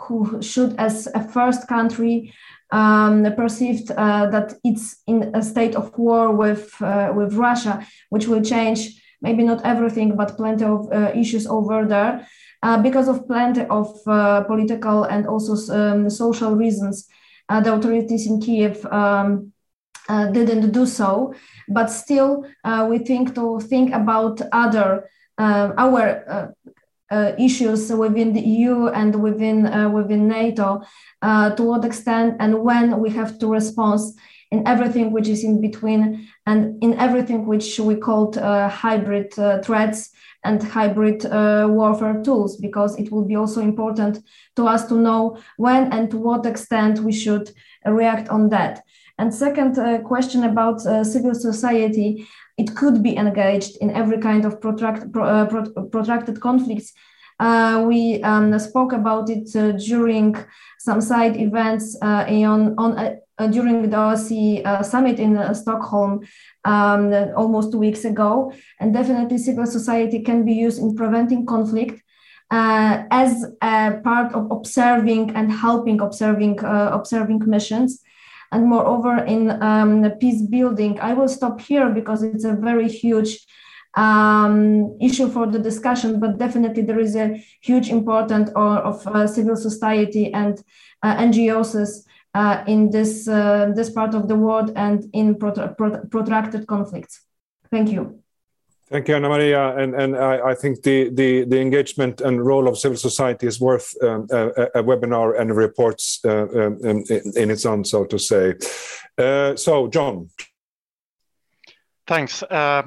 who 0.02 0.42
should, 0.42 0.74
as 0.80 1.08
a 1.14 1.24
first 1.36 1.68
country, 1.68 2.34
um, 2.72 3.24
perceived 3.38 3.92
uh, 3.92 4.26
that 4.32 4.56
it's 4.64 5.04
in 5.06 5.30
a 5.36 5.44
state 5.44 5.76
of 5.76 5.96
war 5.96 6.32
with 6.32 6.74
uh, 6.82 7.12
with 7.16 7.36
Russia, 7.36 7.86
which 8.10 8.28
will 8.28 8.42
change 8.42 8.80
maybe 9.22 9.44
not 9.44 9.64
everything, 9.64 10.16
but 10.16 10.36
plenty 10.36 10.66
of 10.66 10.92
uh, 10.92 11.12
issues 11.14 11.46
over 11.46 11.86
there. 11.86 12.28
Because 12.82 13.08
of 13.08 13.28
plenty 13.28 13.62
of 13.80 13.88
political 14.48 15.04
and 15.04 15.28
also 15.28 15.54
um, 15.74 16.10
social 16.10 16.56
reasons, 16.56 17.08
the 17.48 17.74
authorities 17.74 18.28
in 18.28 18.42
Kiev 18.42 18.86
um, 18.88 19.54
didn't 20.10 20.72
do 20.72 20.86
so. 20.86 21.34
But 21.68 21.88
still, 21.88 22.46
we 22.88 22.98
think 23.00 23.36
to 23.36 23.60
think 23.62 23.94
about 23.94 24.42
other 24.52 25.10
our 25.38 26.56
uh, 27.12 27.32
issues 27.38 27.92
within 27.92 28.34
the 28.34 28.42
EU 28.42 28.88
and 28.88 29.22
within 29.22 29.66
uh, 29.66 29.90
within 29.90 30.28
NATO, 30.28 30.82
uh, 31.22 31.50
to 31.56 31.64
what 31.64 31.86
extent 31.86 32.38
and 32.40 32.64
when 32.64 33.00
we 33.00 33.10
have 33.10 33.40
to 33.40 33.48
respond 33.48 34.00
in 34.52 34.68
everything 34.68 35.12
which 35.12 35.28
is 35.28 35.44
in 35.44 35.62
between 35.62 36.28
and 36.46 36.82
in 36.84 36.94
everything 36.96 37.46
which 37.46 37.80
we 37.80 37.96
called 37.96 38.38
uh, 38.38 38.68
hybrid 38.70 39.38
uh, 39.38 39.62
threats 39.62 40.10
and 40.44 40.64
hybrid 40.64 41.26
uh, 41.26 41.68
warfare 41.70 42.22
tools, 42.24 42.56
because 42.58 42.98
it 42.98 43.12
will 43.12 43.26
be 43.26 43.36
also 43.36 43.60
important 43.62 44.24
to 44.56 44.66
us 44.66 44.88
to 44.88 44.96
know 44.96 45.38
when 45.58 45.92
and 45.92 46.10
to 46.10 46.18
what 46.18 46.46
extent 46.46 47.00
we 47.00 47.12
should 47.12 47.52
react 47.86 48.30
on 48.30 48.50
that. 48.50 48.84
And 49.20 49.34
second 49.34 49.76
question 50.06 50.46
about 50.46 50.82
civil 50.82 51.36
society 51.36 52.28
it 52.60 52.76
could 52.76 53.02
be 53.02 53.16
engaged 53.16 53.78
in 53.78 53.90
every 53.92 54.18
kind 54.18 54.44
of 54.46 54.60
protract, 54.60 55.12
pro, 55.14 55.24
uh, 55.24 55.46
pro, 55.46 55.64
protracted 55.86 56.42
conflicts. 56.42 56.92
Uh, 57.40 57.86
we 57.88 58.22
um, 58.24 58.60
spoke 58.60 58.92
about 58.92 59.30
it 59.30 59.48
uh, 59.56 59.72
during 59.72 60.36
some 60.78 61.00
side 61.00 61.38
events 61.38 61.98
uh, 62.02 62.26
on, 62.54 62.76
on 62.78 62.98
uh, 62.98 63.48
during 63.48 63.90
the 63.90 63.96
OSCE 63.96 64.66
uh, 64.66 64.84
summit 64.84 65.18
in 65.20 65.32
Stockholm 65.56 66.20
um, 66.66 67.14
almost 67.38 67.72
two 67.72 67.78
weeks 67.78 68.04
ago. 68.04 68.52
And 68.82 68.94
definitely, 68.94 69.38
civil 69.38 69.66
society 69.66 70.20
can 70.22 70.44
be 70.44 70.54
used 70.54 70.80
in 70.80 70.98
preventing 70.98 71.46
conflict. 71.46 72.04
as 72.52 73.32
a 73.62 74.02
part 74.04 74.30
of 74.34 74.44
observing 74.58 75.26
and 75.38 75.48
helping 75.66 76.02
observing 76.02 76.56
observing 77.00 77.42
missions, 77.56 77.92
and 78.52 78.68
moreover 78.68 79.24
in 79.26 79.62
um, 79.62 80.10
peace 80.20 80.42
building. 80.42 81.00
I 81.00 81.14
will 81.14 81.28
stop 81.28 81.62
here 81.62 81.90
because 81.90 82.24
it's 82.24 82.46
a 82.46 82.54
very 82.54 82.88
huge 82.88 83.46
um, 83.96 84.98
issue 85.02 85.30
for 85.30 85.48
the 85.48 85.60
discussion, 85.60 86.20
but 86.20 86.38
definitely 86.38 86.84
there 86.84 87.00
is 87.00 87.16
a 87.16 87.44
huge 87.62 87.90
importance 87.90 88.50
of, 88.56 89.06
uh, 89.08 89.28
civil 89.28 89.56
society 89.56 90.34
and 90.34 90.62
uh, 91.04 91.16
NGOs 91.16 92.06
uh, 92.36 92.64
in 92.68 92.92
this 92.92 93.28
uh, 93.28 93.72
this 93.76 93.90
part 93.90 94.14
of 94.14 94.28
the 94.28 94.36
world 94.36 94.72
and 94.76 95.06
in 95.14 95.36
protracted 95.36 96.68
conflicts. 96.68 97.22
Thank 97.72 97.92
you. 97.92 98.22
Thank 98.92 99.08
you, 99.08 99.16
Anna 99.16 99.30
Maria. 99.30 99.78
And, 99.78 99.94
and 99.94 100.18
I, 100.18 100.50
I, 100.50 100.56
think 100.56 100.82
the, 100.82 101.10
the, 101.10 101.46
the 101.46 101.62
engagement 101.62 102.22
and 102.22 102.44
role 102.44 102.68
of 102.68 102.78
civil 102.78 102.98
society 102.98 103.46
is 103.46 103.62
worth 103.62 103.94
um, 104.02 104.26
a, 104.32 104.48
a, 104.80 104.84
webinar 104.84 105.40
and 105.40 105.56
reports 105.56 106.20
uh, 106.26 106.48
um, 106.48 106.80
in, 106.84 107.04
in, 107.36 107.52
its 107.52 107.68
own, 107.68 107.86
so 107.86 108.04
to 108.06 108.18
say. 108.18 108.56
Uh, 109.16 109.56
so, 109.56 109.88
John. 109.90 110.32
Thanks. 112.08 112.42
Uh, 112.42 112.84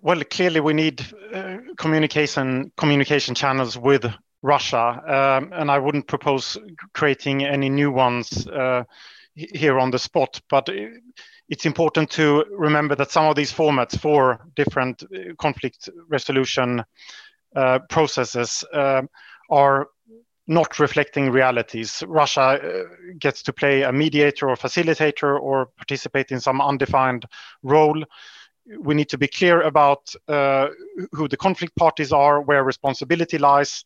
well, 0.00 0.22
clearly 0.30 0.60
we 0.60 0.74
need 0.74 1.04
uh, 1.34 1.56
communication 1.76 2.70
communication 2.76 3.34
channels 3.34 3.76
with 3.76 4.06
Russia, 4.42 5.02
um, 5.06 5.52
and 5.52 5.70
I 5.70 5.78
wouldn't 5.80 6.06
propose 6.06 6.56
creating 6.94 7.44
any 7.44 7.68
new 7.68 7.90
ones 7.90 8.46
uh, 8.46 8.84
here 9.34 9.80
on 9.80 9.90
the 9.90 9.98
spot, 9.98 10.40
but 10.48 10.68
it's 11.48 11.66
important 11.66 12.10
to 12.10 12.44
remember 12.50 12.94
that 12.94 13.10
some 13.10 13.26
of 13.26 13.36
these 13.36 13.52
formats 13.52 13.98
for 13.98 14.38
different 14.54 15.02
uh, 15.02 15.34
conflict 15.38 15.88
resolution 16.08 16.84
uh, 17.56 17.78
processes 17.88 18.64
uh, 18.74 19.02
are 19.50 19.88
not 20.46 20.78
reflecting 20.78 21.30
realities. 21.30 22.02
Russia 22.06 22.40
uh, 22.40 22.82
gets 23.18 23.42
to 23.42 23.52
play 23.52 23.82
a 23.82 23.92
mediator 23.92 24.48
or 24.48 24.56
facilitator 24.56 25.38
or 25.38 25.66
participate 25.76 26.32
in 26.32 26.40
some 26.40 26.60
undefined 26.60 27.26
role. 27.62 28.02
We 28.80 28.94
need 28.94 29.08
to 29.10 29.18
be 29.18 29.28
clear 29.28 29.62
about 29.62 30.14
uh, 30.26 30.68
who 31.12 31.28
the 31.28 31.36
conflict 31.36 31.76
parties 31.76 32.12
are, 32.12 32.42
where 32.42 32.64
responsibility 32.64 33.38
lies, 33.38 33.84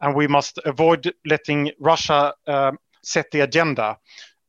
and 0.00 0.14
we 0.14 0.26
must 0.26 0.58
avoid 0.64 1.12
letting 1.24 1.72
Russia 1.80 2.34
uh, 2.46 2.72
set 3.02 3.30
the 3.30 3.40
agenda. 3.40 3.98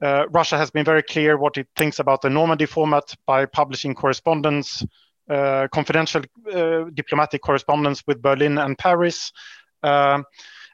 Uh, 0.01 0.25
Russia 0.29 0.57
has 0.57 0.69
been 0.69 0.85
very 0.85 1.01
clear 1.01 1.37
what 1.37 1.57
it 1.57 1.67
thinks 1.75 1.99
about 1.99 2.21
the 2.21 2.29
Normandy 2.29 2.65
format 2.65 3.15
by 3.25 3.45
publishing 3.45 3.95
correspondence, 3.95 4.85
uh, 5.29 5.67
confidential 5.71 6.21
uh, 6.53 6.85
diplomatic 6.93 7.41
correspondence 7.41 8.03
with 8.07 8.21
Berlin 8.21 8.57
and 8.59 8.77
Paris. 8.77 9.31
Um, 9.83 10.25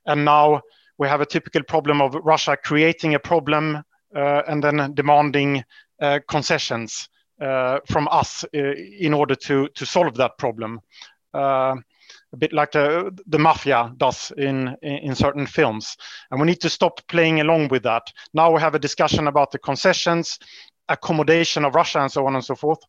and 0.05 0.25
now 0.25 0.61
we 0.97 1.07
have 1.07 1.21
a 1.21 1.25
typical 1.25 1.63
problem 1.63 2.01
of 2.01 2.15
Russia 2.15 2.57
creating 2.57 3.15
a 3.15 3.19
problem 3.19 3.83
uh, 4.15 4.43
and 4.47 4.63
then 4.63 4.93
demanding 4.93 5.63
uh, 6.01 6.19
concessions 6.27 7.09
uh, 7.41 7.79
from 7.87 8.07
us 8.11 8.45
in 8.53 9.13
order 9.13 9.35
to 9.35 9.67
to 9.69 9.85
solve 9.85 10.15
that 10.15 10.37
problem. 10.37 10.79
A 12.33 12.37
bit 12.37 12.51
like 12.51 12.71
the, 12.71 13.15
the 13.27 13.39
mafia 13.39 13.93
does 13.97 14.31
in, 14.37 14.75
in 14.81 15.15
certain 15.15 15.45
films, 15.45 15.95
and 16.31 16.41
we 16.41 16.47
need 16.47 16.61
to 16.61 16.69
stop 16.69 16.99
playing 17.07 17.39
along 17.39 17.67
with 17.69 17.83
that. 17.83 18.03
Now 18.33 18.51
we 18.51 18.59
have 18.59 18.75
a 18.75 18.79
discussion 18.79 19.27
about 19.27 19.51
the 19.51 19.59
concessions, 19.59 20.39
accommodation 20.89 21.63
of 21.63 21.75
Russia, 21.75 21.99
and 22.01 22.11
so 22.11 22.25
on 22.25 22.35
and 22.35 22.43
so 22.43 22.55
forth 22.55 22.79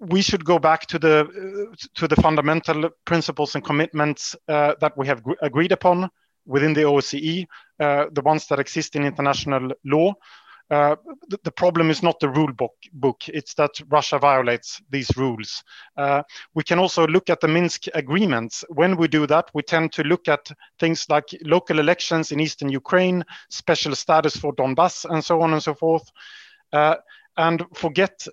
we 0.00 0.22
should 0.22 0.44
go 0.44 0.58
back 0.58 0.86
to 0.86 0.98
the 0.98 1.20
uh, 1.20 1.74
to 1.94 2.08
the 2.08 2.16
fundamental 2.16 2.90
principles 3.04 3.54
and 3.54 3.64
commitments 3.64 4.34
uh, 4.48 4.74
that 4.80 4.96
we 4.96 5.06
have 5.06 5.22
agreed 5.42 5.72
upon 5.72 6.10
within 6.46 6.72
the 6.72 6.82
OSCE, 6.82 7.46
uh, 7.80 8.06
the 8.12 8.22
ones 8.22 8.46
that 8.46 8.58
exist 8.58 8.96
in 8.96 9.04
international 9.04 9.70
law. 9.84 10.14
Uh, 10.70 10.96
the, 11.28 11.38
the, 11.44 11.50
problem 11.50 11.90
is 11.90 12.02
not 12.02 12.20
the 12.20 12.28
rule 12.28 12.52
book, 12.52 12.74
book, 12.92 13.22
it's 13.28 13.54
that 13.54 13.70
Russia 13.88 14.18
violates 14.18 14.82
these 14.90 15.10
rules. 15.16 15.62
Uh, 15.96 16.22
we 16.54 16.62
can 16.62 16.78
also 16.78 17.06
look 17.06 17.30
at 17.30 17.40
the 17.40 17.48
Minsk 17.48 17.84
agreements. 17.94 18.64
When 18.68 18.98
we 18.98 19.08
do 19.08 19.26
that, 19.28 19.50
we 19.54 19.62
tend 19.62 19.92
to 19.92 20.02
look 20.02 20.28
at 20.28 20.50
things 20.78 21.06
like 21.08 21.24
local 21.42 21.78
elections 21.78 22.32
in 22.32 22.40
eastern 22.40 22.68
Ukraine, 22.68 23.24
special 23.48 23.94
status 23.94 24.36
for 24.36 24.54
Donbass, 24.56 25.06
and 25.06 25.24
so 25.24 25.40
on 25.40 25.54
and 25.54 25.62
so 25.62 25.72
forth, 25.72 26.06
uh, 26.74 26.96
and 27.38 27.64
forget 27.74 28.26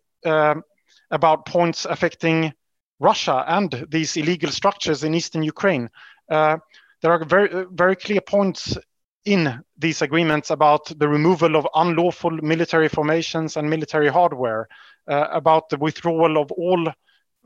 about 1.12 1.46
points 1.46 1.86
affecting 1.86 2.52
Russia 3.00 3.44
and 3.48 3.86
these 3.90 4.18
illegal 4.18 4.52
structures 4.52 5.04
in 5.04 5.14
eastern 5.14 5.44
Ukraine. 5.44 5.90
Uh, 6.30 6.58
there 7.02 7.12
are 7.12 7.24
very, 7.24 7.66
very 7.72 7.96
clear 7.96 8.22
points 8.22 8.78
in 9.26 9.60
these 9.78 10.02
agreements 10.02 10.52
about 10.52 10.98
the 11.00 11.08
removal 11.08 11.56
of 11.56 11.68
unlawful 11.76 12.32
military 12.32 12.88
formations 12.88 13.58
and 13.58 13.70
military 13.70 14.08
hardware, 14.08 14.68
uh, 15.08 15.28
about 15.32 15.70
the 15.70 15.78
withdrawal 15.78 16.38
of 16.38 16.52
all 16.52 16.92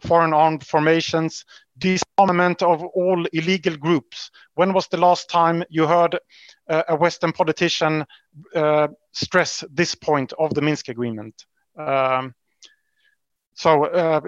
foreign 0.01 0.33
armed 0.33 0.65
formations, 0.65 1.45
disarmament 1.77 2.61
of 2.61 2.83
all 2.83 3.25
illegal 3.33 3.75
groups. 3.75 4.31
When 4.55 4.73
was 4.73 4.87
the 4.87 4.97
last 4.97 5.29
time 5.29 5.63
you 5.69 5.87
heard 5.87 6.17
uh, 6.69 6.83
a 6.87 6.95
Western 6.95 7.31
politician 7.31 8.05
uh, 8.55 8.87
stress 9.11 9.63
this 9.71 9.95
point 9.95 10.33
of 10.39 10.53
the 10.53 10.61
Minsk 10.61 10.89
agreement? 10.89 11.45
Um, 11.77 12.33
so 13.59 13.83
uh, 13.87 14.21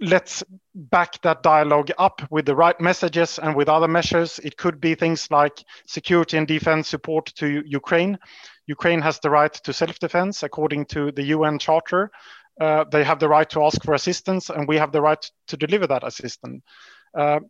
let's 0.00 0.42
back 0.74 1.20
that 1.20 1.42
dialogue 1.42 1.90
up 1.98 2.22
with 2.30 2.46
the 2.46 2.56
right 2.56 2.80
messages 2.80 3.38
and 3.38 3.54
with 3.54 3.68
other 3.68 3.86
measures. 3.86 4.38
It 4.38 4.56
could 4.56 4.80
be 4.80 4.94
things 4.94 5.30
like 5.30 5.62
security 5.86 6.38
and 6.38 6.48
defense 6.48 6.88
support 6.88 7.26
to 7.36 7.62
Ukraine. 7.66 8.18
Ukraine 8.66 9.02
has 9.02 9.20
the 9.20 9.28
right 9.28 9.52
to 9.52 9.74
self-defense 9.74 10.42
according 10.42 10.86
to 10.86 11.12
the 11.12 11.22
UN 11.24 11.58
Charter. 11.58 12.10
Uh, 12.58 12.84
they 12.90 13.04
have 13.04 13.18
the 13.18 13.28
right 13.28 13.50
to 13.50 13.62
ask 13.62 13.84
for 13.84 13.92
assistance, 13.92 14.48
and 14.48 14.66
we 14.66 14.78
have 14.78 14.90
the 14.90 15.02
right 15.02 15.30
to 15.48 15.58
deliver 15.58 15.86
that 15.86 16.02
assistance. 16.02 16.62
Uh, 17.12 17.40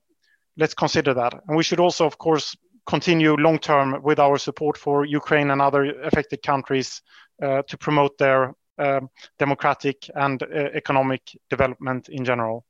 let's 0.56 0.74
consider 0.74 1.15
that. 1.15 1.35
And 1.47 1.56
we 1.56 1.62
should 1.62 1.78
also, 1.78 2.05
of 2.05 2.19
course, 2.19 2.56
continue 2.85 3.36
long 3.36 3.60
term 3.60 4.02
with 4.02 4.19
our 4.19 4.39
support 4.39 4.77
for 4.77 5.05
Ukraine 5.05 5.52
and 5.52 5.62
other 5.62 6.02
affected 6.02 6.43
countries 6.43 7.01
uh, 7.40 7.62
to 7.69 7.78
promote 7.78 8.19
their 8.19 8.55
um, 8.78 9.10
democratic 9.38 10.10
and 10.14 10.42
uh, 10.42 10.46
economic 10.74 11.22
development 11.50 12.09
in 12.09 12.24
general. 12.24 12.64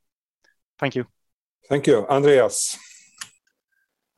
Thank 0.78 0.94
you. 0.94 1.06
Thank 1.68 1.86
you. 1.86 2.06
Andreas. 2.08 2.78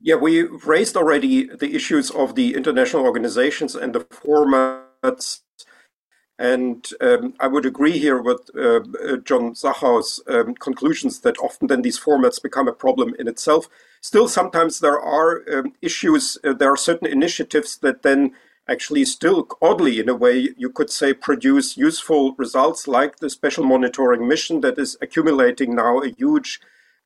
Yeah, 0.00 0.14
we 0.14 0.42
raised 0.42 0.96
already 0.96 1.48
the 1.54 1.74
issues 1.74 2.10
of 2.10 2.34
the 2.34 2.54
international 2.54 3.04
organizations 3.04 3.74
and 3.74 3.94
the 3.94 4.00
formats. 4.00 5.40
And 6.38 6.88
um, 7.02 7.34
I 7.38 7.48
would 7.48 7.66
agree 7.66 7.98
here 7.98 8.22
with 8.22 8.48
uh, 8.56 8.80
uh 8.80 9.16
John 9.18 9.54
Zachau's 9.54 10.22
um, 10.26 10.54
conclusions 10.54 11.20
that 11.20 11.36
often 11.38 11.66
then 11.66 11.82
these 11.82 12.00
formats 12.00 12.42
become 12.42 12.66
a 12.66 12.72
problem 12.72 13.14
in 13.18 13.28
itself. 13.28 13.68
Still, 14.00 14.26
sometimes 14.26 14.80
there 14.80 14.98
are 14.98 15.42
um, 15.52 15.74
issues, 15.82 16.38
uh, 16.42 16.54
there 16.54 16.72
are 16.72 16.78
certain 16.78 17.08
initiatives 17.08 17.76
that 17.78 18.02
then 18.02 18.32
actually 18.70 19.04
still 19.04 19.46
oddly 19.60 19.98
in 19.98 20.08
a 20.08 20.14
way 20.14 20.48
you 20.56 20.70
could 20.70 20.90
say 20.90 21.12
produce 21.12 21.76
useful 21.76 22.34
results 22.38 22.86
like 22.86 23.16
the 23.16 23.28
special 23.28 23.64
monitoring 23.64 24.26
mission 24.28 24.60
that 24.60 24.78
is 24.78 24.96
accumulating 25.02 25.74
now 25.74 26.00
a 26.00 26.10
huge 26.10 26.60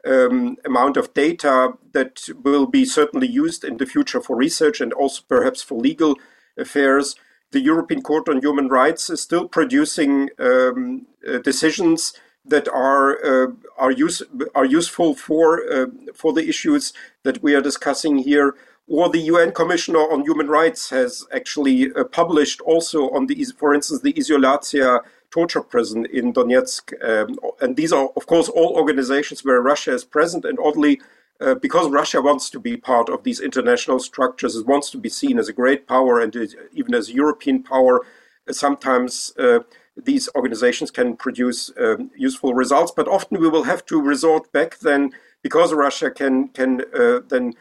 um, 0.06 0.56
amount 0.64 0.96
of 0.96 1.14
data 1.14 1.72
that 1.92 2.28
will 2.42 2.66
be 2.66 2.84
certainly 2.84 3.26
used 3.26 3.64
in 3.64 3.78
the 3.78 3.86
future 3.86 4.20
for 4.20 4.36
research 4.36 4.80
and 4.80 4.92
also 4.92 5.22
perhaps 5.26 5.62
for 5.62 5.78
legal 5.80 6.16
affairs. 6.58 7.16
The 7.52 7.60
European 7.60 8.02
Court 8.02 8.28
on 8.28 8.42
Human 8.42 8.68
Rights 8.68 9.08
is 9.08 9.22
still 9.22 9.48
producing 9.48 10.28
um, 10.38 11.06
uh, 11.26 11.38
decisions 11.38 12.12
that 12.44 12.68
are 12.68 13.24
uh, 13.24 13.52
are 13.78 13.90
use 13.90 14.22
are 14.54 14.66
useful 14.66 15.14
for 15.14 15.46
uh, 15.72 15.86
for 16.14 16.32
the 16.34 16.46
issues 16.46 16.92
that 17.22 17.42
we 17.42 17.54
are 17.54 17.62
discussing 17.62 18.18
here 18.18 18.54
or 18.86 19.08
the 19.08 19.20
UN 19.20 19.52
Commissioner 19.52 20.00
on 20.00 20.22
Human 20.22 20.48
Rights 20.48 20.90
has 20.90 21.24
actually 21.34 21.92
uh, 21.92 22.04
published 22.04 22.60
also 22.60 23.08
on 23.10 23.26
the, 23.26 23.42
for 23.56 23.74
instance, 23.74 24.02
the 24.02 24.12
Izolyatsia 24.12 25.00
torture 25.30 25.62
prison 25.62 26.06
in 26.12 26.32
Donetsk. 26.32 26.92
Um, 27.02 27.38
and 27.60 27.76
these 27.76 27.92
are, 27.92 28.10
of 28.14 28.26
course, 28.26 28.48
all 28.48 28.76
organizations 28.76 29.44
where 29.44 29.60
Russia 29.60 29.92
is 29.92 30.04
present. 30.04 30.44
And 30.44 30.58
oddly, 30.62 31.00
uh, 31.40 31.54
because 31.54 31.90
Russia 31.90 32.20
wants 32.20 32.50
to 32.50 32.60
be 32.60 32.76
part 32.76 33.08
of 33.08 33.24
these 33.24 33.40
international 33.40 34.00
structures, 34.00 34.54
it 34.54 34.66
wants 34.66 34.90
to 34.90 34.98
be 34.98 35.08
seen 35.08 35.38
as 35.38 35.48
a 35.48 35.52
great 35.52 35.88
power 35.88 36.20
and 36.20 36.36
even 36.72 36.94
as 36.94 37.08
a 37.08 37.14
European 37.14 37.62
power, 37.62 38.04
uh, 38.48 38.52
sometimes 38.52 39.32
uh, 39.38 39.60
these 39.96 40.28
organizations 40.36 40.90
can 40.90 41.16
produce 41.16 41.72
um, 41.80 42.10
useful 42.16 42.52
results. 42.52 42.92
But 42.94 43.08
often 43.08 43.40
we 43.40 43.48
will 43.48 43.64
have 43.64 43.86
to 43.86 44.00
resort 44.00 44.52
back 44.52 44.78
then, 44.80 45.10
because 45.42 45.72
Russia 45.72 46.10
can, 46.10 46.48
can 46.48 46.82
uh, 46.94 47.20
then 47.26 47.54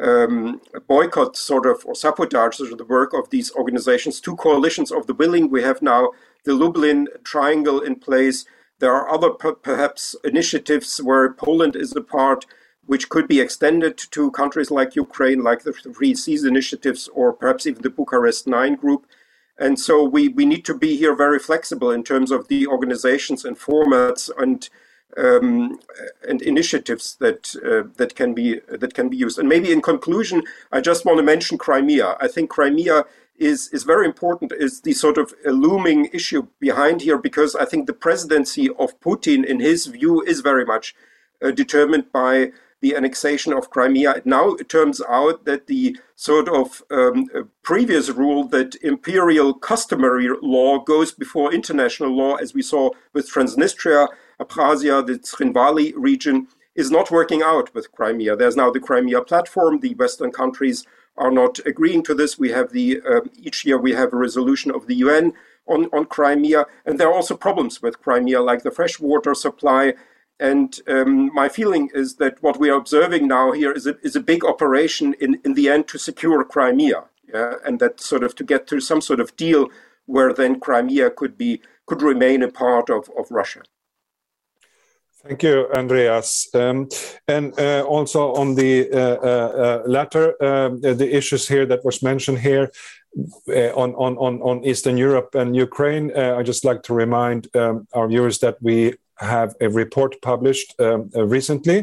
um, 0.00 0.60
boycott 0.86 1.36
sort 1.36 1.66
of 1.66 1.84
or 1.84 1.94
sabotage 1.94 2.56
sort 2.56 2.72
of 2.72 2.78
the 2.78 2.84
work 2.84 3.12
of 3.12 3.30
these 3.30 3.52
organizations. 3.52 4.20
Two 4.20 4.36
coalitions 4.36 4.90
of 4.90 5.06
the 5.06 5.14
willing. 5.14 5.50
We 5.50 5.62
have 5.62 5.82
now 5.82 6.10
the 6.44 6.54
Lublin 6.54 7.08
Triangle 7.22 7.80
in 7.80 7.96
place. 7.96 8.44
There 8.78 8.94
are 8.94 9.12
other 9.12 9.30
perhaps 9.30 10.16
initiatives 10.24 10.98
where 10.98 11.32
Poland 11.34 11.76
is 11.76 11.94
a 11.94 12.00
part, 12.00 12.46
which 12.86 13.10
could 13.10 13.28
be 13.28 13.40
extended 13.40 13.98
to 13.98 14.30
countries 14.30 14.70
like 14.70 14.96
Ukraine, 14.96 15.42
like 15.42 15.62
the 15.62 15.72
Three 15.72 16.14
Seas 16.14 16.44
initiatives, 16.44 17.08
or 17.08 17.32
perhaps 17.32 17.66
even 17.66 17.82
the 17.82 17.90
Bucharest 17.90 18.46
Nine 18.46 18.76
group. 18.76 19.06
And 19.58 19.78
so 19.78 20.02
we, 20.02 20.28
we 20.28 20.46
need 20.46 20.64
to 20.64 20.74
be 20.74 20.96
here 20.96 21.14
very 21.14 21.38
flexible 21.38 21.90
in 21.90 22.02
terms 22.02 22.30
of 22.30 22.48
the 22.48 22.66
organizations 22.66 23.44
and 23.44 23.58
formats 23.58 24.30
and 24.38 24.66
um, 25.16 25.78
and 26.28 26.42
initiatives 26.42 27.16
that 27.20 27.54
uh, 27.64 27.88
that 27.96 28.14
can 28.14 28.34
be 28.34 28.60
that 28.68 28.94
can 28.94 29.08
be 29.08 29.16
used. 29.16 29.38
And 29.38 29.48
maybe 29.48 29.72
in 29.72 29.82
conclusion, 29.82 30.42
I 30.72 30.80
just 30.80 31.04
want 31.04 31.18
to 31.18 31.22
mention 31.22 31.58
Crimea. 31.58 32.16
I 32.20 32.28
think 32.28 32.50
Crimea 32.50 33.04
is 33.36 33.68
is 33.72 33.84
very 33.84 34.06
important. 34.06 34.52
Is 34.52 34.82
the 34.82 34.92
sort 34.92 35.18
of 35.18 35.34
looming 35.44 36.06
issue 36.12 36.46
behind 36.60 37.02
here 37.02 37.18
because 37.18 37.56
I 37.56 37.64
think 37.64 37.86
the 37.86 37.92
presidency 37.92 38.68
of 38.78 38.98
Putin, 39.00 39.44
in 39.44 39.60
his 39.60 39.86
view, 39.86 40.22
is 40.22 40.40
very 40.40 40.64
much 40.64 40.94
uh, 41.42 41.50
determined 41.50 42.12
by 42.12 42.52
the 42.80 42.96
annexation 42.96 43.52
of 43.52 43.70
Crimea. 43.70 44.22
Now 44.24 44.54
it 44.54 44.68
turns 44.68 45.02
out 45.08 45.44
that 45.44 45.66
the 45.66 45.98
sort 46.16 46.48
of 46.48 46.82
um, 46.90 47.28
previous 47.62 48.08
rule 48.10 48.44
that 48.48 48.74
imperial 48.82 49.54
customary 49.54 50.28
law 50.42 50.78
goes 50.78 51.12
before 51.12 51.52
international 51.52 52.10
law, 52.10 52.36
as 52.36 52.54
we 52.54 52.62
saw 52.62 52.90
with 53.12 53.30
Transnistria 53.30 54.08
Abkhazia, 54.40 55.06
the 55.06 55.18
Tskhinvali 55.18 55.92
region, 55.96 56.48
is 56.74 56.90
not 56.90 57.10
working 57.10 57.42
out 57.42 57.74
with 57.74 57.92
Crimea. 57.92 58.36
There's 58.36 58.56
now 58.56 58.70
the 58.70 58.80
Crimea 58.80 59.22
platform. 59.22 59.80
The 59.80 59.94
Western 59.94 60.32
countries 60.32 60.86
are 61.16 61.30
not 61.30 61.58
agreeing 61.66 62.02
to 62.04 62.14
this. 62.14 62.38
We 62.38 62.50
have 62.50 62.72
the 62.72 63.02
uh, 63.02 63.20
each 63.36 63.64
year 63.64 63.78
we 63.78 63.92
have 63.92 64.12
a 64.12 64.16
resolution 64.16 64.70
of 64.70 64.86
the 64.86 64.94
UN 64.96 65.32
on, 65.66 65.86
on 65.92 66.06
Crimea, 66.06 66.66
and 66.86 66.98
there 66.98 67.08
are 67.08 67.14
also 67.14 67.36
problems 67.36 67.82
with 67.82 68.00
Crimea, 68.00 68.40
like 68.40 68.62
the 68.62 68.70
freshwater 68.70 69.34
supply. 69.34 69.94
And 70.38 70.80
um, 70.88 71.32
my 71.34 71.48
feeling 71.50 71.90
is 71.92 72.16
that 72.16 72.42
what 72.42 72.58
we 72.58 72.70
are 72.70 72.78
observing 72.78 73.28
now 73.28 73.52
here 73.52 73.72
is 73.72 73.86
a, 73.86 73.98
is 74.00 74.16
a 74.16 74.20
big 74.20 74.42
operation 74.42 75.14
in, 75.20 75.38
in 75.44 75.52
the 75.52 75.68
end 75.68 75.86
to 75.88 75.98
secure 75.98 76.42
Crimea, 76.44 77.04
yeah? 77.32 77.54
and 77.66 77.78
that 77.80 78.00
sort 78.00 78.24
of 78.24 78.34
to 78.36 78.44
get 78.44 78.66
to 78.68 78.80
some 78.80 79.02
sort 79.02 79.20
of 79.20 79.36
deal 79.36 79.68
where 80.06 80.32
then 80.32 80.58
Crimea 80.58 81.10
could 81.10 81.36
be 81.36 81.60
could 81.86 82.00
remain 82.00 82.42
a 82.42 82.48
part 82.48 82.88
of, 82.88 83.10
of 83.18 83.30
Russia. 83.30 83.62
Thank 85.22 85.42
you, 85.42 85.68
Andreas. 85.76 86.48
Um, 86.54 86.88
and 87.28 87.58
uh, 87.58 87.84
also 87.86 88.32
on 88.34 88.54
the 88.54 88.90
uh, 88.90 88.96
uh, 88.98 89.82
uh 89.82 89.82
latter, 89.86 90.42
um, 90.42 90.80
the 90.80 91.14
issues 91.14 91.46
here 91.46 91.66
that 91.66 91.84
was 91.84 92.02
mentioned 92.02 92.38
here 92.38 92.70
uh, 93.48 93.72
on, 93.74 93.94
on, 93.94 94.40
on 94.40 94.64
Eastern 94.64 94.96
Europe 94.96 95.34
and 95.34 95.54
Ukraine, 95.54 96.10
uh, 96.16 96.36
I 96.38 96.42
just 96.42 96.64
like 96.64 96.82
to 96.84 96.94
remind 96.94 97.54
um, 97.54 97.86
our 97.92 98.08
viewers 98.08 98.38
that 98.38 98.56
we 98.62 98.94
have 99.18 99.54
a 99.60 99.68
report 99.68 100.22
published 100.22 100.74
um, 100.80 101.10
recently 101.14 101.78
uh, 101.78 101.82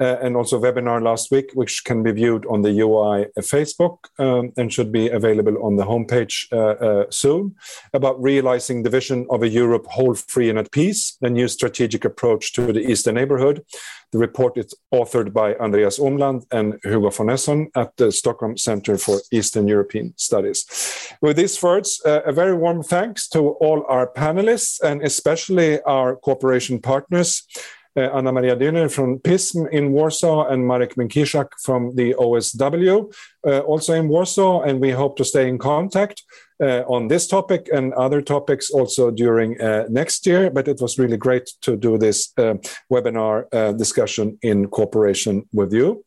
and 0.00 0.36
also 0.36 0.60
webinar 0.60 1.02
last 1.02 1.30
week, 1.30 1.50
which 1.54 1.84
can 1.84 2.02
be 2.02 2.12
viewed 2.12 2.46
on 2.46 2.62
the 2.62 2.80
UI 2.80 3.26
Facebook 3.40 3.98
um, 4.18 4.52
and 4.56 4.72
should 4.72 4.92
be 4.92 5.08
available 5.08 5.62
on 5.64 5.76
the 5.76 5.84
homepage 5.84 6.46
uh, 6.52 6.84
uh, 6.84 7.04
soon 7.10 7.54
about 7.92 8.20
realizing 8.22 8.82
the 8.82 8.90
vision 8.90 9.26
of 9.30 9.42
a 9.42 9.48
Europe 9.48 9.86
whole, 9.86 10.14
free, 10.14 10.50
and 10.50 10.58
at 10.58 10.72
peace, 10.72 11.16
a 11.22 11.30
new 11.30 11.48
strategic 11.48 12.04
approach 12.04 12.52
to 12.52 12.72
the 12.72 12.80
Eastern 12.80 13.14
neighborhood. 13.14 13.64
The 14.10 14.18
report 14.18 14.56
is 14.56 14.74
authored 14.92 15.34
by 15.34 15.54
Andreas 15.56 15.98
Umland 15.98 16.46
and 16.50 16.78
Hugo 16.82 17.10
von 17.10 17.28
Essen 17.28 17.70
at 17.76 17.94
the 17.98 18.10
Stockholm 18.10 18.56
Center 18.56 18.96
for 18.96 19.20
Eastern 19.30 19.68
European 19.68 20.14
Studies. 20.16 20.64
With 21.20 21.36
these 21.36 21.62
words, 21.62 22.00
uh, 22.06 22.22
a 22.24 22.32
very 22.32 22.54
warm 22.54 22.82
thanks 22.82 23.28
to 23.30 23.50
all 23.60 23.84
our 23.88 24.06
panelists 24.06 24.80
and 24.80 25.02
especially 25.02 25.82
our 25.82 26.16
cooperation 26.16 26.80
partners 26.80 27.42
uh, 27.52 27.60
Anna 28.00 28.32
Maria 28.32 28.56
Dyner 28.56 28.90
from 28.90 29.18
PISM 29.20 29.66
in 29.72 29.92
Warsaw 29.92 30.48
and 30.48 30.66
Marek 30.66 30.94
Menkiszak 30.96 31.48
from 31.62 31.94
the 31.96 32.14
OSW, 32.14 33.12
uh, 33.46 33.60
also 33.60 33.94
in 33.94 34.08
Warsaw. 34.08 34.62
And 34.62 34.80
we 34.80 34.90
hope 34.90 35.16
to 35.16 35.24
stay 35.24 35.48
in 35.48 35.58
contact 35.58 36.22
uh, 36.62 36.82
on 36.86 37.08
this 37.08 37.26
topic 37.26 37.68
and 37.72 37.92
other 37.94 38.20
topics 38.22 38.70
also 38.70 39.10
during 39.10 39.56
next 39.88 40.26
year. 40.26 40.50
But 40.50 40.68
it 40.68 40.80
was 40.80 40.98
really 40.98 41.16
great 41.16 41.50
to 41.62 41.76
do 41.76 41.98
this 41.98 42.32
webinar 42.90 43.48
discussion 43.76 44.38
in 44.42 44.68
cooperation 44.68 45.48
with 45.52 45.72
you. 45.72 46.04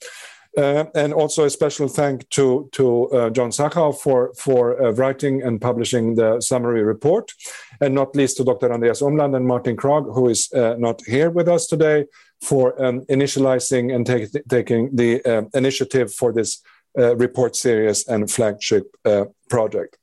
Uh, 0.57 0.84
and 0.95 1.13
also 1.13 1.45
a 1.45 1.49
special 1.49 1.88
thank 1.88 2.27
to 2.30 2.68
to 2.73 3.09
uh, 3.11 3.30
John 3.30 3.51
Zachau 3.51 3.97
for 3.97 4.34
for 4.38 4.81
uh, 4.81 4.91
writing 4.91 5.41
and 5.41 5.61
publishing 5.61 6.15
the 6.15 6.41
summary 6.41 6.84
report, 6.84 7.31
and 7.81 7.93
not 7.93 8.15
least 8.15 8.37
to 8.37 8.43
Dr. 8.43 8.71
Andreas 8.71 9.01
Umland 9.01 9.35
and 9.35 9.45
Martin 9.45 9.75
Kragh, 9.75 10.13
who 10.13 10.29
is 10.29 10.51
uh, 10.53 10.75
not 10.77 11.01
here 11.05 11.29
with 11.29 11.47
us 11.47 11.67
today, 11.67 12.05
for 12.41 12.81
um, 12.83 13.01
initializing 13.01 13.93
and 13.93 14.05
take, 14.05 14.29
taking 14.49 14.95
the 14.95 15.23
uh, 15.25 15.43
initiative 15.53 16.13
for 16.13 16.31
this 16.31 16.61
uh, 16.97 17.15
report 17.15 17.55
series 17.55 18.07
and 18.07 18.29
flagship 18.29 18.85
project. 19.49 19.97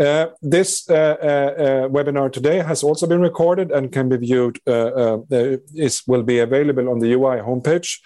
Uh, 0.00 0.28
this 0.40 0.88
uh, 0.88 0.94
uh, 0.94 1.88
webinar 1.88 2.32
today 2.32 2.58
has 2.62 2.82
also 2.82 3.06
been 3.06 3.20
recorded 3.20 3.70
and 3.70 3.92
can 3.92 4.08
be 4.08 4.16
viewed, 4.16 4.58
is, 4.66 6.02
will 6.06 6.22
be 6.22 6.38
available 6.38 6.88
on 6.88 7.00
the 7.00 7.12
UI 7.12 7.38
homepage 7.38 7.98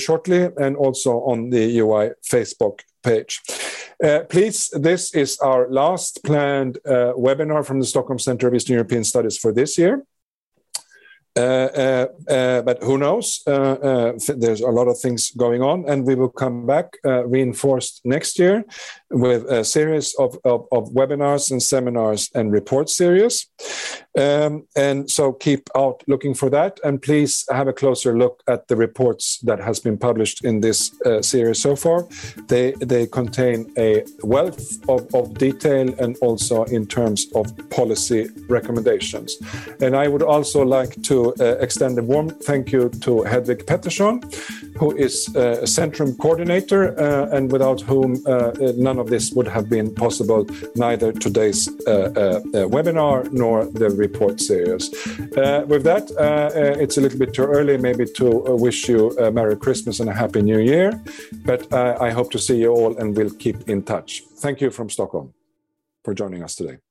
shortly 0.00 0.48
and 0.56 0.76
also 0.76 1.20
on 1.22 1.50
the 1.50 1.78
UI 1.78 2.10
Facebook 2.24 2.80
page. 3.10 3.32
Uh, 4.02 4.20
please, 4.28 4.58
this 4.88 5.02
is 5.14 5.38
our 5.38 5.62
last 5.70 6.12
planned 6.24 6.74
uh, 6.84 7.12
webinar 7.26 7.64
from 7.64 7.78
the 7.80 7.86
Stockholm 7.86 8.18
Center 8.18 8.48
of 8.48 8.54
Eastern 8.54 8.74
European 8.74 9.04
Studies 9.04 9.38
for 9.38 9.52
this 9.52 9.78
year. 9.78 10.04
Uh, 11.36 11.40
uh, 11.40 12.06
uh, 12.30 12.62
but 12.62 12.82
who 12.82 12.96
knows? 12.96 13.42
there's 13.44 14.62
a 14.62 14.70
lot 14.78 14.88
of 14.88 14.98
things 14.98 15.30
going 15.32 15.62
on, 15.62 15.84
and 15.86 16.06
we 16.06 16.14
will 16.14 16.30
come 16.30 16.66
back 16.66 16.96
reinforced 17.04 18.00
next 18.04 18.38
year 18.38 18.64
with 19.10 19.44
a 19.44 19.64
series 19.64 20.14
of, 20.18 20.38
of, 20.44 20.66
of, 20.72 20.90
webinars 20.90 21.50
and 21.50 21.62
seminars 21.62 22.30
and 22.34 22.52
report 22.52 22.90
series. 22.90 23.46
Um, 24.18 24.66
and 24.74 25.10
so 25.10 25.32
keep 25.32 25.68
out 25.76 26.02
looking 26.08 26.34
for 26.34 26.48
that, 26.50 26.80
and 26.82 27.00
please 27.00 27.44
have 27.50 27.68
a 27.68 27.72
closer 27.72 28.16
look 28.16 28.42
at 28.48 28.66
the 28.68 28.76
reports 28.76 29.38
that 29.40 29.60
has 29.60 29.78
been 29.78 29.98
published 29.98 30.44
in 30.44 30.60
this 30.60 30.90
uh, 31.02 31.20
series 31.20 31.60
so 31.60 31.76
far. 31.76 32.06
They 32.48 32.72
they 32.80 33.06
contain 33.06 33.72
a 33.76 34.04
wealth 34.22 34.78
of, 34.88 35.14
of 35.14 35.34
detail 35.34 35.94
and 36.00 36.16
also 36.22 36.64
in 36.64 36.86
terms 36.86 37.26
of 37.34 37.52
policy 37.68 38.28
recommendations. 38.48 39.36
And 39.80 39.94
I 39.94 40.08
would 40.08 40.22
also 40.22 40.64
like 40.64 41.02
to 41.02 41.34
uh, 41.40 41.44
extend 41.60 41.98
a 41.98 42.02
warm 42.02 42.30
thank 42.30 42.72
you 42.72 42.88
to 42.88 43.24
Hedvig 43.24 43.64
Pettersson, 43.66 44.22
who 44.78 44.94
is 44.96 45.34
uh, 45.34 45.60
a 45.62 45.66
Centrum 45.66 46.16
coordinator, 46.18 46.98
uh, 46.98 47.36
and 47.36 47.50
without 47.50 47.80
whom 47.80 48.22
uh, 48.26 48.30
uh, 48.30 48.72
none 48.76 48.98
of 48.98 49.08
this 49.08 49.32
would 49.32 49.48
have 49.48 49.68
been 49.68 49.94
possible, 49.94 50.46
neither 50.74 51.12
today's 51.12 51.68
uh, 51.86 52.40
webinar 52.74 53.30
nor 53.32 53.66
the 53.66 53.90
report 53.90 54.40
series. 54.40 54.90
with 55.72 55.82
that, 55.84 56.04
it's 56.80 56.96
a 56.96 57.00
little 57.00 57.18
bit 57.18 57.32
too 57.34 57.44
early 57.44 57.76
maybe 57.76 58.04
to 58.04 58.26
wish 58.66 58.88
you 58.88 59.10
a 59.18 59.30
Merry 59.30 59.56
Christmas 59.56 60.00
and 60.00 60.08
a 60.10 60.14
Happy 60.14 60.42
New 60.42 60.58
Year, 60.58 60.92
but 61.44 61.72
I 61.72 62.10
hope 62.10 62.30
to 62.32 62.38
see 62.38 62.58
you 62.58 62.70
all 62.70 62.96
and 62.98 63.16
we'll 63.16 63.30
keep 63.30 63.68
in 63.68 63.82
touch. 63.82 64.22
Thank 64.38 64.60
you 64.60 64.70
from 64.70 64.90
Stockholm 64.90 65.34
for 66.04 66.14
joining 66.14 66.42
us 66.42 66.54
today. 66.54 66.85